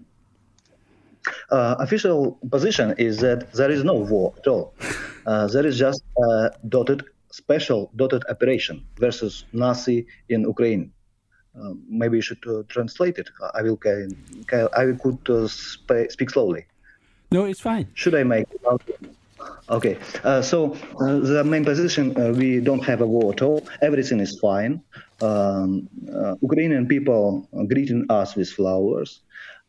Uh, 1.51 1.75
official 1.79 2.39
position 2.49 2.95
is 2.97 3.17
that 3.17 3.51
there 3.53 3.71
is 3.71 3.83
no 3.83 3.93
war 3.93 4.33
at 4.37 4.47
all. 4.47 4.73
there 5.25 5.65
is 5.65 5.77
just 5.77 6.03
a 6.17 6.51
dotted 6.67 7.03
special 7.31 7.91
dotted 7.95 8.23
operation 8.29 8.85
versus 8.97 9.45
Nazi 9.53 10.07
in 10.29 10.41
Ukraine. 10.41 10.91
maybe 12.01 12.17
you 12.19 12.21
should 12.21 12.43
translate 12.69 13.17
it. 13.21 13.27
I 13.53 13.61
will. 13.65 13.79
I 14.81 14.83
could 15.03 15.21
sp- 15.49 16.09
speak 16.15 16.29
slowly. 16.35 16.63
No, 17.31 17.45
it's 17.45 17.59
fine. 17.59 17.85
Should 17.93 18.15
I 18.15 18.23
make? 18.23 18.47
Okay, 19.69 19.97
uh, 20.23 20.41
so 20.41 20.75
uh, 20.99 21.19
the 21.19 21.43
main 21.43 21.63
position 21.63 22.19
uh, 22.19 22.31
we 22.31 22.59
don't 22.59 22.83
have 22.83 23.01
a 23.01 23.07
war 23.07 23.31
at 23.31 23.41
all. 23.41 23.65
Everything 23.81 24.19
is 24.19 24.39
fine. 24.39 24.81
Um, 25.21 25.87
uh, 26.13 26.35
Ukrainian 26.41 26.87
people 26.87 27.47
greeting 27.67 28.05
us 28.09 28.35
with 28.35 28.49
flowers. 28.49 29.21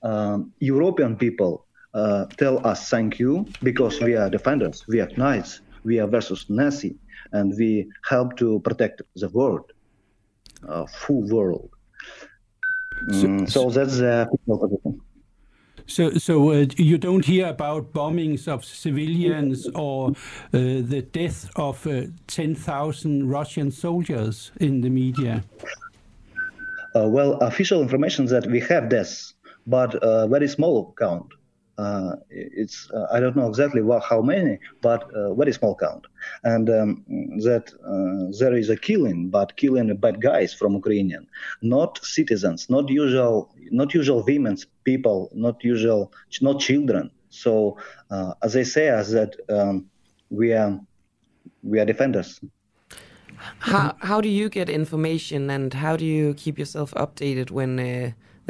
Um, 0.03 0.53
European 0.61 1.17
people 1.17 1.67
uh, 1.95 2.27
tell 2.39 2.65
us 2.67 2.89
thank 2.89 3.19
you 3.19 3.47
because 3.63 4.01
we 4.01 4.17
are 4.17 4.31
defenders, 4.31 4.87
we 4.89 5.01
are 5.01 5.09
knights, 5.17 5.61
we 5.85 5.99
are 5.99 6.07
versus 6.07 6.47
Nazi, 6.49 6.97
and 7.33 7.55
we 7.59 7.91
help 8.09 8.37
to 8.37 8.61
protect 8.61 9.03
the 9.17 9.29
world, 9.29 9.73
uh, 10.69 10.87
full 10.87 11.29
world. 11.29 11.71
Mm, 13.09 13.51
so, 13.51 13.69
so, 13.69 13.71
that's 13.71 13.99
the 13.99 14.29
position. 14.47 15.01
So, 15.91 16.11
so 16.13 16.51
uh, 16.51 16.67
you 16.77 16.99
don't 16.99 17.25
hear 17.25 17.49
about 17.49 17.93
bombings 17.93 18.47
of 18.47 18.65
civilians 18.65 19.67
or 19.75 20.11
uh, 20.11 20.13
the 20.53 21.05
death 21.11 21.51
of 21.57 21.85
uh, 21.85 22.03
10,000 22.29 23.29
Russian 23.29 23.73
soldiers 23.73 24.53
in 24.61 24.83
the 24.83 24.91
media? 24.91 25.43
Uh, 26.95 27.09
well, 27.09 27.33
official 27.41 27.83
information 27.83 28.27
that 28.27 28.47
we 28.47 28.61
have 28.61 28.89
deaths, 28.89 29.35
but 29.77 29.95
a 29.95 29.99
uh, 30.03 30.27
very 30.35 30.49
small 30.57 30.77
count. 31.05 31.31
uh, 31.81 32.17
it's 32.29 32.91
uh, 32.93 33.07
I 33.11 33.21
don't 33.21 33.37
know 33.37 33.49
exactly 33.49 33.83
what, 33.83 34.03
how 34.03 34.21
many, 34.21 34.59
but 34.83 35.03
uh, 35.15 35.33
very 35.35 35.53
small 35.53 35.75
count, 35.75 36.05
and 36.45 36.69
um, 36.69 37.05
that 37.49 37.67
uh, 37.93 38.39
there 38.39 38.55
is 38.63 38.69
a 38.69 38.77
killing, 38.77 39.31
but 39.31 39.57
killing 39.57 39.95
bad 39.97 40.21
guys 40.21 40.53
from 40.53 40.75
Ukrainian, 40.75 41.27
not 41.63 41.93
citizens, 42.03 42.69
not 42.69 42.91
usual, 42.91 43.37
not 43.71 43.95
usual 43.95 44.23
women, 44.33 44.59
people, 44.85 45.31
not 45.33 45.57
usual, 45.65 46.13
not 46.43 46.61
children. 46.61 47.11
So 47.31 47.79
uh, 48.11 48.35
as 48.43 48.53
I 48.57 48.65
say, 48.75 48.89
as 48.89 49.07
that 49.13 49.33
um, 49.49 49.87
we 50.29 50.53
are 50.53 50.73
we 51.63 51.77
are 51.81 51.87
defenders. 51.87 52.41
How 53.73 53.97
how 54.11 54.21
do 54.21 54.29
you 54.29 54.47
get 54.51 54.69
information 54.69 55.49
and 55.57 55.73
how 55.73 55.97
do 55.97 56.05
you 56.05 56.35
keep 56.43 56.59
yourself 56.59 56.93
updated 57.05 57.51
when 57.51 57.71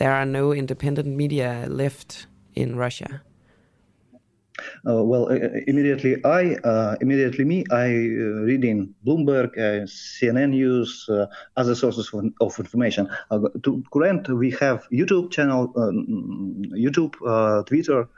there 0.00 0.14
are 0.14 0.24
no 0.24 0.52
independent 0.54 1.08
media 1.08 1.66
left 1.68 2.26
in 2.54 2.74
Russia? 2.74 3.20
Uh, 4.88 5.02
well, 5.04 5.30
uh, 5.30 5.36
immediately 5.66 6.16
I, 6.24 6.54
uh, 6.64 6.96
immediately 7.02 7.44
me, 7.44 7.64
I 7.70 7.84
uh, 7.84 8.48
read 8.48 8.64
in 8.64 8.94
Bloomberg, 9.06 9.50
uh, 9.58 9.84
CNN 9.86 10.50
News, 10.50 11.06
uh, 11.08 11.26
other 11.56 11.74
sources 11.74 12.10
of, 12.14 12.24
of 12.40 12.58
information. 12.58 13.08
to 13.62 13.84
current, 13.92 14.28
we 14.28 14.50
have 14.52 14.86
YouTube 14.90 15.30
channel, 15.30 15.70
um, 15.76 16.62
YouTube, 16.72 17.14
Twitter. 17.66 18.08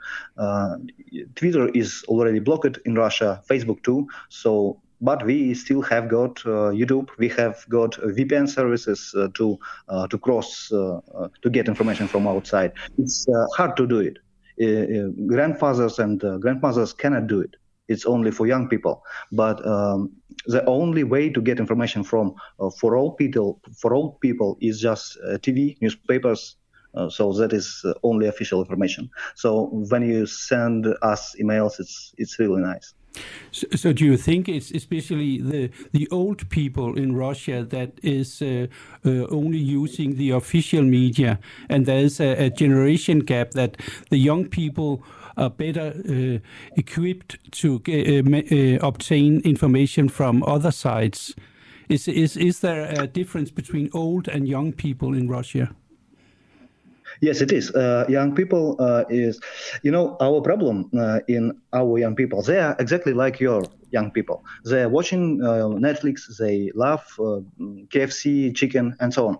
Twitter 1.35 1.69
is 1.69 2.03
already 2.07 2.39
blocked 2.39 2.77
in 2.85 2.95
Russia, 2.95 3.41
Facebook 3.49 3.83
too. 3.83 4.07
So 4.29 4.81
but 5.03 5.23
we 5.25 5.53
still 5.53 5.81
have 5.81 6.07
got 6.07 6.39
uh, 6.45 6.71
YouTube. 6.79 7.09
We 7.17 7.27
have 7.29 7.63
got 7.69 7.99
uh, 7.99 8.07
VPN 8.07 8.47
services 8.49 9.13
uh, 9.15 9.27
to 9.35 9.59
uh, 9.89 10.07
to 10.07 10.17
cross 10.17 10.71
uh, 10.71 10.97
uh, 11.13 11.27
to 11.41 11.49
get 11.49 11.67
information 11.67 12.07
from 12.07 12.25
outside. 12.25 12.71
It's 12.97 13.27
hard 13.57 13.75
to 13.77 13.85
do 13.85 13.99
it. 13.99 14.17
grandfathers 15.27 15.99
and 15.99 16.19
grandmothers 16.41 16.93
cannot 16.93 17.27
do 17.27 17.41
it. 17.41 17.55
It's 17.89 18.05
only 18.05 18.31
for 18.31 18.47
young 18.47 18.69
people. 18.69 19.03
But 19.31 19.57
um, 19.67 20.11
the 20.45 20.63
only 20.65 21.03
way 21.03 21.29
to 21.29 21.41
get 21.41 21.59
information 21.59 22.03
from 22.03 22.35
for 22.79 22.95
all 22.95 23.11
people 23.11 23.59
for 23.81 23.93
all 23.93 24.17
people 24.21 24.57
is 24.61 24.79
just 24.79 25.17
TV, 25.45 25.75
newspapers, 25.81 26.55
uh, 26.95 27.09
so 27.09 27.33
that 27.33 27.53
is 27.53 27.81
uh, 27.85 27.93
only 28.03 28.27
official 28.27 28.59
information. 28.59 29.09
So 29.35 29.69
when 29.89 30.07
you 30.07 30.25
send 30.25 30.87
us 31.01 31.35
emails, 31.39 31.79
it's 31.79 32.13
it's 32.17 32.39
really 32.39 32.61
nice. 32.61 32.93
So, 33.51 33.67
so, 33.75 33.93
do 33.93 34.05
you 34.05 34.17
think 34.17 34.49
it's 34.49 34.71
especially 34.71 35.39
the 35.39 35.69
the 35.91 36.07
old 36.09 36.49
people 36.49 36.97
in 36.97 37.15
Russia 37.15 37.63
that 37.69 37.91
is 38.01 38.41
uh, 38.41 38.67
uh, 39.05 39.27
only 39.29 39.59
using 39.59 40.15
the 40.15 40.31
official 40.31 40.81
media, 40.81 41.39
and 41.69 41.85
there 41.85 41.99
is 41.99 42.19
a, 42.19 42.45
a 42.45 42.49
generation 42.49 43.19
gap 43.19 43.51
that 43.51 43.77
the 44.09 44.17
young 44.17 44.47
people 44.47 45.03
are 45.37 45.49
better 45.49 45.93
uh, 46.09 46.39
equipped 46.75 47.37
to 47.51 47.81
uh, 47.87 48.87
obtain 48.87 49.41
information 49.41 50.09
from 50.09 50.43
other 50.43 50.71
sides? 50.71 51.35
Is 51.89 52.07
is 52.07 52.37
is 52.37 52.59
there 52.59 52.85
a 52.99 53.05
difference 53.05 53.51
between 53.51 53.89
old 53.93 54.27
and 54.27 54.47
young 54.47 54.73
people 54.73 55.13
in 55.13 55.27
Russia? 55.27 55.75
Yes, 57.21 57.41
it 57.41 57.51
is. 57.51 57.71
Uh, 57.71 58.05
young 58.09 58.35
people 58.35 58.75
uh, 58.79 59.03
is, 59.09 59.39
you 59.83 59.91
know, 59.91 60.17
our 60.21 60.41
problem 60.41 60.89
uh, 60.97 61.19
in 61.27 61.59
our 61.73 61.97
young 61.97 62.15
people. 62.15 62.41
They 62.41 62.59
are 62.59 62.75
exactly 62.79 63.13
like 63.13 63.39
your 63.39 63.63
young 63.91 64.11
people. 64.11 64.43
They 64.65 64.83
are 64.83 64.89
watching 64.89 65.41
uh, 65.41 65.67
Netflix. 65.87 66.37
They 66.37 66.71
love 66.75 67.05
uh, 67.19 67.41
KFC, 67.89 68.55
chicken, 68.55 68.95
and 68.99 69.13
so 69.13 69.27
on. 69.27 69.37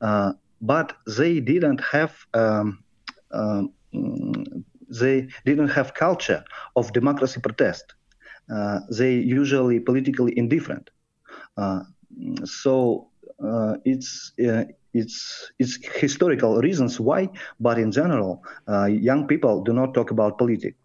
Uh, 0.00 0.32
but 0.60 0.96
they 1.16 1.40
didn't 1.40 1.80
have. 1.80 2.14
Um, 2.34 2.82
um, 3.32 3.72
they 5.00 5.28
didn't 5.46 5.68
have 5.68 5.94
culture 5.94 6.44
of 6.76 6.92
democracy 6.92 7.40
protest. 7.40 7.94
they 8.90 9.14
usually 9.14 9.80
politically 9.80 10.36
indifferent. 10.36 10.90
so 12.44 13.11
it's 13.84 14.32
it's 14.94 15.52
it's 15.58 15.78
historical 15.96 16.58
reasons 16.60 17.00
why, 17.00 17.28
but 17.60 17.78
in 17.78 17.90
general, 17.90 18.42
uh, 18.68 18.84
young 18.84 19.26
people 19.26 19.62
do 19.62 19.72
not 19.72 19.94
talk 19.94 20.10
about 20.10 20.38
politics, 20.38 20.76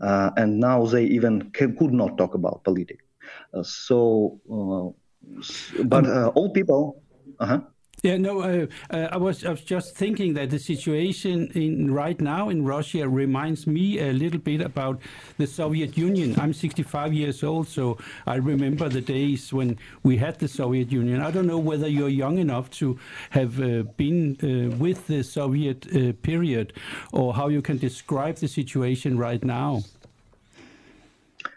uh, 0.00 0.30
and 0.36 0.58
now 0.58 0.84
they 0.86 1.04
even 1.04 1.50
can, 1.50 1.76
could 1.76 1.92
not 1.92 2.16
talk 2.16 2.34
about 2.34 2.64
politics. 2.64 3.04
Uh, 3.52 3.62
so, 3.62 4.40
uh, 4.50 5.84
but 5.84 6.06
uh, 6.06 6.32
old 6.34 6.54
people. 6.54 7.02
Uh-huh. 7.40 7.60
Yeah, 8.04 8.18
no, 8.18 8.42
uh, 8.42 8.66
uh, 8.90 9.08
I 9.12 9.16
was 9.16 9.46
I 9.46 9.50
was 9.52 9.62
just 9.62 9.96
thinking 9.96 10.34
that 10.34 10.50
the 10.50 10.58
situation 10.58 11.50
in 11.54 11.90
right 11.90 12.20
now 12.20 12.50
in 12.50 12.62
Russia 12.62 13.08
reminds 13.08 13.66
me 13.66 13.98
a 13.98 14.12
little 14.12 14.40
bit 14.40 14.60
about 14.60 15.00
the 15.38 15.46
Soviet 15.46 15.96
Union. 15.96 16.38
I'm 16.38 16.52
65 16.52 17.14
years 17.14 17.42
old, 17.42 17.66
so 17.66 17.96
I 18.26 18.34
remember 18.34 18.90
the 18.90 19.00
days 19.00 19.54
when 19.54 19.78
we 20.02 20.18
had 20.18 20.38
the 20.38 20.48
Soviet 20.48 20.92
Union. 20.92 21.22
I 21.22 21.30
don't 21.30 21.46
know 21.46 21.58
whether 21.58 21.88
you're 21.88 22.10
young 22.10 22.36
enough 22.36 22.68
to 22.72 22.98
have 23.30 23.58
uh, 23.58 23.84
been 23.96 24.36
uh, 24.42 24.76
with 24.76 25.06
the 25.06 25.22
Soviet 25.22 25.86
uh, 25.86 26.12
period, 26.20 26.74
or 27.14 27.32
how 27.32 27.48
you 27.48 27.62
can 27.62 27.78
describe 27.78 28.36
the 28.36 28.48
situation 28.48 29.16
right 29.16 29.42
now. 29.42 29.82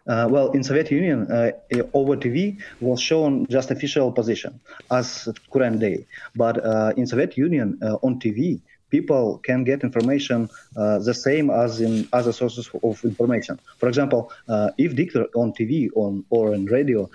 Uh, 0.07 0.27
well, 0.29 0.51
in 0.51 0.63
Soviet 0.63 0.89
Union, 0.91 1.29
uh, 1.31 1.51
over 1.93 2.15
TV 2.15 2.57
was 2.79 3.01
shown 3.01 3.45
just 3.47 3.71
official 3.71 4.11
position 4.11 4.59
as 4.89 5.27
current 5.51 5.79
day. 5.79 6.05
But 6.35 6.63
uh, 6.65 6.93
in 6.95 7.07
Soviet 7.07 7.37
Union, 7.37 7.77
uh, 7.81 7.97
on 8.01 8.19
TV, 8.19 8.61
people 8.89 9.39
can 9.39 9.63
get 9.65 9.83
information 9.83 10.49
uh, 10.77 10.99
the 10.99 11.13
same 11.13 11.49
as 11.49 11.81
in 11.81 12.07
other 12.13 12.31
sources 12.31 12.69
of 12.83 13.03
information. 13.03 13.59
For 13.79 13.89
example, 13.89 14.31
uh, 14.47 14.71
if 14.77 14.95
dictator 14.95 15.27
on 15.35 15.51
TV 15.51 15.89
on, 15.95 16.23
or 16.29 16.53
on 16.53 16.65
radio 16.65 17.09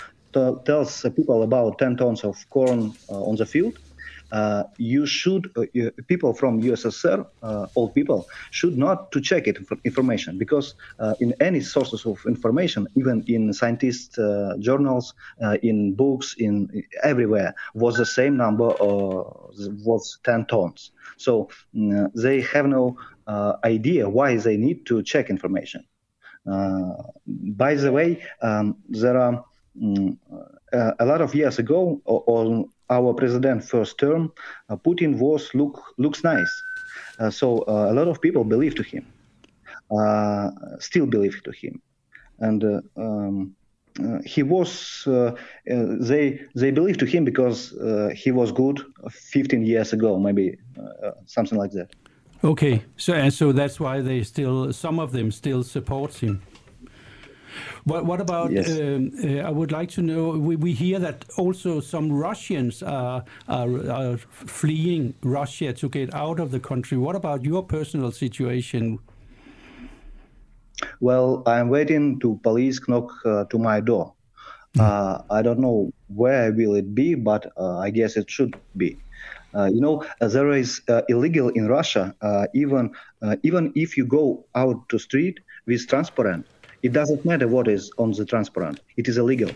tells 0.64 1.02
people 1.14 1.42
about 1.42 1.78
10 1.78 1.96
tons 1.96 2.24
of 2.24 2.36
corn 2.48 2.94
on 3.08 3.36
the 3.36 3.44
field, 3.44 3.78
uh, 4.32 4.64
you 4.78 5.04
should 5.04 5.52
uh, 5.56 5.90
people 6.08 6.32
from 6.32 6.62
USSR, 6.62 7.26
uh, 7.42 7.66
old 7.76 7.94
people, 7.94 8.26
should 8.50 8.78
not 8.78 9.12
to 9.12 9.20
check 9.20 9.46
it 9.46 9.58
for 9.66 9.76
information 9.84 10.38
because 10.38 10.74
uh, 10.98 11.14
in 11.20 11.34
any 11.40 11.60
sources 11.60 12.06
of 12.06 12.18
information, 12.26 12.88
even 12.96 13.22
in 13.26 13.52
scientist 13.52 14.18
uh, 14.18 14.56
journals, 14.58 15.12
uh, 15.44 15.58
in 15.62 15.94
books, 15.94 16.34
in 16.38 16.82
everywhere, 17.02 17.54
was 17.74 17.96
the 17.96 18.06
same 18.06 18.36
number 18.36 18.64
or 18.64 19.50
was 19.84 20.18
10 20.24 20.46
tons. 20.46 20.92
So 21.18 21.50
mm, 21.74 22.10
they 22.14 22.40
have 22.40 22.66
no 22.66 22.96
idea 23.64 24.08
why 24.08 24.36
they 24.36 24.56
need 24.56 24.86
to 24.86 25.02
check 25.02 25.28
information. 25.28 25.84
by 26.44 27.74
the 27.74 27.92
way, 27.92 28.24
um, 28.40 28.76
there 28.88 29.18
are. 29.18 29.44
Um, 29.80 30.18
a 30.98 31.04
lot 31.04 31.20
of 31.20 31.34
years 31.34 31.58
ago, 31.58 32.00
on 32.06 32.68
our 32.98 33.14
president 33.14 33.64
first 33.64 33.98
term, 33.98 34.32
uh, 34.68 34.76
Putin 34.76 35.18
was 35.18 35.50
look 35.54 35.82
looks 35.98 36.22
nice. 36.24 36.52
Uh, 37.18 37.30
so 37.30 37.64
uh, 37.68 37.92
a 37.92 37.94
lot 37.94 38.08
of 38.08 38.20
people 38.20 38.44
believe 38.44 38.74
to 38.74 38.82
him, 38.82 39.04
still 40.78 41.06
believe 41.06 41.42
to 41.44 41.52
him, 41.52 41.80
and. 42.38 42.62
Um, 42.96 43.56
uh, 44.00 44.20
he 44.24 44.42
was 44.42 45.04
uh, 45.06 45.12
uh, 45.12 45.34
they 46.00 46.40
they 46.54 46.70
believe 46.70 46.96
to 46.96 47.04
him 47.04 47.26
because 47.26 47.74
he 48.14 48.30
was 48.32 48.50
good 48.50 48.80
15 49.10 49.66
years 49.66 49.92
ago 49.92 50.18
maybe 50.18 50.56
something 51.26 51.58
like 51.58 51.72
that 51.72 51.90
okay 52.42 52.82
so 52.96 53.12
and 53.12 53.34
so 53.34 53.52
that's 53.52 53.78
why 53.78 54.00
they 54.00 54.22
still 54.22 54.72
some 54.72 54.98
of 54.98 55.12
them 55.12 55.30
still 55.30 55.62
support 55.62 56.14
him 56.14 56.40
what, 57.84 58.04
what 58.04 58.20
about? 58.20 58.50
Yes. 58.52 58.68
Um, 58.78 59.12
uh, 59.22 59.38
I 59.38 59.50
would 59.50 59.72
like 59.72 59.90
to 59.90 60.02
know. 60.02 60.30
We, 60.30 60.56
we 60.56 60.72
hear 60.72 60.98
that 60.98 61.24
also 61.36 61.80
some 61.80 62.12
Russians 62.12 62.82
are, 62.82 63.24
are, 63.48 63.90
are 63.90 64.16
fleeing 64.16 65.14
Russia 65.22 65.72
to 65.72 65.88
get 65.88 66.14
out 66.14 66.40
of 66.40 66.50
the 66.50 66.60
country. 66.60 66.98
What 66.98 67.16
about 67.16 67.44
your 67.44 67.62
personal 67.62 68.12
situation? 68.12 68.98
Well, 71.00 71.42
I'm 71.46 71.68
waiting 71.68 72.18
to 72.20 72.40
police 72.42 72.80
knock 72.88 73.12
uh, 73.24 73.44
to 73.44 73.58
my 73.58 73.80
door. 73.80 74.14
Hmm. 74.74 74.80
Uh, 74.80 75.18
I 75.30 75.42
don't 75.42 75.58
know 75.60 75.92
where 76.08 76.52
will 76.52 76.74
it 76.74 76.94
be, 76.94 77.14
but 77.14 77.52
uh, 77.56 77.78
I 77.78 77.90
guess 77.90 78.16
it 78.16 78.30
should 78.30 78.56
be. 78.76 78.98
Uh, 79.54 79.68
you 79.72 79.80
know, 79.80 80.04
uh, 80.20 80.28
there 80.28 80.50
is 80.52 80.80
uh, 80.88 81.02
illegal 81.08 81.50
in 81.50 81.68
Russia. 81.68 82.14
Uh, 82.22 82.46
even 82.54 82.90
even 83.42 83.72
if 83.74 83.96
you 83.96 84.06
go 84.06 84.44
out 84.54 84.88
to 84.88 84.98
street 84.98 85.40
with 85.66 85.86
transparent, 85.86 86.46
it 86.82 86.92
doesn't 86.92 87.24
matter 87.24 87.48
what 87.48 87.68
is 87.68 87.90
on 87.98 88.12
the 88.12 88.24
transparent. 88.24 88.80
It 88.96 89.08
is 89.08 89.18
illegal, 89.18 89.50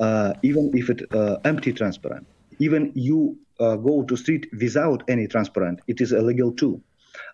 uh, 0.00 0.34
even 0.42 0.70
if 0.74 0.90
it 0.90 1.02
uh, 1.14 1.36
empty 1.44 1.72
transparent. 1.72 2.26
Even 2.58 2.92
you 2.94 3.38
uh, 3.60 3.76
go 3.76 4.02
to 4.02 4.16
street 4.16 4.46
without 4.60 5.02
any 5.08 5.26
transparent, 5.26 5.80
it 5.86 6.00
is 6.00 6.12
illegal 6.12 6.52
too. 6.52 6.82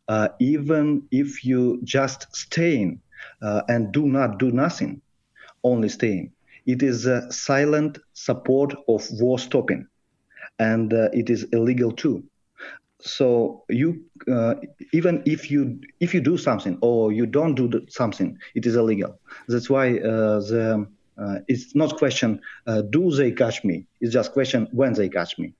Uh, 0.09 0.28
even 0.40 1.02
if 1.10 1.44
you 1.44 1.81
just 1.85 2.27
staying 2.35 3.01
uh, 3.43 3.62
and 3.69 3.93
do 3.93 4.06
not 4.06 4.39
do 4.39 4.51
nothing, 4.52 5.01
only 5.64 5.89
staying, 5.89 6.32
it 6.66 6.82
is 6.82 7.06
a 7.06 7.31
silent 7.32 7.98
support 8.14 8.74
of 8.89 9.06
war 9.12 9.39
stopping, 9.39 9.86
and 10.59 10.93
uh, 10.93 11.09
it 11.12 11.31
is 11.31 11.44
illegal 11.52 11.93
too. 11.93 12.24
So 13.03 13.65
you 13.69 14.05
uh, 14.31 14.55
even 14.93 15.23
if 15.27 15.51
you 15.51 15.81
if 16.01 16.15
you 16.15 16.20
do 16.20 16.39
something 16.39 16.79
or 16.81 17.12
you 17.12 17.27
don't 17.27 17.55
do 17.55 17.85
something, 17.89 18.39
it 18.55 18.65
is 18.66 18.77
illegal. 18.77 19.19
That's 19.49 19.69
why 19.69 19.99
uh, 19.99 20.41
the 20.41 20.87
uh, 21.19 21.39
it's 21.49 21.74
not 21.74 21.97
question 21.97 22.41
uh, 22.66 22.83
do 22.83 23.11
they 23.11 23.33
catch 23.33 23.65
me. 23.65 23.87
It's 24.01 24.12
just 24.12 24.33
question 24.33 24.69
when 24.73 24.95
they 24.95 25.09
catch 25.09 25.39
me. 25.39 25.53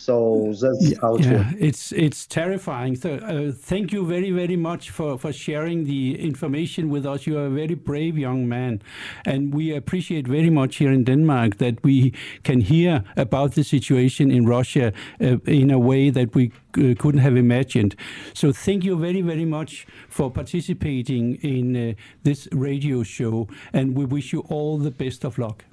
So 0.00 0.54
that's 0.60 0.98
how 1.00 1.16
it 1.16 1.26
Yeah, 1.26 1.52
it's 1.58 1.92
it's 1.92 2.26
terrifying. 2.26 2.96
So 2.96 3.10
uh, 3.14 3.52
thank 3.52 3.92
you 3.92 4.06
very 4.06 4.30
very 4.30 4.56
much 4.56 4.90
for 4.90 5.18
for 5.18 5.32
sharing 5.32 5.84
the 5.84 6.16
information 6.18 6.90
with 6.90 7.04
us. 7.04 7.26
You 7.26 7.38
are 7.38 7.46
a 7.46 7.50
very 7.50 7.74
brave 7.74 8.18
young 8.18 8.48
man, 8.48 8.80
and 9.26 9.54
we 9.54 9.76
appreciate 9.76 10.26
very 10.28 10.50
much 10.50 10.76
here 10.76 10.92
in 10.92 11.04
Denmark 11.04 11.56
that 11.58 11.74
we 11.84 12.12
can 12.42 12.60
hear 12.60 13.04
about 13.16 13.54
the 13.54 13.62
situation 13.62 14.30
in 14.30 14.46
Russia 14.46 14.92
uh, 15.20 15.36
in 15.44 15.70
a 15.70 15.78
way 15.78 16.10
that 16.10 16.34
we 16.34 16.44
uh, 16.78 16.94
couldn't 16.98 17.20
have 17.20 17.36
imagined. 17.36 17.94
So 18.32 18.52
thank 18.52 18.84
you 18.84 18.96
very 18.98 19.22
very 19.22 19.44
much 19.44 19.86
for 20.08 20.30
participating 20.30 21.36
in 21.42 21.76
uh, 21.76 21.94
this 22.22 22.48
radio 22.52 23.02
show, 23.02 23.48
and 23.72 23.96
we 23.96 24.04
wish 24.04 24.32
you 24.32 24.40
all 24.48 24.78
the 24.78 24.90
best 24.90 25.24
of 25.24 25.38
luck. 25.38 25.64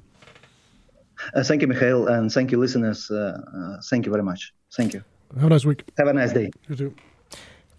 Uh, 1.35 1.43
thank 1.43 1.61
you, 1.61 1.67
Mikhail, 1.67 2.07
and 2.07 2.31
thank 2.31 2.51
you, 2.51 2.61
listeners. 2.61 3.11
Uh, 3.11 3.15
uh, 3.15 3.81
thank 3.89 4.05
you 4.05 4.11
very 4.11 4.23
much. 4.23 4.53
Thank 4.77 4.93
you. 4.93 5.01
Have 5.35 5.45
a 5.45 5.49
nice 5.49 5.65
week. 5.65 5.83
Have 5.97 6.09
a 6.09 6.13
nice 6.13 6.33
day. 6.33 6.49
You 6.69 6.75
too. 6.75 6.93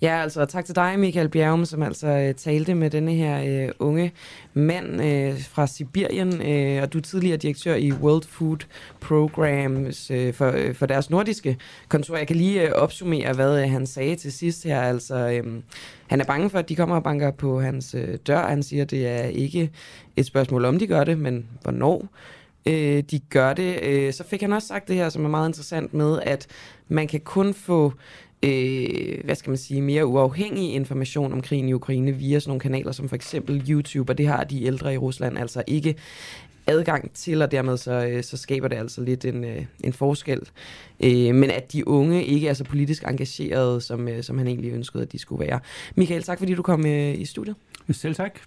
Ja, 0.03 0.23
altså 0.23 0.45
tak 0.45 0.65
til 0.65 0.75
dig, 0.75 0.99
Michael 0.99 1.29
Bjergum, 1.29 1.65
som 1.65 1.83
altså 1.83 2.07
øh, 2.07 2.35
talte 2.35 2.75
med 2.75 2.91
denne 2.91 3.13
her 3.13 3.65
øh, 3.67 3.73
unge 3.79 4.13
mand 4.55 5.03
øh, 5.03 5.41
fra 5.43 5.67
Sibirien, 5.67 6.43
øh, 6.43 6.83
og 6.83 6.93
du 6.93 6.99
er 6.99 7.03
tidligere 7.03 7.37
direktør 7.37 7.75
i 7.75 7.93
World 7.93 8.23
Food 8.23 8.59
Programs 9.01 10.11
øh, 10.11 10.35
for, 10.35 10.53
øh, 10.55 10.75
for 10.75 10.87
deres 10.87 11.11
nordiske 11.11 11.59
kontor. 11.89 12.17
Jeg 12.17 12.27
kan 12.27 12.37
lige 12.37 12.63
øh, 12.63 12.73
opsummere, 12.73 13.33
hvad 13.33 13.63
øh, 13.63 13.71
han 13.71 13.87
sagde 13.87 14.17
til 14.17 14.33
sidst 14.33 14.65
her. 14.65 14.81
Altså, 14.81 15.15
øh, 15.15 15.63
han 16.07 16.21
er 16.21 16.25
bange 16.25 16.51
for, 16.51 16.59
at 16.59 16.69
de 16.69 16.77
kommer 16.77 16.97
og 16.97 17.03
banker 17.03 17.31
på 17.31 17.61
hans 17.61 17.95
øh, 17.95 18.19
dør. 18.27 18.49
Han 18.49 18.63
siger, 18.63 18.83
at 18.83 18.91
det 18.91 19.09
er 19.09 19.23
ikke 19.23 19.71
et 20.17 20.27
spørgsmål 20.27 20.65
om, 20.65 20.79
de 20.79 20.87
gør 20.87 21.05
det, 21.05 21.19
men 21.19 21.47
hvornår 21.63 22.09
øh, 22.67 23.03
de 23.11 23.19
gør 23.19 23.53
det. 23.53 23.83
Øh, 23.83 24.13
så 24.13 24.25
fik 24.25 24.41
han 24.41 24.53
også 24.53 24.69
sagt 24.69 24.89
det 24.89 24.97
her, 24.97 25.09
som 25.09 25.25
er 25.25 25.29
meget 25.29 25.49
interessant 25.49 25.95
med, 25.95 26.21
at 26.23 26.47
man 26.89 27.09
kan 27.09 27.21
kun 27.21 27.55
få 27.55 27.93
øh, 28.43 29.25
hvad 29.25 29.35
skal 29.35 29.51
man 29.51 29.57
sige, 29.57 29.83
mere 29.83 30.07
uafhængig 30.07 30.75
information 30.75 31.33
om 31.33 31.43
krigen 31.43 31.69
i 31.69 31.73
Ukraine 31.73 32.13
via 32.13 32.41
sådan 32.41 32.51
nogle 32.51 32.61
kanaler 32.61 32.93
som 32.93 33.09
for 33.09 33.17
eksempel 33.17 33.65
YouTube, 33.69 34.13
og 34.13 34.19
det 34.19 34.27
har 34.27 34.45
de 34.45 34.65
ældre 34.65 34.95
i 34.95 34.99
Rusland 34.99 35.39
altså 35.39 35.63
ikke 35.67 35.95
adgang 36.67 37.13
til, 37.13 37.43
og 37.43 37.51
dermed 37.51 37.77
så, 37.77 37.93
øh, 37.93 38.25
så 38.25 38.37
skaber 38.37 38.69
det 38.69 38.77
altså 38.77 39.01
lidt 39.01 39.25
en, 39.25 39.45
øh, 39.45 39.65
en 39.85 39.93
forskel. 39.93 40.41
Øh, 41.01 41.35
men 41.35 41.51
at 41.51 41.73
de 41.73 41.89
unge 41.89 42.25
ikke 42.25 42.49
er 42.49 42.55
så 42.55 42.65
politisk 42.65 43.03
engagerede, 43.03 43.81
som, 43.81 44.09
øh, 44.09 44.23
som 44.23 44.39
han 44.39 44.47
egentlig 44.47 44.73
ønskede, 44.73 45.03
at 45.03 45.13
de 45.13 45.19
skulle 45.19 45.47
være. 45.47 45.61
Michael, 45.95 46.23
tak 46.23 46.39
fordi 46.39 46.55
du 46.55 46.63
kom 46.63 46.87
øh, 46.87 47.21
i 47.21 47.25
studiet. 47.25 47.57
Selv 47.93 48.15
tak. 48.15 48.41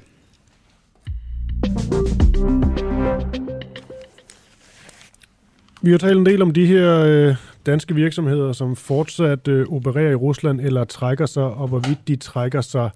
Vi 5.83 5.91
har 5.91 5.97
talt 5.97 6.17
en 6.17 6.25
del 6.25 6.41
om 6.41 6.51
de 6.51 6.65
her 6.65 6.99
øh, 7.05 7.35
danske 7.65 7.95
virksomheder, 7.95 8.53
som 8.53 8.75
fortsat 8.75 9.47
øh, 9.47 9.65
opererer 9.69 10.11
i 10.11 10.15
Rusland 10.15 10.61
eller 10.61 10.83
trækker 10.83 11.25
sig, 11.25 11.43
og 11.43 11.67
hvorvidt 11.67 12.07
de 12.07 12.15
trækker 12.15 12.61
sig 12.61 12.89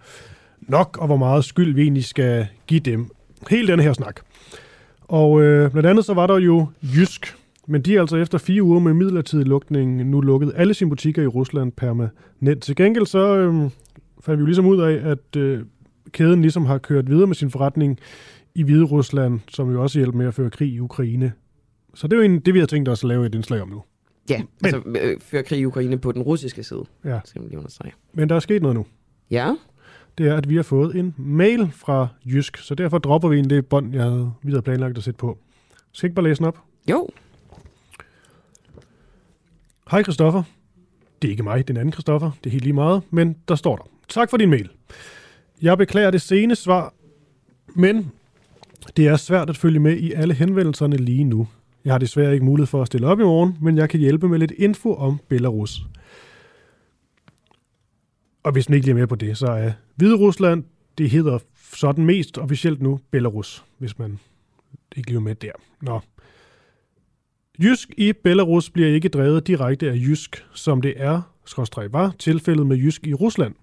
nok, 0.62 0.98
og 1.02 1.07
hvor 1.07 1.18
meget 1.18 1.45
skyld 1.45 1.76
vi 1.76 1.82
egentlig 1.82 2.06
skal 2.06 2.48
give 2.68 2.80
dem. 2.80 3.10
Helt 3.49 3.68
den 3.68 3.80
her 3.80 3.94
snak. 3.94 4.20
Og 5.02 5.41
øh, 5.41 5.72
blandt 5.72 5.90
andet 5.90 6.06
så 6.06 6.14
var 6.14 6.28
der 6.28 6.40
jo 6.40 6.68
Jysk, 6.95 7.36
men 7.68 7.82
de 7.82 7.95
er 7.95 8.02
altså 8.02 8.18
efter 8.18 8.38
fire 8.38 8.64
uger 8.64 8.80
med 8.80 8.94
midlertidig 8.94 9.45
lukning 9.45 10.10
nu 10.10 10.22
lukket 10.22 10.52
alle 10.56 10.74
sine 10.74 10.90
butikker 10.90 11.24
i 11.24 11.28
Rusland 11.28 11.72
permanent. 11.72 12.64
Til 12.64 12.76
gengæld 12.76 13.06
så 13.06 13.38
øh, 13.38 13.53
fandt 14.22 14.38
vi 14.38 14.41
jo 14.41 14.45
ligesom 14.45 14.66
ud 14.66 14.82
af, 14.82 15.10
at 15.12 15.36
øh, 15.38 15.62
kæden 16.12 16.41
ligesom 16.41 16.66
har 16.66 16.78
kørt 16.78 17.10
videre 17.10 17.28
med 17.28 17.36
sin 17.36 17.52
forretning 17.52 17.99
i 18.56 18.64
Hvide 18.64 18.84
Rusland, 18.84 19.40
som 19.48 19.72
jo 19.72 19.82
også 19.82 19.99
hjælper 19.99 20.18
med 20.18 20.28
at 20.28 20.34
føre 20.34 20.49
krig 20.49 20.70
i 20.74 20.80
Ukraine. 20.80 21.32
Så 21.95 22.07
det 22.07 22.13
er 22.13 22.17
jo 22.17 22.23
en, 22.23 22.39
det, 22.39 22.53
vi 22.53 22.59
har 22.59 22.65
tænkt 22.65 22.89
os 22.89 23.03
at 23.03 23.07
lave 23.07 23.26
et 23.26 23.35
indslag 23.35 23.61
om 23.61 23.69
nu. 23.69 23.84
Ja, 24.30 24.38
Men. 24.38 24.47
altså 24.76 24.81
øh, 25.01 25.19
føre 25.22 25.43
krig 25.43 25.59
i 25.59 25.65
Ukraine 25.65 25.97
på 25.97 26.11
den 26.11 26.22
russiske 26.22 26.63
side. 26.63 26.84
Ja. 27.05 27.19
Skal 27.26 27.41
man 27.41 27.49
lige 27.49 27.57
understrege. 27.57 27.91
Men 28.13 28.30
der 28.30 28.35
er 28.35 28.39
sket 28.39 28.61
noget 28.61 28.76
nu. 28.76 28.85
Ja. 29.31 29.55
Det 30.17 30.27
er, 30.27 30.35
at 30.38 30.49
vi 30.49 30.55
har 30.55 30.63
fået 30.63 30.95
en 30.95 31.15
mail 31.17 31.69
fra 31.72 32.07
Jysk, 32.26 32.57
så 32.57 32.76
derfor 32.76 32.97
dropper 32.97 33.30
vi 33.30 33.39
en 33.39 33.49
det 33.49 33.65
bånd, 33.65 33.93
jeg 33.93 34.03
havde, 34.03 34.31
vi 34.43 34.51
havde 34.51 34.61
planlagt 34.61 34.97
at 34.97 35.03
sætte 35.03 35.17
på. 35.17 35.38
Skal 35.91 36.07
jeg 36.07 36.09
ikke 36.09 36.15
bare 36.15 36.23
læse 36.26 36.38
den 36.38 36.45
op? 36.45 36.59
Jo. 36.89 37.09
Hej 39.91 40.03
Christoffer. 40.03 40.43
Det 41.22 41.27
er 41.27 41.31
ikke 41.31 41.43
mig, 41.43 41.67
den 41.67 41.77
anden 41.77 41.93
Christoffer. 41.93 42.31
Det 42.43 42.49
er 42.49 42.51
helt 42.51 42.63
lige 42.63 42.73
meget, 42.73 43.01
men 43.09 43.35
der 43.47 43.55
står 43.55 43.76
der. 43.76 43.84
Tak 44.09 44.30
for 44.30 44.38
din 44.38 44.49
mail. 44.49 44.69
Jeg 45.61 45.77
beklager 45.77 46.11
det 46.11 46.22
sene 46.22 46.55
svar, 46.55 46.93
men 47.76 48.11
det 48.97 49.07
er 49.07 49.15
svært 49.15 49.49
at 49.49 49.57
følge 49.57 49.80
med 49.80 49.97
i 49.97 50.11
alle 50.13 50.34
henvendelserne 50.34 50.97
lige 50.97 51.23
nu. 51.23 51.47
Jeg 51.86 51.94
har 51.94 51.98
desværre 51.98 52.34
ikke 52.34 52.45
mulighed 52.45 52.68
for 52.68 52.82
at 52.82 52.88
stille 52.88 53.07
op 53.07 53.20
i 53.20 53.24
morgen, 53.24 53.57
men 53.62 53.78
jeg 53.78 53.90
kan 53.90 53.99
hjælpe 53.99 54.30
med 54.30 54.40
lidt 54.40 54.52
info 54.52 54.94
om 54.94 55.20
Belarus. 55.30 55.82
Og 58.44 58.52
hvis 58.52 58.70
man 58.70 58.76
ikke 58.76 58.88
lige 58.88 58.94
er 58.94 58.99
med 58.99 59.07
på 59.07 59.16
det, 59.16 59.38
så 59.38 59.48
er 59.48 59.72
Hvide 59.95 60.16
Rusland, 60.16 60.64
det 60.98 61.10
hedder 61.10 61.40
sådan 61.74 62.06
mest 62.06 62.38
officielt 62.38 62.82
nu 62.82 62.99
Belarus, 63.12 63.64
hvis 63.78 63.99
man 63.99 64.20
ikke 64.95 65.10
lige 65.10 65.18
er 65.18 65.22
med 65.22 65.36
der. 65.36 65.52
Nå. 65.82 65.99
Jysk 67.60 67.90
i 67.98 68.14
Belarus 68.14 68.70
bliver 68.70 68.90
ikke 68.90 69.10
drevet 69.10 69.48
direkte 69.48 69.91
af 69.91 69.95
Jysk, 69.95 70.45
som 70.53 70.82
det 70.82 70.94
er, 70.98 71.22
skråstreg 71.45 71.94
var, 71.94 72.16
tilfældet 72.20 72.68
med 72.68 72.78
Jysk 72.78 73.07
i 73.07 73.14
Rusland. 73.14 73.56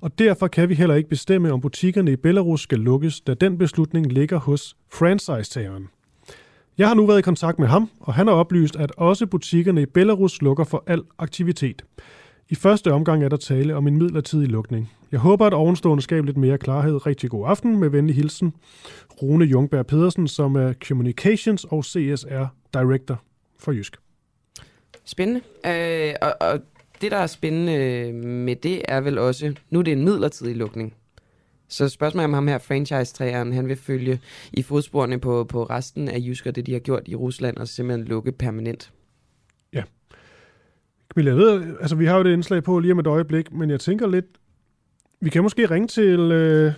Og 0.00 0.18
derfor 0.18 0.48
kan 0.48 0.68
vi 0.68 0.74
heller 0.74 0.94
ikke 0.94 1.08
bestemme, 1.08 1.52
om 1.52 1.60
butikkerne 1.60 2.12
i 2.12 2.16
Belarus 2.16 2.60
skal 2.60 2.78
lukkes, 2.78 3.20
da 3.20 3.34
den 3.34 3.58
beslutning 3.58 4.12
ligger 4.12 4.38
hos 4.38 4.76
franchise-tageren. 4.92 5.88
Jeg 6.78 6.88
har 6.88 6.94
nu 6.94 7.06
været 7.06 7.18
i 7.18 7.22
kontakt 7.22 7.58
med 7.58 7.68
ham, 7.68 7.90
og 8.00 8.14
han 8.14 8.26
har 8.26 8.34
oplyst, 8.34 8.76
at 8.76 8.92
også 8.96 9.26
butikkerne 9.26 9.82
i 9.82 9.86
Belarus 9.86 10.42
lukker 10.42 10.64
for 10.64 10.84
al 10.86 11.02
aktivitet. 11.18 11.84
I 12.48 12.54
første 12.54 12.92
omgang 12.92 13.24
er 13.24 13.28
der 13.28 13.36
tale 13.36 13.74
om 13.74 13.86
en 13.86 13.98
midlertidig 13.98 14.48
lukning. 14.48 14.92
Jeg 15.12 15.20
håber, 15.20 15.46
at 15.46 15.54
ovenstående 15.54 16.02
skaber 16.02 16.26
lidt 16.26 16.36
mere 16.36 16.58
klarhed. 16.58 17.06
Rigtig 17.06 17.30
god 17.30 17.48
aften 17.48 17.80
med 17.80 17.88
venlig 17.88 18.16
hilsen. 18.16 18.54
Rune 19.22 19.44
Jungberg 19.44 19.86
Pedersen, 19.86 20.28
som 20.28 20.56
er 20.56 20.72
Communications 20.88 21.64
og 21.64 21.84
CSR 21.84 22.44
Director 22.74 23.22
for 23.58 23.72
Jysk. 23.72 23.96
Spændende. 25.04 25.40
Øh, 25.66 26.14
og, 26.22 26.34
og 26.40 26.60
det, 27.00 27.10
der 27.10 27.16
er 27.16 27.26
spændende 27.26 27.72
øh, 27.72 28.14
med 28.14 28.56
det, 28.56 28.82
er 28.88 29.00
vel 29.00 29.18
også, 29.18 29.54
nu 29.70 29.78
er 29.78 29.82
det 29.82 29.92
en 29.92 30.04
midlertidig 30.04 30.56
lukning. 30.56 30.94
Så 31.68 31.88
spørgsmålet 31.88 32.24
om 32.24 32.32
ham 32.32 32.48
her, 32.48 32.58
franchise-træeren, 32.58 33.52
han 33.52 33.68
vil 33.68 33.76
følge 33.76 34.20
i 34.52 34.62
fodsporene 34.62 35.18
på, 35.18 35.44
på 35.44 35.64
resten 35.64 36.08
af 36.08 36.18
Jysk 36.18 36.44
det, 36.44 36.66
de 36.66 36.72
har 36.72 36.80
gjort 36.80 37.02
i 37.06 37.14
Rusland, 37.14 37.56
og 37.56 37.68
simpelthen 37.68 38.08
lukke 38.08 38.32
permanent. 38.32 38.92
Ja. 39.72 39.82
Camilla, 41.14 41.30
jeg 41.30 41.38
ved, 41.38 41.76
altså 41.80 41.96
vi 41.96 42.06
har 42.06 42.16
jo 42.16 42.22
det 42.22 42.32
indslag 42.32 42.62
på 42.62 42.78
lige 42.78 42.92
om 42.92 42.98
et 42.98 43.06
øjeblik, 43.06 43.52
men 43.52 43.70
jeg 43.70 43.80
tænker 43.80 44.06
lidt, 44.06 44.26
vi 45.20 45.30
kan 45.30 45.42
måske 45.42 45.66
ringe 45.66 45.88
til, 45.88 46.20
øh, 46.20 46.64
jeg 46.64 46.74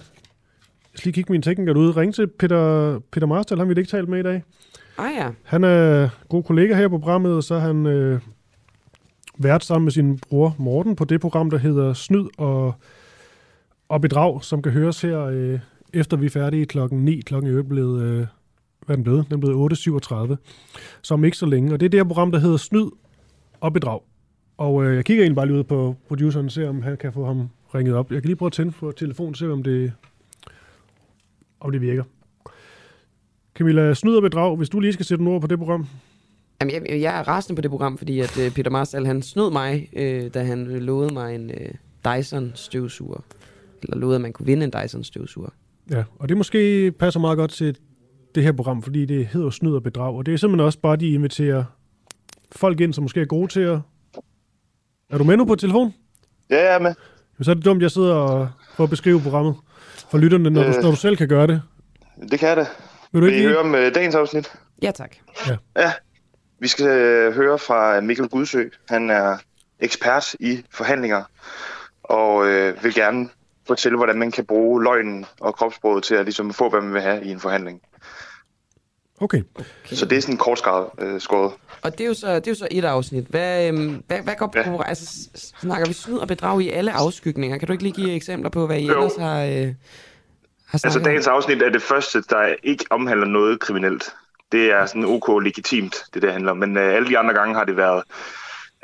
skal 0.95 1.09
lige 1.09 1.15
kigge 1.15 1.33
min 1.33 1.43
tekniker 1.43 1.75
ud, 1.75 1.97
ringe 1.97 2.13
til 2.13 2.27
Peter, 2.27 2.99
Peter 3.13 3.27
Marstal, 3.27 3.59
han 3.59 3.69
vi 3.69 3.75
ikke 3.79 3.91
talt 3.91 4.09
med 4.09 4.19
i 4.19 4.23
dag. 4.23 4.43
Ah 4.99 5.11
ja. 5.17 5.29
Han 5.43 5.65
er 5.65 6.09
god 6.29 6.43
kollega 6.45 6.75
her 6.75 6.89
på 6.89 6.99
programmet, 6.99 7.33
og 7.33 7.43
så 7.43 7.55
er 7.55 7.59
han 7.59 7.87
øh, 7.87 8.21
vært 9.39 9.65
sammen 9.65 9.85
med 9.85 9.93
sin 9.93 10.19
bror 10.19 10.55
Morten 10.59 10.97
på 10.97 11.05
det 11.05 11.21
program, 11.21 11.51
der 11.51 11.59
hedder 11.59 11.93
Snyd 11.93 12.27
og, 12.39 12.75
og 13.89 14.01
Bedrag, 14.01 14.45
som 14.45 14.63
kan 14.63 14.73
høres 14.73 15.01
her, 15.01 15.21
øh, 15.21 15.61
efter 15.93 16.17
vi 16.17 16.27
er 16.27 16.31
færdige 16.31 16.67
klokken 16.67 17.05
9. 17.05 17.21
Klokken 17.21 17.59
er 17.59 17.63
blevet, 17.63 18.03
øh, 18.03 18.27
hvad 18.87 18.89
er 18.89 18.95
den 18.95 19.05
blevet? 19.05 19.27
Den 19.27 19.35
er 19.35 19.39
blevet 19.39 19.57
8.37, 19.57 20.37
som 21.03 21.25
ikke 21.25 21.37
så 21.37 21.47
længe. 21.47 21.73
Og 21.73 21.81
det 21.81 21.87
er 21.87 21.91
det 21.91 22.01
her 22.01 22.05
program, 22.05 22.33
der 22.33 22.39
hedder 22.39 22.57
Snyd 22.57 22.91
og 23.61 23.73
Bedrag. 23.73 24.01
Og 24.57 24.85
øh, 24.85 24.97
jeg 24.97 25.05
kigger 25.05 25.25
egentlig 25.25 25.37
bare 25.37 25.47
lige 25.47 25.59
ud 25.59 25.65
på 25.65 25.97
produceren 26.09 26.47
og 26.47 26.53
ser, 26.53 26.69
om 26.69 26.83
han 26.83 26.97
kan 26.97 27.13
få 27.13 27.27
ham 27.27 27.49
ringet 27.75 27.95
op. 27.95 28.13
Jeg 28.13 28.23
kan 28.23 28.29
lige 28.29 28.37
prøve 28.37 28.47
at 28.47 28.53
tænde 28.53 28.73
på 28.73 28.93
telefonen 28.93 29.31
og 29.31 29.37
se, 29.37 29.53
om 29.53 29.63
det, 29.63 29.93
om 31.61 31.73
det 31.73 31.81
virker. 31.81 32.05
Camilla, 33.55 33.95
snyd 33.95 34.17
og 34.17 34.23
bedrag, 34.23 34.57
hvis 34.57 34.69
du 34.69 34.81
lige 34.81 34.93
skal 34.93 35.07
sætte 35.07 35.25
nogle 35.25 35.37
ord 35.37 35.41
på 35.41 35.47
det 35.47 35.59
program. 35.59 35.87
Jamen, 36.61 36.75
jeg, 36.75 37.01
jeg 37.01 37.19
er 37.19 37.29
rasende 37.29 37.57
på 37.57 37.63
det 37.63 37.71
program, 37.71 37.99
fordi 37.99 38.21
at 38.21 38.39
øh, 38.39 38.51
Peter 38.55 38.71
Marstal, 38.71 39.07
han 39.07 39.23
snød 39.23 39.51
mig, 39.51 39.89
øh, 39.93 40.35
da 40.35 40.43
han 40.43 40.67
øh, 40.67 40.83
lovede 40.83 41.15
mig 41.15 41.35
en 41.35 41.51
øh, 41.51 41.75
Dyson 42.05 42.53
eller 43.83 43.97
lovede, 43.97 44.15
at 44.15 44.21
man 44.21 44.33
kunne 44.33 44.47
vinde 44.47 44.65
en 44.65 44.73
Dyson 44.83 45.05
støvsuger. 45.05 45.49
Ja, 45.91 46.05
og 46.19 46.29
det 46.29 46.37
måske 46.37 46.93
passer 46.93 47.21
meget 47.21 47.37
godt 47.39 47.51
til 47.51 47.77
det 48.35 48.43
her 48.43 48.53
program, 48.53 48.83
fordi 48.83 49.05
det 49.07 49.27
hedder 49.27 49.51
snyd 49.51 49.75
og 49.75 49.83
bedrag. 49.83 50.15
Og 50.15 50.27
det 50.27 50.35
er 50.35 50.39
simpelthen 50.39 50.67
også 50.67 50.79
bare, 50.81 50.97
de 50.97 51.09
inviterer 51.11 51.65
folk 52.53 52.81
ind, 52.81 52.95
som 52.95 53.03
måske 53.05 53.21
er 53.21 53.25
gode 53.25 53.49
til 53.53 53.61
at... 53.61 53.79
Er 55.11 55.19
du 55.19 55.25
med 55.25 55.37
nu 55.37 55.45
på 55.45 55.55
telefon? 55.55 55.95
Ja, 56.51 56.65
jeg 56.67 56.75
er 56.75 56.79
med. 56.79 56.95
Jamen, 57.35 57.45
så 57.45 57.51
er 57.51 57.55
det 57.55 57.65
dumt, 57.65 57.83
jeg 57.83 57.91
sidder 57.91 58.15
og 58.15 58.49
prøver 58.77 58.87
at 58.87 58.91
beskrive 58.91 59.21
programmet 59.21 59.55
for 60.11 60.19
lytterne, 60.19 60.51
når, 60.51 60.63
øh, 60.69 60.75
du, 60.75 60.81
når 60.81 60.91
du 60.91 60.97
selv 60.97 61.17
kan 61.17 61.29
gøre 61.29 61.47
det. 61.47 61.63
Det 62.31 62.39
kan 62.39 62.49
jeg 62.49 62.57
da. 62.57 62.67
Vil 63.13 63.21
du 63.21 63.27
Vil 63.27 63.35
ikke 63.35 63.39
I 63.39 63.47
lige- 63.47 63.49
høre 63.49 63.59
om 63.61 63.75
øh, 63.75 63.95
dagens 63.95 64.15
afsnit? 64.15 64.53
Ja, 64.83 64.91
tak. 64.91 65.17
Ja. 65.49 65.57
Ja. 65.77 65.93
Vi 66.61 66.69
skal 66.69 66.87
øh, 66.87 67.35
høre 67.35 67.59
fra 67.59 68.01
Mikkel 68.01 68.29
Gudsø. 68.29 68.63
Han 68.89 69.11
er 69.11 69.37
ekspert 69.81 70.35
i 70.41 70.65
forhandlinger, 70.71 71.23
og 72.03 72.47
øh, 72.47 72.85
vil 72.85 72.95
gerne 72.95 73.29
fortælle, 73.69 73.97
hvordan 73.97 74.19
man 74.19 74.31
kan 74.31 74.47
bruge 74.47 74.83
løgnen 74.83 75.27
og 75.41 75.55
kropssproget 75.55 76.05
til 76.05 76.15
at 76.15 76.25
ligesom 76.25 76.53
få, 76.53 76.69
hvad 76.69 76.81
man 76.81 76.95
vil 76.95 77.03
have 77.03 77.25
i 77.25 77.31
en 77.31 77.41
forhandling. 77.41 77.81
Okay. 79.21 79.43
okay. 79.55 79.97
Så 79.97 80.07
det 80.07 80.19
er 80.19 80.23
sådan 80.23 80.37
kort 80.37 80.59
skåret. 80.59 80.87
Øh, 80.99 81.21
skåret. 81.21 81.53
Og 81.83 81.93
det 81.93 82.01
er, 82.01 82.09
jo 82.09 82.15
så, 82.15 82.35
det 82.35 82.47
er 82.47 82.51
jo 82.51 82.55
så 82.55 82.69
et 82.71 82.85
afsnit. 82.85 83.25
Hvad, 83.25 83.69
øhm, 83.69 84.03
hvad, 84.07 84.19
hvad 84.19 84.35
går 84.39 84.53
ja. 84.57 84.83
altså, 84.89 85.29
snakker 85.61 85.87
vi 85.87 85.93
snyd 85.93 86.17
og 86.17 86.29
bedrag 86.29 86.63
i 86.63 86.71
alle 86.71 86.93
afskygninger? 86.93 87.59
Kan 87.59 87.67
du 87.67 87.73
ikke 87.73 87.85
lige 87.85 87.95
give 87.95 88.13
eksempler 88.13 88.51
på, 88.51 88.67
hvad 88.67 88.79
I 88.79 88.87
Jo. 88.87 88.93
ellers 88.93 89.17
har, 89.17 89.43
øh, 89.43 89.75
har 90.67 90.81
Altså 90.85 91.01
dagens 91.05 91.27
afsnit 91.27 91.63
er 91.63 91.71
det 91.71 91.83
første, 91.83 92.23
der 92.23 92.55
ikke 92.63 92.85
omhandler 92.91 93.27
noget 93.27 93.61
kriminelt. 93.61 94.15
Det 94.53 94.73
er 94.73 94.87
sådan 94.87 95.05
ok 95.05 95.43
legitimt, 95.43 95.97
det 96.15 96.23
der 96.23 96.33
handler 96.33 96.51
om. 96.51 96.57
Men 96.57 96.77
øh, 96.77 96.95
alle 96.95 97.09
de 97.09 97.19
andre 97.19 97.35
gange 97.35 97.55
har 97.55 97.65
det 97.65 97.77
været 97.77 98.03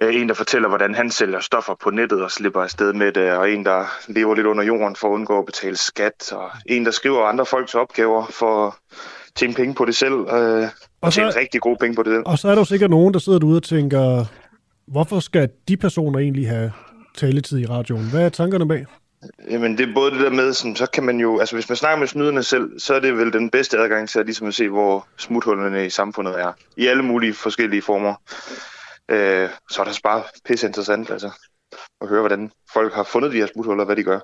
en, 0.03 0.29
der 0.29 0.35
fortæller, 0.35 0.69
hvordan 0.69 0.95
han 0.95 1.11
sælger 1.11 1.41
stoffer 1.41 1.75
på 1.83 1.91
nettet 1.91 2.23
og 2.23 2.31
slipper 2.31 2.61
afsted 2.63 2.93
med 2.93 3.13
det, 3.13 3.33
og 3.33 3.51
en, 3.51 3.65
der 3.65 3.85
lever 4.09 4.35
lidt 4.35 4.47
under 4.47 4.65
jorden 4.65 4.97
for 4.97 5.09
at 5.09 5.13
undgå 5.13 5.39
at 5.39 5.47
betale 5.47 5.77
skat, 5.77 6.33
og 6.33 6.51
en, 6.67 6.85
der 6.85 6.91
skriver 6.91 7.25
andre 7.25 7.47
folks 7.47 7.75
opgaver 7.75 8.27
for 8.27 8.67
at 8.67 8.73
tjene 9.37 9.55
penge 9.55 9.75
på 9.75 9.85
det 9.85 9.97
selv, 9.97 10.13
øh, 10.13 10.29
og, 10.29 10.69
Og 11.01 11.13
så- 11.13 11.21
tjene 11.21 11.37
rigtig 11.37 11.61
gode 11.61 11.77
penge 11.81 11.97
på 11.97 12.03
det. 12.03 12.23
Og 12.27 12.39
så 12.39 12.49
er 12.49 12.53
der 12.53 12.61
jo 12.61 12.65
sikkert 12.65 12.91
nogen, 12.91 13.15
der 13.15 13.21
sidder 13.21 13.39
derude 13.39 13.57
og 13.57 13.63
tænker, 13.63 14.25
hvorfor 14.89 15.21
skal 15.21 15.49
de 15.69 15.77
personer 15.77 16.19
egentlig 16.19 16.49
have 16.49 16.73
taletid 17.17 17.59
i 17.59 17.67
radioen? 17.67 18.11
Hvad 18.11 18.23
er 18.25 18.29
tankerne 18.29 18.69
bag? 18.69 18.87
Jamen, 19.51 19.79
det 19.79 19.89
er 19.89 19.95
både 19.95 20.11
det 20.11 20.21
der 20.21 20.31
med, 20.31 20.53
sådan, 20.53 20.77
så 20.77 20.87
kan 20.87 21.03
man 21.05 21.21
jo, 21.21 21.39
altså 21.39 21.57
hvis 21.57 21.69
man 21.69 21.77
snakker 21.77 21.99
med 21.99 22.07
snyderne 22.07 22.43
selv, 22.43 22.81
så 22.81 22.95
er 22.95 23.01
det 23.01 23.17
vel 23.19 23.33
den 23.33 23.51
bedste 23.51 23.79
adgang 23.79 24.09
til 24.09 24.19
at, 24.19 24.27
ligesom 24.27 24.47
at 24.47 24.55
se, 24.55 24.69
hvor 24.69 25.07
smuthullerne 25.19 25.87
i 25.87 25.91
samfundet 25.91 26.41
er. 26.41 26.53
I 26.77 26.87
alle 26.87 27.03
mulige 27.03 27.35
forskellige 27.35 27.83
former. 27.83 28.15
Øh, 29.11 29.49
så 29.71 29.81
er 29.81 29.85
det 29.85 30.01
bare 30.05 30.23
pisse 30.45 30.67
interessant, 30.67 31.11
altså, 31.11 31.31
at 32.01 32.09
høre, 32.09 32.21
hvordan 32.21 32.51
folk 32.73 32.93
har 32.93 33.03
fundet 33.03 33.33
de 33.33 33.37
her 33.37 33.47
smuthuller, 33.47 33.85
hvad 33.85 33.97
de 33.97 34.03
gør. 34.03 34.21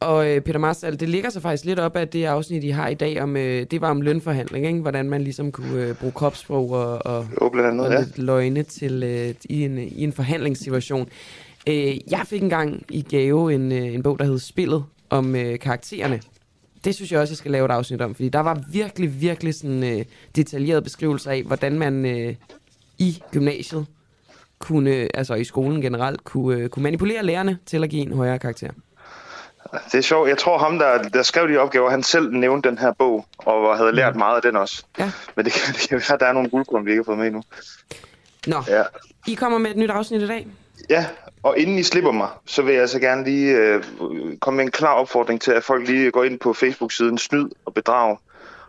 Og 0.00 0.30
øh, 0.30 0.40
Peter 0.40 0.58
Marstal, 0.58 1.00
det 1.00 1.08
ligger 1.08 1.30
så 1.30 1.40
faktisk 1.40 1.64
lidt 1.64 1.78
op 1.78 1.96
af 1.96 2.08
det 2.08 2.24
afsnit, 2.24 2.64
I 2.64 2.68
har 2.68 2.88
i 2.88 2.94
dag, 2.94 3.22
om, 3.22 3.36
øh, 3.36 3.66
det 3.70 3.80
var 3.80 3.90
om 3.90 4.00
lønforhandling, 4.00 4.66
ikke? 4.66 4.80
hvordan 4.80 5.10
man 5.10 5.22
ligesom 5.22 5.52
kunne 5.52 5.82
øh, 5.82 5.94
bruge 5.94 6.12
kropssprog 6.12 6.70
og, 6.70 7.06
og, 7.06 7.26
jo, 7.40 7.48
blandt 7.48 7.70
andet, 7.70 7.86
og 7.86 7.92
ja. 7.92 8.00
lidt 8.00 8.18
løgne 8.18 8.62
til, 8.62 9.02
øh, 9.02 9.34
i, 9.44 9.64
en, 9.64 9.78
i 9.78 10.04
en 10.04 10.12
forhandlingssituation. 10.12 11.08
Øh, 11.68 12.10
jeg 12.10 12.22
fik 12.26 12.42
engang 12.42 12.82
i 12.88 13.02
gave 13.02 13.54
en, 13.54 13.72
øh, 13.72 13.94
en 13.94 14.02
bog, 14.02 14.18
der 14.18 14.24
hed 14.24 14.38
Spillet, 14.38 14.84
om 15.10 15.36
øh, 15.36 15.58
karaktererne. 15.58 16.20
Det 16.84 16.94
synes 16.94 17.12
jeg 17.12 17.20
også, 17.20 17.32
jeg 17.32 17.38
skal 17.38 17.50
lave 17.50 17.64
et 17.64 17.70
afsnit 17.70 18.00
om, 18.00 18.14
fordi 18.14 18.28
der 18.28 18.40
var 18.40 18.62
virkelig, 18.72 19.20
virkelig 19.20 19.54
sådan 19.54 19.98
øh, 19.98 20.04
detaljerede 20.36 20.82
beskrivelser 20.82 21.30
af, 21.30 21.42
hvordan 21.42 21.78
man 21.78 22.06
øh, 22.06 22.34
i 22.98 23.22
gymnasiet 23.30 23.86
kunne, 24.62 25.08
altså 25.14 25.34
i 25.34 25.44
skolen 25.44 25.82
generelt, 25.82 26.24
kunne, 26.24 26.56
øh, 26.58 26.68
kunne 26.68 26.82
manipulere 26.82 27.22
lærerne 27.22 27.58
til 27.66 27.84
at 27.84 27.90
give 27.90 28.02
en 28.02 28.12
højere 28.12 28.38
karakter. 28.38 28.68
Det 29.92 29.98
er 29.98 30.02
sjovt. 30.02 30.28
Jeg 30.28 30.38
tror, 30.38 30.58
ham, 30.58 30.78
der, 30.78 31.02
der 31.02 31.22
skrev 31.22 31.48
de 31.48 31.56
opgaver, 31.56 31.90
han 31.90 32.02
selv 32.02 32.32
nævnte 32.32 32.68
den 32.68 32.78
her 32.78 32.92
bog, 32.92 33.26
og 33.38 33.76
havde 33.76 33.92
lært 33.92 34.16
meget 34.16 34.36
af 34.36 34.42
den 34.42 34.56
også. 34.56 34.84
Ja. 34.98 35.12
Men 35.36 35.44
det 35.44 35.52
kan, 35.52 35.74
det 35.74 35.88
kan 35.88 35.98
være, 35.98 36.14
at 36.14 36.20
der 36.20 36.26
er 36.26 36.32
nogle 36.32 36.50
guldkorn, 36.50 36.86
vi 36.86 36.90
ikke 36.90 37.00
har 37.00 37.04
fået 37.04 37.18
med 37.18 37.26
endnu. 37.26 37.42
Nå, 38.46 38.56
Ja. 38.68 38.82
I 39.26 39.34
kommer 39.34 39.58
med 39.58 39.70
et 39.70 39.76
nyt 39.76 39.90
afsnit 39.90 40.22
i 40.22 40.26
dag. 40.26 40.46
Ja, 40.90 41.06
og 41.42 41.58
inden 41.58 41.78
I 41.78 41.82
slipper 41.82 42.12
mig, 42.12 42.28
så 42.46 42.62
vil 42.62 42.74
jeg 42.74 42.88
så 42.88 42.98
gerne 42.98 43.24
lige 43.24 43.56
øh, 43.56 43.82
komme 44.40 44.56
med 44.56 44.64
en 44.64 44.70
klar 44.70 44.94
opfordring 44.94 45.40
til, 45.40 45.50
at 45.52 45.64
folk 45.64 45.88
lige 45.88 46.10
går 46.10 46.24
ind 46.24 46.40
på 46.40 46.52
Facebook-siden 46.52 47.18
Snyd 47.18 47.48
og 47.64 47.74
Bedrag 47.74 48.18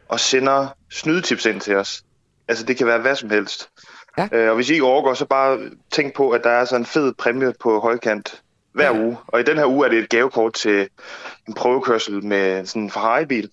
og 0.08 0.20
sender 0.20 0.68
snydetips 0.92 1.46
ind 1.46 1.62
til 1.62 1.76
os. 1.76 2.04
Altså, 2.48 2.66
det 2.66 2.78
kan 2.78 2.88
være 2.88 3.00
hvad 3.00 3.16
som 3.16 3.30
helst. 3.30 3.70
Ja. 4.18 4.28
Øh, 4.32 4.50
og 4.50 4.56
hvis 4.56 4.70
I 4.70 4.74
ikke 4.74 4.86
overgår, 4.86 5.14
så 5.14 5.26
bare 5.26 5.60
tænk 5.92 6.16
på, 6.16 6.30
at 6.30 6.44
der 6.44 6.50
er 6.50 6.66
så 6.66 6.76
en 6.76 6.86
fed 6.86 7.14
præmie 7.14 7.54
på 7.60 7.80
højkant 7.80 8.42
hver 8.74 8.96
ja. 8.96 9.02
uge. 9.04 9.18
Og 9.28 9.40
i 9.40 9.44
den 9.44 9.58
her 9.58 9.66
uge 9.66 9.86
er 9.86 9.90
det 9.90 10.00
et 10.00 10.10
gavekort 10.10 10.54
til 10.54 10.88
en 11.48 11.54
prøvekørsel 11.54 12.26
med 12.26 12.66
sådan 12.66 12.82
en 12.82 12.92
Ferrari-bil. 12.92 13.50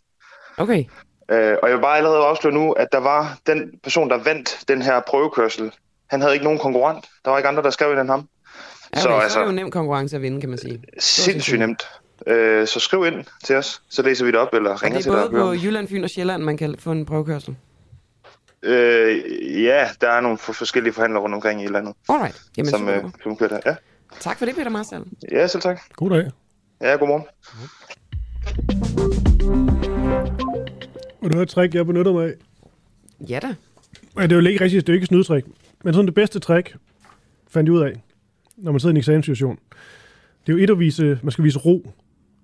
Okay. 0.57 0.85
Øh, 1.31 1.57
og 1.63 1.69
jeg 1.69 1.77
vil 1.77 1.83
bare 1.83 1.97
allerede 1.97 2.19
afsløre 2.19 2.55
nu, 2.55 2.73
at 2.73 2.89
der 2.93 2.99
var 2.99 3.39
den 3.47 3.71
person, 3.83 4.11
der 4.11 4.23
vandt 4.23 4.69
den 4.69 4.83
her 4.83 5.01
prøvekørsel. 5.01 5.73
Han 6.11 6.21
havde 6.21 6.35
ikke 6.35 6.45
nogen 6.45 6.59
konkurrent. 6.59 7.05
Der 7.25 7.31
var 7.31 7.39
ikke 7.39 7.49
andre, 7.49 7.63
der 7.63 7.71
skrev 7.71 7.93
ind 7.93 8.01
end 8.01 8.09
ham. 8.11 8.29
Ja, 8.95 9.01
så, 9.01 9.09
okay, 9.09 9.23
altså, 9.23 9.35
så 9.35 9.41
er 9.41 9.45
det 9.45 9.51
jo 9.51 9.57
nem 9.57 9.71
konkurrence 9.71 10.17
at 10.17 10.23
vinde, 10.23 10.41
kan 10.41 10.49
man 10.49 10.59
sige. 10.59 10.83
Sindssygt 10.99 11.59
nemt. 11.59 11.83
Øh, 12.27 12.67
så 12.67 12.81
skriv 12.81 13.07
ind 13.07 13.25
til 13.45 13.57
os, 13.57 13.83
så 13.89 14.03
læser 14.03 14.25
vi 14.25 14.31
det 14.31 14.41
op, 14.41 14.55
eller 14.55 14.83
ringer 14.83 14.99
det 14.99 15.05
til 15.05 15.13
er 15.13 15.17
dig. 15.17 15.31
både 15.31 15.43
og 15.43 15.49
hører 15.49 15.59
på. 15.59 15.65
Jylland, 15.65 15.89
Fyn 15.89 16.05
og 16.05 16.11
Sjælland, 16.11 16.43
man 16.43 16.57
kan 16.57 16.75
få 16.79 16.93
en 16.93 17.07
prøvekørsel. 17.07 17.57
Øh, 18.63 19.63
ja, 19.63 19.89
der 20.01 20.09
er 20.11 20.21
nogle 20.21 20.39
for 20.39 20.53
forskellige 20.53 20.93
forhandlere 20.93 21.23
rundt 21.23 21.35
omkring 21.35 21.63
i 21.65 21.67
landet, 21.67 21.95
Alright. 22.09 22.43
Jamen, 22.57 22.71
som, 22.71 22.89
øh, 22.89 23.05
som 23.23 23.37
kører 23.37 23.49
der. 23.51 23.61
Ja. 23.67 23.75
Tak 24.21 24.39
for 24.39 24.45
det, 24.45 24.55
Peter 24.55 24.71
Marstal. 24.71 25.05
ja, 25.33 25.47
selv 25.47 25.63
tak. 25.63 25.81
God 25.97 26.11
dag. 26.11 26.31
Ja, 26.81 26.97
godmorgen. 26.97 27.25
Og 31.23 31.33
du 31.33 31.37
har 31.37 31.43
et 31.43 31.49
trick, 31.49 31.75
jeg 31.75 31.87
benytter 31.87 32.13
mig 32.13 32.25
af. 32.27 32.35
Ja 33.29 33.39
da. 33.43 33.55
Ja, 34.19 34.23
det 34.23 34.33
er 34.33 34.37
jo 34.41 34.47
ikke 34.47 34.65
rigtigt, 34.65 34.87
det 34.87 34.93
er 34.93 34.95
jo 34.95 34.97
ikke 34.97 35.05
et 35.05 35.09
snydtrik. 35.09 35.45
Men 35.85 35.95
sådan 35.95 36.07
det 36.07 36.15
bedste 36.15 36.39
trick, 36.39 36.77
fandt 37.49 37.69
jeg 37.69 37.75
ud 37.75 37.81
af, 37.83 37.93
når 38.57 38.73
man 38.73 38.81
sidder 38.81 38.93
i 38.93 38.95
en 38.95 38.97
eksamenssituation. 38.97 39.59
Det 40.47 40.53
er 40.53 40.57
jo 40.57 40.65
et 40.65 40.71
at 40.71 40.79
vise, 40.79 41.19
man 41.23 41.33
skal 41.33 41.45
vise 41.45 41.59
ro. 41.59 41.91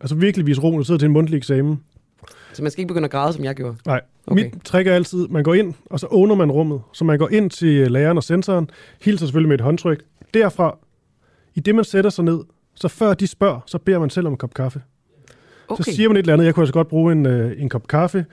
Altså 0.00 0.14
virkelig 0.14 0.46
vise 0.46 0.60
ro, 0.60 0.70
når 0.70 0.78
du 0.78 0.84
sidder 0.84 0.98
til 0.98 1.06
en 1.06 1.12
mundtlig 1.12 1.36
eksamen. 1.36 1.82
Så 2.56 2.62
man 2.62 2.70
skal 2.72 2.80
ikke 2.80 2.88
begynde 2.88 3.04
at 3.04 3.10
græde, 3.10 3.32
som 3.32 3.44
jeg 3.44 3.54
gjorde. 3.54 3.76
Nej, 3.86 4.00
Okay. 4.26 4.44
mit 4.44 4.54
trick 4.64 4.86
er 4.88 4.92
altid, 4.94 5.28
man 5.28 5.42
går 5.44 5.54
ind, 5.54 5.74
og 5.90 6.00
så 6.00 6.06
åbner 6.10 6.34
man 6.34 6.50
rummet. 6.50 6.80
Så 6.92 7.04
man 7.04 7.18
går 7.18 7.28
ind 7.28 7.50
til 7.50 7.92
læreren 7.92 8.16
og 8.16 8.22
sensoren, 8.24 8.70
hilser 9.02 9.26
selvfølgelig 9.26 9.48
med 9.48 9.54
et 9.58 9.60
håndtryk. 9.60 10.04
Derfra, 10.34 10.78
i 11.54 11.60
det 11.60 11.74
man 11.74 11.84
sætter 11.84 12.10
sig 12.10 12.24
ned, 12.24 12.40
så 12.74 12.88
før 12.88 13.14
de 13.14 13.26
spørger, 13.26 13.60
så 13.66 13.78
beder 13.78 13.98
man 13.98 14.10
selv 14.10 14.26
om 14.26 14.32
en 14.32 14.36
kop 14.36 14.54
kaffe. 14.54 14.82
Okay. 15.68 15.82
Så 15.84 15.92
siger 15.92 16.08
man 16.08 16.16
et 16.16 16.20
eller 16.20 16.32
andet, 16.32 16.46
jeg 16.46 16.54
kunne 16.54 16.62
altså 16.62 16.72
godt 16.72 16.88
bruge 16.88 17.12
en, 17.12 17.26
øh, 17.26 17.62
en 17.62 17.68
kop 17.68 17.88
kaffe. 17.88 18.24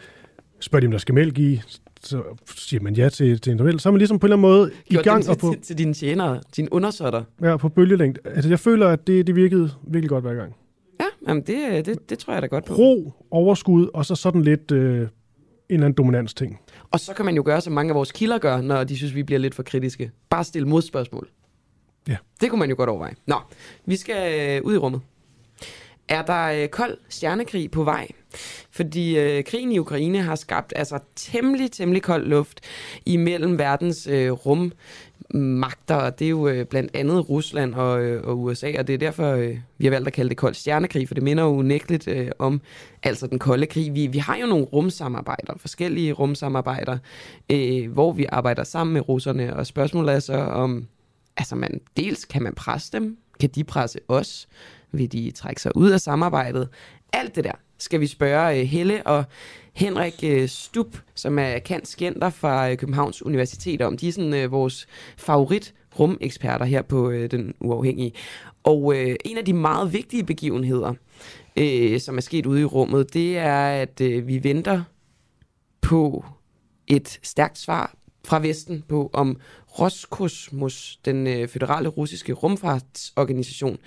Spørger 0.59 0.79
de, 0.81 0.87
om 0.87 0.91
der 0.91 0.97
skal 0.97 1.15
mælk 1.15 1.39
i, 1.39 1.61
så 2.03 2.21
siger 2.55 2.81
man 2.81 2.93
ja 2.93 3.09
til, 3.09 3.39
til 3.41 3.51
en 3.51 3.57
duel. 3.57 3.79
Så 3.79 3.89
er 3.89 3.91
man 3.91 3.97
ligesom 3.97 4.19
på 4.19 4.27
en 4.27 4.33
eller 4.33 4.47
anden 4.47 4.57
måde 4.59 4.71
i 4.87 4.93
Gjort 4.93 5.03
gang 5.03 5.23
dem 5.23 5.29
og 5.29 5.37
til, 5.37 5.41
på, 5.47 5.53
til, 5.53 5.61
til 5.61 5.77
dine 5.77 5.93
tjenere, 5.93 6.39
dine 6.55 6.73
undersøtter. 6.73 7.23
ja, 7.41 7.57
på 7.57 7.69
bølgelængde. 7.69 8.19
Altså, 8.25 8.49
jeg 8.49 8.59
føler, 8.59 8.87
at 8.87 9.07
det, 9.07 9.27
det 9.27 9.35
virkede 9.35 9.71
virkelig 9.87 10.09
godt 10.09 10.23
hver 10.23 10.33
gang. 10.33 10.55
Ja, 11.23 11.29
jamen 11.29 11.43
det, 11.43 11.85
det, 11.85 12.09
det 12.09 12.19
tror 12.19 12.33
jeg 12.33 12.41
da 12.41 12.47
godt 12.47 12.65
på. 12.65 12.73
Ro, 12.73 13.13
overskud, 13.31 13.89
og 13.93 14.05
så 14.05 14.15
sådan 14.15 14.41
lidt 14.41 14.71
øh, 14.71 14.95
en 14.99 15.07
eller 15.69 15.85
anden 15.85 15.97
dominans 15.97 16.33
ting. 16.33 16.59
Og 16.91 16.99
så 16.99 17.13
kan 17.13 17.25
man 17.25 17.35
jo 17.35 17.43
gøre, 17.45 17.61
som 17.61 17.73
mange 17.73 17.91
af 17.91 17.95
vores 17.95 18.11
kilder 18.11 18.37
gør, 18.37 18.61
når 18.61 18.83
de 18.83 18.97
synes, 18.97 19.15
vi 19.15 19.23
bliver 19.23 19.39
lidt 19.39 19.55
for 19.55 19.63
kritiske. 19.63 20.11
Bare 20.29 20.43
stille 20.43 20.67
modspørgsmål. 20.67 21.29
Ja. 22.07 22.17
Det 22.41 22.49
kunne 22.49 22.59
man 22.59 22.69
jo 22.69 22.75
godt 22.75 22.89
overveje. 22.89 23.13
Nå, 23.25 23.35
vi 23.85 23.95
skal 23.95 24.39
øh, 24.39 24.65
ud 24.65 24.73
i 24.73 24.77
rummet. 24.77 25.01
Er 26.09 26.21
der 26.21 26.63
øh, 26.63 26.67
kold 26.67 26.97
stjernekrig 27.09 27.71
på 27.71 27.83
vej? 27.83 28.07
Fordi 28.71 29.19
øh, 29.19 29.43
krigen 29.43 29.71
i 29.71 29.79
Ukraine 29.79 30.21
har 30.21 30.35
skabt 30.35 30.73
altså 30.75 30.99
temmelig, 31.15 31.71
temmelig 31.71 32.01
kold 32.01 32.27
luft 32.27 32.59
imellem 33.05 33.59
verdens 33.59 34.07
øh, 34.07 34.31
magter, 35.33 35.95
og 35.95 36.19
det 36.19 36.25
er 36.25 36.29
jo 36.29 36.47
øh, 36.47 36.65
blandt 36.65 36.95
andet 36.95 37.29
Rusland 37.29 37.73
og, 37.73 38.03
øh, 38.03 38.23
og 38.23 38.39
USA, 38.39 38.73
og 38.79 38.87
det 38.87 38.93
er 38.93 38.97
derfor, 38.97 39.31
øh, 39.31 39.57
vi 39.77 39.85
har 39.85 39.91
valgt 39.91 40.07
at 40.07 40.13
kalde 40.13 40.29
det 40.29 40.37
kold 40.37 40.53
stjernekrig, 40.53 41.07
for 41.07 41.13
det 41.13 41.23
minder 41.23 41.43
jo 41.43 41.49
unægteligt 41.49 42.07
øh, 42.07 42.31
om 42.39 42.61
altså 43.03 43.27
den 43.27 43.39
kolde 43.39 43.65
krig. 43.65 43.93
Vi, 43.93 44.07
vi 44.07 44.17
har 44.17 44.37
jo 44.37 44.45
nogle 44.45 44.65
rumsamarbejder, 44.65 45.53
forskellige 45.57 46.13
rumsamarbejder, 46.13 46.97
øh, 47.51 47.91
hvor 47.91 48.11
vi 48.11 48.25
arbejder 48.29 48.63
sammen 48.63 48.93
med 48.93 49.09
russerne, 49.09 49.55
og 49.55 49.67
spørgsmålet 49.67 50.15
er 50.15 50.19
så 50.19 50.37
om, 50.37 50.87
altså 51.37 51.55
man, 51.55 51.81
dels 51.97 52.25
kan 52.25 52.43
man 52.43 52.53
presse 52.53 52.91
dem, 52.91 53.17
kan 53.39 53.49
de 53.49 53.63
presse 53.63 53.99
os, 54.07 54.47
vil 54.91 55.11
de 55.11 55.31
trække 55.31 55.61
sig 55.61 55.77
ud 55.77 55.89
af 55.89 56.01
samarbejdet, 56.01 56.69
alt 57.13 57.35
det 57.35 57.43
der 57.43 57.62
skal 57.77 57.99
vi 57.99 58.07
spørge 58.07 58.59
øh, 58.59 58.65
Helle 58.65 59.07
og 59.07 59.23
Henrik 59.73 60.23
øh, 60.23 60.47
Stup, 60.47 60.97
som 61.15 61.39
er 61.39 61.59
kantskenter 61.59 62.29
fra 62.29 62.69
øh, 62.69 62.77
Københavns 62.77 63.25
Universitet 63.25 63.81
om. 63.81 63.97
De 63.97 64.07
er 64.07 64.11
sådan 64.11 64.33
øh, 64.33 64.51
vores 64.51 64.87
favorit 65.17 65.73
rumeksperter 65.99 66.65
her 66.65 66.81
på 66.81 67.09
øh, 67.09 67.31
Den 67.31 67.53
Uafhængige. 67.59 68.13
Og 68.63 68.95
øh, 68.95 69.15
en 69.25 69.37
af 69.37 69.45
de 69.45 69.53
meget 69.53 69.93
vigtige 69.93 70.23
begivenheder, 70.23 70.93
øh, 71.55 71.99
som 71.99 72.17
er 72.17 72.21
sket 72.21 72.45
ude 72.45 72.61
i 72.61 72.65
rummet, 72.65 73.13
det 73.13 73.37
er, 73.37 73.81
at 73.81 74.01
øh, 74.01 74.27
vi 74.27 74.43
venter 74.43 74.83
på 75.81 76.25
et 76.87 77.19
stærkt 77.23 77.57
svar 77.57 77.95
fra 78.25 78.39
Vesten 78.39 78.83
på, 78.87 79.09
om 79.13 79.39
Roskosmos, 79.79 80.99
den 81.05 81.27
øh, 81.27 81.47
føderale 81.47 81.89
russiske 81.89 82.33
rumfartsorganisation, 82.33 83.77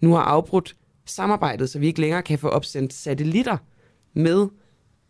nu 0.00 0.14
har 0.14 0.22
afbrudt 0.22 0.76
samarbejdet, 1.04 1.70
så 1.70 1.78
vi 1.78 1.86
ikke 1.86 2.00
længere 2.00 2.22
kan 2.22 2.38
få 2.38 2.48
opsendt 2.48 2.92
satellitter 2.92 3.56
med 4.12 4.48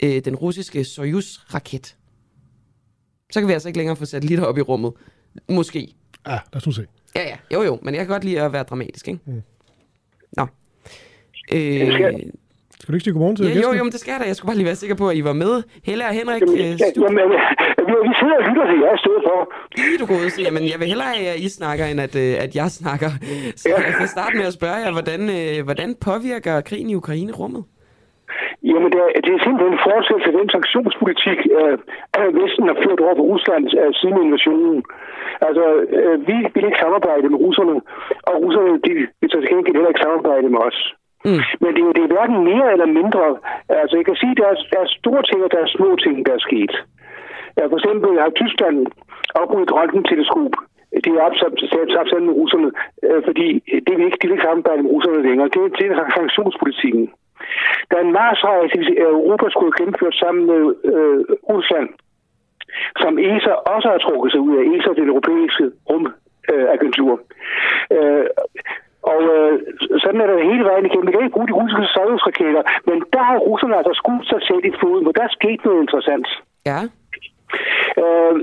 øh, 0.03 0.25
den 0.25 0.37
russiske 0.37 0.85
Soyuz-raket. 0.85 1.97
Så 3.33 3.41
kan 3.41 3.49
vi 3.49 3.53
altså 3.53 3.69
ikke 3.69 3.79
længere 3.79 3.97
få 3.97 4.05
satellitter 4.05 4.45
op 4.45 4.59
i 4.59 4.61
rummet. 4.61 4.93
Måske. 5.49 5.95
Ja, 6.27 6.33
lad 6.33 6.57
os 6.57 6.67
nu 6.67 6.73
se. 6.73 6.87
Ja, 7.15 7.23
ja. 7.23 7.37
Jo, 7.53 7.63
jo. 7.63 7.79
Men 7.83 7.95
jeg 7.95 8.01
kan 8.01 8.09
godt 8.09 8.25
lide 8.25 8.43
at 8.43 8.53
være 8.53 8.63
dramatisk, 8.63 9.09
ikke? 9.09 9.21
Mm. 9.27 9.43
Nå. 10.37 10.47
Øh, 11.53 12.21
Skal 12.83 12.93
du 12.93 12.97
ikke 12.97 13.05
sige 13.05 13.15
godmorgen 13.17 13.37
til 13.37 13.45
Ja, 13.45 13.51
jo, 13.51 13.55
gæsten? 13.57 13.79
jo, 13.79 13.83
men 13.87 13.93
det 13.95 14.01
skal 14.03 14.13
jeg 14.15 14.21
da. 14.23 14.27
Jeg 14.33 14.37
skulle 14.37 14.51
bare 14.51 14.61
lige 14.61 14.71
være 14.73 14.81
sikker 14.83 14.97
på, 15.03 15.07
at 15.13 15.17
I 15.21 15.23
var 15.31 15.37
med. 15.45 15.53
Helle 15.89 16.03
og 16.11 16.15
Henrik, 16.21 16.43
Jamen, 16.43 16.59
øh, 16.65 16.73
ja, 16.83 16.89
jamen, 17.05 17.27
vi, 17.89 17.95
vi 18.09 18.13
sidder 18.21 18.37
og 18.41 18.45
lytter 18.49 18.65
til 18.71 18.79
jer 18.85 18.93
i 18.99 19.01
stedet 19.05 19.23
for. 19.29 19.39
Lige 19.81 19.99
du 20.03 20.07
gode, 20.15 20.29
så 20.35 20.41
jamen, 20.47 20.63
jeg 20.73 20.79
vil 20.81 20.89
hellere 20.93 21.11
have, 21.17 21.29
at 21.35 21.41
I 21.47 21.49
snakker, 21.61 21.85
end 21.91 22.01
at, 22.07 22.15
øh, 22.25 22.33
at 22.45 22.51
jeg 22.61 22.69
snakker. 22.81 23.11
Så 23.61 23.65
jeg 23.75 23.95
kan 24.01 24.09
starte 24.17 24.35
med 24.41 24.47
at 24.51 24.55
spørge 24.59 24.79
jer, 24.85 24.91
hvordan, 24.99 25.21
øh, 25.39 25.57
hvordan 25.69 25.89
påvirker 26.09 26.55
krigen 26.69 26.89
i 26.93 26.95
Ukraine 27.03 27.33
rummet? 27.41 27.63
Jamen, 28.71 28.89
det 28.95 29.01
er, 29.07 29.11
det 29.25 29.33
er 29.37 29.41
simpelthen 29.47 29.73
en 29.77 29.85
fortsættelse 29.89 30.29
af 30.31 30.37
den 30.41 30.49
sanktionspolitik, 30.57 31.39
øh, 31.59 31.77
Vesten 32.39 32.65
har 32.71 32.77
ført 32.85 33.01
over 33.07 33.15
for 33.19 33.27
Rusland 33.33 33.65
øh, 33.81 33.91
siden 34.01 34.19
invasionen. 34.27 34.79
Altså, 35.49 35.65
øh, 35.99 36.17
vi 36.29 36.37
vil 36.55 36.65
ikke 36.69 36.83
samarbejde 36.85 37.27
med 37.33 37.39
russerne, 37.47 37.75
og 38.29 38.35
russerne 38.45 38.73
de 38.87 38.91
vil 39.21 39.29
så 39.33 39.39
til 39.41 39.51
gengæld 39.53 39.77
heller 39.77 39.93
ikke 39.93 40.05
samarbejde 40.07 40.49
med 40.55 40.63
os. 40.69 40.79
Mm. 41.29 41.43
Men 41.63 41.71
det, 41.75 41.81
er 41.83 41.87
jo- 41.89 41.97
det 41.99 42.03
er 42.05 42.13
hverken 42.17 42.39
mere 42.51 42.67
eller 42.75 42.87
mindre. 42.99 43.25
Altså, 43.81 43.95
jeg 43.97 44.05
kan 44.07 44.17
sige, 44.23 44.31
at 44.35 44.39
der 44.41 44.49
er, 44.53 44.57
der 44.73 44.81
er 44.85 44.95
store 44.99 45.23
ting, 45.29 45.39
og 45.45 45.51
der 45.55 45.61
er 45.63 45.75
små 45.77 45.89
ting, 46.05 46.17
der 46.27 46.33
er 46.35 46.43
sket. 46.49 46.73
Ja, 47.59 47.65
for 47.67 47.77
eksempel 47.81 48.11
har 48.23 48.31
Tyskland 48.41 48.77
afbrudt 49.41 49.73
Røntgen-teleskop. 49.77 50.53
Øh, 50.93 51.01
det 51.05 51.11
er 51.13 51.23
opsat 51.29 51.53
opsat 52.03 52.23
med 52.27 52.35
russerne, 52.41 52.71
fordi 53.27 53.47
det 53.87 53.93
vil 53.97 54.05
ikke, 54.09 54.19
de 54.21 54.27
vil 54.27 54.35
ikke 54.37 54.49
samarbejde 54.49 54.83
med 54.83 54.91
russerne 54.95 55.23
længere. 55.29 55.49
Det, 55.55 55.61
er- 55.63 55.77
det 55.79 55.87
er 55.91 56.11
sanktionspolitikken. 56.19 57.05
Der 57.91 57.97
er 57.97 58.05
en 58.05 58.13
Mars-rejse, 58.19 58.79
i 58.81 58.99
Europa 58.99 59.47
skulle 59.51 59.73
gennemført 59.79 60.15
sammen 60.15 60.43
med 60.53 60.63
øh, 60.93 61.21
Rusland, 61.51 61.89
som 63.03 63.19
ESA 63.19 63.53
også 63.75 63.89
har 63.93 63.99
trukket 63.99 64.33
sig 64.33 64.41
ud 64.41 64.55
af. 64.59 64.63
ESA, 64.75 64.91
det 65.01 65.07
europæiske 65.13 65.65
rumagentur. 65.91 67.21
Øh, 67.95 68.27
og 69.11 69.21
øh, 69.35 69.53
sådan 70.03 70.21
er 70.21 70.29
det 70.31 70.51
hele 70.51 70.65
vejen 70.71 70.87
igennem. 70.87 71.07
Vi 71.07 71.13
kan 71.13 71.25
ikke 71.25 71.37
bruge 71.37 71.51
de 71.51 71.59
russiske 71.61 71.87
sojusraketter, 71.97 72.63
men 72.89 72.97
der 73.15 73.23
har 73.29 73.37
russerne 73.49 73.77
altså 73.81 73.93
skudt 74.01 74.27
sig 74.33 74.41
selv 74.49 74.65
i 74.71 74.73
foden, 74.81 75.03
hvor 75.05 75.15
der 75.19 75.25
er 75.29 75.37
sket 75.39 75.61
noget 75.65 75.81
interessant. 75.85 76.29
Ja. 76.71 76.81
Øh, 78.03 78.35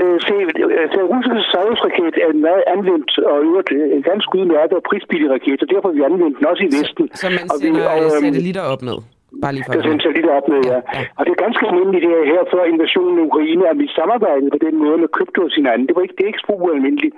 øh, 0.00 0.16
se, 0.26 0.34
øh, 0.76 0.86
den 0.96 1.04
russiske 1.12 1.42
sojusraket 1.52 2.14
er 2.24 2.28
en 2.34 2.42
meget 2.48 2.64
anvendt 2.74 3.10
og 3.30 3.36
øvrigt 3.48 3.70
øh, 3.78 3.86
en 3.96 4.02
ganske 4.10 4.30
udmærket 4.38 4.76
og 4.80 4.84
prisbillig 4.90 5.28
raket, 5.34 5.62
og 5.64 5.68
derfor 5.72 5.86
har 5.88 5.96
vi 5.98 6.02
anvendt 6.10 6.34
den 6.38 6.46
også 6.52 6.62
i 6.68 6.70
Vesten. 6.76 7.04
Som 7.22 7.30
man 7.38 7.46
og 7.52 7.56
vi, 7.62 7.66
sender 7.66 7.88
og, 7.92 7.98
øh, 7.98 8.04
øhm, 8.04 8.24
satellitter 8.24 8.64
op 8.74 8.82
med. 8.90 8.98
Bare 9.42 9.52
lige 9.54 9.64
for 9.66 9.72
der 9.72 9.82
sendes 9.82 10.06
lidt 10.18 10.30
op 10.38 10.46
med, 10.52 10.60
ja. 10.72 10.78
Og 11.18 11.22
det 11.24 11.32
er 11.36 11.40
ganske 11.46 11.62
almindeligt 11.68 12.04
det 12.06 12.30
her 12.32 12.42
før 12.52 12.62
invasionen 12.74 13.14
i 13.20 13.22
Ukraine, 13.30 13.64
at 13.72 13.78
vi 13.82 13.86
samarbejdede 13.98 14.50
på 14.56 14.60
den 14.66 14.74
måde 14.84 14.98
med 15.02 15.08
krypto 15.16 15.40
og 15.48 15.52
sin 15.56 15.66
anden. 15.72 15.86
Det 15.88 15.94
var 15.96 16.02
ikke, 16.06 16.16
det 16.16 16.24
er 16.24 16.30
ikke 16.32 16.44
spor 16.44 16.58
ualmindeligt. 16.64 17.14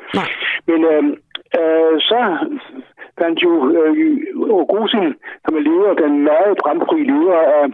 Men 0.69 0.81
øh, 0.93 1.03
øh, 1.61 1.95
så 2.11 2.21
fandt 3.19 3.43
jo 3.47 3.53
øh, 3.79 3.93
Rogozin, 4.51 5.15
som 5.45 5.57
er 5.57 5.63
leder, 5.69 5.95
den 5.95 6.13
meget 6.25 6.57
bramfri 6.63 7.01
leder 7.13 7.41
af, 7.59 7.67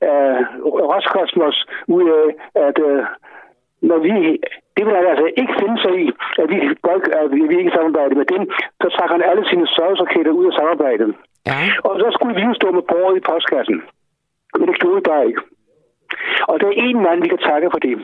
af 0.00 0.24
Roskosmos, 0.90 1.66
ud 1.88 2.06
af, 2.20 2.26
at 2.66 2.78
øh, 2.88 3.04
når 3.82 3.98
vi, 4.06 4.12
det 4.76 4.82
vil 4.86 4.96
han 4.96 5.06
altså 5.12 5.28
ikke 5.40 5.54
finde 5.60 5.78
sig 5.84 5.94
i, 6.04 6.06
at 6.42 6.46
vi, 6.50 6.56
folk, 6.86 7.04
at 7.20 7.26
vi, 7.32 7.58
ikke 7.58 7.76
samarbejder 7.76 8.16
med 8.20 8.28
dem, 8.34 8.42
så 8.80 8.86
trækker 8.94 9.14
han 9.16 9.28
alle 9.30 9.44
sine 9.48 9.66
sovsraketter 9.66 10.32
ud 10.32 10.46
af 10.46 10.52
samarbejdet. 10.52 11.14
Ja. 11.46 11.60
Og 11.88 11.94
så 12.00 12.06
skulle 12.12 12.34
vi 12.38 12.42
jo 12.48 12.54
stå 12.54 12.70
med 12.70 12.84
bordet 12.90 13.16
i 13.16 13.26
postkassen. 13.30 13.82
Men 14.58 14.68
det 14.68 14.76
gjorde 14.80 14.96
vi 14.96 15.10
bare 15.10 15.26
ikke. 15.26 15.42
Og 16.50 16.60
der 16.60 16.66
er 16.66 16.76
en 16.76 17.02
mand, 17.02 17.22
vi 17.22 17.28
kan 17.28 17.38
takke 17.38 17.68
for 17.72 17.78
det. 17.78 17.96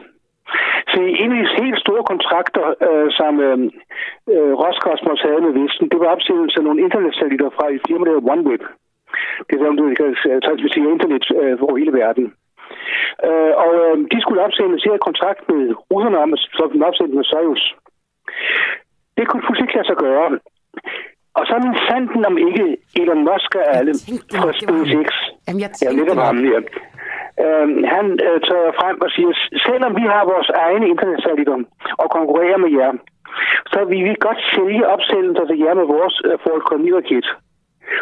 Så 0.91 0.99
en 1.23 1.33
af 1.33 1.39
de 1.39 1.63
helt 1.63 1.79
store 1.85 2.05
kontrakter, 2.13 2.65
øh, 2.87 3.09
som 3.19 3.33
øh, 3.49 3.59
øh, 4.33 4.53
Roskosmos 4.61 5.23
havde 5.27 5.45
med 5.47 5.53
Vesten, 5.59 5.89
det 5.91 5.99
var 6.01 6.15
opsættelse 6.15 6.59
af 6.59 6.65
nogle 6.65 6.83
internetsatellitter 6.87 7.51
fra 7.57 7.67
et 7.75 7.83
firma, 7.89 8.05
der 8.05 8.13
hedder 8.13 8.33
OneWeb. 8.33 8.63
Det 9.47 9.53
er 9.55 9.61
sådan, 9.63 9.79
der 9.79 9.95
kan 10.01 10.11
øh, 10.31 10.41
transmittere 10.47 10.93
internet 10.95 11.25
øh, 11.41 11.55
over 11.67 11.77
hele 11.83 11.93
verden. 12.03 12.27
Øh, 13.27 13.53
og 13.65 13.71
øh, 13.85 13.97
de 14.13 14.19
skulle 14.21 14.45
opsætte 14.47 14.73
en 14.73 15.07
kontrakt 15.09 15.43
med 15.51 15.63
russerne 15.91 16.19
om, 16.25 16.31
så 16.57 16.63
den 16.73 16.83
opsætte 16.89 17.15
med 17.19 17.25
Soyuz. 17.31 17.63
Det 19.17 19.25
kunne 19.29 19.43
pludselig 19.45 19.67
ikke 19.67 19.77
lade 19.79 19.91
sig 19.91 19.99
gøre. 20.07 20.27
Og 21.39 21.43
så 21.47 21.55
min 21.65 21.77
sanden 21.89 22.25
om 22.31 22.37
ikke 22.49 22.67
Elon 23.01 23.23
Musk 23.29 23.51
og 23.61 23.65
alle 23.79 23.93
fra 24.43 24.53
SpaceX. 24.61 25.09
Jamen, 25.47 25.61
jeg 25.63 25.71
ja, 25.83 25.91
netop 26.01 26.19
ham, 26.29 26.39
ja. 26.55 26.61
Øhm, 27.45 27.85
han 27.95 28.07
øh, 28.27 28.39
træder 28.47 28.73
frem 28.81 28.97
og 29.05 29.11
siger, 29.15 29.33
selvom 29.67 29.93
vi 30.01 30.05
har 30.13 30.23
vores 30.33 30.51
egne 30.67 30.89
internetsatellitter 30.89 31.59
og 32.03 32.09
konkurrerer 32.17 32.59
med 32.65 32.71
jer, 32.79 32.93
så 33.73 33.85
vil 33.85 34.05
vi 34.09 34.15
godt 34.27 34.41
sælge 34.55 34.89
opsættelser 34.95 35.45
til 35.47 35.59
jer 35.65 35.75
med 35.75 35.87
vores 35.97 36.17
øh, 36.25 36.39
Falcon 36.45 36.85
9-raket, 36.87 37.27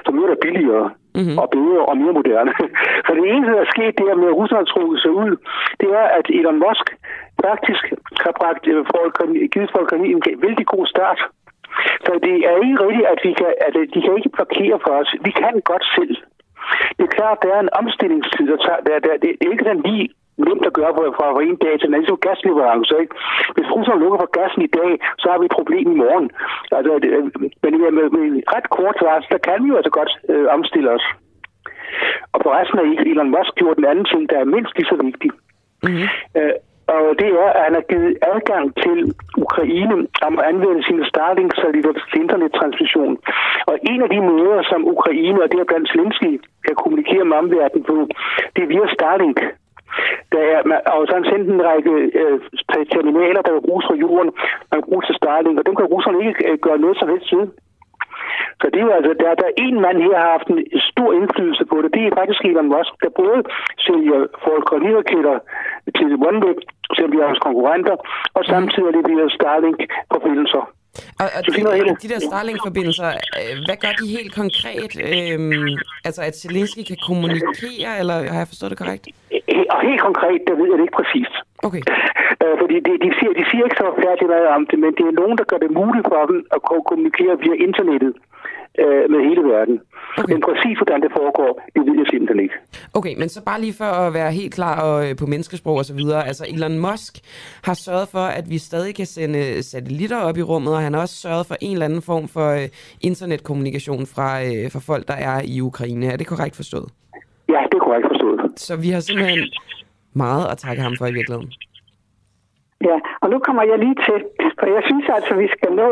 som 0.04 0.18
er 0.18 0.26
der 0.26 0.44
billigere 0.46 0.90
mm-hmm. 1.14 1.38
og 1.42 1.46
bedre 1.56 1.82
og 1.90 1.96
mere 2.00 2.14
moderne. 2.20 2.52
Så 3.06 3.10
det 3.16 3.24
eneste, 3.32 3.52
der 3.56 3.62
er 3.64 3.74
sket 3.74 3.98
der 3.98 4.14
med, 4.20 4.28
at 4.32 4.38
Rusland 4.40 4.66
trukket 4.66 4.98
sig 5.00 5.12
ud, 5.22 5.32
det 5.80 5.88
er, 6.00 6.06
at 6.18 6.26
Elon 6.38 6.62
Musk 6.64 6.86
faktisk 7.46 7.84
har 8.24 8.34
bragt 8.40 8.64
øh, 8.72 8.80
Falcon, 8.92 9.30
givet 9.52 9.70
9 10.00 10.12
en 10.12 10.22
vældig 10.44 10.66
god 10.66 10.86
start. 10.86 11.20
Så 12.06 12.12
det 12.26 12.36
er 12.50 12.56
ikke 12.66 12.82
rigtigt, 12.86 13.06
at, 13.12 13.18
vi 13.26 13.32
kan, 13.40 13.52
at 13.66 13.74
de 13.94 14.00
kan 14.02 14.16
ikke 14.18 14.36
blokere 14.36 14.78
for 14.84 14.92
os. 15.00 15.10
Vi 15.26 15.30
kan 15.30 15.54
godt 15.70 15.84
selv. 15.96 16.16
Det 16.96 17.04
er 17.04 17.16
klart, 17.18 17.38
der 17.42 17.50
er 17.56 17.60
en 17.60 17.76
omstillingstid, 17.80 18.46
der 18.52 18.58
tager, 18.66 18.80
der, 18.86 18.98
der, 19.04 19.12
det 19.22 19.28
er 19.46 19.52
ikke 19.54 19.68
den 19.70 19.80
lige 19.88 20.08
nemt 20.46 20.66
at 20.66 20.76
gøre 20.78 20.92
fra, 20.96 21.04
fra, 21.18 21.42
en 21.42 21.56
dag 21.64 21.74
til 21.74 21.88
en 21.88 21.94
anden, 21.94 22.04
ligesom 22.04 22.24
gasleverance. 22.26 22.94
Ikke? 23.02 23.14
Hvis 23.54 23.72
Rusland 23.74 24.00
lukker 24.00 24.18
for 24.22 24.30
gassen 24.38 24.62
i 24.68 24.70
dag, 24.78 24.90
så 25.20 25.26
har 25.30 25.38
vi 25.38 25.46
et 25.46 25.56
problem 25.58 25.86
i 25.94 26.00
morgen. 26.04 26.26
Altså, 26.76 26.92
det, 27.02 27.10
men 27.62 27.72
med, 27.82 27.90
med, 27.98 28.06
med 28.16 28.26
ret 28.54 28.68
kort 28.76 28.98
varsel, 29.06 29.32
der 29.34 29.40
kan 29.46 29.58
vi 29.62 29.68
jo 29.72 29.76
altså 29.80 29.92
godt 29.98 30.12
øh, 30.32 30.46
omstille 30.56 30.90
os. 30.96 31.06
Og 32.32 32.38
for 32.42 32.50
resten 32.58 32.78
af 32.78 32.86
Elon 33.10 33.34
Musk 33.34 33.52
gjort 33.60 33.78
en 33.78 33.90
anden 33.90 34.06
ting, 34.12 34.22
der 34.30 34.38
er 34.40 34.52
mindst 34.54 34.72
lige 34.76 34.90
så 34.92 34.96
vigtig. 35.08 35.30
Mm-hmm. 35.84 36.08
Øh, 36.38 36.54
og 36.86 37.02
det 37.20 37.28
er, 37.42 37.48
at 37.56 37.64
han 37.66 37.74
har 37.74 37.86
givet 37.92 38.18
adgang 38.32 38.66
til 38.84 38.98
Ukraine 39.44 39.96
om 40.26 40.38
at 40.38 40.44
anvende 40.50 40.82
sine 40.88 41.04
Starlink-satellitter 41.10 41.92
til 41.92 42.20
internettransmission. 42.24 43.18
Og 43.70 43.74
en 43.90 44.00
af 44.02 44.08
de 44.14 44.20
måder, 44.20 44.62
som 44.70 44.88
Ukraine 44.94 45.42
og 45.42 45.48
det 45.52 45.60
er 45.60 45.70
blandt 45.70 45.90
Zelensky 45.90 46.32
kan 46.66 46.74
kommunikere 46.82 47.24
med 47.24 47.36
omverdenen 47.36 47.84
på, 47.90 47.96
det 48.54 48.62
er 48.62 48.72
via 48.72 48.86
Starlink. 48.96 49.38
Der 50.32 50.42
er, 50.54 50.60
og 50.94 51.06
så 51.06 51.12
har 51.12 51.20
han 51.22 51.30
sendt 51.32 51.46
en 51.48 51.66
række 51.70 51.94
øh, 52.22 52.36
terminaler, 52.92 53.42
der 53.42 53.52
kan 53.52 53.66
bruges 53.68 53.86
fra 53.86 54.00
jorden, 54.04 54.30
man 54.70 54.78
kan 54.80 54.88
bruge 54.90 55.04
til 55.06 55.18
Starlink, 55.20 55.58
og 55.58 55.66
dem 55.66 55.76
kan 55.76 55.90
russerne 55.94 56.18
ikke 56.28 56.42
øh, 56.48 56.58
gøre 56.66 56.78
noget 56.84 56.96
som 56.98 57.08
helst 57.12 57.32
ved. 57.36 57.46
Så 58.60 58.66
det 58.72 58.78
er 58.80 58.86
jo 58.88 58.92
altså, 58.98 59.12
der, 59.22 59.30
der 59.40 59.46
er 59.50 59.56
en 59.66 59.76
mand 59.86 59.98
her, 60.06 60.16
har 60.24 60.30
haft 60.36 60.48
en 60.54 60.60
stor 60.90 61.10
indflydelse 61.18 61.64
på 61.70 61.76
det. 61.82 61.90
Det 61.96 62.02
er 62.04 62.16
faktisk 62.20 62.40
Elon 62.44 62.68
Musk, 62.74 62.92
der 63.04 63.10
både 63.22 63.38
sælger 63.86 64.18
Falcon 64.42 64.80
9-raketter 64.86 65.36
til 65.98 66.08
OneWeb, 66.28 66.58
som 66.98 67.06
vi 67.12 67.18
har 67.22 67.28
hos 67.32 67.42
konkurrenter, 67.46 67.96
og 68.36 68.42
samtidig 68.52 68.90
leverer 68.98 69.28
Starlink-forbindelser. 69.38 70.64
Og, 71.22 71.26
og 71.36 71.40
de, 71.46 71.52
de 72.04 72.08
der 72.12 72.20
Starlink-forbindelser, 72.28 73.08
øh, 73.38 73.54
hvad 73.66 73.76
gør 73.84 73.92
de 74.00 74.06
helt 74.16 74.32
konkret? 74.40 74.92
Øhm, 75.10 75.68
altså, 76.08 76.20
at 76.28 76.34
Zelensky 76.42 76.82
kan 76.90 76.98
kommunikere, 77.08 77.90
eller 78.00 78.16
har 78.34 78.40
jeg 78.42 78.50
forstået 78.52 78.70
det 78.72 78.78
korrekt? 78.82 79.04
Og 79.74 79.80
helt 79.88 80.02
konkret, 80.08 80.40
der 80.48 80.54
ved 80.60 80.66
jeg 80.70 80.76
det 80.78 80.84
ikke 80.86 80.98
præcist. 81.00 81.34
Okay. 81.68 81.82
Øh, 82.44 82.56
fordi 82.62 82.76
de, 82.86 82.92
de, 83.04 83.10
siger, 83.18 83.32
de 83.40 83.44
siger 83.50 83.64
ikke 83.66 83.80
så 83.82 83.88
færdigt 84.04 84.30
meget 84.34 84.48
om 84.56 84.62
det, 84.70 84.78
men 84.84 84.92
det 84.98 85.04
er 85.10 85.14
nogen, 85.20 85.36
der 85.40 85.46
gør 85.50 85.60
det 85.64 85.70
muligt 85.80 86.06
for 86.12 86.22
dem 86.30 86.38
at 86.56 86.60
kommunikere 86.68 87.34
via 87.44 87.54
internettet 87.66 88.12
øh, 88.82 89.04
med 89.12 89.20
hele 89.28 89.42
verden. 89.54 89.80
Okay. 90.18 90.32
Men 90.32 90.42
præcis 90.48 90.76
hvordan 90.78 91.00
det 91.02 91.10
foregår, 91.18 91.50
det 91.74 91.82
ved 91.86 91.96
jeg 91.98 92.06
simpelthen 92.10 92.40
ikke. 92.40 92.54
Okay, 92.94 93.14
men 93.20 93.28
så 93.28 93.44
bare 93.44 93.60
lige 93.60 93.76
for 93.82 93.90
at 94.04 94.14
være 94.14 94.32
helt 94.32 94.54
klar 94.54 94.76
og, 94.88 94.96
øh, 95.10 95.16
på 95.16 95.26
menneskesprog 95.26 95.76
og 95.76 95.84
så 95.84 95.94
videre. 95.94 96.26
Altså 96.26 96.44
Elon 96.48 96.78
Musk 96.78 97.12
har 97.64 97.74
sørget 97.74 98.08
for, 98.08 98.26
at 98.38 98.50
vi 98.50 98.58
stadig 98.58 98.94
kan 98.94 99.06
sende 99.06 99.62
satellitter 99.62 100.20
op 100.28 100.36
i 100.36 100.42
rummet, 100.42 100.72
og 100.74 100.80
han 100.80 100.94
har 100.94 101.00
også 101.00 101.14
sørget 101.14 101.46
for 101.46 101.56
en 101.60 101.72
eller 101.72 101.86
anden 101.86 102.02
form 102.02 102.28
for 102.28 102.48
øh, 102.50 102.68
internetkommunikation 103.00 104.06
fra, 104.14 104.28
øh, 104.42 104.70
fra 104.72 104.80
folk, 104.90 105.08
der 105.08 105.18
er 105.30 105.42
i 105.44 105.60
Ukraine. 105.60 106.06
Er 106.06 106.16
det 106.16 106.26
korrekt 106.26 106.56
forstået? 106.56 106.88
Ja, 107.48 107.60
det 107.70 107.74
er 107.74 107.84
korrekt 107.88 108.06
forstået. 108.12 108.40
Så 108.56 108.76
vi 108.76 108.88
har 108.88 109.00
simpelthen 109.00 109.38
meget 110.12 110.44
at 110.52 110.58
takke 110.58 110.82
ham 110.82 110.94
for 110.98 111.06
i 111.06 111.12
virkeligheden. 111.12 111.52
Ja, 112.88 112.96
og 113.22 113.30
nu 113.30 113.38
kommer 113.38 113.62
jeg 113.62 113.78
lige 113.78 113.98
til, 114.08 114.20
for 114.58 114.66
jeg 114.74 114.82
synes 114.88 115.06
altså, 115.16 115.32
at 115.34 115.40
vi 115.44 115.48
skal 115.56 115.72
nå 115.72 115.90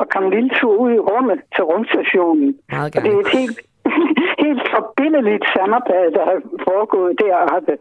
at 0.00 0.08
komme 0.12 0.26
en 0.28 0.34
lille 0.34 0.50
tur 0.58 0.74
ud 0.84 0.92
i 0.92 1.04
rummet 1.10 1.40
til 1.54 1.64
rumstationen. 1.64 2.48
Meget 2.72 2.96
og 2.96 3.02
det 3.04 3.12
er 3.14 3.20
et 3.26 3.32
helt, 3.38 3.58
helt 4.44 4.62
forbindeligt 4.76 5.44
samarbejde, 5.56 6.10
der 6.18 6.24
har 6.30 6.38
foregået 6.68 7.12
deroppe. 7.24 7.74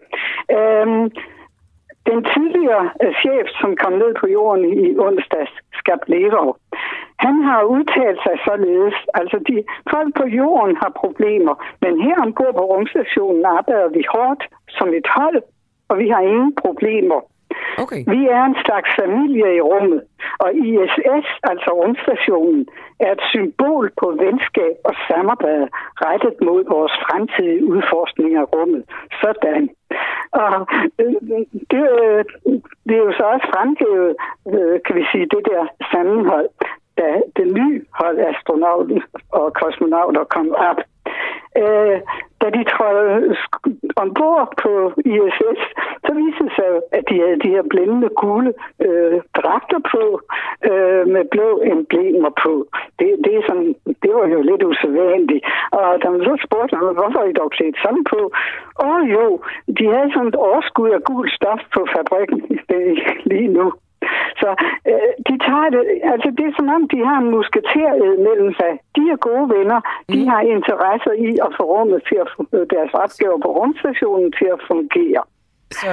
Øhm, 0.57 1.05
den 2.09 2.19
tidligere 2.33 2.85
uh, 3.03 3.13
chef, 3.21 3.45
som 3.61 3.69
kom 3.81 3.93
ned 3.93 4.11
på 4.21 4.27
jorden 4.27 4.63
i 4.83 4.97
onsdags, 5.07 5.53
Skab 5.79 6.01
Lerov, 6.07 6.57
han 7.25 7.35
har 7.49 7.61
udtalt 7.63 8.19
sig 8.25 8.35
således, 8.47 8.95
altså 9.19 9.37
de 9.49 9.63
folk 9.91 10.11
på 10.19 10.25
jorden 10.39 10.75
har 10.81 10.91
problemer, 11.03 11.55
men 11.83 12.01
her 12.01 12.17
ombord 12.25 12.53
på 12.53 12.63
rumstationen 12.71 13.45
arbejder 13.45 13.89
vi 13.97 14.03
hårdt 14.13 14.43
som 14.77 14.87
et 14.99 15.07
hold, 15.17 15.41
og 15.89 15.95
vi 15.99 16.07
har 16.09 16.21
ingen 16.21 16.55
problemer. 16.55 17.19
Okay. 17.83 18.01
Vi 18.13 18.19
er 18.37 18.43
en 18.43 18.57
slags 18.65 18.89
familie 19.01 19.55
i 19.55 19.61
rummet, 19.61 20.01
og 20.43 20.49
ISS, 20.55 21.27
altså 21.51 21.69
rumstationen, 21.79 22.67
er 22.99 23.11
et 23.11 23.23
symbol 23.33 23.91
på 24.01 24.07
venskab 24.23 24.75
og 24.83 24.93
samarbejde 25.07 25.67
rettet 26.05 26.35
mod 26.47 26.61
vores 26.75 26.93
fremtidige 27.05 27.65
udforskning 27.65 28.35
af 28.35 28.45
rummet. 28.55 28.83
Sådan. 29.21 29.69
Og 30.31 30.67
øh, 31.01 31.15
det, 31.71 31.83
øh, 32.03 32.23
det 32.87 32.93
er 32.97 33.03
jo 33.07 33.13
så 33.19 33.23
også 33.33 33.47
fremhævet, 33.53 34.15
øh, 34.53 34.75
kan 34.85 34.95
vi 34.99 35.03
sige, 35.11 35.25
det 35.35 35.43
der 35.51 35.61
sammenhold, 35.91 36.49
da 36.97 37.09
det 37.37 37.47
nye 37.59 37.81
hold 37.99 38.17
astronauter 38.19 38.99
og 39.31 39.53
kosmonauter 39.53 40.23
kom 40.23 40.47
op. 40.51 40.79
Øh, 41.61 41.97
da 42.41 42.47
de 42.57 42.63
trådte 42.73 43.35
ombord 44.03 44.47
på 44.63 44.71
ISS, 45.13 45.61
så 46.05 46.11
viste 46.19 46.43
det 46.45 46.53
sig, 46.57 46.69
at 46.97 47.03
de 47.09 47.15
havde 47.23 47.39
de 47.45 47.53
her 47.55 47.63
blændende 47.71 48.09
gule 48.21 48.53
øh, 48.85 49.21
dragter 49.39 49.79
på, 49.93 50.03
øh, 50.69 51.03
med 51.13 51.23
blå 51.33 51.49
emblemer 51.71 52.31
på. 52.43 52.53
Det, 52.99 53.07
det, 53.23 53.31
er 53.35 53.43
sådan, 53.47 53.75
det 54.03 54.11
var 54.17 54.27
jo 54.27 54.41
lidt 54.41 54.63
usædvanligt. 54.63 55.45
Og 55.71 55.87
da 56.01 56.09
man 56.09 56.21
så 56.23 56.35
spurgte, 56.45 56.75
hvorfor 56.99 57.23
I 57.23 57.33
dog 57.41 57.51
set 57.57 57.75
sådan 57.83 58.03
på? 58.13 58.19
Åh 58.87 59.01
jo, 59.15 59.25
de 59.77 59.85
havde 59.93 60.11
sådan 60.13 60.27
et 60.27 60.41
overskud 60.47 60.89
af 60.89 61.03
gul 61.03 61.29
stof 61.29 61.61
på 61.75 61.81
fabrikken 61.95 62.39
øh, 62.75 62.97
lige 63.25 63.47
nu. 63.57 63.65
Så 64.41 64.49
øh, 64.89 65.11
de 65.27 65.35
tager 65.47 65.69
det, 65.75 65.81
altså 66.13 66.29
det 66.37 66.45
er 66.45 66.53
som 66.57 66.67
om, 66.75 66.81
de 66.93 66.99
har 67.09 67.17
en 67.23 67.29
musketered 67.37 68.17
mellem 68.27 68.51
sig. 68.59 68.71
De 68.95 69.03
er 69.13 69.17
gode 69.29 69.47
venner. 69.55 69.79
De 70.13 70.19
mm. 70.21 70.27
har 70.31 70.41
interesse 70.55 71.11
i 71.27 71.29
at 71.45 71.51
få 71.57 71.63
rummet 71.73 71.99
til 72.09 72.17
at 72.23 72.29
få 72.33 72.41
deres 72.73 72.91
opgaver 73.03 73.39
på 73.45 73.49
rumstationen 73.59 74.31
til 74.39 74.47
at 74.55 74.59
fungere. 74.69 75.21
Så 75.81 75.89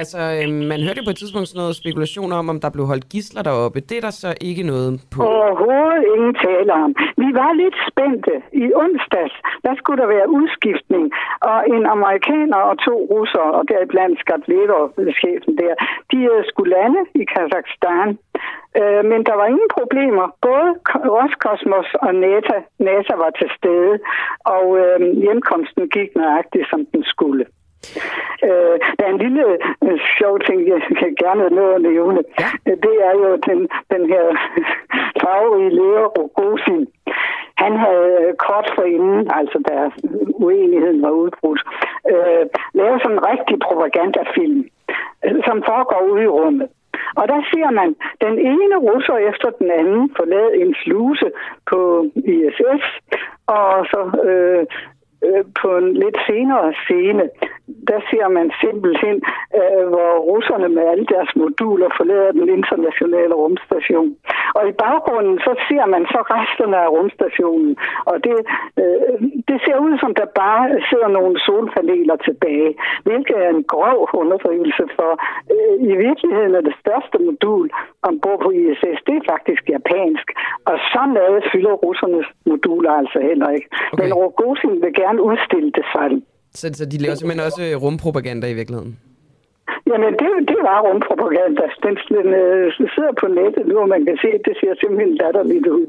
altså, 0.00 0.18
øh, 0.36 0.48
man 0.72 0.80
hørte 0.86 1.02
på 1.04 1.10
et 1.14 1.18
tidspunkt 1.22 1.48
sådan 1.48 1.62
noget 1.62 1.80
spekulation 1.82 2.30
om, 2.38 2.44
om 2.52 2.58
der 2.64 2.70
blev 2.74 2.84
holdt 2.92 3.06
gisler 3.12 3.42
deroppe. 3.48 3.78
Det 3.88 3.96
er 3.98 4.04
der 4.08 4.14
så 4.24 4.30
ikke 4.48 4.62
noget 4.72 4.90
på. 5.14 5.20
Overhovedet 5.22 6.02
ingen 6.14 6.34
tale 6.46 6.72
om. 6.84 6.90
Vi 7.22 7.28
var 7.40 7.50
lidt 7.62 7.78
spændte. 7.90 8.34
I 8.64 8.66
onsdags, 8.82 9.34
der 9.66 9.72
skulle 9.78 9.98
der 10.02 10.08
være 10.16 10.28
udskiftning, 10.38 11.04
og 11.50 11.58
en 11.74 11.84
amerikaner 11.96 12.60
og 12.70 12.74
to 12.86 12.94
russere, 13.14 13.50
og 13.58 13.62
deriblandt 13.70 14.16
Skatlever, 14.20 14.82
chefen 15.20 15.52
der, 15.62 15.74
de 16.12 16.18
øh, 16.32 16.40
skulle 16.50 16.70
lande 16.78 17.00
i 17.20 17.24
Kazakhstan. 17.32 18.08
Øh, 18.80 19.02
men 19.10 19.20
der 19.28 19.34
var 19.40 19.46
ingen 19.52 19.70
problemer. 19.78 20.26
Både 20.46 20.68
Roskosmos 21.14 21.88
og 22.06 22.12
NASA, 22.24 22.58
NASA 22.86 23.14
var 23.24 23.32
til 23.40 23.50
stede, 23.58 23.94
og 24.54 24.64
øh, 24.82 24.98
hjemkomsten 25.22 25.82
gik 25.96 26.10
nøjagtigt, 26.20 26.66
som 26.70 26.80
den 26.92 27.02
skulle. 27.14 27.44
Øh, 28.48 28.76
der 28.98 29.04
er 29.06 29.12
en 29.12 29.24
lille 29.26 29.44
øh, 29.86 29.98
sjov 30.18 30.40
ting, 30.40 30.68
jeg 30.68 30.80
kan 31.00 31.14
gerne 31.24 31.50
nå 31.58 31.64
at 31.76 31.82
nævne. 31.82 32.20
Ja. 32.40 32.50
Det 32.86 32.94
er 33.08 33.14
jo 33.22 33.36
den, 33.48 33.60
den 33.94 34.02
her 34.12 34.24
farverige 35.22 35.70
lærer 35.78 36.06
Rogosin. 36.16 36.86
Han 37.56 37.76
havde 37.76 38.34
kort 38.38 38.72
for 38.74 38.82
inden, 38.82 39.30
altså 39.38 39.58
da 39.68 39.90
uenigheden 40.44 41.02
var 41.02 41.10
udbrudt, 41.10 41.62
øh, 42.12 42.46
lavet 42.74 43.02
sådan 43.02 43.16
en 43.16 43.26
rigtig 43.32 43.56
propagandafilm, 43.66 44.64
øh, 45.24 45.36
som 45.46 45.62
foregår 45.68 46.00
ude 46.12 46.22
i 46.22 46.34
rummet. 46.38 46.68
Og 47.20 47.28
der 47.28 47.40
ser 47.52 47.70
man 47.70 47.96
den 48.24 48.38
ene 48.38 48.76
russer 48.88 49.16
efter 49.30 49.50
den 49.50 49.70
anden 49.70 50.10
forlade 50.16 50.56
en 50.62 50.74
sluse 50.82 51.28
på 51.70 52.06
ISS, 52.14 52.84
og 53.46 53.86
så 53.92 54.00
øh, 54.30 54.66
øh, 55.26 55.44
på 55.60 55.68
en 55.76 55.92
lidt 55.92 56.18
senere 56.26 56.74
scene, 56.84 57.24
der 57.90 58.00
ser 58.10 58.28
man 58.28 58.48
simpelthen, 58.62 59.16
øh, 59.58 59.84
hvor 59.92 60.12
russerne 60.30 60.68
med 60.68 60.84
alle 60.92 61.06
deres 61.14 61.30
moduler 61.36 61.88
forlader 61.96 62.32
den 62.32 62.48
internationale 62.58 63.34
rumstation. 63.34 64.16
Og 64.58 64.68
i 64.68 64.72
baggrunden 64.84 65.38
så 65.46 65.52
ser 65.68 65.86
man 65.94 66.02
så 66.14 66.20
resterne 66.34 66.76
af 66.84 66.88
rumstationen, 66.88 67.76
og 68.10 68.16
det, 68.26 68.38
øh, 68.82 69.16
det 69.48 69.58
ser 69.64 69.78
ud 69.86 69.94
som, 70.02 70.14
der 70.20 70.28
bare 70.42 70.64
sidder 70.90 71.08
nogle 71.08 71.40
solpaneler 71.46 72.16
tilbage, 72.16 72.70
hvilket 73.06 73.36
er 73.44 73.50
en 73.50 73.64
grov 73.74 74.08
underdrivelse 74.12 74.84
for 74.96 75.10
øh, 75.54 75.74
i 75.90 75.94
virkeligheden 76.06 76.54
er 76.54 76.64
det 76.68 76.76
største 76.82 77.18
modul 77.28 77.70
ombord 78.02 78.40
på 78.44 78.50
ISS, 78.50 78.98
det 79.06 79.16
er 79.16 79.30
faktisk 79.32 79.62
japansk, 79.68 80.26
og 80.64 80.76
så 80.92 81.02
meget 81.18 81.44
fylder 81.52 81.72
russernes 81.72 82.26
moduler 82.46 82.92
altså 82.92 83.18
heller 83.20 83.48
ikke. 83.56 83.68
Okay. 83.92 84.02
Men 84.02 84.14
Rogozin 84.14 84.82
vil 84.82 84.94
gerne 84.94 85.22
udstille 85.22 85.70
det 85.78 85.84
sådan. 85.94 86.22
Så, 86.60 86.66
så 86.78 86.84
de 86.92 86.98
laver 86.98 87.14
simpelthen 87.14 87.46
også 87.48 87.62
rumpropaganda 87.84 88.46
i 88.50 88.56
virkeligheden? 88.60 88.92
Jamen, 89.90 90.12
det, 90.20 90.30
det 90.50 90.58
var 90.68 90.78
rumpropaganda. 90.86 91.64
Den, 91.84 91.94
den 92.16 92.28
øh, 92.42 92.72
sidder 92.94 93.14
på 93.20 93.26
nettet 93.38 93.64
nu, 93.70 93.76
og 93.84 93.88
man 93.94 94.04
kan 94.06 94.16
se, 94.22 94.28
at 94.38 94.42
det 94.48 94.54
ser 94.60 94.72
simpelthen 94.80 95.14
latterligt 95.22 95.66
ud. 95.66 95.86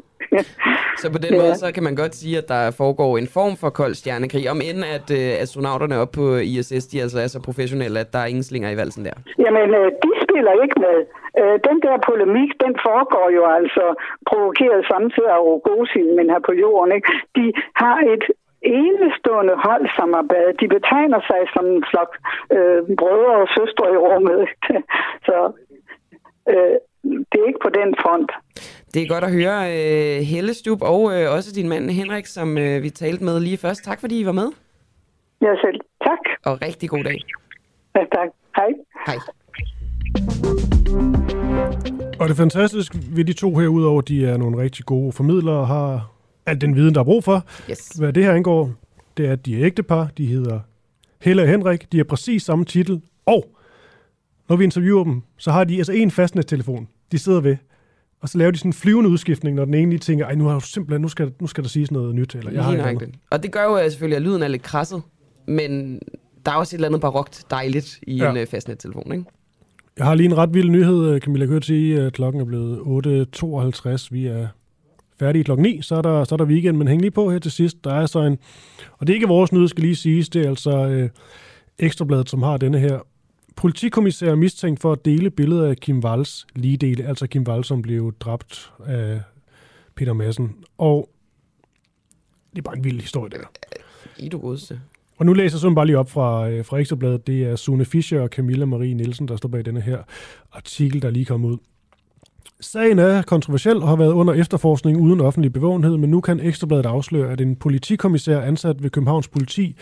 så 1.01 1.05
på 1.15 1.19
den 1.25 1.33
ja. 1.33 1.39
måde, 1.41 1.55
så 1.63 1.67
kan 1.75 1.83
man 1.83 1.95
godt 1.95 2.15
sige, 2.15 2.37
at 2.41 2.47
der 2.53 2.63
foregår 2.81 3.11
en 3.17 3.29
form 3.37 3.53
for 3.61 3.69
kold 3.69 3.93
stjernekrig, 3.93 4.45
om 4.53 4.59
end 4.69 4.81
at 4.97 5.07
øh, 5.19 5.43
astronauterne 5.43 5.95
op 6.03 6.11
på 6.19 6.25
ISS, 6.53 6.85
de 6.91 7.01
altså 7.05 7.19
er 7.23 7.29
så 7.35 7.39
professionelle, 7.49 7.99
at 7.99 8.13
der 8.13 8.19
er 8.19 8.29
ingen 8.31 8.47
slinger 8.49 8.69
i 8.71 8.77
valsen 8.81 9.05
der. 9.07 9.17
Jamen, 9.45 9.69
øh, 9.79 9.87
de 10.03 10.11
spiller 10.25 10.53
ikke 10.63 10.77
med. 10.87 10.97
Øh, 11.41 11.55
den 11.69 11.77
der 11.85 11.95
polemik, 12.09 12.51
den 12.63 12.73
foregår 12.87 13.27
jo 13.37 13.43
altså 13.59 13.85
provokeret 14.29 14.81
samtidig 14.91 15.31
af 15.37 15.41
Rogosin, 15.47 16.09
men 16.17 16.25
her 16.33 16.41
på 16.49 16.53
jorden. 16.63 16.91
Ikke? 16.97 17.09
De 17.37 17.45
har 17.81 17.97
et 18.13 18.23
enestående 18.61 19.55
holdsamarbejde. 19.65 20.57
De 20.61 20.67
betegner 20.75 21.21
sig 21.29 21.41
som 21.53 21.65
en 21.73 21.83
flok 21.89 22.11
øh, 22.55 22.81
brødre 22.99 23.35
og 23.43 23.47
søstre 23.57 23.85
i 23.95 23.97
rummet. 24.05 24.41
Så 25.27 25.37
øh, 26.51 26.75
det 27.29 27.37
er 27.41 27.47
ikke 27.47 27.65
på 27.67 27.71
den 27.79 27.89
front. 28.03 28.31
Det 28.93 29.01
er 29.01 29.07
godt 29.13 29.23
at 29.23 29.33
høre 29.39 29.57
uh, 29.73 30.17
Helle 30.31 30.53
Stub 30.53 30.81
og 30.81 31.01
uh, 31.01 31.35
også 31.35 31.49
din 31.55 31.69
mand 31.69 31.89
Henrik, 31.89 32.25
som 32.25 32.47
uh, 32.49 32.83
vi 32.83 32.89
talte 32.89 33.23
med 33.23 33.39
lige 33.39 33.57
først. 33.57 33.83
Tak 33.83 33.99
fordi 33.99 34.19
I 34.19 34.25
var 34.25 34.31
med. 34.31 34.49
Ja 35.41 35.55
selv. 35.63 35.79
Tak. 36.07 36.23
Og 36.45 36.61
rigtig 36.61 36.89
god 36.89 37.03
dag. 37.03 37.19
Ja, 37.95 38.03
tak. 38.15 38.29
Hej. 38.55 38.69
Hej. 39.07 39.17
Og 42.19 42.23
det 42.27 42.31
er 42.31 42.43
fantastisk 42.45 42.93
ved 43.15 43.25
de 43.25 43.33
to 43.33 43.55
her, 43.55 43.67
udover 43.67 44.01
at 44.01 44.07
de 44.07 44.25
er 44.25 44.37
nogle 44.37 44.57
rigtig 44.57 44.85
gode 44.85 45.11
formidlere 45.11 45.59
og 45.59 45.67
har 45.67 46.11
al 46.47 46.61
den 46.61 46.75
viden, 46.75 46.95
der 46.95 46.99
er 46.99 47.05
brug 47.05 47.23
for. 47.23 47.45
Yes. 47.69 47.87
Hvad 47.87 48.13
det 48.13 48.23
her 48.23 48.33
angår, 48.33 48.73
det 49.17 49.27
er, 49.27 49.31
at 49.31 49.45
de 49.45 49.59
er 49.59 49.65
ægtepar. 49.65 50.09
De 50.17 50.25
hedder 50.25 50.59
Helle 51.21 51.41
og 51.41 51.47
Henrik. 51.47 51.91
De 51.91 51.97
har 51.97 52.03
præcis 52.03 52.43
samme 52.43 52.65
titel. 52.65 53.01
Og 53.25 53.57
når 54.49 54.55
vi 54.55 54.63
interviewer 54.63 55.03
dem, 55.03 55.21
så 55.37 55.51
har 55.51 55.63
de 55.63 55.77
altså 55.77 55.91
en 55.91 56.11
fastnettelefon, 56.11 56.87
de 57.11 57.19
sidder 57.19 57.41
ved. 57.41 57.57
Og 58.21 58.29
så 58.29 58.37
laver 58.37 58.51
de 58.51 58.57
sådan 58.57 58.69
en 58.69 58.73
flyvende 58.73 59.09
udskiftning, 59.09 59.55
når 59.55 59.65
den 59.65 59.73
ene 59.73 59.89
lige 59.89 59.99
tænker, 59.99 60.25
ej, 60.25 60.35
nu, 60.35 60.45
har 60.45 60.59
du 60.59 60.65
simpelthen, 60.65 61.01
nu, 61.01 61.07
skal, 61.07 61.33
nu 61.41 61.47
skal 61.47 61.63
der 61.63 61.69
siges 61.69 61.91
noget 61.91 62.15
nyt. 62.15 62.35
Eller, 62.35 62.51
jeg 62.51 62.63
har 62.63 62.93
det. 62.93 63.15
Og 63.29 63.43
det 63.43 63.51
gør 63.51 63.63
jo 63.63 63.77
øh, 63.77 63.91
selvfølgelig, 63.91 64.15
at 64.15 64.21
lyden 64.21 64.43
er 64.43 64.47
lidt 64.47 64.61
krasset, 64.61 65.01
men 65.47 65.99
der 66.45 66.51
er 66.51 66.55
også 66.55 66.75
et 66.75 66.77
eller 66.77 66.87
andet 66.87 67.01
barokt 67.01 67.45
dejligt 67.49 67.99
i 68.07 68.15
ja. 68.15 68.29
en 68.31 68.37
uh, 68.37 68.47
fastnettelefon, 68.47 69.11
ikke? 69.11 69.25
Jeg 69.97 70.05
har 70.05 70.15
lige 70.15 70.25
en 70.25 70.37
ret 70.37 70.53
vild 70.53 70.69
nyhed, 70.69 71.09
øh, 71.09 71.21
Camilla. 71.21 71.45
Kan 71.45 71.61
sige, 71.61 72.01
at 72.01 72.13
klokken 72.13 72.41
er 72.41 72.45
blevet 72.45 72.77
8.52. 73.97 74.07
Vi 74.11 74.27
er 74.27 74.47
færdige 75.19 75.43
klokken 75.43 75.63
9, 75.63 75.81
så 75.81 75.95
er, 75.95 76.01
der, 76.01 76.23
så 76.23 76.35
er 76.35 76.37
der 76.37 76.45
weekend, 76.45 76.77
men 76.77 76.87
hæng 76.87 77.01
lige 77.01 77.11
på 77.11 77.31
her 77.31 77.39
til 77.39 77.51
sidst. 77.51 77.83
Der 77.83 77.93
er 77.93 78.05
så 78.05 78.19
en, 78.19 78.37
og 78.97 79.07
det 79.07 79.13
er 79.13 79.15
ikke 79.15 79.27
vores 79.27 79.51
nyhed, 79.51 79.67
skal 79.67 79.83
lige 79.83 79.95
siges, 79.95 80.29
det 80.29 80.45
er 80.45 80.49
altså 80.49 80.87
øh, 80.87 81.09
Ekstrabladet, 81.79 82.29
som 82.29 82.43
har 82.43 82.57
denne 82.57 82.79
her. 82.79 82.99
Politikommissær 83.55 84.35
mistænkt 84.35 84.79
for 84.79 84.91
at 84.91 85.05
dele 85.05 85.29
billeder 85.29 85.69
af 85.69 85.77
Kim 85.77 85.99
Walls 85.99 86.47
lige 86.55 86.77
dele, 86.77 87.03
altså 87.03 87.27
Kim 87.27 87.43
Wall, 87.47 87.63
som 87.63 87.81
blev 87.81 88.13
dræbt 88.19 88.71
af 88.85 89.21
Peter 89.95 90.13
Madsen. 90.13 90.55
Og 90.77 91.09
det 92.51 92.57
er 92.57 92.63
bare 92.63 92.77
en 92.77 92.83
vild 92.83 93.01
historie, 93.01 93.29
der. 93.29 93.37
I 94.17 94.29
du 94.29 94.37
godeste. 94.37 94.79
Og 95.17 95.25
nu 95.25 95.33
læser 95.33 95.55
jeg 95.55 95.61
sådan 95.61 95.75
bare 95.75 95.85
lige 95.85 95.97
op 95.97 96.09
fra, 96.09 96.49
øh, 96.49 96.65
fra 96.65 96.77
Ekstrabladet. 96.77 97.27
Det 97.27 97.43
er 97.43 97.55
Sune 97.55 97.85
Fischer 97.85 98.21
og 98.21 98.29
Camilla 98.29 98.65
Marie 98.65 98.93
Nielsen, 98.93 99.27
der 99.27 99.35
står 99.35 99.49
bag 99.49 99.65
denne 99.65 99.81
her 99.81 100.03
artikel, 100.51 101.01
der 101.01 101.09
lige 101.09 101.25
kom 101.25 101.45
ud. 101.45 101.57
Sagen 102.59 102.99
er 102.99 103.21
kontroversiel 103.21 103.77
og 103.77 103.87
har 103.87 103.95
været 103.95 104.11
under 104.11 104.33
efterforskning 104.33 104.97
uden 105.01 105.21
offentlig 105.21 105.53
bevågenhed, 105.53 105.97
men 105.97 106.09
nu 106.09 106.21
kan 106.21 106.39
Ekstrabladet 106.39 106.85
afsløre, 106.85 107.31
at 107.31 107.41
en 107.41 107.55
politikommissær 107.55 108.41
ansat 108.41 108.83
ved 108.83 108.89
Københavns 108.89 109.27
politi 109.27 109.75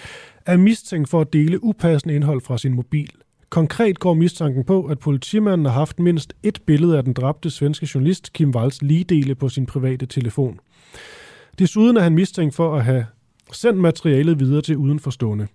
er 0.46 0.58
mistænkt 0.58 1.10
for 1.10 1.22
at 1.22 1.34
dele 1.34 1.64
upassende 1.64 2.16
indhold 2.16 2.42
fra 2.42 2.58
sin 2.58 2.74
mobil. 2.74 3.10
Konkret 3.50 4.00
går 4.00 4.14
mistanken 4.14 4.64
på, 4.64 4.84
at 4.84 5.00
politimanden 5.00 5.66
har 5.66 5.74
haft 5.74 6.00
mindst 6.00 6.34
et 6.44 6.60
billede 6.66 6.98
af 6.98 7.04
den 7.04 7.14
dræbte 7.14 7.50
svenske 7.50 7.90
journalist 7.94 8.34
Kim 8.34 8.56
Walls 8.56 8.82
ligedele 8.82 9.36
på 9.36 9.50
sin 9.50 9.66
private 9.66 10.06
telefon. 10.06 10.60
Desuden 11.60 11.98
er 11.98 12.02
han 12.02 12.16
mistænkt 12.16 12.56
for 12.56 12.76
at 12.76 12.84
have 12.84 13.06
sendt 13.52 13.80
materialet 13.80 14.40
videre 14.40 14.62
til 14.62 14.78
udenforstående. 14.78 15.48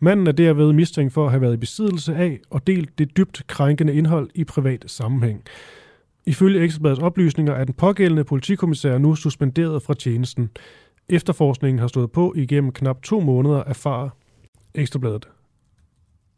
Manden 0.00 0.26
er 0.26 0.32
derved 0.32 0.72
mistænkt 0.72 1.12
for 1.14 1.24
at 1.24 1.30
have 1.30 1.40
været 1.40 1.54
i 1.54 1.56
besiddelse 1.56 2.14
af 2.14 2.40
og 2.50 2.66
delt 2.66 2.98
det 2.98 3.16
dybt 3.16 3.42
krænkende 3.46 3.94
indhold 3.94 4.30
i 4.34 4.44
privat 4.44 4.84
sammenhæng. 4.86 5.42
Ifølge 6.28 6.60
Ekstrabladets 6.60 7.00
oplysninger 7.00 7.52
er 7.52 7.64
den 7.64 7.74
pågældende 7.74 8.24
politikommissær 8.24 8.98
nu 8.98 9.14
suspenderet 9.14 9.82
fra 9.82 9.94
tjenesten. 9.94 10.50
Efterforskningen 11.08 11.78
har 11.78 11.86
stået 11.86 12.12
på 12.12 12.34
igennem 12.36 12.72
knap 12.72 13.02
to 13.02 13.20
måneder, 13.20 13.72
far 13.72 14.16
Ekstrabladet. 14.74 15.28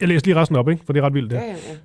Jeg 0.01 0.09
læser 0.09 0.27
lige 0.27 0.37
resten 0.37 0.57
op, 0.57 0.69
ikke? 0.69 0.85
for 0.85 0.93
det 0.93 1.01
er 1.01 1.05
ret 1.05 1.15
vildt. 1.15 1.31
Det. 1.31 1.37
Ja, 1.37 1.43
ja, 1.43 1.53
ja. 1.53 1.77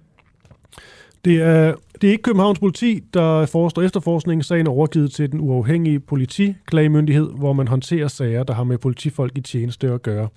Det 1.26 1.42
er, 1.42 1.76
det 2.02 2.08
er 2.08 2.12
ikke 2.12 2.22
Københavns 2.22 2.60
politi, 2.60 3.00
der 3.14 3.46
forestår 3.46 3.82
efterforskning. 3.82 4.46
Sagen 4.46 4.68
er 4.68 4.72
overgivet 4.72 5.12
til 5.12 5.32
den 5.32 5.40
uafhængige 5.40 6.00
politiklagemyndighed, 6.00 7.30
hvor 7.38 7.54
man 7.54 7.68
håndterer 7.68 8.08
sager, 8.08 8.44
der 8.44 8.54
har 8.54 8.64
med 8.64 8.78
politifolk 8.78 9.38
i 9.38 9.42
tjeneste 9.42 9.92
at 9.92 10.02
gøre. 10.02 10.28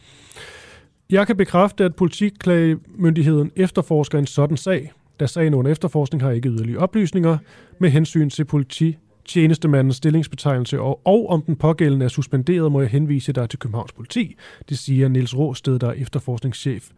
Jeg 1.11 1.27
kan 1.27 1.37
bekræfte, 1.37 1.85
at 1.85 1.95
politiklagemyndigheden 1.95 3.51
efterforsker 3.57 4.19
en 4.19 4.27
sådan 4.27 4.57
sag. 4.57 4.93
Da 5.21 5.27
sagen 5.27 5.55
under 5.55 5.73
efterforskning 5.73 6.23
har 6.23 6.31
ikke 6.31 6.49
yderligere 6.49 6.83
oplysninger 6.83 7.39
med 7.79 7.91
hensyn 7.91 8.31
til 8.31 8.45
politi 8.45 8.97
tjenestemandens 9.29 9.97
stillingsbetegnelse, 9.97 10.81
og, 10.81 11.01
og 11.05 11.29
om 11.29 11.43
den 11.43 11.57
pågældende 11.57 12.05
er 12.05 12.09
suspenderet, 12.09 12.73
må 12.73 12.81
jeg 12.81 12.91
henvise 12.91 13.33
dig 13.33 13.51
til 13.51 13.59
Københavns 13.59 13.93
politi. 13.93 14.37
Det 14.69 14.79
siger 14.79 15.09
Niels 15.09 15.37
Råsted, 15.37 15.79
der 15.79 15.89
er 15.89 15.93
efterforskningschef 15.93 16.91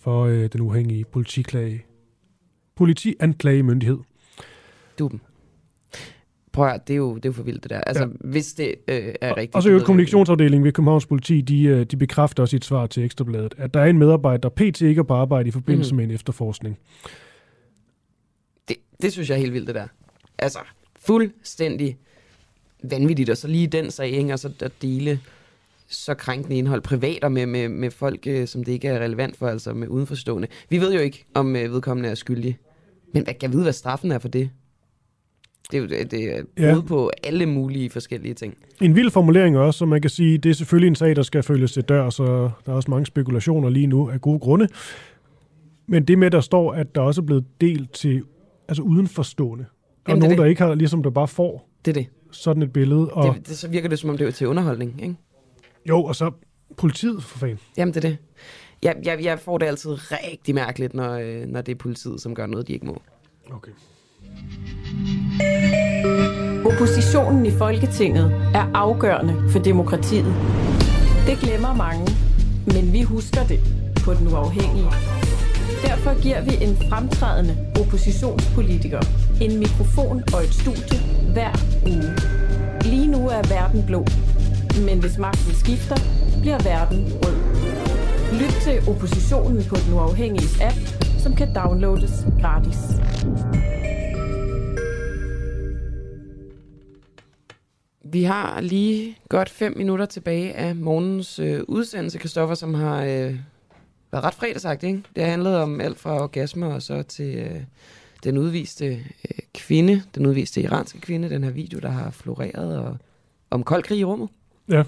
for 0.00 0.24
øh, 0.24 0.48
den 0.52 0.60
uafhængige 0.60 1.04
politiklage. 1.04 1.84
Politianklagemyndighed. 2.76 3.98
Duben. 4.98 5.20
Prøv 6.52 6.68
at, 6.68 6.88
det 6.88 6.94
er 6.94 6.98
jo, 6.98 7.14
det 7.14 7.24
er 7.24 7.28
jo 7.28 7.32
for 7.32 7.42
vildt 7.42 7.62
det 7.62 7.70
der. 7.70 7.80
Altså, 7.80 8.02
ja. 8.02 8.28
hvis 8.30 8.54
det 8.54 8.74
øh, 8.88 9.14
er 9.20 9.36
rigtigt. 9.36 9.54
Og 9.54 9.62
så 9.62 9.68
er 9.68 9.72
jo 9.72 9.78
kommunikationsafdelingen 9.78 10.64
ved 10.64 10.72
Københavns 10.72 11.06
Politi, 11.06 11.40
de, 11.40 11.62
øh, 11.62 11.86
de 11.86 11.96
bekræfter 11.96 12.42
også 12.42 12.56
i 12.56 12.58
et 12.58 12.64
svar 12.64 12.86
til 12.86 13.04
Ekstrabladet, 13.04 13.54
at 13.58 13.74
der 13.74 13.80
er 13.80 13.84
en 13.86 13.98
medarbejder, 13.98 14.48
der 14.48 14.70
pt. 14.70 14.80
ikke 14.80 14.98
er 14.98 15.02
på 15.02 15.14
arbejde 15.14 15.48
i 15.48 15.50
forbindelse 15.50 15.94
mm. 15.94 15.96
med 15.96 16.04
en 16.04 16.10
efterforskning. 16.10 16.78
Det, 18.96 19.02
det 19.02 19.12
synes 19.12 19.28
jeg 19.28 19.36
er 19.36 19.40
helt 19.40 19.52
vildt 19.52 19.66
det 19.66 19.74
der. 19.74 19.86
Altså, 20.38 20.58
fuldstændig 21.00 21.98
vanvittigt, 22.82 23.30
og 23.30 23.36
så 23.36 23.48
lige 23.48 23.66
den 23.66 23.90
sag, 23.90 24.10
ikke? 24.10 24.32
og 24.32 24.38
så 24.38 24.52
at 24.60 24.72
dele 24.82 25.20
så 25.88 26.14
krænkende 26.14 26.56
indhold 26.56 26.82
privater 26.82 27.28
med, 27.28 27.46
med, 27.46 27.68
med 27.68 27.90
folk, 27.90 28.26
øh, 28.26 28.46
som 28.46 28.64
det 28.64 28.72
ikke 28.72 28.88
er 28.88 28.98
relevant 28.98 29.36
for, 29.36 29.48
altså 29.48 29.72
med 29.72 29.88
udenforstående. 29.88 30.48
Vi 30.68 30.80
ved 30.80 30.94
jo 30.94 31.00
ikke, 31.00 31.24
om 31.34 31.56
øh, 31.56 31.72
vedkommende 31.72 32.08
er 32.08 32.14
skyldig. 32.14 32.58
Men 33.14 33.24
hvad 33.24 33.34
kan 33.34 33.52
vide, 33.52 33.62
hvad 33.62 33.72
straffen 33.72 34.12
er 34.12 34.18
for 34.18 34.28
det? 34.28 34.50
Det 35.70 35.76
er 35.76 35.80
jo 35.80 35.86
det 35.86 36.36
er 36.36 36.42
ja. 36.58 36.80
på 36.80 37.10
alle 37.24 37.46
mulige 37.46 37.90
forskellige 37.90 38.34
ting. 38.34 38.54
En 38.80 38.96
vild 38.96 39.10
formulering 39.10 39.58
også, 39.58 39.78
som 39.78 39.88
man 39.88 40.00
kan 40.00 40.10
sige, 40.10 40.38
det 40.38 40.50
er 40.50 40.54
selvfølgelig 40.54 40.88
en 40.88 40.94
sag, 40.94 41.16
der 41.16 41.22
skal 41.22 41.42
følges 41.42 41.72
til 41.72 41.82
dør, 41.82 42.10
så 42.10 42.24
der 42.66 42.72
er 42.72 42.76
også 42.76 42.90
mange 42.90 43.06
spekulationer 43.06 43.70
lige 43.70 43.86
nu 43.86 44.10
af 44.10 44.20
gode 44.20 44.38
grunde. 44.38 44.68
Men 45.86 46.04
det 46.04 46.18
med, 46.18 46.30
der 46.30 46.40
står, 46.40 46.72
at 46.72 46.94
der 46.94 47.00
også 47.00 47.20
er 47.20 47.24
blevet 47.26 47.44
delt 47.60 47.92
til 47.92 48.22
altså 48.68 48.82
udenforstående. 48.82 49.66
Er 50.06 50.14
nogen, 50.14 50.30
det. 50.30 50.38
der 50.38 50.44
ikke 50.44 50.62
har, 50.62 50.74
ligesom 50.74 51.02
der 51.02 51.10
bare 51.10 51.28
får 51.28 51.68
det 51.84 51.90
er 51.90 51.94
det. 51.94 52.06
sådan 52.30 52.62
et 52.62 52.72
billede. 52.72 53.10
Og... 53.10 53.34
Det, 53.34 53.48
det, 53.48 53.58
så 53.58 53.68
virker 53.68 53.88
det, 53.88 53.98
som 53.98 54.10
om 54.10 54.18
det 54.18 54.26
er 54.26 54.30
til 54.30 54.48
underholdning, 54.48 55.02
ikke? 55.02 55.16
Jo, 55.88 56.04
og 56.04 56.16
så 56.16 56.30
politiet 56.76 57.22
for 57.22 57.38
fanden. 57.38 57.58
Jamen, 57.76 57.94
det 57.94 58.04
er 58.04 58.08
det. 58.08 58.18
Jeg, 58.82 58.96
jeg, 59.04 59.24
jeg 59.24 59.38
får 59.38 59.58
det 59.58 59.66
altid 59.66 59.90
rigtig 59.90 60.54
mærkeligt, 60.54 60.94
når, 60.94 61.12
øh, 61.12 61.46
når 61.46 61.60
det 61.60 61.72
er 61.72 61.76
politiet, 61.76 62.20
som 62.20 62.34
gør 62.34 62.46
noget, 62.46 62.68
de 62.68 62.72
ikke 62.72 62.86
må. 62.86 63.02
Okay. 63.50 63.72
Oppositionen 66.64 67.46
i 67.46 67.50
Folketinget 67.50 68.32
er 68.54 68.70
afgørende 68.74 69.50
for 69.50 69.58
demokratiet. 69.58 70.34
Det 71.26 71.38
glemmer 71.38 71.74
mange, 71.74 72.06
men 72.66 72.92
vi 72.92 73.02
husker 73.02 73.44
det 73.48 73.60
på 74.04 74.14
den 74.14 74.28
uafhængige. 74.28 75.15
Derfor 75.88 76.22
giver 76.22 76.40
vi 76.40 76.64
en 76.64 76.76
fremtrædende 76.88 77.54
oppositionspolitiker 77.80 79.00
en 79.40 79.58
mikrofon 79.58 80.22
og 80.34 80.40
et 80.46 80.54
studie 80.54 80.98
hver 81.32 81.52
uge. 81.92 82.10
Lige 82.90 83.06
nu 83.06 83.28
er 83.28 83.42
verden 83.48 83.86
blå, 83.86 84.06
men 84.86 85.00
hvis 85.00 85.18
magten 85.18 85.54
skifter, 85.54 85.96
bliver 86.40 86.58
verden 86.64 86.98
rød. 87.22 87.36
Lyt 88.40 88.54
til 88.62 88.88
oppositionen 88.90 89.64
på 89.70 89.76
den 89.76 89.94
uafhængige 89.94 90.48
app, 90.64 90.78
som 91.18 91.34
kan 91.34 91.54
downloades 91.54 92.26
gratis. 92.40 92.78
Vi 98.04 98.22
har 98.22 98.60
lige 98.60 99.18
godt 99.28 99.48
fem 99.48 99.76
minutter 99.76 100.06
tilbage 100.06 100.52
af 100.56 100.76
morgens 100.76 101.38
øh, 101.38 101.60
udsendelse, 101.68 102.18
Kristoffer, 102.18 102.54
som 102.54 102.74
har 102.74 103.04
øh, 103.04 103.34
været 104.12 104.24
ret 104.24 104.34
fredagsagtigt, 104.34 104.90
ikke? 104.90 105.02
Det 105.16 105.22
har 105.22 105.30
handlet 105.30 105.56
om 105.56 105.80
alt 105.80 105.98
fra 105.98 106.22
orgasmer 106.22 106.66
og 106.66 106.82
så 106.82 107.02
til 107.02 107.38
øh, 107.38 107.60
den 108.24 108.38
udviste 108.38 108.86
øh, 108.86 109.38
kvinde, 109.54 110.02
den 110.14 110.26
udviste 110.26 110.60
iranske 110.60 111.00
kvinde, 111.00 111.30
den 111.30 111.44
her 111.44 111.50
video, 111.50 111.78
der 111.78 111.88
har 111.88 112.10
floreret, 112.10 112.78
og 112.78 112.96
om 113.50 113.62
kold 113.62 113.82
krig 113.82 113.98
i 113.98 114.04
rummet. 114.04 114.28
Ja. 114.68 114.82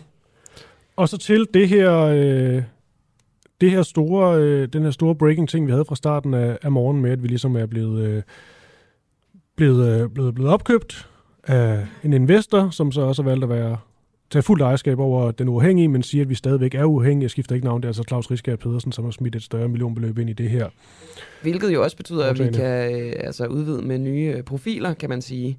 Og 0.97 1.09
så 1.09 1.19
til 1.19 1.47
det 1.55 1.69
her, 1.69 1.95
øh, 1.99 2.63
det 3.61 3.71
her 3.71 3.83
store, 3.83 4.39
øh, 4.39 4.69
den 4.69 4.83
her 4.83 4.91
store 4.91 5.15
breaking 5.15 5.49
ting, 5.49 5.67
vi 5.67 5.73
havde 5.73 5.85
fra 5.85 5.97
starten 5.97 6.35
af, 6.35 6.59
af 6.63 6.73
morgenen 6.73 7.03
med, 7.03 7.11
at 7.11 7.23
vi 7.23 7.29
ligesom 7.29 7.57
er 7.57 7.67
blevet, 7.67 8.05
øh, 8.09 8.23
blevet, 9.57 10.03
øh, 10.03 10.11
blevet, 10.11 10.35
blevet 10.35 10.53
opkøbt 10.53 11.09
af 11.45 11.87
en 12.05 12.13
investor, 12.13 12.71
som 12.71 12.93
så 12.93 13.01
også 13.01 13.23
har 13.23 13.31
valgt 13.31 13.45
at 13.45 13.51
være 13.51 13.77
tage 14.31 14.43
fuldt 14.43 14.63
ejerskab 14.63 14.99
over 14.99 15.31
den 15.31 15.49
uafhængige, 15.49 15.89
men 15.89 16.03
siger, 16.03 16.25
at 16.25 16.29
vi 16.29 16.35
stadigvæk 16.35 16.75
er 16.75 16.85
uafhængige. 16.85 17.25
Jeg 17.25 17.31
skifter 17.31 17.55
ikke 17.55 17.67
navn, 17.67 17.81
det 17.81 17.85
er 17.85 17.89
altså 17.89 18.05
Claus 18.09 18.31
Riskær 18.31 18.57
Pedersen, 18.57 18.93
som 18.93 19.05
har 19.05 19.11
smidt 19.11 19.37
et 19.37 19.43
større 19.43 19.69
millionbeløb 19.69 20.19
ind 20.19 20.31
i 20.31 20.33
det 20.33 20.51
her. 20.51 20.69
Hvilket 21.43 21.75
jo 21.75 21.83
også 21.83 21.97
betyder, 21.97 22.25
at 22.25 22.39
vi 22.39 22.49
kan 22.53 23.01
øh, 23.01 23.13
altså 23.19 23.47
udvide 23.47 23.83
med 23.83 23.99
nye 23.99 24.35
øh, 24.37 24.43
profiler, 24.43 24.95
kan 24.95 25.09
man 25.09 25.23
sige. 25.23 25.59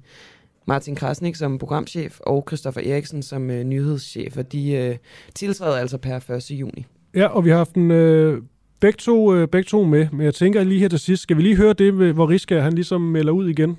Martin 0.66 0.94
Krasnik 0.94 1.36
som 1.36 1.58
programchef 1.58 2.20
og 2.20 2.44
Christoffer 2.48 2.80
Eriksen 2.80 3.22
som 3.22 3.50
øh, 3.50 3.64
nyhedschef, 3.64 4.36
og 4.36 4.52
de 4.52 4.72
øh, 4.72 4.96
tiltræder 5.34 5.76
altså 5.76 5.98
per 5.98 6.30
1. 6.30 6.50
juni. 6.50 6.86
Ja, 7.14 7.26
og 7.26 7.44
vi 7.44 7.50
har 7.50 7.56
haft 7.56 7.74
en, 7.74 7.90
øh, 7.90 8.42
begge, 8.80 8.96
to, 8.96 9.34
øh, 9.34 9.48
begge 9.48 9.66
to 9.66 9.84
med, 9.84 10.06
men 10.12 10.20
jeg 10.20 10.34
tænker 10.34 10.64
lige 10.64 10.80
her 10.80 10.88
til 10.88 10.98
sidst, 10.98 11.22
skal 11.22 11.36
vi 11.36 11.42
lige 11.42 11.56
høre 11.56 11.72
det, 11.72 11.92
hvor 11.92 12.30
Riskær 12.30 12.60
han 12.60 12.72
ligesom 12.72 13.00
melder 13.00 13.32
ud 13.32 13.48
igen? 13.48 13.78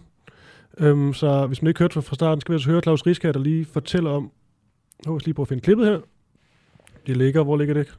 Øhm, 0.77 1.13
så 1.13 1.47
hvis 1.47 1.61
man 1.61 1.67
ikke 1.67 1.79
hørte 1.79 2.01
fra 2.01 2.15
starten, 2.15 2.41
skal 2.41 2.51
vi 2.51 2.55
altså 2.55 2.69
høre 2.69 2.81
Claus 2.81 3.05
Riskær, 3.05 3.31
der 3.31 3.39
lige 3.39 3.65
fortæller 3.65 4.09
om, 4.09 4.31
nu 5.07 5.19
skal 5.19 5.27
lige 5.27 5.33
prøve 5.33 5.43
at 5.43 5.47
finde 5.47 5.61
klippet 5.61 5.87
her. 5.87 5.99
Det 7.07 7.17
ligger, 7.17 7.43
hvor 7.43 7.57
ligger 7.57 7.73
det? 7.73 7.97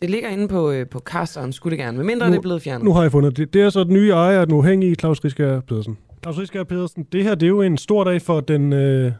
Det 0.00 0.10
ligger 0.10 0.28
inde 0.28 0.48
på, 0.48 0.70
øh, 0.70 0.86
på 0.88 0.98
Carsten, 0.98 1.52
skulle 1.52 1.76
det 1.76 1.84
gerne, 1.84 1.96
medmindre 1.96 2.26
nu, 2.26 2.32
det 2.32 2.38
er 2.38 2.42
blevet 2.42 2.62
fjernet. 2.62 2.84
Nu 2.84 2.92
har 2.92 3.02
jeg 3.02 3.12
fundet 3.12 3.36
det. 3.36 3.54
Det 3.54 3.62
er 3.62 3.70
så 3.70 3.84
den 3.84 3.92
nye 3.92 4.10
ejer, 4.10 4.44
den 4.44 4.54
uafhængige 4.54 4.94
Claus 4.94 5.24
Riskær 5.24 5.60
Pedersen. 5.60 5.98
Claus 6.22 6.38
Riskær 6.38 6.64
Pedersen, 6.64 7.06
det 7.12 7.24
her 7.24 7.34
det 7.34 7.46
er 7.46 7.50
jo 7.50 7.62
en 7.62 7.76
stor 7.76 8.04
dag 8.04 8.22
for 8.22 8.40
den, 8.40 8.72
øh, 8.72 9.12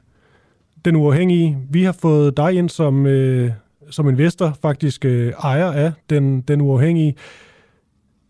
den 0.84 0.96
uafhængige. 0.96 1.58
Vi 1.70 1.82
har 1.82 1.92
fået 1.92 2.36
dig 2.36 2.52
ind 2.52 2.68
som, 2.68 3.06
øh, 3.06 3.50
som 3.90 4.08
investor, 4.08 4.56
faktisk 4.62 5.04
øh, 5.04 5.32
ejer 5.42 5.72
af 5.72 5.92
den, 6.10 6.40
den 6.40 6.60
uafhængige. 6.60 7.14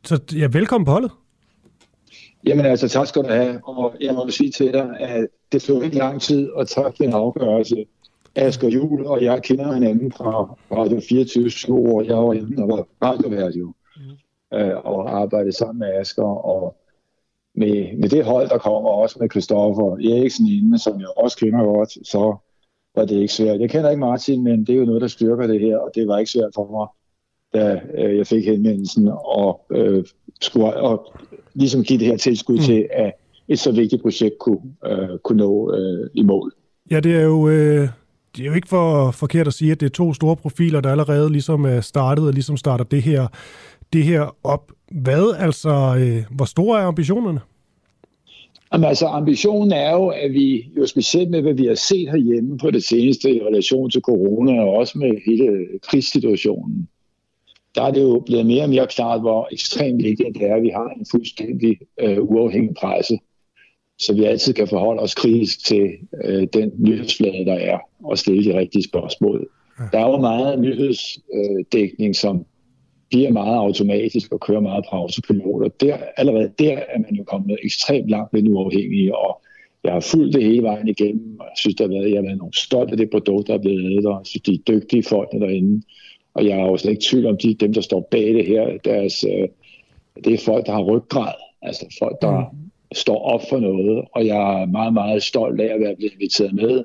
Så 0.04 0.20
ja, 0.36 0.48
velkommen 0.52 0.84
på 0.84 0.90
holdet. 0.90 1.10
Jamen 2.46 2.66
altså, 2.66 2.88
tak 2.88 3.06
skal 3.06 3.22
du 3.22 3.28
have. 3.28 3.60
Og 3.64 3.96
jeg 4.00 4.14
må 4.14 4.30
sige 4.30 4.50
til 4.50 4.72
dig, 4.72 5.00
at 5.00 5.26
det 5.52 5.62
tog 5.62 5.84
ikke 5.84 5.96
lang 5.96 6.20
tid 6.20 6.48
at 6.58 6.68
træffe 6.68 7.04
en 7.04 7.12
afgørelse. 7.12 7.84
Asger 8.38 8.68
Jul 8.68 9.06
og 9.06 9.22
jeg 9.22 9.42
kender 9.42 9.72
hinanden 9.74 10.12
fra 10.12 10.56
Radio 10.72 11.00
24 11.08 11.74
år. 11.74 12.02
Jeg 12.02 12.16
var 12.16 12.32
inde 12.32 12.62
og 12.62 12.68
var 12.68 12.86
radiovært 13.02 13.56
jo. 13.56 13.72
Mm. 13.96 14.58
Øh, 14.58 14.76
og 14.84 15.20
arbejdede 15.20 15.52
sammen 15.52 15.78
med 15.78 16.00
Asger. 16.00 16.22
Og 16.24 16.76
med, 17.54 17.96
med 17.98 18.08
det 18.08 18.24
hold, 18.24 18.48
der 18.48 18.58
kommer 18.58 18.90
også 18.90 19.16
med 19.20 19.30
Christoffer 19.30 19.92
Eriksen 19.92 20.46
inde, 20.46 20.78
som 20.78 21.00
jeg 21.00 21.08
også 21.16 21.36
kender 21.36 21.64
godt, 21.64 22.08
så 22.08 22.36
var 22.94 23.04
det 23.04 23.16
ikke 23.16 23.32
svært. 23.32 23.60
Jeg 23.60 23.70
kender 23.70 23.90
ikke 23.90 24.00
Martin, 24.00 24.44
men 24.44 24.60
det 24.60 24.74
er 24.74 24.78
jo 24.78 24.84
noget, 24.84 25.02
der 25.02 25.08
styrker 25.08 25.46
det 25.46 25.60
her, 25.60 25.76
og 25.76 25.90
det 25.94 26.08
var 26.08 26.18
ikke 26.18 26.30
svært 26.30 26.50
for 26.54 26.70
mig, 26.70 26.86
da 27.54 27.80
øh, 27.94 28.16
jeg 28.16 28.26
fik 28.26 28.44
henvendelsen 28.44 29.08
og 29.24 29.60
øh, 29.70 30.04
skulle 30.40 30.76
og 30.76 31.12
ligesom 31.54 31.82
give 31.82 31.98
det 31.98 32.06
her 32.06 32.16
tilskud 32.16 32.56
mm. 32.56 32.62
til, 32.62 32.88
at 32.92 33.12
et 33.48 33.58
så 33.58 33.72
vigtigt 33.72 34.02
projekt 34.02 34.38
kunne, 34.38 34.74
øh, 34.86 35.18
kunne 35.24 35.38
nå 35.38 35.74
øh, 35.74 36.10
i 36.14 36.22
mål. 36.22 36.52
Ja, 36.90 37.00
det 37.00 37.16
er 37.16 37.22
jo... 37.22 37.48
Øh 37.48 37.88
det 38.36 38.42
er 38.42 38.46
jo 38.46 38.54
ikke 38.54 38.68
for 38.68 39.10
forkert 39.10 39.46
at 39.46 39.54
sige, 39.54 39.72
at 39.72 39.80
det 39.80 39.86
er 39.86 39.90
to 39.90 40.14
store 40.14 40.36
profiler, 40.36 40.80
der 40.80 40.90
allerede 40.90 41.32
ligesom 41.32 41.64
er 41.64 41.80
startet 41.80 42.26
og 42.26 42.32
ligesom 42.32 42.56
starter 42.56 42.84
det 42.84 43.02
her, 43.02 43.26
det 43.92 44.04
her 44.04 44.36
op. 44.44 44.72
Hvad 44.92 45.34
altså, 45.38 45.96
øh, 45.98 46.36
hvor 46.36 46.44
store 46.44 46.80
er 46.80 46.86
ambitionerne? 46.86 47.40
Jamen, 48.72 48.88
altså, 48.88 49.06
ambitionen 49.06 49.72
er 49.72 49.92
jo, 49.92 50.08
at 50.08 50.32
vi 50.32 50.66
jo 50.76 50.86
specielt 50.86 51.30
med, 51.30 51.42
hvad 51.42 51.54
vi 51.54 51.66
har 51.66 51.74
set 51.74 52.10
herhjemme 52.10 52.58
på 52.58 52.70
det 52.70 52.84
seneste 52.84 53.36
i 53.36 53.42
relation 53.42 53.90
til 53.90 54.00
corona, 54.00 54.60
og 54.60 54.72
også 54.72 54.98
med 54.98 55.12
hele 55.26 55.66
krigssituationen, 55.82 56.88
der 57.74 57.82
er 57.82 57.90
det 57.90 58.02
jo 58.02 58.22
blevet 58.26 58.46
mere 58.46 58.62
og 58.62 58.70
mere 58.70 58.86
klart, 58.86 59.20
hvor 59.20 59.48
ekstremt 59.52 60.04
vigtigt 60.04 60.34
det 60.34 60.42
er, 60.42 60.56
at 60.56 60.62
vi 60.62 60.68
har 60.68 60.88
en 60.98 61.06
fuldstændig 61.10 61.78
øh, 62.00 62.18
uafhængig 62.22 62.74
presse, 62.80 63.18
så 63.98 64.14
vi 64.14 64.24
altid 64.24 64.54
kan 64.54 64.68
forholde 64.68 65.02
os 65.02 65.14
kritisk 65.14 65.64
til 65.66 65.88
øh, 66.24 66.48
den 66.52 66.72
nyhedsflade, 66.78 67.44
der 67.44 67.54
er, 67.54 67.78
og 68.04 68.18
stille 68.18 68.52
de 68.52 68.58
rigtige 68.58 68.84
spørgsmål. 68.84 69.48
Der 69.92 69.98
er 69.98 70.10
jo 70.10 70.16
meget 70.16 70.60
nyhedsdækning, 70.60 72.16
som 72.16 72.44
bliver 73.10 73.30
meget 73.30 73.56
automatisk 73.56 74.32
og 74.32 74.40
kører 74.40 74.60
meget 74.60 74.84
på 74.90 74.96
autopilot, 74.96 75.62
og 75.62 75.80
der, 75.80 75.96
allerede 76.16 76.52
der 76.58 76.76
er 76.76 76.98
man 76.98 77.14
jo 77.14 77.24
kommet 77.24 77.58
ekstremt 77.64 78.08
langt 78.08 78.34
ved 78.34 78.42
den 78.42 78.54
uafhængige, 78.54 79.16
og 79.16 79.42
jeg 79.84 79.92
har 79.92 80.00
fulgt 80.00 80.34
det 80.34 80.44
hele 80.44 80.62
vejen 80.62 80.88
igennem, 80.88 81.36
og 81.40 81.44
jeg 81.44 81.56
synes, 81.56 81.74
der 81.74 81.84
har 81.84 81.92
været, 81.92 82.10
jeg 82.10 82.18
har 82.18 82.22
været 82.22 82.38
nogle 82.38 82.56
stolt 82.56 82.90
af 82.90 82.96
det 82.96 83.10
produkt, 83.10 83.46
der 83.46 83.54
er 83.54 83.58
blevet 83.58 83.82
lavet, 83.82 84.06
og 84.06 84.12
jeg 84.12 84.26
synes, 84.26 84.42
de 84.42 84.54
er 84.54 84.72
dygtige 84.72 85.02
folk 85.02 85.32
derinde. 85.32 85.82
Og 86.34 86.46
jeg 86.46 86.56
har 86.56 86.62
jo 86.62 86.76
slet 86.76 86.90
ikke 86.90 87.04
tvivl 87.10 87.26
om, 87.26 87.36
de, 87.36 87.54
dem, 87.54 87.72
der 87.72 87.80
står 87.80 88.08
bag 88.10 88.34
det 88.34 88.46
her, 88.46 88.78
deres, 88.84 89.24
øh, 89.24 89.48
det 90.24 90.34
er 90.34 90.44
folk, 90.44 90.66
der 90.66 90.72
har 90.72 90.82
ryggrad 90.82 91.34
Altså 91.62 91.96
folk, 91.98 92.16
der 92.22 92.40
mm 92.40 92.67
står 92.94 93.18
op 93.18 93.40
for 93.50 93.58
noget, 93.58 94.04
og 94.14 94.26
jeg 94.26 94.62
er 94.62 94.66
meget, 94.66 94.92
meget 94.92 95.22
stolt 95.22 95.60
af 95.60 95.74
at 95.74 95.80
være 95.80 95.96
blevet 95.96 96.12
inviteret 96.12 96.54
med. 96.54 96.84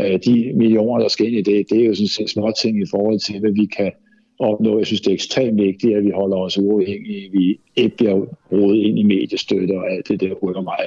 Øh, 0.00 0.18
de 0.24 0.52
millioner, 0.54 1.02
der 1.02 1.08
skal 1.08 1.26
ind 1.26 1.36
i 1.36 1.52
det, 1.52 1.70
det 1.70 1.80
er 1.80 1.86
jo 1.86 1.94
sådan 1.94 2.08
set 2.08 2.30
små 2.30 2.52
ting 2.62 2.82
i 2.82 2.86
forhold 2.90 3.18
til, 3.18 3.40
hvad 3.40 3.50
vi 3.50 3.66
kan 3.66 3.92
opnå. 4.38 4.78
Jeg 4.78 4.86
synes, 4.86 5.00
det 5.00 5.10
er 5.10 5.14
ekstremt 5.14 5.62
vigtigt, 5.62 5.96
at 5.96 6.04
vi 6.04 6.10
holder 6.10 6.36
os 6.36 6.58
uafhængige, 6.58 7.30
vi 7.32 7.60
ikke 7.76 7.96
bliver 7.96 8.26
rodet 8.52 8.76
ind 8.76 8.98
i 8.98 9.02
mediestøtte 9.02 9.72
og 9.72 9.90
alt 9.92 10.08
det 10.08 10.20
der 10.20 10.32
rykker 10.34 10.60
mig. 10.60 10.78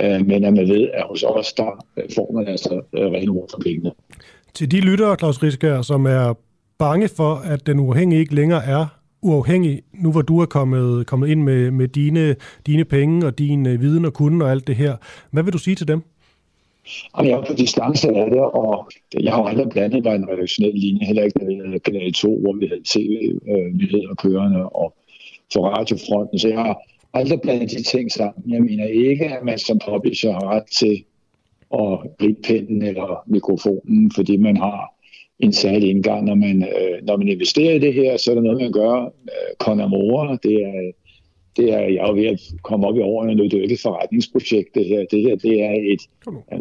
Øh, 0.00 0.26
men 0.26 0.44
at 0.44 0.52
man 0.52 0.68
ved, 0.68 0.88
at 0.94 1.04
hos 1.08 1.22
os, 1.22 1.52
der 1.52 1.84
får 2.14 2.32
man 2.32 2.48
altså 2.48 2.80
øh, 2.92 3.06
rent 3.06 3.30
ord 3.30 3.48
for 3.50 3.60
pengene. 3.60 3.90
Til 4.54 4.70
de 4.70 4.80
lyttere, 4.80 5.16
Claus 5.16 5.42
Risker, 5.42 5.82
som 5.82 6.06
er 6.06 6.34
bange 6.78 7.08
for, 7.08 7.34
at 7.34 7.66
den 7.66 7.80
uafhængige 7.80 8.20
ikke 8.20 8.34
længere 8.34 8.64
er 8.64 8.99
uafhængig, 9.22 9.82
nu 9.92 10.12
hvor 10.12 10.22
du 10.22 10.40
er 10.40 10.46
kommet, 10.46 11.06
kommet 11.06 11.28
ind 11.28 11.42
med, 11.42 11.70
med 11.70 11.88
dine, 11.88 12.36
dine 12.66 12.84
penge 12.84 13.26
og 13.26 13.38
din 13.38 13.66
øh, 13.66 13.80
viden 13.80 14.04
og 14.04 14.12
kunde 14.12 14.44
og 14.44 14.50
alt 14.50 14.66
det 14.66 14.76
her. 14.76 14.96
Hvad 15.30 15.42
vil 15.42 15.52
du 15.52 15.58
sige 15.58 15.74
til 15.74 15.88
dem? 15.88 16.02
Jamen, 17.16 17.30
jeg 17.30 17.38
er 17.38 17.44
på 17.46 17.52
distance 17.52 18.08
af 18.08 18.30
det, 18.30 18.40
og 18.40 18.90
jeg 19.20 19.32
har 19.32 19.42
aldrig 19.42 19.68
blandet 19.68 20.04
mig 20.04 20.14
en 20.14 20.28
redaktionel 20.28 20.74
linje, 20.74 21.06
heller 21.06 21.22
ikke 21.22 21.38
når 21.44 21.78
Kanal 21.78 22.12
2, 22.12 22.40
hvor 22.40 22.52
vi 22.52 22.66
havde 22.66 22.82
tv-nyheder 22.84 24.10
øh, 24.10 24.16
kørende 24.16 24.68
og 24.68 24.94
for 25.52 25.68
radiofronten, 25.68 26.38
så 26.38 26.48
jeg 26.48 26.58
har 26.58 26.78
aldrig 27.14 27.40
blandet 27.40 27.70
de 27.70 27.82
ting 27.82 28.12
sammen. 28.12 28.54
Jeg 28.54 28.62
mener 28.62 28.86
ikke, 28.86 29.24
at 29.24 29.44
man 29.44 29.58
som 29.58 29.80
publisher 29.88 30.32
har 30.32 30.48
ret 30.48 30.66
til 30.78 31.04
at 31.74 31.98
gribe 32.18 32.42
pinden 32.42 32.82
eller 32.82 33.24
mikrofonen, 33.26 34.12
fordi 34.14 34.36
man 34.36 34.56
har 34.56 34.94
en 35.42 35.52
særlig 35.52 35.90
indgang. 35.90 36.24
Når 36.24 36.34
man, 36.34 36.62
øh, 36.62 37.06
når 37.06 37.16
man 37.16 37.28
investerer 37.28 37.74
i 37.74 37.78
det 37.78 37.94
her, 37.94 38.16
så 38.16 38.30
er 38.30 38.34
der 38.34 38.42
noget, 38.42 38.60
man 38.60 38.72
gør 38.72 39.04
øh, 39.04 39.56
con 39.58 39.80
amore. 39.80 40.38
Det 40.42 40.54
er, 40.54 40.92
det 41.56 41.72
er, 41.72 41.80
jeg 41.80 42.08
er 42.08 42.12
ved 42.12 42.26
at 42.26 42.40
komme 42.62 42.86
op 42.86 42.96
i 42.96 43.00
årene 43.00 43.34
nu. 43.34 43.44
Det 43.44 43.54
er 43.54 43.58
jo 43.58 43.62
ikke 43.62 43.74
et 43.74 43.80
forretningsprojekt, 43.80 44.74
det 44.74 44.86
her. 44.86 45.04
Det 45.10 45.20
her 45.22 45.36
det 45.36 45.62
er, 45.62 45.74
et, 45.92 46.00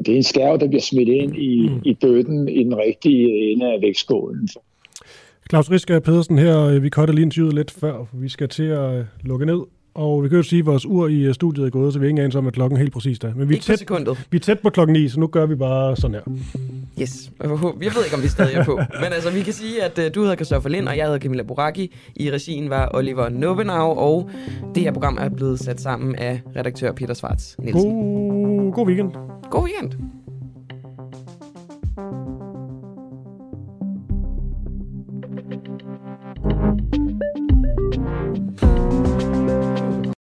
det 0.06 0.12
er 0.14 0.16
en 0.16 0.24
skærv, 0.24 0.58
der 0.60 0.68
bliver 0.68 0.82
smidt 0.82 1.10
ind 1.10 1.36
i, 1.36 1.70
mm. 1.70 1.82
i 1.86 1.94
bøtten 2.02 2.50
i 2.50 2.64
den 2.64 2.78
rigtige 2.78 3.52
ende 3.52 3.74
af 3.74 3.82
vægtskålen. 3.82 4.50
Claus 5.50 5.72
Riske 5.72 6.02
Pedersen 6.02 6.38
her, 6.38 6.80
vi 6.80 6.90
cutter 6.90 7.14
lige 7.14 7.26
interviewet 7.26 7.54
lidt 7.54 7.72
før, 7.72 8.06
for 8.10 8.18
vi 8.18 8.30
skal 8.30 8.50
til 8.50 8.64
at 8.64 8.94
øh, 8.94 9.06
lukke 9.24 9.46
ned. 9.46 9.60
Og 9.94 10.24
vi 10.24 10.30
kan 10.30 10.36
jo 10.36 10.44
sige, 10.44 10.60
at 10.60 10.66
vores 10.66 10.86
ur 10.86 11.08
i 11.08 11.22
øh, 11.22 11.34
studiet 11.34 11.66
er 11.66 11.70
gået, 11.70 11.94
så 11.94 12.00
vi 12.00 12.06
er 12.06 12.10
ikke 12.10 12.22
engang 12.22 12.36
om, 12.36 12.48
at 12.48 12.54
klokken 12.54 12.80
helt 12.80 12.94
præcis 12.94 13.20
der. 13.20 13.34
Men 13.36 13.50
vi 13.50 13.56
er, 13.56 13.60
tæt, 13.60 13.90
vi 14.32 14.38
er 14.38 14.42
tæt 14.42 14.60
på 14.60 14.70
klokken 14.70 14.94
9, 14.94 15.10
så 15.10 15.20
nu 15.20 15.28
gør 15.28 15.46
vi 15.46 15.56
bare 15.56 15.96
sådan 15.96 16.14
her. 16.14 16.22
Yes. 17.02 17.32
Jeg 17.42 17.50
ved 17.96 18.04
ikke, 18.06 18.16
om 18.16 18.24
vi 18.24 18.28
stadig 18.28 18.56
er 18.56 18.64
på. 18.64 18.80
Men 19.02 19.14
altså, 19.14 19.32
vi 19.32 19.42
kan 19.42 19.54
sige, 19.54 19.84
at 19.84 20.00
uh, 20.00 20.06
du 20.16 20.22
hedder 20.22 20.36
Christoffer 20.36 20.70
Lind, 20.70 20.88
og 20.88 20.98
jeg 20.98 21.06
hedder 21.06 21.20
Camilla 21.20 21.44
Boraki. 21.44 21.96
I 22.16 22.32
regien 22.32 22.70
var 22.70 22.90
Oliver 22.94 23.30
Nobenau, 23.30 23.98
og 23.98 24.30
det 24.76 24.84
her 24.84 24.92
program 24.92 25.18
er 25.22 25.30
blevet 25.30 25.60
sat 25.60 25.82
sammen 25.82 26.16
af 26.16 26.42
redaktør 26.56 26.92
Peter 26.92 27.14
Svarts 27.14 27.56
Nielsen. 27.60 27.92
God, 27.92 28.74
god 28.74 28.88
weekend. 28.88 29.12
God 29.52 29.64
weekend. 29.64 30.19